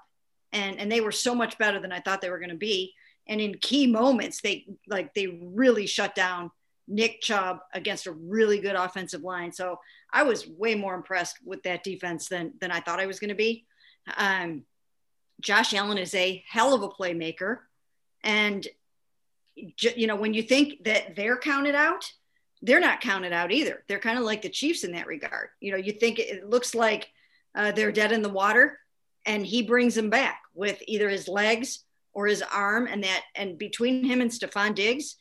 and 0.53 0.79
and 0.79 0.91
they 0.91 1.01
were 1.01 1.11
so 1.11 1.35
much 1.35 1.57
better 1.57 1.79
than 1.79 1.91
I 1.91 1.99
thought 1.99 2.21
they 2.21 2.29
were 2.29 2.39
going 2.39 2.49
to 2.49 2.55
be. 2.55 2.93
And 3.27 3.41
in 3.41 3.57
key 3.57 3.87
moments, 3.87 4.41
they 4.41 4.67
like 4.87 5.13
they 5.13 5.27
really 5.27 5.87
shut 5.87 6.15
down 6.15 6.51
Nick 6.87 7.21
Chubb 7.21 7.59
against 7.73 8.07
a 8.07 8.11
really 8.11 8.59
good 8.59 8.75
offensive 8.75 9.21
line. 9.21 9.51
So 9.51 9.79
I 10.11 10.23
was 10.23 10.47
way 10.47 10.75
more 10.75 10.95
impressed 10.95 11.37
with 11.45 11.63
that 11.63 11.83
defense 11.83 12.29
than 12.29 12.53
than 12.59 12.71
I 12.71 12.79
thought 12.79 12.99
I 12.99 13.05
was 13.05 13.19
going 13.19 13.29
to 13.29 13.35
be. 13.35 13.65
Um, 14.15 14.63
Josh 15.41 15.73
Allen 15.73 15.97
is 15.97 16.15
a 16.15 16.43
hell 16.47 16.73
of 16.73 16.81
a 16.81 16.89
playmaker, 16.89 17.59
and 18.23 18.65
you 19.55 20.07
know 20.07 20.15
when 20.15 20.33
you 20.33 20.43
think 20.43 20.85
that 20.85 21.15
they're 21.15 21.37
counted 21.37 21.75
out, 21.75 22.11
they're 22.61 22.79
not 22.79 23.01
counted 23.01 23.33
out 23.33 23.51
either. 23.51 23.83
They're 23.87 23.99
kind 23.99 24.17
of 24.17 24.23
like 24.23 24.41
the 24.41 24.49
Chiefs 24.49 24.83
in 24.83 24.93
that 24.93 25.07
regard. 25.07 25.49
You 25.59 25.71
know, 25.71 25.77
you 25.77 25.91
think 25.91 26.19
it 26.19 26.49
looks 26.49 26.73
like 26.73 27.09
uh, 27.53 27.71
they're 27.71 27.91
dead 27.91 28.11
in 28.11 28.21
the 28.21 28.29
water, 28.29 28.79
and 29.25 29.45
he 29.45 29.61
brings 29.61 29.93
them 29.93 30.09
back 30.09 30.41
with 30.53 30.81
either 30.87 31.09
his 31.09 31.27
legs 31.27 31.83
or 32.13 32.27
his 32.27 32.41
arm, 32.41 32.87
and 32.87 33.03
that 33.03 33.23
and 33.35 33.57
between 33.57 34.03
him 34.03 34.21
and 34.21 34.31
Stefon 34.31 34.73
Diggs, 34.73 35.17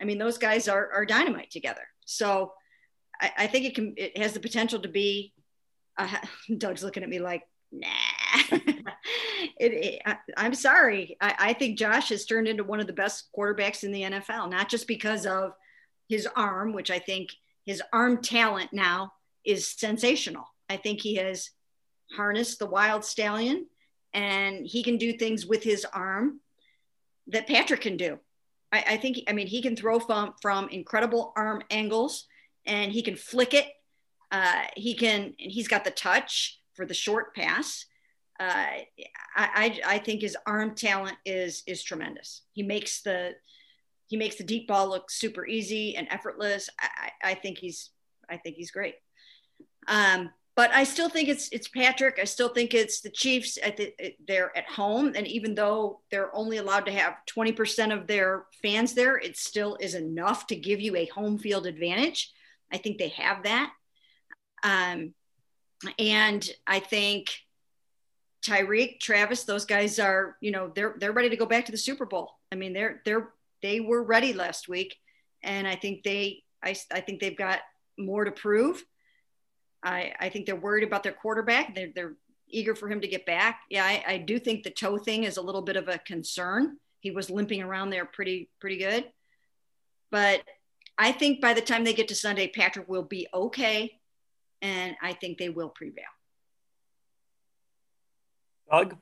I 0.00 0.04
mean, 0.04 0.18
those 0.18 0.38
guys 0.38 0.68
are 0.68 0.90
are 0.92 1.06
dynamite 1.06 1.50
together. 1.50 1.86
So 2.04 2.52
I, 3.20 3.32
I 3.38 3.46
think 3.46 3.66
it 3.66 3.74
can 3.74 3.94
it 3.96 4.16
has 4.18 4.32
the 4.32 4.40
potential 4.40 4.80
to 4.80 4.88
be. 4.88 5.32
Uh, 5.98 6.08
Doug's 6.58 6.82
looking 6.82 7.02
at 7.02 7.08
me 7.08 7.18
like, 7.18 7.42
nah. 7.72 7.88
it, 9.58 9.72
it, 9.72 10.02
I, 10.04 10.46
am 10.46 10.54
sorry. 10.54 11.16
I, 11.20 11.34
I 11.38 11.52
think 11.54 11.78
Josh 11.78 12.10
has 12.10 12.26
turned 12.26 12.48
into 12.48 12.64
one 12.64 12.80
of 12.80 12.86
the 12.86 12.92
best 12.92 13.28
quarterbacks 13.36 13.82
in 13.82 13.92
the 13.92 14.02
NFL, 14.02 14.50
not 14.50 14.68
just 14.68 14.86
because 14.86 15.26
of 15.26 15.52
his 16.08 16.28
arm, 16.36 16.72
which 16.72 16.90
I 16.90 16.98
think 16.98 17.30
his 17.64 17.82
arm 17.92 18.22
talent 18.22 18.72
now 18.72 19.12
is 19.44 19.68
sensational. 19.68 20.44
I 20.68 20.76
think 20.76 21.00
he 21.00 21.16
has 21.16 21.50
harnessed 22.12 22.58
the 22.58 22.66
wild 22.66 23.04
stallion 23.04 23.66
and 24.12 24.66
he 24.66 24.82
can 24.82 24.96
do 24.96 25.12
things 25.12 25.46
with 25.46 25.62
his 25.62 25.84
arm 25.84 26.40
that 27.28 27.46
Patrick 27.46 27.80
can 27.80 27.96
do. 27.96 28.18
I, 28.76 28.84
I 28.94 28.96
think, 28.96 29.18
I 29.28 29.32
mean, 29.32 29.46
he 29.46 29.62
can 29.62 29.76
throw 29.76 29.98
from, 29.98 30.34
from 30.40 30.68
incredible 30.68 31.32
arm 31.36 31.62
angles 31.70 32.26
and 32.66 32.92
he 32.92 33.02
can 33.02 33.16
flick 33.16 33.54
it. 33.54 33.66
Uh, 34.30 34.64
he 34.76 34.94
can, 34.94 35.34
he's 35.38 35.68
got 35.68 35.84
the 35.84 35.90
touch 35.90 36.60
for 36.74 36.86
the 36.86 36.94
short 36.94 37.34
pass. 37.34 37.86
Uh, 38.38 38.84
I, 39.34 39.80
I 39.86 39.98
think 39.98 40.20
his 40.20 40.36
arm 40.46 40.74
talent 40.74 41.16
is 41.24 41.62
is 41.66 41.82
tremendous. 41.82 42.42
He 42.52 42.62
makes 42.62 43.00
the 43.00 43.32
he 44.08 44.16
makes 44.18 44.36
the 44.36 44.44
deep 44.44 44.68
ball 44.68 44.88
look 44.88 45.10
super 45.10 45.46
easy 45.46 45.96
and 45.96 46.06
effortless. 46.10 46.68
I, 46.78 47.30
I 47.30 47.34
think 47.34 47.56
he's 47.56 47.90
I 48.28 48.36
think 48.36 48.56
he's 48.56 48.70
great. 48.70 48.96
Um, 49.88 50.30
but 50.56 50.72
I 50.72 50.84
still 50.84 51.10
think 51.10 51.28
it's 51.28 51.50
it's 51.52 51.68
Patrick. 51.68 52.18
I 52.18 52.24
still 52.24 52.48
think 52.48 52.72
it's 52.72 53.02
the 53.02 53.10
Chiefs. 53.10 53.58
At 53.62 53.76
the, 53.76 53.94
they're 54.26 54.56
at 54.56 54.64
home, 54.64 55.12
and 55.14 55.26
even 55.28 55.54
though 55.54 56.00
they're 56.10 56.34
only 56.34 56.56
allowed 56.56 56.86
to 56.86 56.92
have 56.92 57.14
twenty 57.26 57.52
percent 57.52 57.92
of 57.92 58.06
their 58.06 58.46
fans 58.62 58.94
there, 58.94 59.18
it 59.18 59.36
still 59.36 59.76
is 59.80 59.94
enough 59.94 60.46
to 60.46 60.56
give 60.56 60.80
you 60.80 60.96
a 60.96 61.06
home 61.06 61.38
field 61.38 61.66
advantage. 61.66 62.32
I 62.72 62.78
think 62.78 62.96
they 62.96 63.08
have 63.08 63.42
that, 63.42 63.70
um, 64.64 65.12
and 65.98 66.48
I 66.66 66.80
think 66.80 67.36
Tyreek, 68.42 68.98
Travis, 68.98 69.44
those 69.44 69.66
guys 69.66 69.98
are 69.98 70.38
you 70.40 70.52
know 70.52 70.72
they're 70.74 70.96
they're 70.98 71.12
ready 71.12 71.28
to 71.28 71.36
go 71.36 71.46
back 71.46 71.66
to 71.66 71.72
the 71.72 71.78
Super 71.78 72.06
Bowl. 72.06 72.32
I 72.50 72.54
mean 72.54 72.72
they're 72.72 73.02
they're 73.04 73.28
they 73.60 73.80
were 73.80 74.02
ready 74.02 74.32
last 74.32 74.70
week, 74.70 74.96
and 75.42 75.68
I 75.68 75.76
think 75.76 76.02
they 76.02 76.44
I 76.64 76.74
I 76.90 77.00
think 77.00 77.20
they've 77.20 77.36
got 77.36 77.60
more 77.98 78.24
to 78.24 78.32
prove 78.32 78.82
I, 79.86 80.12
I 80.18 80.28
think 80.30 80.46
they're 80.46 80.56
worried 80.56 80.82
about 80.82 81.04
their 81.04 81.12
quarterback. 81.12 81.74
They're, 81.74 81.90
they're 81.94 82.14
eager 82.48 82.74
for 82.74 82.88
him 82.88 83.00
to 83.00 83.08
get 83.08 83.24
back. 83.24 83.60
Yeah, 83.70 83.84
I, 83.84 84.04
I 84.06 84.18
do 84.18 84.40
think 84.40 84.64
the 84.64 84.70
toe 84.70 84.98
thing 84.98 85.22
is 85.22 85.36
a 85.36 85.42
little 85.42 85.62
bit 85.62 85.76
of 85.76 85.86
a 85.86 85.98
concern. 85.98 86.78
He 86.98 87.12
was 87.12 87.30
limping 87.30 87.62
around 87.62 87.90
there 87.90 88.04
pretty 88.04 88.50
pretty 88.60 88.78
good, 88.78 89.04
but 90.10 90.42
I 90.98 91.12
think 91.12 91.40
by 91.40 91.54
the 91.54 91.60
time 91.60 91.84
they 91.84 91.94
get 91.94 92.08
to 92.08 92.16
Sunday, 92.16 92.48
Patrick 92.48 92.88
will 92.88 93.04
be 93.04 93.28
okay, 93.32 94.00
and 94.60 94.96
I 95.00 95.12
think 95.12 95.38
they 95.38 95.50
will 95.50 95.68
prevail. 95.68 96.04
Doug. 98.68 98.96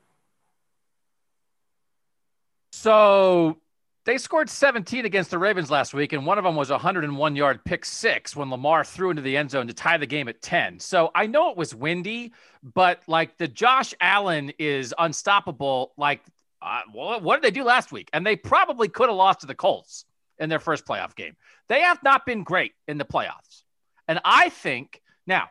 So 2.73 3.57
they 4.05 4.19
scored 4.19 4.49
17 4.49 5.03
against 5.03 5.31
the 5.31 5.39
Ravens 5.39 5.71
last 5.71 5.93
week, 5.93 6.13
and 6.13 6.25
one 6.25 6.37
of 6.37 6.43
them 6.43 6.55
was 6.55 6.69
a 6.69 6.73
101 6.73 7.35
yard 7.35 7.65
pick 7.65 7.83
six 7.83 8.35
when 8.35 8.51
Lamar 8.51 8.83
threw 8.83 9.09
into 9.09 9.23
the 9.23 9.35
end 9.35 9.49
zone 9.49 9.67
to 9.67 9.73
tie 9.73 9.97
the 9.97 10.05
game 10.05 10.27
at 10.27 10.41
10. 10.41 10.79
So 10.79 11.09
I 11.15 11.25
know 11.25 11.49
it 11.49 11.57
was 11.57 11.73
windy, 11.73 12.31
but 12.63 13.01
like 13.07 13.37
the 13.37 13.47
Josh 13.47 13.95
Allen 13.99 14.51
is 14.59 14.93
unstoppable. 14.97 15.93
Like, 15.97 16.21
uh, 16.61 16.81
what 16.91 17.41
did 17.41 17.43
they 17.43 17.51
do 17.51 17.63
last 17.63 17.91
week? 17.91 18.09
And 18.13 18.25
they 18.25 18.35
probably 18.35 18.87
could 18.87 19.09
have 19.09 19.17
lost 19.17 19.41
to 19.41 19.47
the 19.47 19.55
Colts 19.55 20.05
in 20.37 20.49
their 20.49 20.59
first 20.59 20.85
playoff 20.85 21.15
game. 21.15 21.35
They 21.67 21.81
have 21.81 22.01
not 22.03 22.25
been 22.25 22.43
great 22.43 22.73
in 22.87 22.99
the 22.99 23.05
playoffs. 23.05 23.63
And 24.07 24.19
I 24.23 24.49
think 24.49 25.01
now 25.25 25.49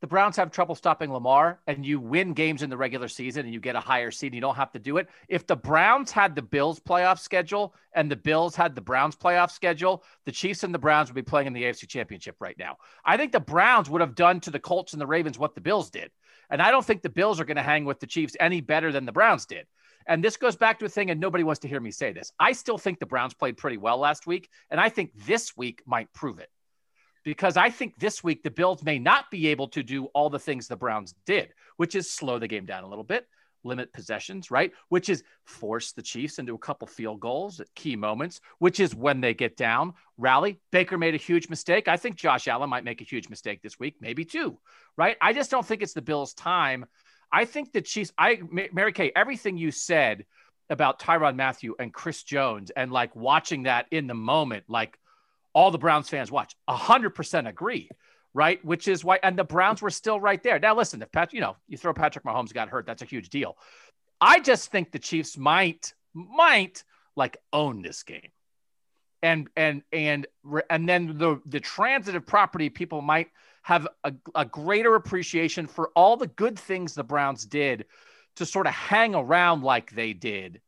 the 0.00 0.06
Browns 0.06 0.36
have 0.36 0.50
trouble 0.50 0.74
stopping 0.74 1.12
Lamar 1.12 1.60
and 1.66 1.84
you 1.84 2.00
win 2.00 2.32
games 2.32 2.62
in 2.62 2.70
the 2.70 2.76
regular 2.76 3.08
season 3.08 3.44
and 3.44 3.52
you 3.52 3.60
get 3.60 3.76
a 3.76 3.80
higher 3.80 4.10
seed, 4.10 4.34
you 4.34 4.40
don't 4.40 4.56
have 4.56 4.72
to 4.72 4.78
do 4.78 4.96
it. 4.96 5.08
If 5.28 5.46
the 5.46 5.56
Browns 5.56 6.10
had 6.10 6.34
the 6.34 6.42
Bills 6.42 6.80
playoff 6.80 7.18
schedule 7.18 7.74
and 7.92 8.10
the 8.10 8.16
Bills 8.16 8.56
had 8.56 8.74
the 8.74 8.80
Browns 8.80 9.14
playoff 9.14 9.50
schedule, 9.50 10.02
the 10.24 10.32
Chiefs 10.32 10.64
and 10.64 10.72
the 10.72 10.78
Browns 10.78 11.10
would 11.10 11.14
be 11.14 11.22
playing 11.22 11.48
in 11.48 11.52
the 11.52 11.64
AFC 11.64 11.86
Championship 11.86 12.36
right 12.40 12.56
now. 12.58 12.78
I 13.04 13.18
think 13.18 13.32
the 13.32 13.40
Browns 13.40 13.90
would 13.90 14.00
have 14.00 14.14
done 14.14 14.40
to 14.40 14.50
the 14.50 14.58
Colts 14.58 14.94
and 14.94 15.00
the 15.00 15.06
Ravens 15.06 15.38
what 15.38 15.54
the 15.54 15.60
Bills 15.60 15.90
did. 15.90 16.10
And 16.48 16.62
I 16.62 16.70
don't 16.70 16.84
think 16.84 17.02
the 17.02 17.10
Bills 17.10 17.38
are 17.38 17.44
going 17.44 17.56
to 17.56 17.62
hang 17.62 17.84
with 17.84 18.00
the 18.00 18.06
Chiefs 18.06 18.36
any 18.40 18.60
better 18.60 18.92
than 18.92 19.04
the 19.04 19.12
Browns 19.12 19.44
did. 19.44 19.66
And 20.06 20.24
this 20.24 20.38
goes 20.38 20.56
back 20.56 20.78
to 20.78 20.86
a 20.86 20.88
thing, 20.88 21.10
and 21.10 21.20
nobody 21.20 21.44
wants 21.44 21.60
to 21.60 21.68
hear 21.68 21.78
me 21.78 21.90
say 21.90 22.12
this. 22.12 22.32
I 22.40 22.52
still 22.52 22.78
think 22.78 22.98
the 22.98 23.06
Browns 23.06 23.34
played 23.34 23.58
pretty 23.58 23.76
well 23.76 23.98
last 23.98 24.26
week, 24.26 24.48
and 24.70 24.80
I 24.80 24.88
think 24.88 25.12
this 25.26 25.56
week 25.56 25.82
might 25.86 26.12
prove 26.14 26.38
it 26.38 26.48
because 27.22 27.56
I 27.56 27.70
think 27.70 27.98
this 27.98 28.24
week 28.24 28.42
the 28.42 28.50
Bills 28.50 28.82
may 28.82 28.98
not 28.98 29.30
be 29.30 29.48
able 29.48 29.68
to 29.68 29.82
do 29.82 30.06
all 30.06 30.30
the 30.30 30.38
things 30.38 30.68
the 30.68 30.76
Browns 30.76 31.14
did, 31.26 31.52
which 31.76 31.94
is 31.94 32.10
slow 32.10 32.38
the 32.38 32.48
game 32.48 32.66
down 32.66 32.84
a 32.84 32.88
little 32.88 33.04
bit, 33.04 33.26
limit 33.62 33.92
possessions, 33.92 34.50
right? 34.50 34.72
Which 34.88 35.08
is 35.08 35.22
force 35.44 35.92
the 35.92 36.02
Chiefs 36.02 36.38
into 36.38 36.54
a 36.54 36.58
couple 36.58 36.86
field 36.86 37.20
goals 37.20 37.60
at 37.60 37.74
key 37.74 37.96
moments, 37.96 38.40
which 38.58 38.80
is 38.80 38.94
when 38.94 39.20
they 39.20 39.34
get 39.34 39.56
down, 39.56 39.94
rally. 40.16 40.60
Baker 40.72 40.96
made 40.96 41.14
a 41.14 41.18
huge 41.18 41.48
mistake. 41.50 41.88
I 41.88 41.98
think 41.98 42.16
Josh 42.16 42.48
Allen 42.48 42.70
might 42.70 42.84
make 42.84 43.00
a 43.00 43.04
huge 43.04 43.28
mistake 43.28 43.60
this 43.62 43.78
week, 43.78 43.96
maybe 44.00 44.24
two, 44.24 44.58
right? 44.96 45.16
I 45.20 45.32
just 45.32 45.50
don't 45.50 45.66
think 45.66 45.82
it's 45.82 45.92
the 45.92 46.02
Bills' 46.02 46.34
time. 46.34 46.86
I 47.30 47.44
think 47.44 47.72
the 47.72 47.82
Chiefs, 47.82 48.12
I, 48.16 48.40
Mary 48.72 48.92
Kay, 48.92 49.12
everything 49.14 49.56
you 49.58 49.70
said 49.70 50.24
about 50.70 51.00
Tyrann 51.00 51.36
Mathieu 51.36 51.74
and 51.78 51.92
Chris 51.92 52.22
Jones 52.22 52.70
and 52.70 52.90
like 52.90 53.14
watching 53.14 53.64
that 53.64 53.86
in 53.90 54.06
the 54.06 54.14
moment, 54.14 54.64
like, 54.68 54.96
all 55.52 55.70
the 55.70 55.78
Browns 55.78 56.08
fans 56.08 56.30
watch. 56.30 56.54
100% 56.68 57.48
agree, 57.48 57.88
right? 58.34 58.64
Which 58.64 58.88
is 58.88 59.04
why, 59.04 59.18
and 59.22 59.38
the 59.38 59.44
Browns 59.44 59.82
were 59.82 59.90
still 59.90 60.20
right 60.20 60.42
there. 60.42 60.58
Now, 60.58 60.76
listen, 60.76 61.02
if 61.02 61.10
Pat, 61.10 61.32
you 61.32 61.40
know, 61.40 61.56
you 61.68 61.76
throw 61.76 61.92
Patrick 61.92 62.24
Mahomes 62.24 62.52
got 62.52 62.68
hurt, 62.68 62.86
that's 62.86 63.02
a 63.02 63.06
huge 63.06 63.30
deal. 63.30 63.56
I 64.20 64.40
just 64.40 64.70
think 64.70 64.92
the 64.92 64.98
Chiefs 64.98 65.36
might, 65.36 65.94
might 66.14 66.84
like 67.16 67.38
own 67.52 67.82
this 67.82 68.02
game. 68.02 68.30
And, 69.22 69.48
and, 69.56 69.82
and, 69.92 70.26
and 70.70 70.88
then 70.88 71.18
the, 71.18 71.40
the 71.44 71.60
transitive 71.60 72.26
property 72.26 72.70
people 72.70 73.02
might 73.02 73.28
have 73.62 73.86
a, 74.04 74.14
a 74.34 74.46
greater 74.46 74.94
appreciation 74.94 75.66
for 75.66 75.90
all 75.94 76.16
the 76.16 76.26
good 76.26 76.58
things 76.58 76.94
the 76.94 77.04
Browns 77.04 77.44
did 77.44 77.84
to 78.36 78.46
sort 78.46 78.66
of 78.66 78.72
hang 78.72 79.14
around 79.14 79.62
like 79.62 79.90
they 79.90 80.14
did 80.14 80.60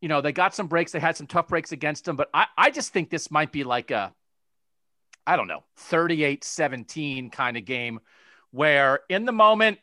you 0.00 0.08
know, 0.08 0.20
they 0.20 0.32
got 0.32 0.54
some 0.54 0.66
breaks. 0.66 0.92
They 0.92 1.00
had 1.00 1.16
some 1.16 1.26
tough 1.26 1.48
breaks 1.48 1.72
against 1.72 2.04
them, 2.04 2.16
but 2.16 2.30
I, 2.32 2.46
I 2.56 2.70
just 2.70 2.92
think 2.92 3.10
this 3.10 3.30
might 3.30 3.52
be 3.52 3.64
like 3.64 3.90
a, 3.90 4.12
I 5.26 5.36
don't 5.36 5.48
know, 5.48 5.64
38 5.76 6.42
17 6.42 7.30
kind 7.30 7.56
of 7.56 7.64
game 7.64 8.00
where 8.50 9.00
in 9.08 9.24
the 9.24 9.32
moment, 9.32 9.78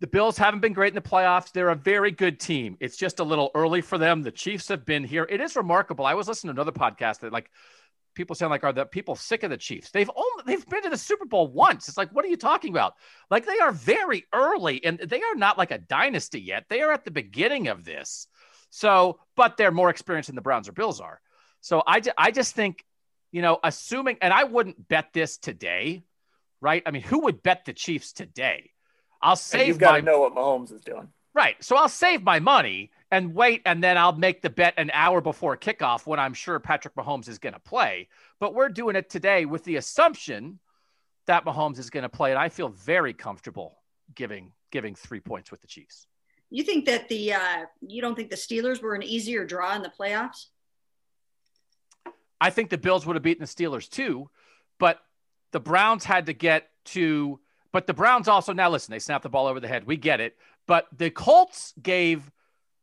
the 0.00 0.06
Bills 0.06 0.36
haven't 0.36 0.60
been 0.60 0.74
great 0.74 0.88
in 0.88 0.94
the 0.94 1.00
playoffs. 1.00 1.52
They're 1.52 1.70
a 1.70 1.74
very 1.74 2.10
good 2.10 2.38
team. 2.38 2.76
It's 2.80 2.98
just 2.98 3.18
a 3.18 3.24
little 3.24 3.50
early 3.54 3.80
for 3.80 3.96
them. 3.96 4.22
The 4.22 4.30
Chiefs 4.30 4.68
have 4.68 4.84
been 4.84 5.04
here. 5.04 5.26
It 5.28 5.40
is 5.40 5.56
remarkable. 5.56 6.04
I 6.04 6.14
was 6.14 6.28
listening 6.28 6.54
to 6.54 6.60
another 6.60 6.78
podcast 6.78 7.20
that 7.20 7.32
like 7.32 7.50
people 8.14 8.36
sound 8.36 8.50
like 8.50 8.62
are 8.62 8.72
the 8.72 8.84
people 8.84 9.16
sick 9.16 9.42
of 9.42 9.50
the 9.50 9.56
Chiefs? 9.56 9.90
They've 9.90 10.10
only 10.14 10.42
they've 10.44 10.66
been 10.66 10.82
to 10.82 10.90
the 10.90 10.98
Super 10.98 11.24
Bowl 11.24 11.48
once. 11.48 11.88
It's 11.88 11.96
like, 11.96 12.10
what 12.10 12.24
are 12.26 12.28
you 12.28 12.36
talking 12.36 12.72
about? 12.72 12.94
Like 13.30 13.46
they 13.46 13.58
are 13.58 13.72
very 13.72 14.24
early 14.34 14.84
and 14.84 14.98
they 14.98 15.22
are 15.22 15.34
not 15.34 15.56
like 15.56 15.70
a 15.70 15.78
dynasty 15.78 16.40
yet. 16.40 16.66
They 16.68 16.82
are 16.82 16.92
at 16.92 17.04
the 17.04 17.10
beginning 17.10 17.68
of 17.68 17.84
this. 17.84 18.26
So, 18.76 19.20
but 19.36 19.56
they're 19.56 19.70
more 19.70 19.88
experienced 19.88 20.26
than 20.26 20.36
the 20.36 20.42
Browns 20.42 20.68
or 20.68 20.72
Bills 20.72 21.00
are. 21.00 21.18
So 21.62 21.82
I, 21.86 22.02
I 22.18 22.30
just 22.30 22.54
think, 22.54 22.84
you 23.32 23.40
know, 23.40 23.58
assuming, 23.64 24.18
and 24.20 24.34
I 24.34 24.44
wouldn't 24.44 24.86
bet 24.86 25.14
this 25.14 25.38
today, 25.38 26.04
right? 26.60 26.82
I 26.84 26.90
mean, 26.90 27.00
who 27.00 27.20
would 27.20 27.42
bet 27.42 27.64
the 27.64 27.72
Chiefs 27.72 28.12
today? 28.12 28.72
I'll 29.22 29.34
save. 29.34 29.60
And 29.60 29.68
you've 29.68 29.78
got 29.78 29.92
my, 29.92 30.00
to 30.00 30.04
know 30.04 30.20
what 30.20 30.34
Mahomes 30.34 30.74
is 30.74 30.82
doing, 30.82 31.08
right? 31.32 31.56
So 31.64 31.76
I'll 31.76 31.88
save 31.88 32.22
my 32.22 32.38
money 32.38 32.90
and 33.10 33.34
wait, 33.34 33.62
and 33.64 33.82
then 33.82 33.96
I'll 33.96 34.12
make 34.12 34.42
the 34.42 34.50
bet 34.50 34.74
an 34.76 34.90
hour 34.92 35.22
before 35.22 35.56
kickoff 35.56 36.06
when 36.06 36.20
I'm 36.20 36.34
sure 36.34 36.60
Patrick 36.60 36.96
Mahomes 36.96 37.30
is 37.30 37.38
going 37.38 37.54
to 37.54 37.58
play. 37.58 38.08
But 38.40 38.52
we're 38.52 38.68
doing 38.68 38.94
it 38.94 39.08
today 39.08 39.46
with 39.46 39.64
the 39.64 39.76
assumption 39.76 40.58
that 41.28 41.46
Mahomes 41.46 41.78
is 41.78 41.88
going 41.88 42.02
to 42.02 42.10
play, 42.10 42.30
and 42.30 42.38
I 42.38 42.50
feel 42.50 42.68
very 42.68 43.14
comfortable 43.14 43.78
giving 44.14 44.52
giving 44.70 44.94
three 44.94 45.20
points 45.20 45.50
with 45.50 45.62
the 45.62 45.66
Chiefs. 45.66 46.06
You 46.50 46.62
think 46.62 46.86
that 46.86 47.08
the 47.08 47.34
uh, 47.34 47.64
you 47.80 48.00
don't 48.00 48.14
think 48.14 48.30
the 48.30 48.36
Steelers 48.36 48.80
were 48.80 48.94
an 48.94 49.02
easier 49.02 49.44
draw 49.44 49.74
in 49.74 49.82
the 49.82 49.90
playoffs? 49.90 50.46
I 52.40 52.50
think 52.50 52.70
the 52.70 52.78
Bills 52.78 53.06
would 53.06 53.16
have 53.16 53.22
beaten 53.22 53.42
the 53.42 53.48
Steelers 53.48 53.88
too, 53.88 54.30
but 54.78 55.00
the 55.52 55.60
Browns 55.60 56.04
had 56.04 56.26
to 56.26 56.32
get 56.32 56.70
to. 56.86 57.40
But 57.72 57.86
the 57.86 57.94
Browns 57.94 58.28
also 58.28 58.52
now 58.52 58.70
listen. 58.70 58.92
They 58.92 58.98
snapped 58.98 59.22
the 59.22 59.28
ball 59.28 59.46
over 59.46 59.60
the 59.60 59.68
head. 59.68 59.86
We 59.86 59.96
get 59.96 60.20
it. 60.20 60.36
But 60.66 60.86
the 60.96 61.10
Colts 61.10 61.74
gave 61.82 62.30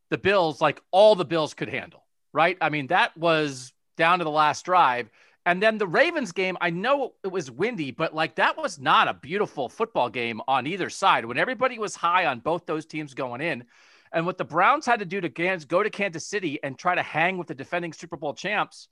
the 0.09 0.17
Bills 0.17 0.61
like 0.61 0.81
all 0.91 1.15
the 1.15 1.25
Bills 1.25 1.53
could 1.53 1.69
handle. 1.69 2.03
Right? 2.33 2.57
I 2.59 2.69
mean 2.69 2.87
that 2.87 3.15
was 3.15 3.73
down 3.95 4.19
to 4.19 4.25
the 4.25 4.31
last 4.31 4.65
drive. 4.65 5.09
And 5.45 5.61
then 5.61 5.77
the 5.77 5.87
Ravens 5.87 6.31
game, 6.31 6.57
I 6.61 6.69
know 6.69 7.13
it 7.23 7.27
was 7.31 7.51
windy, 7.51 7.91
but 7.91 8.15
like 8.15 8.35
that 8.35 8.57
was 8.57 8.79
not 8.79 9.09
a 9.09 9.13
beautiful 9.13 9.67
football 9.67 10.09
game 10.09 10.41
on 10.47 10.67
either 10.67 10.89
side 10.89 11.25
when 11.25 11.37
everybody 11.37 11.77
was 11.79 11.95
high 11.95 12.27
on 12.27 12.39
both 12.39 12.65
those 12.65 12.85
teams 12.85 13.13
going 13.13 13.41
in. 13.41 13.65
And 14.13 14.25
what 14.25 14.37
the 14.37 14.45
Browns 14.45 14.85
had 14.85 14.99
to 14.99 15.05
do 15.05 15.19
to 15.19 15.29
go 15.65 15.83
to 15.83 15.89
Kansas 15.89 16.27
City 16.27 16.59
and 16.63 16.77
try 16.77 16.95
to 16.95 17.01
hang 17.01 17.37
with 17.37 17.47
the 17.47 17.55
defending 17.55 17.91
Super 17.91 18.15
Bowl 18.15 18.33
champs, 18.33 18.87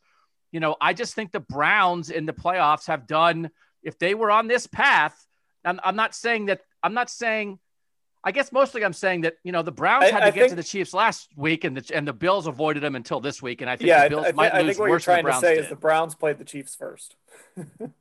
you 0.51 0.59
know, 0.59 0.75
I 0.81 0.93
just 0.93 1.13
think 1.13 1.31
the 1.31 1.39
Browns 1.39 2.09
in 2.09 2.25
the 2.25 2.33
playoffs 2.33 2.87
have 2.87 3.07
done, 3.07 3.49
if 3.83 3.97
they 3.97 4.13
were 4.13 4.31
on 4.31 4.47
this 4.47 4.67
path, 4.67 5.25
I'm, 5.63 5.79
I'm 5.83 5.95
not 5.95 6.15
saying 6.15 6.47
that, 6.47 6.61
I'm 6.83 6.93
not 6.93 7.09
saying, 7.09 7.59
I 8.23 8.31
guess 8.31 8.51
mostly 8.51 8.83
I'm 8.85 8.93
saying 8.93 9.21
that 9.21 9.35
you 9.43 9.51
know 9.51 9.61
the 9.63 9.71
Browns 9.71 10.03
I- 10.05 10.11
had 10.11 10.19
to 10.19 10.25
I 10.27 10.31
get 10.31 10.39
think- 10.41 10.49
to 10.51 10.55
the 10.55 10.63
Chiefs 10.63 10.93
last 10.93 11.29
week, 11.35 11.63
and 11.63 11.75
the 11.77 11.95
and 11.95 12.07
the 12.07 12.13
Bills 12.13 12.45
avoided 12.47 12.83
them 12.83 12.95
until 12.95 13.19
this 13.19 13.41
week, 13.41 13.61
and 13.61 13.69
I 13.69 13.75
think 13.75 13.87
Yeah, 13.87 14.03
the 14.03 14.09
Bills 14.11 14.25
I, 14.27 14.31
might 14.33 14.53
I 14.53 14.61
lose 14.61 14.67
think 14.77 14.79
what 14.79 14.85
you're 14.85 14.95
worse 14.95 15.05
than 15.05 15.15
the 15.15 15.21
trying 15.21 15.23
to 15.23 15.29
Browns 15.29 15.41
say 15.41 15.55
did. 15.55 15.63
is 15.63 15.69
the 15.69 15.75
Browns 15.75 16.15
played 16.15 16.37
the 16.37 16.45
Chiefs 16.45 16.75
first. 16.75 17.15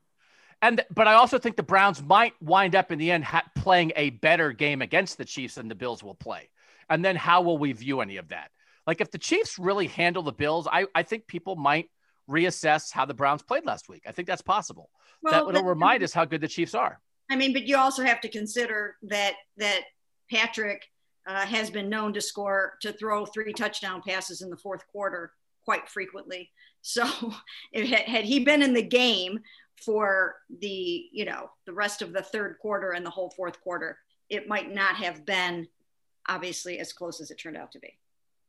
And 0.62 0.84
but 0.94 1.08
I 1.08 1.14
also 1.14 1.38
think 1.38 1.56
the 1.56 1.62
Browns 1.62 2.02
might 2.02 2.34
wind 2.42 2.74
up 2.74 2.92
in 2.92 2.98
the 2.98 3.10
end 3.10 3.24
ha- 3.24 3.44
playing 3.56 3.92
a 3.96 4.10
better 4.10 4.52
game 4.52 4.82
against 4.82 5.16
the 5.16 5.24
Chiefs 5.24 5.54
than 5.54 5.68
the 5.68 5.74
Bills 5.74 6.02
will 6.02 6.14
play. 6.14 6.50
And 6.90 7.02
then 7.02 7.16
how 7.16 7.40
will 7.40 7.56
we 7.56 7.72
view 7.72 8.02
any 8.02 8.18
of 8.18 8.28
that? 8.28 8.50
Like 8.86 9.00
if 9.00 9.10
the 9.10 9.16
Chiefs 9.16 9.58
really 9.58 9.86
handle 9.86 10.22
the 10.22 10.32
Bills, 10.32 10.68
I, 10.70 10.84
I 10.94 11.02
think 11.02 11.26
people 11.26 11.56
might 11.56 11.88
reassess 12.28 12.92
how 12.92 13.06
the 13.06 13.14
Browns 13.14 13.42
played 13.42 13.64
last 13.64 13.88
week. 13.88 14.02
I 14.06 14.12
think 14.12 14.28
that's 14.28 14.42
possible. 14.42 14.90
that 15.22 15.46
will 15.46 15.62
remind 15.64 16.02
us 16.02 16.12
how 16.12 16.26
good 16.26 16.42
the 16.42 16.48
Chiefs 16.48 16.74
are. 16.74 17.00
I 17.30 17.36
mean, 17.36 17.54
but 17.54 17.62
you 17.66 17.78
also 17.78 18.02
have 18.04 18.20
to 18.20 18.28
consider 18.28 18.96
that 19.04 19.36
that 19.56 19.80
Patrick 20.30 20.84
uh, 21.26 21.46
has 21.46 21.70
been 21.70 21.88
known 21.88 22.12
to 22.14 22.20
score 22.20 22.74
to 22.82 22.92
throw 22.92 23.26
three 23.26 23.52
touchdown 23.52 24.02
passes 24.06 24.42
in 24.42 24.50
the 24.50 24.56
fourth 24.56 24.86
quarter 24.90 25.32
quite 25.64 25.88
frequently. 25.88 26.50
So, 26.82 27.04
had, 27.74 27.86
had 27.86 28.24
he 28.24 28.40
been 28.40 28.62
in 28.62 28.74
the 28.74 28.82
game 28.82 29.40
for 29.84 30.36
the 30.60 31.06
you 31.12 31.24
know 31.24 31.50
the 31.66 31.72
rest 31.72 32.02
of 32.02 32.12
the 32.12 32.22
third 32.22 32.56
quarter 32.60 32.92
and 32.92 33.04
the 33.04 33.10
whole 33.10 33.30
fourth 33.30 33.60
quarter, 33.60 33.98
it 34.28 34.48
might 34.48 34.72
not 34.72 34.96
have 34.96 35.24
been 35.24 35.66
obviously 36.28 36.78
as 36.78 36.92
close 36.92 37.20
as 37.20 37.30
it 37.30 37.36
turned 37.36 37.56
out 37.56 37.72
to 37.72 37.78
be. 37.78 37.96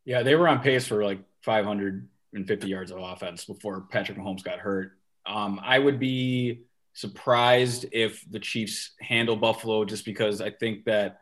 Yeah, 0.06 0.24
they 0.24 0.36
were 0.36 0.48
on 0.48 0.60
pace 0.60 0.88
for 0.88 1.04
like 1.04 1.20
550 1.44 2.68
yards 2.68 2.92
of 2.92 3.00
offense 3.00 3.46
before 3.46 3.82
Patrick 3.92 4.18
Mahomes 4.18 4.44
got 4.44 4.60
hurt. 4.60 4.98
Um, 5.26 5.60
I 5.64 5.78
would 5.78 6.00
be 6.00 6.64
surprised 6.94 7.86
if 7.92 8.24
the 8.30 8.40
Chiefs 8.40 8.92
handle 9.00 9.36
Buffalo 9.36 9.86
just 9.86 10.06
because 10.06 10.42
I 10.42 10.50
think 10.50 10.86
that 10.86 11.22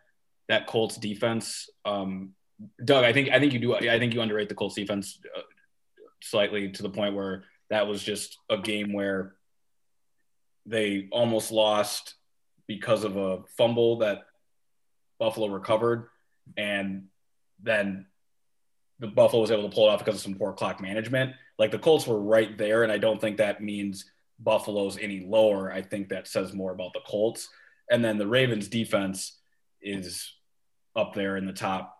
that 0.50 0.68
Colts 0.68 0.98
defense, 0.98 1.70
um, 1.86 2.32
Doug, 2.84 3.06
I 3.06 3.14
think 3.14 3.30
I 3.30 3.40
think 3.40 3.54
you 3.54 3.60
do. 3.60 3.76
I 3.76 3.98
think 4.00 4.14
you 4.14 4.22
underrate 4.22 4.50
the 4.50 4.56
Colts 4.56 4.76
defense 4.76 5.20
uh, 5.36 5.42
slightly 6.22 6.70
to 6.72 6.84
the 6.84 6.90
point 6.90 7.16
where 7.16 7.46
that 7.70 7.88
was 7.88 8.04
just 8.04 8.38
a 8.50 8.58
game 8.58 8.92
where 8.92 9.36
they 10.66 11.08
almost 11.12 11.52
lost 11.52 12.16
because 12.68 13.06
of 13.06 13.16
a 13.16 13.44
fumble 13.58 14.00
that 14.00 14.24
Buffalo 15.20 15.48
recovered, 15.48 16.10
and 16.58 17.06
then 17.64 18.08
the 19.00 19.08
Buffalo 19.08 19.42
was 19.42 19.52
able 19.52 19.70
to 19.70 19.74
pull 19.74 19.88
it 19.88 19.92
off 19.92 20.00
because 20.00 20.16
of 20.16 20.22
some 20.22 20.36
poor 20.36 20.52
clock 20.52 20.82
management. 20.82 21.34
Like 21.58 21.72
the 21.72 21.80
Colts 21.80 22.06
were 22.06 22.20
right 22.20 22.58
there, 22.58 22.84
and 22.84 22.92
I 22.92 22.98
don't 22.98 23.22
think 23.22 23.38
that 23.38 23.64
means 23.64 24.04
Buffalo's 24.40 24.98
any 24.98 25.22
lower. 25.22 25.72
I 25.72 25.82
think 25.82 26.10
that 26.10 26.28
says 26.28 26.54
more 26.54 26.72
about 26.72 26.94
the 26.94 27.02
Colts. 27.08 27.48
And 27.90 28.04
then 28.04 28.18
the 28.18 28.28
Ravens 28.28 28.68
defense 28.68 29.40
is 29.82 30.34
up 31.00 31.14
there 31.14 31.38
in 31.38 31.46
the 31.46 31.54
top 31.54 31.96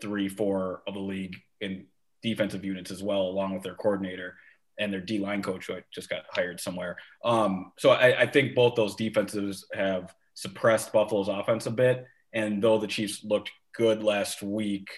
three, 0.00 0.28
four 0.28 0.82
of 0.86 0.94
the 0.94 1.00
league 1.00 1.36
in 1.60 1.86
defensive 2.22 2.64
units 2.64 2.90
as 2.90 3.02
well, 3.02 3.22
along 3.22 3.54
with 3.54 3.62
their 3.62 3.74
coordinator 3.74 4.34
and 4.78 4.92
their 4.92 5.00
D 5.00 5.18
line 5.18 5.42
coach, 5.42 5.66
who 5.66 5.74
I 5.74 5.82
just 5.92 6.08
got 6.08 6.24
hired 6.30 6.60
somewhere. 6.60 6.96
Um, 7.24 7.72
so 7.78 7.90
I, 7.90 8.22
I 8.22 8.26
think 8.26 8.54
both 8.54 8.74
those 8.74 8.94
defenses 8.94 9.66
have 9.72 10.14
suppressed 10.34 10.92
Buffalo's 10.92 11.28
offense 11.28 11.66
a 11.66 11.70
bit. 11.70 12.06
And 12.32 12.62
though 12.62 12.78
the 12.78 12.86
Chiefs 12.86 13.24
looked 13.24 13.50
good 13.74 14.02
last 14.02 14.42
week, 14.42 14.88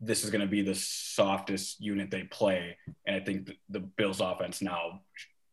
this 0.00 0.24
is 0.24 0.30
going 0.30 0.42
to 0.42 0.46
be 0.46 0.62
the 0.62 0.74
softest 0.74 1.80
unit 1.80 2.10
they 2.10 2.24
play. 2.24 2.76
And 3.06 3.16
I 3.16 3.20
think 3.20 3.46
the, 3.46 3.56
the 3.70 3.80
Bills 3.80 4.20
offense 4.20 4.60
now 4.60 5.00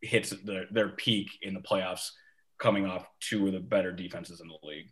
hits 0.01 0.31
the, 0.31 0.65
their 0.71 0.89
peak 0.89 1.27
in 1.41 1.53
the 1.53 1.61
playoffs 1.61 2.09
coming 2.57 2.85
off 2.85 3.07
two 3.21 3.47
of 3.47 3.53
the 3.53 3.59
better 3.59 3.91
defenses 3.91 4.41
in 4.41 4.47
the 4.47 4.67
league. 4.67 4.89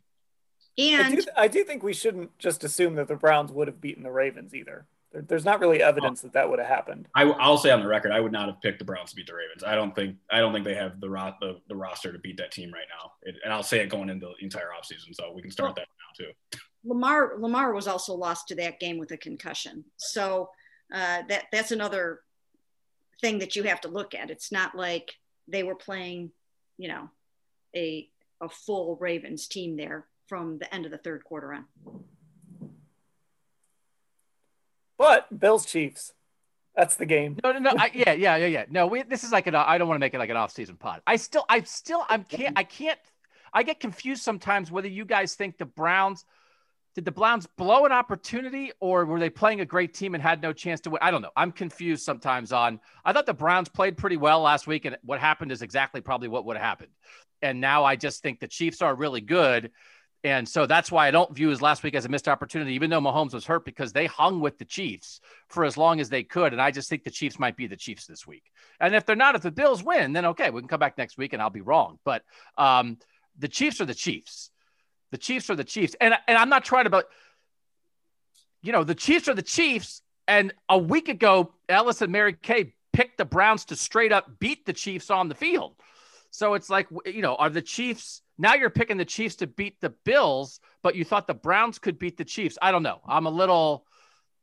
I 0.79 0.83
And 0.83 1.17
do, 1.17 1.23
I 1.35 1.47
do 1.47 1.63
think 1.63 1.83
we 1.83 1.93
shouldn't 1.93 2.37
just 2.37 2.63
assume 2.63 2.95
that 2.95 3.07
the 3.07 3.15
Browns 3.15 3.51
would 3.51 3.67
have 3.67 3.81
beaten 3.81 4.03
the 4.03 4.11
Ravens 4.11 4.53
either. 4.53 4.85
There, 5.11 5.21
there's 5.21 5.45
not 5.45 5.59
really 5.59 5.81
evidence 5.81 6.21
that 6.21 6.33
that 6.33 6.49
would 6.49 6.59
have 6.59 6.67
happened. 6.67 7.07
I, 7.15 7.23
I'll 7.23 7.57
say 7.57 7.71
on 7.71 7.79
the 7.79 7.87
record, 7.87 8.11
I 8.11 8.19
would 8.19 8.31
not 8.31 8.47
have 8.47 8.61
picked 8.61 8.79
the 8.79 8.85
Browns 8.85 9.09
to 9.11 9.15
beat 9.15 9.27
the 9.27 9.33
Ravens. 9.33 9.63
I 9.63 9.75
don't 9.75 9.95
think 9.95 10.17
I 10.29 10.39
don't 10.39 10.53
think 10.53 10.65
they 10.65 10.75
have 10.75 10.99
the 10.99 11.09
ro- 11.09 11.33
the, 11.41 11.59
the 11.67 11.75
roster 11.75 12.11
to 12.11 12.19
beat 12.19 12.37
that 12.37 12.51
team 12.51 12.71
right 12.71 12.85
now. 12.89 13.13
It, 13.23 13.35
and 13.43 13.51
I'll 13.51 13.63
say 13.63 13.79
it 13.79 13.89
going 13.89 14.09
into 14.09 14.27
the 14.27 14.43
entire 14.43 14.69
offseason, 14.77 15.13
so 15.13 15.31
we 15.33 15.41
can 15.41 15.51
start 15.51 15.75
that 15.75 15.87
now 16.19 16.25
too. 16.25 16.59
Lamar 16.83 17.33
Lamar 17.39 17.73
was 17.73 17.87
also 17.87 18.13
lost 18.13 18.49
to 18.49 18.55
that 18.55 18.79
game 18.79 18.97
with 18.97 19.11
a 19.11 19.17
concussion. 19.17 19.85
So 19.95 20.49
uh, 20.93 21.23
that 21.27 21.45
that's 21.51 21.71
another 21.71 22.19
thing 23.21 23.39
that 23.39 23.55
you 23.55 23.63
have 23.63 23.81
to 23.81 23.87
look 23.87 24.13
at. 24.13 24.29
It's 24.29 24.51
not 24.51 24.75
like 24.75 25.11
they 25.47 25.63
were 25.63 25.75
playing, 25.75 26.31
you 26.77 26.89
know, 26.89 27.09
a 27.75 28.09
a 28.41 28.49
full 28.49 28.97
Ravens 28.97 29.47
team 29.47 29.75
there 29.77 30.05
from 30.27 30.57
the 30.59 30.73
end 30.73 30.85
of 30.85 30.91
the 30.91 30.97
third 30.97 31.23
quarter 31.23 31.53
on. 31.53 31.65
But 34.97 35.27
Bills 35.37 35.65
Chiefs, 35.65 36.13
that's 36.75 36.95
the 36.95 37.05
game. 37.05 37.37
No, 37.43 37.51
no, 37.51 37.59
no. 37.59 37.71
I, 37.77 37.91
yeah, 37.93 38.13
yeah, 38.13 38.35
yeah, 38.37 38.47
yeah. 38.47 38.65
No, 38.69 38.87
we, 38.87 39.03
this 39.03 39.23
is 39.23 39.31
like 39.31 39.47
an. 39.47 39.55
I 39.55 39.77
don't 39.77 39.87
want 39.87 39.97
to 39.97 39.99
make 39.99 40.13
it 40.13 40.19
like 40.19 40.29
an 40.29 40.37
off-season 40.37 40.77
pod. 40.77 41.01
I 41.05 41.17
still, 41.17 41.45
I 41.49 41.61
still, 41.61 42.03
I'm 42.09 42.23
can't, 42.23 42.57
I 42.57 42.63
can't. 42.63 42.99
I 43.53 43.63
get 43.63 43.79
confused 43.79 44.23
sometimes 44.23 44.71
whether 44.71 44.87
you 44.87 45.05
guys 45.05 45.35
think 45.35 45.57
the 45.57 45.65
Browns 45.65 46.25
did 46.97 47.05
the 47.05 47.11
Browns 47.11 47.45
blow 47.57 47.85
an 47.85 47.91
opportunity 47.91 48.71
or 48.79 49.05
were 49.05 49.19
they 49.19 49.29
playing 49.29 49.61
a 49.61 49.65
great 49.65 49.93
team 49.93 50.15
and 50.15 50.23
had 50.23 50.41
no 50.41 50.51
chance 50.51 50.81
to 50.81 50.89
win? 50.89 50.99
I 51.03 51.11
don't 51.11 51.21
know. 51.21 51.29
I'm 51.35 51.51
confused 51.51 52.03
sometimes 52.03 52.51
on. 52.51 52.79
I 53.05 53.13
thought 53.13 53.27
the 53.27 53.35
Browns 53.35 53.69
played 53.69 53.97
pretty 53.97 54.17
well 54.17 54.41
last 54.41 54.65
week, 54.65 54.85
and 54.85 54.97
what 55.03 55.19
happened 55.19 55.51
is 55.51 55.61
exactly 55.61 56.01
probably 56.01 56.27
what 56.27 56.45
would 56.45 56.57
have 56.57 56.65
happened. 56.65 56.89
And 57.43 57.61
now 57.61 57.83
I 57.83 57.97
just 57.97 58.23
think 58.23 58.39
the 58.39 58.47
Chiefs 58.47 58.81
are 58.81 58.95
really 58.95 59.21
good. 59.21 59.69
And 60.23 60.49
so 60.49 60.65
that's 60.65 60.91
why 60.91 61.07
I 61.07 61.11
don't 61.11 61.33
view 61.33 61.49
his 61.49 61.61
last 61.61 61.83
week 61.83 61.95
as 61.95 62.05
a 62.05 62.09
missed 62.09 62.27
opportunity, 62.27 62.73
even 62.73 62.89
though 62.89 62.99
Mahomes 62.99 63.33
was 63.33 63.45
hurt, 63.45 63.63
because 63.65 63.93
they 63.93 64.07
hung 64.07 64.41
with 64.41 64.57
the 64.57 64.65
Chiefs 64.65 65.21
for 65.47 65.63
as 65.63 65.77
long 65.77 65.99
as 65.99 66.09
they 66.09 66.23
could. 66.23 66.53
And 66.53 66.61
I 66.61 66.71
just 66.71 66.89
think 66.89 67.03
the 67.03 67.11
Chiefs 67.11 67.37
might 67.37 67.55
be 67.55 67.67
the 67.67 67.75
Chiefs 67.75 68.07
this 68.07 68.25
week. 68.25 68.43
And 68.79 68.95
if 68.95 69.05
they're 69.05 69.15
not, 69.15 69.35
if 69.35 69.43
the 69.43 69.51
Bills 69.51 69.83
win, 69.83 70.13
then 70.13 70.25
okay, 70.25 70.49
we 70.49 70.61
can 70.61 70.67
come 70.67 70.79
back 70.79 70.97
next 70.97 71.17
week 71.17 71.33
and 71.33 71.41
I'll 71.41 71.49
be 71.49 71.61
wrong. 71.61 71.99
But 72.03 72.23
um, 72.57 72.97
the 73.37 73.47
Chiefs 73.47 73.79
are 73.79 73.85
the 73.85 73.93
Chiefs. 73.93 74.49
The 75.11 75.17
Chiefs 75.17 75.49
are 75.49 75.55
the 75.55 75.63
Chiefs. 75.63 75.95
And, 76.01 76.15
and 76.27 76.37
I'm 76.37 76.49
not 76.49 76.65
trying 76.65 76.85
to, 76.85 76.89
but, 76.89 77.07
you 78.61 78.71
know, 78.71 78.83
the 78.83 78.95
Chiefs 78.95 79.27
are 79.27 79.35
the 79.35 79.41
Chiefs. 79.41 80.01
And 80.27 80.53
a 80.67 80.77
week 80.77 81.09
ago, 81.09 81.53
Ellis 81.69 82.01
and 82.01 82.11
Mary 82.11 82.33
Kay 82.33 82.73
picked 82.91 83.19
the 83.19 83.25
Browns 83.25 83.65
to 83.65 83.75
straight 83.75 84.11
up 84.11 84.39
beat 84.39 84.65
the 84.65 84.73
Chiefs 84.73 85.11
on 85.11 85.29
the 85.29 85.35
field. 85.35 85.75
So 86.31 86.55
it's 86.55 86.69
like, 86.69 86.87
you 87.05 87.21
know, 87.21 87.35
are 87.35 87.49
the 87.49 87.61
Chiefs 87.61 88.21
now 88.37 88.55
you're 88.55 88.69
picking 88.69 88.97
the 88.97 89.05
Chiefs 89.05 89.37
to 89.37 89.47
beat 89.47 89.79
the 89.81 89.89
Bills, 89.89 90.59
but 90.83 90.95
you 90.95 91.03
thought 91.03 91.27
the 91.27 91.33
Browns 91.33 91.79
could 91.79 91.97
beat 91.97 92.17
the 92.17 92.25
Chiefs? 92.25 92.57
I 92.61 92.71
don't 92.71 92.83
know. 92.83 93.01
I'm 93.07 93.25
a 93.25 93.31
little 93.31 93.85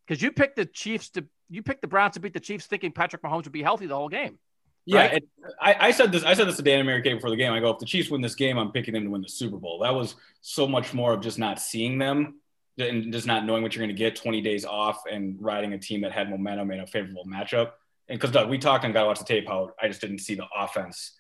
because 0.07 0.21
you 0.21 0.33
picked 0.33 0.57
the 0.57 0.67
Chiefs 0.67 1.11
to 1.11 1.25
you 1.49 1.63
picked 1.63 1.83
the 1.83 1.89
Browns 1.89 2.15
to 2.15 2.21
beat 2.21 2.33
the 2.33 2.41
Chiefs, 2.41 2.67
thinking 2.67 2.93
Patrick 2.93 3.23
Mahomes 3.23 3.45
would 3.45 3.53
be 3.53 3.63
healthy 3.63 3.87
the 3.87 3.95
whole 3.95 4.09
game. 4.09 4.39
Yeah, 4.87 5.07
Right. 5.07 5.25
I, 5.61 5.77
I 5.81 5.91
said 5.93 6.13
this. 6.13 6.25
I 6.25 6.35
said 6.35 6.47
this 6.47 6.57
to 6.57 6.63
Dan 6.63 6.81
and 6.81 6.87
Mary 6.87 7.03
Kay 7.03 7.15
before 7.15 7.31
the 7.31 7.37
game. 7.37 7.53
I 7.53 7.61
go, 7.61 7.71
if 7.71 7.79
the 7.79 7.87
Chiefs 7.87 8.11
win 8.11 8.21
this 8.21 8.35
game, 8.35 8.59
I'm 8.59 8.71
picking 8.71 8.93
them 8.93 9.05
to 9.05 9.11
win 9.11 9.23
the 9.23 9.29
Super 9.29 9.57
Bowl. 9.57 9.79
That 9.79 9.95
was 9.95 10.15
so 10.41 10.67
much 10.67 10.93
more 10.93 11.15
of 11.15 11.23
just 11.23 11.39
not 11.39 11.59
seeing 11.59 11.97
them 11.99 12.41
and 12.79 13.13
just 13.13 13.27
not 13.27 13.47
knowing 13.47 13.63
what 13.63 13.75
you're 13.75 13.85
going 13.85 13.95
to 13.95 13.99
get. 13.99 14.17
20 14.17 14.43
days 14.43 14.65
off 14.65 15.03
and 15.11 15.37
riding 15.41 15.73
a 15.73 15.79
team 15.79 16.03
that 16.03 16.13
had 16.13 16.29
momentum 16.29 16.71
in 16.71 16.81
a 16.81 16.87
favorable 16.87 17.25
matchup. 17.25 17.73
And 18.09 18.19
because 18.19 18.31
Doug, 18.31 18.51
we 18.51 18.59
talked 18.59 18.85
and 18.85 18.93
got 18.93 19.03
to 19.03 19.07
watch 19.07 19.19
the 19.21 19.25
tape 19.25 19.49
how 19.49 19.71
I 19.81 19.89
just 19.89 20.03
didn't 20.03 20.19
see 20.19 20.35
the 20.35 20.47
offense 20.55 21.13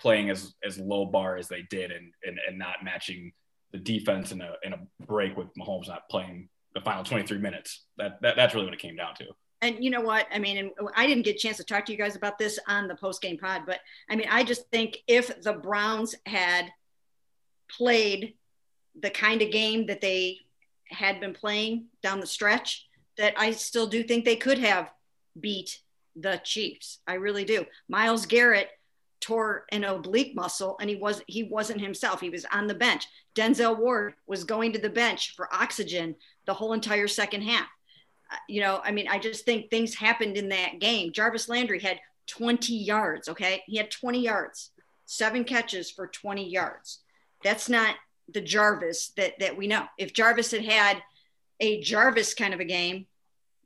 playing 0.00 0.30
as 0.30 0.54
as 0.64 0.78
low 0.78 1.04
bar 1.06 1.36
as 1.36 1.48
they 1.48 1.62
did 1.62 1.90
and 1.90 2.12
and, 2.24 2.38
and 2.48 2.58
not 2.58 2.82
matching 2.82 3.32
the 3.72 3.78
defense 3.78 4.32
in 4.32 4.40
a 4.40 4.54
in 4.64 4.72
a 4.72 4.78
break 5.06 5.36
with 5.36 5.48
Mahomes 5.54 5.88
not 5.88 6.08
playing 6.08 6.48
the 6.74 6.80
final 6.80 7.04
23 7.04 7.38
minutes. 7.38 7.84
That, 7.98 8.20
that 8.22 8.36
that's 8.36 8.54
really 8.54 8.66
what 8.66 8.74
it 8.74 8.80
came 8.80 8.96
down 8.96 9.14
to. 9.16 9.26
And 9.62 9.84
you 9.84 9.90
know 9.90 10.00
what? 10.00 10.26
I 10.32 10.38
mean, 10.38 10.56
and 10.56 10.70
I 10.96 11.06
didn't 11.06 11.24
get 11.24 11.36
a 11.36 11.38
chance 11.38 11.58
to 11.58 11.64
talk 11.64 11.84
to 11.86 11.92
you 11.92 11.98
guys 11.98 12.16
about 12.16 12.38
this 12.38 12.58
on 12.66 12.88
the 12.88 12.94
post 12.94 13.20
game 13.20 13.36
pod, 13.36 13.62
but 13.66 13.80
I 14.08 14.16
mean, 14.16 14.28
I 14.30 14.42
just 14.42 14.68
think 14.70 14.98
if 15.06 15.42
the 15.42 15.52
Browns 15.52 16.14
had 16.24 16.70
played 17.70 18.34
the 18.98 19.10
kind 19.10 19.42
of 19.42 19.50
game 19.50 19.86
that 19.86 20.00
they 20.00 20.38
had 20.86 21.20
been 21.20 21.34
playing 21.34 21.86
down 22.02 22.20
the 22.20 22.26
stretch, 22.26 22.88
that 23.18 23.34
I 23.36 23.50
still 23.50 23.86
do 23.86 24.02
think 24.02 24.24
they 24.24 24.36
could 24.36 24.58
have 24.58 24.90
beat 25.38 25.80
the 26.16 26.40
Chiefs. 26.42 26.98
I 27.06 27.14
really 27.14 27.44
do. 27.44 27.66
Myles 27.88 28.26
Garrett 28.26 28.70
tore 29.20 29.66
an 29.70 29.84
oblique 29.84 30.34
muscle 30.34 30.76
and 30.80 30.88
he 30.88 30.96
was 30.96 31.22
he 31.26 31.44
wasn't 31.44 31.80
himself. 31.80 32.20
He 32.20 32.30
was 32.30 32.46
on 32.52 32.66
the 32.66 32.74
bench. 32.74 33.06
Denzel 33.34 33.78
Ward 33.78 34.14
was 34.26 34.44
going 34.44 34.72
to 34.72 34.78
the 34.78 34.90
bench 34.90 35.34
for 35.36 35.52
oxygen 35.52 36.16
the 36.46 36.54
whole 36.54 36.72
entire 36.72 37.08
second 37.08 37.42
half 37.42 37.68
Uh, 38.32 38.36
you 38.48 38.60
know, 38.60 38.80
I 38.84 38.90
mean, 38.92 39.08
I 39.08 39.18
just 39.18 39.44
think 39.44 39.70
things 39.70 39.94
happened 39.94 40.36
in 40.36 40.48
that 40.50 40.78
game. 40.80 41.12
Jarvis 41.12 41.48
Landry 41.48 41.80
had 41.80 42.00
20 42.26 42.74
yards. 42.74 43.28
Okay. 43.28 43.62
He 43.66 43.76
had 43.76 43.90
20 43.90 44.20
yards, 44.20 44.70
seven 45.06 45.44
catches 45.44 45.90
for 45.90 46.06
20 46.06 46.48
yards. 46.48 47.00
That's 47.42 47.68
not 47.68 47.96
the 48.32 48.40
Jarvis 48.40 49.08
that, 49.16 49.38
that 49.40 49.56
we 49.56 49.66
know. 49.66 49.84
If 49.98 50.12
Jarvis 50.12 50.52
had 50.52 50.64
had 50.64 51.02
a 51.58 51.80
Jarvis 51.80 52.34
kind 52.34 52.54
of 52.54 52.60
a 52.60 52.64
game, 52.64 53.06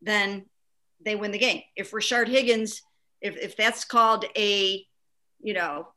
then 0.03 0.47
they 1.05 1.17
win 1.17 1.33
the 1.33 1.39
game. 1.39 1.63
If 1.77 1.91
Rashard 1.91 2.29
Higgins, 2.29 2.83
if, 3.21 3.37
if 3.37 3.57
that's 3.57 3.85
called 3.85 4.25
a, 4.37 4.87
you 5.45 5.55
know, 5.55 5.89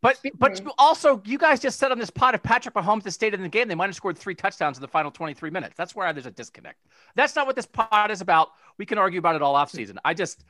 But 0.00 0.18
but 0.38 0.58
you 0.60 0.72
also 0.78 1.20
you 1.26 1.36
guys 1.36 1.60
just 1.60 1.78
said 1.78 1.92
on 1.92 1.98
this 1.98 2.08
pod 2.08 2.34
if 2.34 2.42
Patrick 2.42 2.74
Mahomes 2.74 3.04
had 3.04 3.12
stayed 3.12 3.34
in 3.34 3.42
the 3.42 3.48
game, 3.48 3.68
they 3.68 3.74
might 3.74 3.88
have 3.88 3.96
scored 3.96 4.16
three 4.16 4.34
touchdowns 4.34 4.78
in 4.78 4.82
the 4.82 4.88
final 4.88 5.10
23 5.10 5.50
minutes. 5.50 5.74
That's 5.76 5.94
where 5.94 6.10
there's 6.14 6.26
a 6.26 6.30
disconnect. 6.30 6.78
That's 7.16 7.36
not 7.36 7.46
what 7.46 7.56
this 7.56 7.66
pod 7.66 8.10
is 8.10 8.22
about. 8.22 8.48
We 8.78 8.86
can 8.86 8.96
argue 8.96 9.18
about 9.18 9.36
it 9.36 9.42
all 9.42 9.54
offseason. 9.54 9.98
I 10.04 10.14
just 10.14 10.42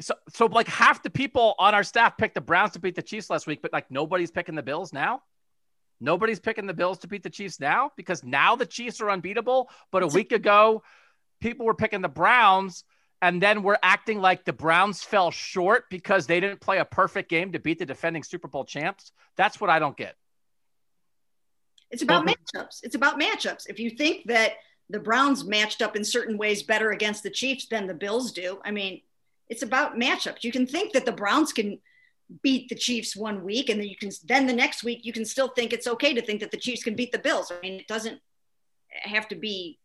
so 0.00 0.14
so 0.28 0.46
like 0.46 0.68
half 0.68 1.02
the 1.02 1.08
people 1.08 1.54
on 1.58 1.74
our 1.74 1.84
staff 1.84 2.18
picked 2.18 2.34
the 2.34 2.42
Browns 2.42 2.72
to 2.72 2.80
beat 2.80 2.96
the 2.96 3.02
Chiefs 3.02 3.30
last 3.30 3.46
week, 3.46 3.62
but 3.62 3.72
like 3.72 3.90
nobody's 3.90 4.30
picking 4.30 4.56
the 4.56 4.62
Bills 4.62 4.92
now. 4.92 5.22
Nobody's 6.00 6.40
picking 6.40 6.66
the 6.66 6.74
Bills 6.74 6.98
to 6.98 7.08
beat 7.08 7.22
the 7.22 7.30
Chiefs 7.30 7.58
now 7.60 7.92
because 7.96 8.22
now 8.22 8.56
the 8.56 8.66
Chiefs 8.66 9.00
are 9.00 9.10
unbeatable. 9.10 9.70
But 9.90 10.02
a 10.02 10.08
week 10.08 10.32
ago, 10.32 10.82
people 11.40 11.64
were 11.64 11.74
picking 11.74 12.02
the 12.02 12.08
Browns 12.08 12.84
and 13.22 13.42
then 13.42 13.62
we're 13.62 13.78
acting 13.82 14.20
like 14.20 14.44
the 14.44 14.52
Browns 14.52 15.02
fell 15.02 15.30
short 15.30 15.84
because 15.90 16.26
they 16.26 16.40
didn't 16.40 16.60
play 16.60 16.78
a 16.78 16.84
perfect 16.84 17.30
game 17.30 17.52
to 17.52 17.58
beat 17.58 17.78
the 17.78 17.86
defending 17.86 18.22
Super 18.22 18.48
Bowl 18.48 18.64
champs. 18.64 19.12
That's 19.36 19.60
what 19.60 19.70
I 19.70 19.78
don't 19.78 19.96
get. 19.96 20.16
It's 21.90 22.02
about 22.02 22.26
mm-hmm. 22.26 22.58
matchups. 22.58 22.80
It's 22.82 22.94
about 22.94 23.18
matchups. 23.18 23.68
If 23.68 23.78
you 23.78 23.90
think 23.90 24.26
that 24.26 24.54
the 24.90 25.00
Browns 25.00 25.44
matched 25.44 25.82
up 25.82 25.96
in 25.96 26.04
certain 26.04 26.36
ways 26.36 26.62
better 26.62 26.90
against 26.90 27.22
the 27.22 27.30
Chiefs 27.30 27.66
than 27.68 27.86
the 27.86 27.94
Bills 27.94 28.32
do, 28.32 28.60
I 28.64 28.70
mean, 28.70 29.00
it's 29.48 29.62
about 29.62 29.96
matchups. 29.96 30.44
You 30.44 30.52
can 30.52 30.66
think 30.66 30.92
that 30.92 31.06
the 31.06 31.12
Browns 31.12 31.52
can 31.52 31.78
beat 32.42 32.68
the 32.68 32.74
Chiefs 32.74 33.16
one 33.16 33.44
week, 33.44 33.68
and 33.70 33.80
then 33.80 33.88
you 33.88 33.96
can 33.96 34.10
then 34.24 34.46
the 34.46 34.52
next 34.52 34.82
week 34.82 35.04
you 35.04 35.12
can 35.12 35.24
still 35.24 35.48
think 35.48 35.72
it's 35.72 35.86
okay 35.86 36.12
to 36.12 36.22
think 36.22 36.40
that 36.40 36.50
the 36.50 36.56
Chiefs 36.56 36.82
can 36.82 36.96
beat 36.96 37.12
the 37.12 37.18
Bills. 37.18 37.52
I 37.52 37.60
mean, 37.60 37.74
it 37.80 37.86
doesn't 37.86 38.20
have 38.90 39.28
to 39.28 39.36
be 39.36 39.78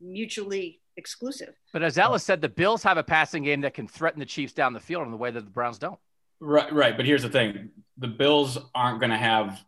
mutually 0.00 0.80
exclusive. 0.96 1.54
But 1.72 1.82
as 1.82 1.98
Ellis 1.98 2.22
said, 2.22 2.40
the 2.40 2.48
Bills 2.48 2.82
have 2.82 2.96
a 2.96 3.02
passing 3.02 3.42
game 3.44 3.62
that 3.62 3.74
can 3.74 3.88
threaten 3.88 4.20
the 4.20 4.26
Chiefs 4.26 4.52
down 4.52 4.72
the 4.72 4.80
field 4.80 5.04
in 5.04 5.10
the 5.10 5.16
way 5.16 5.30
that 5.30 5.44
the 5.44 5.50
Browns 5.50 5.78
don't. 5.78 5.98
Right, 6.40 6.72
right. 6.72 6.96
But 6.96 7.06
here's 7.06 7.22
the 7.22 7.28
thing: 7.28 7.70
the 7.98 8.08
Bills 8.08 8.58
aren't 8.74 9.00
going 9.00 9.10
to 9.10 9.16
have 9.16 9.64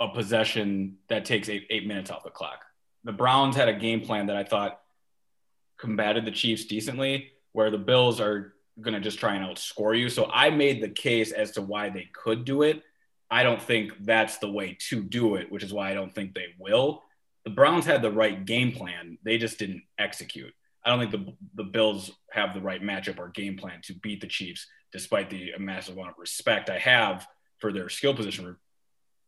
a 0.00 0.08
possession 0.08 0.96
that 1.08 1.24
takes 1.24 1.48
eight, 1.48 1.66
eight 1.70 1.86
minutes 1.86 2.10
off 2.10 2.24
the 2.24 2.30
clock. 2.30 2.64
The 3.04 3.12
Browns 3.12 3.56
had 3.56 3.68
a 3.68 3.74
game 3.74 4.00
plan 4.00 4.26
that 4.26 4.36
I 4.36 4.44
thought 4.44 4.80
combated 5.78 6.24
the 6.24 6.30
Chiefs 6.30 6.64
decently, 6.64 7.32
where 7.52 7.70
the 7.70 7.78
Bills 7.78 8.20
are 8.20 8.54
going 8.80 8.94
to 8.94 9.00
just 9.00 9.18
try 9.18 9.34
and 9.34 9.44
outscore 9.44 9.98
you. 9.98 10.08
So 10.08 10.28
I 10.32 10.50
made 10.50 10.82
the 10.82 10.88
case 10.88 11.32
as 11.32 11.52
to 11.52 11.62
why 11.62 11.90
they 11.90 12.08
could 12.12 12.44
do 12.44 12.62
it. 12.62 12.82
I 13.30 13.42
don't 13.42 13.60
think 13.60 13.92
that's 14.00 14.38
the 14.38 14.50
way 14.50 14.76
to 14.88 15.02
do 15.02 15.36
it, 15.36 15.50
which 15.50 15.62
is 15.62 15.72
why 15.72 15.90
I 15.90 15.94
don't 15.94 16.14
think 16.14 16.34
they 16.34 16.48
will. 16.58 17.02
The 17.44 17.50
Browns 17.50 17.84
had 17.84 18.02
the 18.02 18.10
right 18.10 18.44
game 18.44 18.72
plan, 18.72 19.18
they 19.22 19.38
just 19.38 19.58
didn't 19.58 19.82
execute. 19.98 20.54
I 20.84 20.90
don't 20.90 20.98
think 20.98 21.12
the 21.12 21.34
the 21.54 21.68
Bills 21.68 22.10
have 22.30 22.54
the 22.54 22.60
right 22.60 22.82
matchup 22.82 23.18
or 23.18 23.28
game 23.28 23.56
plan 23.56 23.80
to 23.84 23.94
beat 23.94 24.20
the 24.20 24.26
Chiefs, 24.26 24.66
despite 24.92 25.30
the 25.30 25.52
massive 25.58 25.96
amount 25.96 26.10
of 26.10 26.18
respect 26.18 26.70
I 26.70 26.78
have 26.78 27.26
for 27.58 27.72
their 27.72 27.88
skill 27.88 28.14
position 28.14 28.56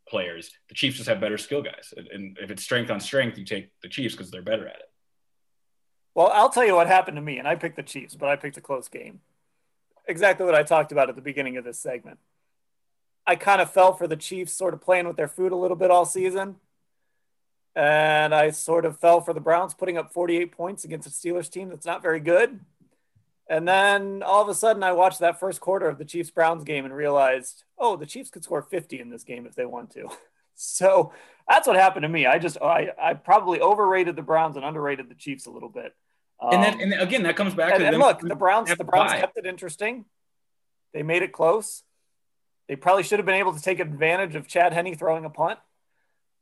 players. 0.09 0.51
The 0.69 0.74
Chiefs 0.74 0.97
just 0.97 1.09
have 1.09 1.20
better 1.20 1.39
skill 1.39 1.62
guys, 1.62 1.95
and 2.12 2.37
if 2.41 2.51
it's 2.51 2.62
strength 2.62 2.91
on 2.91 3.01
strength, 3.01 3.39
you 3.39 3.45
take 3.45 3.70
the 3.83 3.89
Chiefs 3.89 4.15
because 4.15 4.31
they're 4.31 4.43
better 4.43 4.66
at 4.69 4.77
it. 4.77 4.91
Well, 6.15 6.31
I'll 6.33 6.51
tell 6.51 6.65
you 6.65 6.74
what 6.74 6.87
happened 6.87 7.16
to 7.16 7.23
me, 7.23 7.39
and 7.39 7.49
I 7.49 7.57
picked 7.57 7.77
the 7.77 7.83
Chiefs, 7.83 8.15
but 8.15 8.28
I 8.28 8.37
picked 8.37 8.57
a 8.57 8.62
close 8.62 8.89
game. 8.89 9.20
Exactly 10.09 10.47
what 10.47 10.55
I 10.55 10.62
talked 10.62 10.93
about 10.93 11.09
at 11.09 11.16
the 11.16 11.23
beginning 11.23 11.57
of 11.57 11.65
this 11.65 11.78
segment. 11.78 12.19
I 13.27 13.35
kind 13.35 13.61
of 13.61 13.70
fell 13.70 13.93
for 13.93 14.07
the 14.07 14.16
Chiefs 14.16 14.53
sort 14.53 14.73
of 14.73 14.81
playing 14.81 15.09
with 15.09 15.16
their 15.16 15.28
food 15.28 15.53
a 15.53 15.57
little 15.57 15.77
bit 15.77 15.91
all 15.91 16.05
season 16.05 16.57
and 17.77 18.35
I 18.35 18.51
sort 18.51 18.86
of 18.86 18.98
fell 18.98 19.20
for 19.20 19.35
the 19.35 19.40
Browns 19.40 19.74
putting 19.74 19.98
up 19.98 20.11
48 20.12 20.51
points 20.51 20.85
against 20.85 21.07
a 21.07 21.11
Steelers 21.11 21.51
team 21.51 21.69
that's 21.69 21.85
not 21.85 22.01
very 22.01 22.20
good. 22.20 22.59
And 23.48 23.69
then 23.69 24.23
all 24.23 24.43
of 24.43 24.48
a 24.48 24.55
sudden, 24.55 24.82
I 24.82 24.93
watched 24.93 25.20
that 25.20 25.39
first 25.39 25.61
quarter 25.61 25.86
of 25.86 25.98
the 25.98 26.05
Chiefs 26.05 26.31
Browns 26.31 26.65
game 26.65 26.86
and 26.86 26.94
realized, 26.94 27.65
oh, 27.78 27.97
the 27.97 28.07
Chiefs 28.07 28.31
could 28.31 28.43
score 28.43 28.62
50 28.62 28.98
in 28.98 29.11
this 29.11 29.24
game 29.24 29.44
if 29.47 29.55
they 29.55 29.66
want 29.66 29.90
to. 29.90 30.09
so 30.55 31.12
that's 31.47 31.66
what 31.66 31.77
happened 31.77 32.03
to 32.05 32.09
me. 32.09 32.24
I 32.27 32.39
just, 32.39 32.57
I, 32.61 32.93
I 33.01 33.12
probably 33.12 33.61
overrated 33.61 34.16
the 34.16 34.23
Browns 34.23 34.57
and 34.57 34.65
underrated 34.65 35.11
the 35.11 35.15
Chiefs 35.15 35.44
a 35.44 35.51
little 35.51 35.69
bit. 35.69 35.94
Um, 36.40 36.55
and 36.55 36.65
then, 36.65 36.81
and 36.81 37.03
again, 37.03 37.23
that 37.24 37.36
comes 37.36 37.55
back 37.55 37.74
and, 37.74 37.82
to 37.82 37.89
and 37.89 37.98
look, 37.98 38.20
the 38.20 38.35
Browns, 38.35 38.74
the 38.74 38.85
Browns 38.85 39.12
kept 39.12 39.36
it 39.36 39.44
interesting. 39.44 40.07
They 40.94 41.03
made 41.03 41.23
it 41.23 41.32
close. 41.32 41.82
They 42.69 42.77
probably 42.77 43.03
should 43.03 43.19
have 43.19 43.27
been 43.27 43.36
able 43.36 43.55
to 43.55 43.62
take 43.62 43.81
advantage 43.81 44.35
of 44.35 44.48
Chad 44.48 44.73
Henne 44.73 44.97
throwing 44.97 45.27
a 45.27 45.31
punt. 45.31 45.59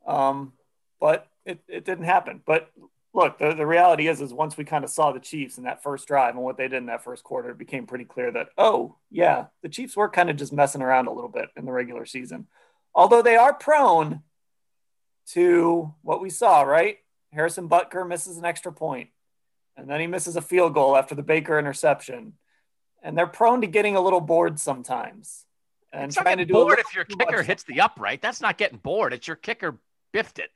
Um, 0.07 0.53
but 1.01 1.29
it, 1.45 1.61
it 1.69 1.85
didn't 1.85 2.05
happen. 2.05 2.43
But 2.45 2.71
look, 3.13 3.39
the, 3.39 3.55
the 3.55 3.67
reality 3.67 4.09
is, 4.09 4.21
is 4.21 4.33
once 4.33 4.57
we 4.57 4.65
kind 4.65 4.85
of 4.85 4.91
saw 4.91 5.13
the 5.13 5.21
Chiefs 5.21 5.59
in 5.59 5.65
that 5.65 5.83
first 5.83 6.09
drive 6.09 6.35
and 6.35 6.45
what 6.45 6.57
they 6.57 6.69
did 6.69 6.79
in 6.79 6.87
that 6.87 7.05
first 7.05 7.23
quarter, 7.23 7.51
it 7.51 7.59
became 7.59 7.87
pretty 7.87 8.05
clear 8.05 8.31
that, 8.33 8.49
oh, 8.59 8.97
yeah, 9.11 9.47
the 9.63 9.69
Chiefs 9.69 9.97
were 9.97 10.09
kind 10.09 10.31
of 10.31 10.37
just 10.37 10.53
messing 10.53 10.83
around 10.83 11.07
a 11.07 11.13
little 11.13 11.31
bit 11.31 11.49
in 11.57 11.65
the 11.65 11.73
regular 11.73 12.07
season. 12.07 12.47
Although 12.95 13.23
they 13.23 13.37
are 13.37 13.55
prone 13.55 14.23
to 15.29 15.95
what 16.03 16.21
we 16.21 16.31
saw, 16.31 16.63
right? 16.63 16.99
Harrison 17.33 17.69
Butker 17.69 18.07
misses 18.07 18.37
an 18.37 18.45
extra 18.45 18.73
point, 18.73 19.11
and 19.77 19.89
then 19.89 20.01
he 20.01 20.07
misses 20.07 20.37
a 20.37 20.43
field 20.43 20.75
goal 20.75 20.97
after 20.97 21.15
the 21.15 21.23
Baker 21.23 21.59
interception. 21.59 22.35
And 23.03 23.19
they're 23.19 23.27
prone 23.27 23.61
to 23.61 23.67
getting 23.67 23.97
a 23.97 24.01
little 24.01 24.21
bored 24.21 24.59
sometimes. 24.59 25.45
And 25.93 26.05
it's 26.05 26.17
trying 26.17 26.39
to 26.39 26.45
do 26.45 26.55
bored 26.55 26.79
if 26.79 26.95
your 26.95 27.05
kicker 27.05 27.43
hits 27.43 27.63
the 27.65 27.81
upright. 27.83 28.23
That's 28.23 28.41
not 28.41 28.57
getting 28.57 28.79
bored. 28.79 29.13
It's 29.13 29.29
your 29.29 29.37
kicker 29.37 29.79
biffed 30.13 30.39
it. 30.39 30.51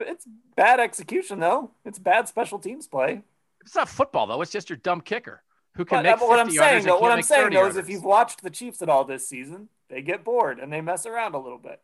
It's 0.00 0.26
bad 0.56 0.80
execution, 0.80 1.40
though. 1.40 1.70
It's 1.84 1.98
bad 1.98 2.28
special 2.28 2.58
teams 2.58 2.86
play. 2.86 3.22
It's 3.60 3.74
not 3.74 3.88
football, 3.88 4.26
though. 4.26 4.40
It's 4.42 4.52
just 4.52 4.70
your 4.70 4.78
dumb 4.78 5.00
kicker 5.00 5.42
who 5.74 5.84
can 5.84 5.98
but, 5.98 6.02
make. 6.04 6.22
Uh, 6.22 6.26
what 6.26 6.38
I'm 6.38 6.50
saying, 6.50 6.84
though, 6.84 6.98
what 6.98 7.12
I'm 7.12 7.22
saying, 7.22 7.50
though, 7.50 7.66
is 7.66 7.76
if 7.76 7.88
you've 7.88 8.04
watched 8.04 8.42
the 8.42 8.50
Chiefs 8.50 8.82
at 8.82 8.88
all 8.88 9.04
this 9.04 9.28
season, 9.28 9.68
they 9.88 10.02
get 10.02 10.24
bored 10.24 10.58
and 10.58 10.72
they 10.72 10.80
mess 10.80 11.06
around 11.06 11.34
a 11.34 11.38
little 11.38 11.58
bit. 11.58 11.80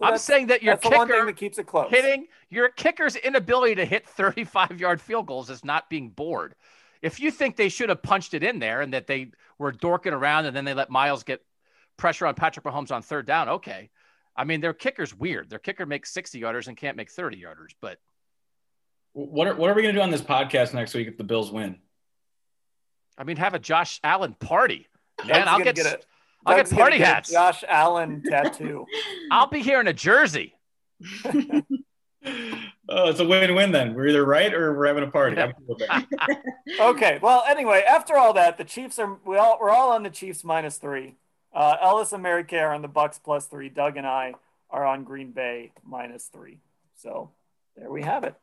So 0.00 0.06
I'm 0.06 0.18
saying 0.18 0.46
that 0.46 0.62
your 0.62 0.78
kicker 0.78 1.26
that 1.26 1.36
keeps 1.36 1.58
it 1.58 1.66
close. 1.66 1.90
Hitting 1.90 2.26
your 2.48 2.70
kicker's 2.70 3.16
inability 3.16 3.74
to 3.74 3.84
hit 3.84 4.08
35 4.08 4.80
yard 4.80 5.00
field 5.00 5.26
goals 5.26 5.50
is 5.50 5.62
not 5.62 5.90
being 5.90 6.08
bored. 6.08 6.54
If 7.02 7.20
you 7.20 7.30
think 7.30 7.56
they 7.56 7.68
should 7.68 7.90
have 7.90 8.02
punched 8.02 8.32
it 8.32 8.42
in 8.42 8.58
there 8.58 8.80
and 8.80 8.94
that 8.94 9.06
they 9.06 9.32
were 9.58 9.72
dorking 9.72 10.14
around 10.14 10.46
and 10.46 10.56
then 10.56 10.64
they 10.64 10.72
let 10.72 10.90
Myles 10.90 11.22
get 11.22 11.44
pressure 11.98 12.26
on 12.26 12.34
Patrick 12.34 12.64
Mahomes 12.64 12.90
on 12.90 13.02
third 13.02 13.26
down, 13.26 13.48
okay. 13.50 13.90
I 14.40 14.44
mean, 14.44 14.62
their 14.62 14.72
kicker's 14.72 15.14
weird. 15.14 15.50
Their 15.50 15.58
kicker 15.58 15.84
makes 15.84 16.10
60 16.14 16.40
yarders 16.40 16.66
and 16.66 16.74
can't 16.74 16.96
make 16.96 17.10
30 17.10 17.42
yarders, 17.42 17.74
but 17.82 17.98
what 19.12 19.46
are, 19.46 19.54
what 19.54 19.68
are 19.68 19.74
we 19.74 19.82
going 19.82 19.94
to 19.94 20.00
do 20.00 20.02
on 20.02 20.10
this 20.10 20.22
podcast 20.22 20.72
next 20.72 20.94
week 20.94 21.08
if 21.08 21.18
the 21.18 21.24
Bills 21.24 21.52
win? 21.52 21.76
I 23.18 23.24
mean, 23.24 23.36
have 23.36 23.52
a 23.52 23.58
Josh 23.58 24.00
Allen 24.02 24.34
party. 24.40 24.86
Man, 25.26 25.46
I'll 25.46 25.58
get, 25.58 25.76
get 25.76 25.84
a, 25.84 26.00
I'll 26.46 26.56
get 26.56 26.70
party 26.70 26.96
get 26.96 27.06
hats. 27.06 27.30
Josh 27.30 27.64
Allen 27.68 28.22
tattoo. 28.26 28.86
I'll 29.30 29.48
be 29.48 29.60
here 29.60 29.78
in 29.78 29.88
a 29.88 29.92
jersey. 29.92 30.54
oh, 31.26 31.62
it's 32.88 33.20
a 33.20 33.28
win-win 33.28 33.72
then. 33.72 33.92
We're 33.92 34.08
either 34.08 34.24
right 34.24 34.54
or 34.54 34.74
we're 34.74 34.86
having 34.86 35.04
a 35.04 35.10
party. 35.10 35.36
okay. 36.80 37.18
Well, 37.20 37.44
anyway, 37.46 37.84
after 37.86 38.16
all 38.16 38.32
that, 38.32 38.56
the 38.56 38.64
Chiefs 38.64 38.98
are 38.98 39.18
we 39.26 39.36
all 39.36 39.58
we're 39.60 39.68
all 39.68 39.92
on 39.92 40.02
the 40.02 40.08
Chiefs 40.08 40.44
minus 40.44 40.78
three. 40.78 41.16
Uh, 41.52 41.76
Ellis 41.80 42.12
and 42.12 42.22
Mary 42.22 42.44
Kay 42.44 42.58
are 42.58 42.74
on 42.74 42.82
the 42.82 42.88
Bucks 42.88 43.18
plus 43.18 43.46
three. 43.46 43.68
Doug 43.68 43.96
and 43.96 44.06
I 44.06 44.34
are 44.70 44.86
on 44.86 45.04
Green 45.04 45.32
Bay 45.32 45.72
minus 45.84 46.26
three. 46.26 46.58
So 46.96 47.30
there 47.76 47.90
we 47.90 48.02
have 48.02 48.24
it. 48.24 48.34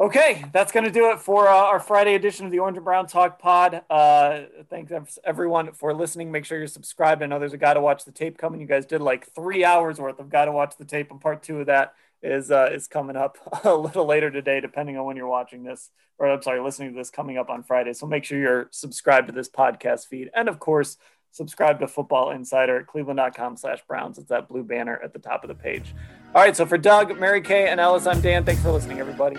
Okay, 0.00 0.44
that's 0.52 0.70
going 0.70 0.84
to 0.84 0.92
do 0.92 1.10
it 1.10 1.18
for 1.18 1.48
uh, 1.48 1.52
our 1.52 1.80
Friday 1.80 2.14
edition 2.14 2.46
of 2.46 2.52
the 2.52 2.60
Orange 2.60 2.76
and 2.76 2.84
Brown 2.84 3.08
Talk 3.08 3.40
Pod. 3.40 3.82
Uh, 3.90 4.42
thanks 4.70 4.92
everyone 5.24 5.72
for 5.72 5.92
listening. 5.92 6.30
Make 6.30 6.44
sure 6.44 6.56
you're 6.56 6.68
subscribed. 6.68 7.20
I 7.20 7.26
know 7.26 7.40
there's 7.40 7.52
a 7.52 7.58
Got 7.58 7.74
to 7.74 7.80
Watch 7.80 8.04
the 8.04 8.12
Tape 8.12 8.38
coming. 8.38 8.60
You 8.60 8.68
guys 8.68 8.86
did 8.86 9.00
like 9.00 9.26
three 9.34 9.64
hours 9.64 9.98
worth 9.98 10.20
of 10.20 10.28
Got 10.28 10.44
to 10.44 10.52
Watch 10.52 10.76
the 10.78 10.84
Tape, 10.84 11.10
and 11.10 11.20
part 11.20 11.42
two 11.42 11.58
of 11.58 11.66
that 11.66 11.94
is 12.22 12.52
uh, 12.52 12.70
is 12.72 12.86
coming 12.86 13.16
up 13.16 13.38
a 13.64 13.74
little 13.74 14.06
later 14.06 14.30
today, 14.30 14.60
depending 14.60 14.96
on 14.96 15.04
when 15.04 15.16
you're 15.16 15.26
watching 15.26 15.64
this, 15.64 15.90
or 16.16 16.30
I'm 16.30 16.42
sorry, 16.42 16.60
listening 16.60 16.92
to 16.92 16.96
this 16.96 17.10
coming 17.10 17.36
up 17.36 17.50
on 17.50 17.64
Friday. 17.64 17.92
So 17.92 18.06
make 18.06 18.22
sure 18.22 18.38
you're 18.38 18.68
subscribed 18.70 19.26
to 19.26 19.32
this 19.32 19.48
podcast 19.48 20.06
feed, 20.06 20.30
and 20.32 20.48
of 20.48 20.60
course 20.60 20.96
subscribe 21.30 21.80
to 21.80 21.88
Football 21.88 22.30
Insider 22.30 22.80
at 22.80 22.86
cleveland.com 22.86 23.56
slash 23.56 23.80
Browns. 23.86 24.18
It's 24.18 24.28
that 24.28 24.48
blue 24.48 24.62
banner 24.62 25.00
at 25.02 25.12
the 25.12 25.18
top 25.18 25.44
of 25.44 25.48
the 25.48 25.54
page. 25.54 25.94
All 26.34 26.42
right, 26.42 26.56
so 26.56 26.66
for 26.66 26.78
Doug, 26.78 27.18
Mary 27.18 27.40
Kay, 27.40 27.68
and 27.68 27.80
Ellis, 27.80 28.06
I'm 28.06 28.20
Dan. 28.20 28.44
Thanks 28.44 28.62
for 28.62 28.70
listening, 28.70 29.00
everybody. 29.00 29.38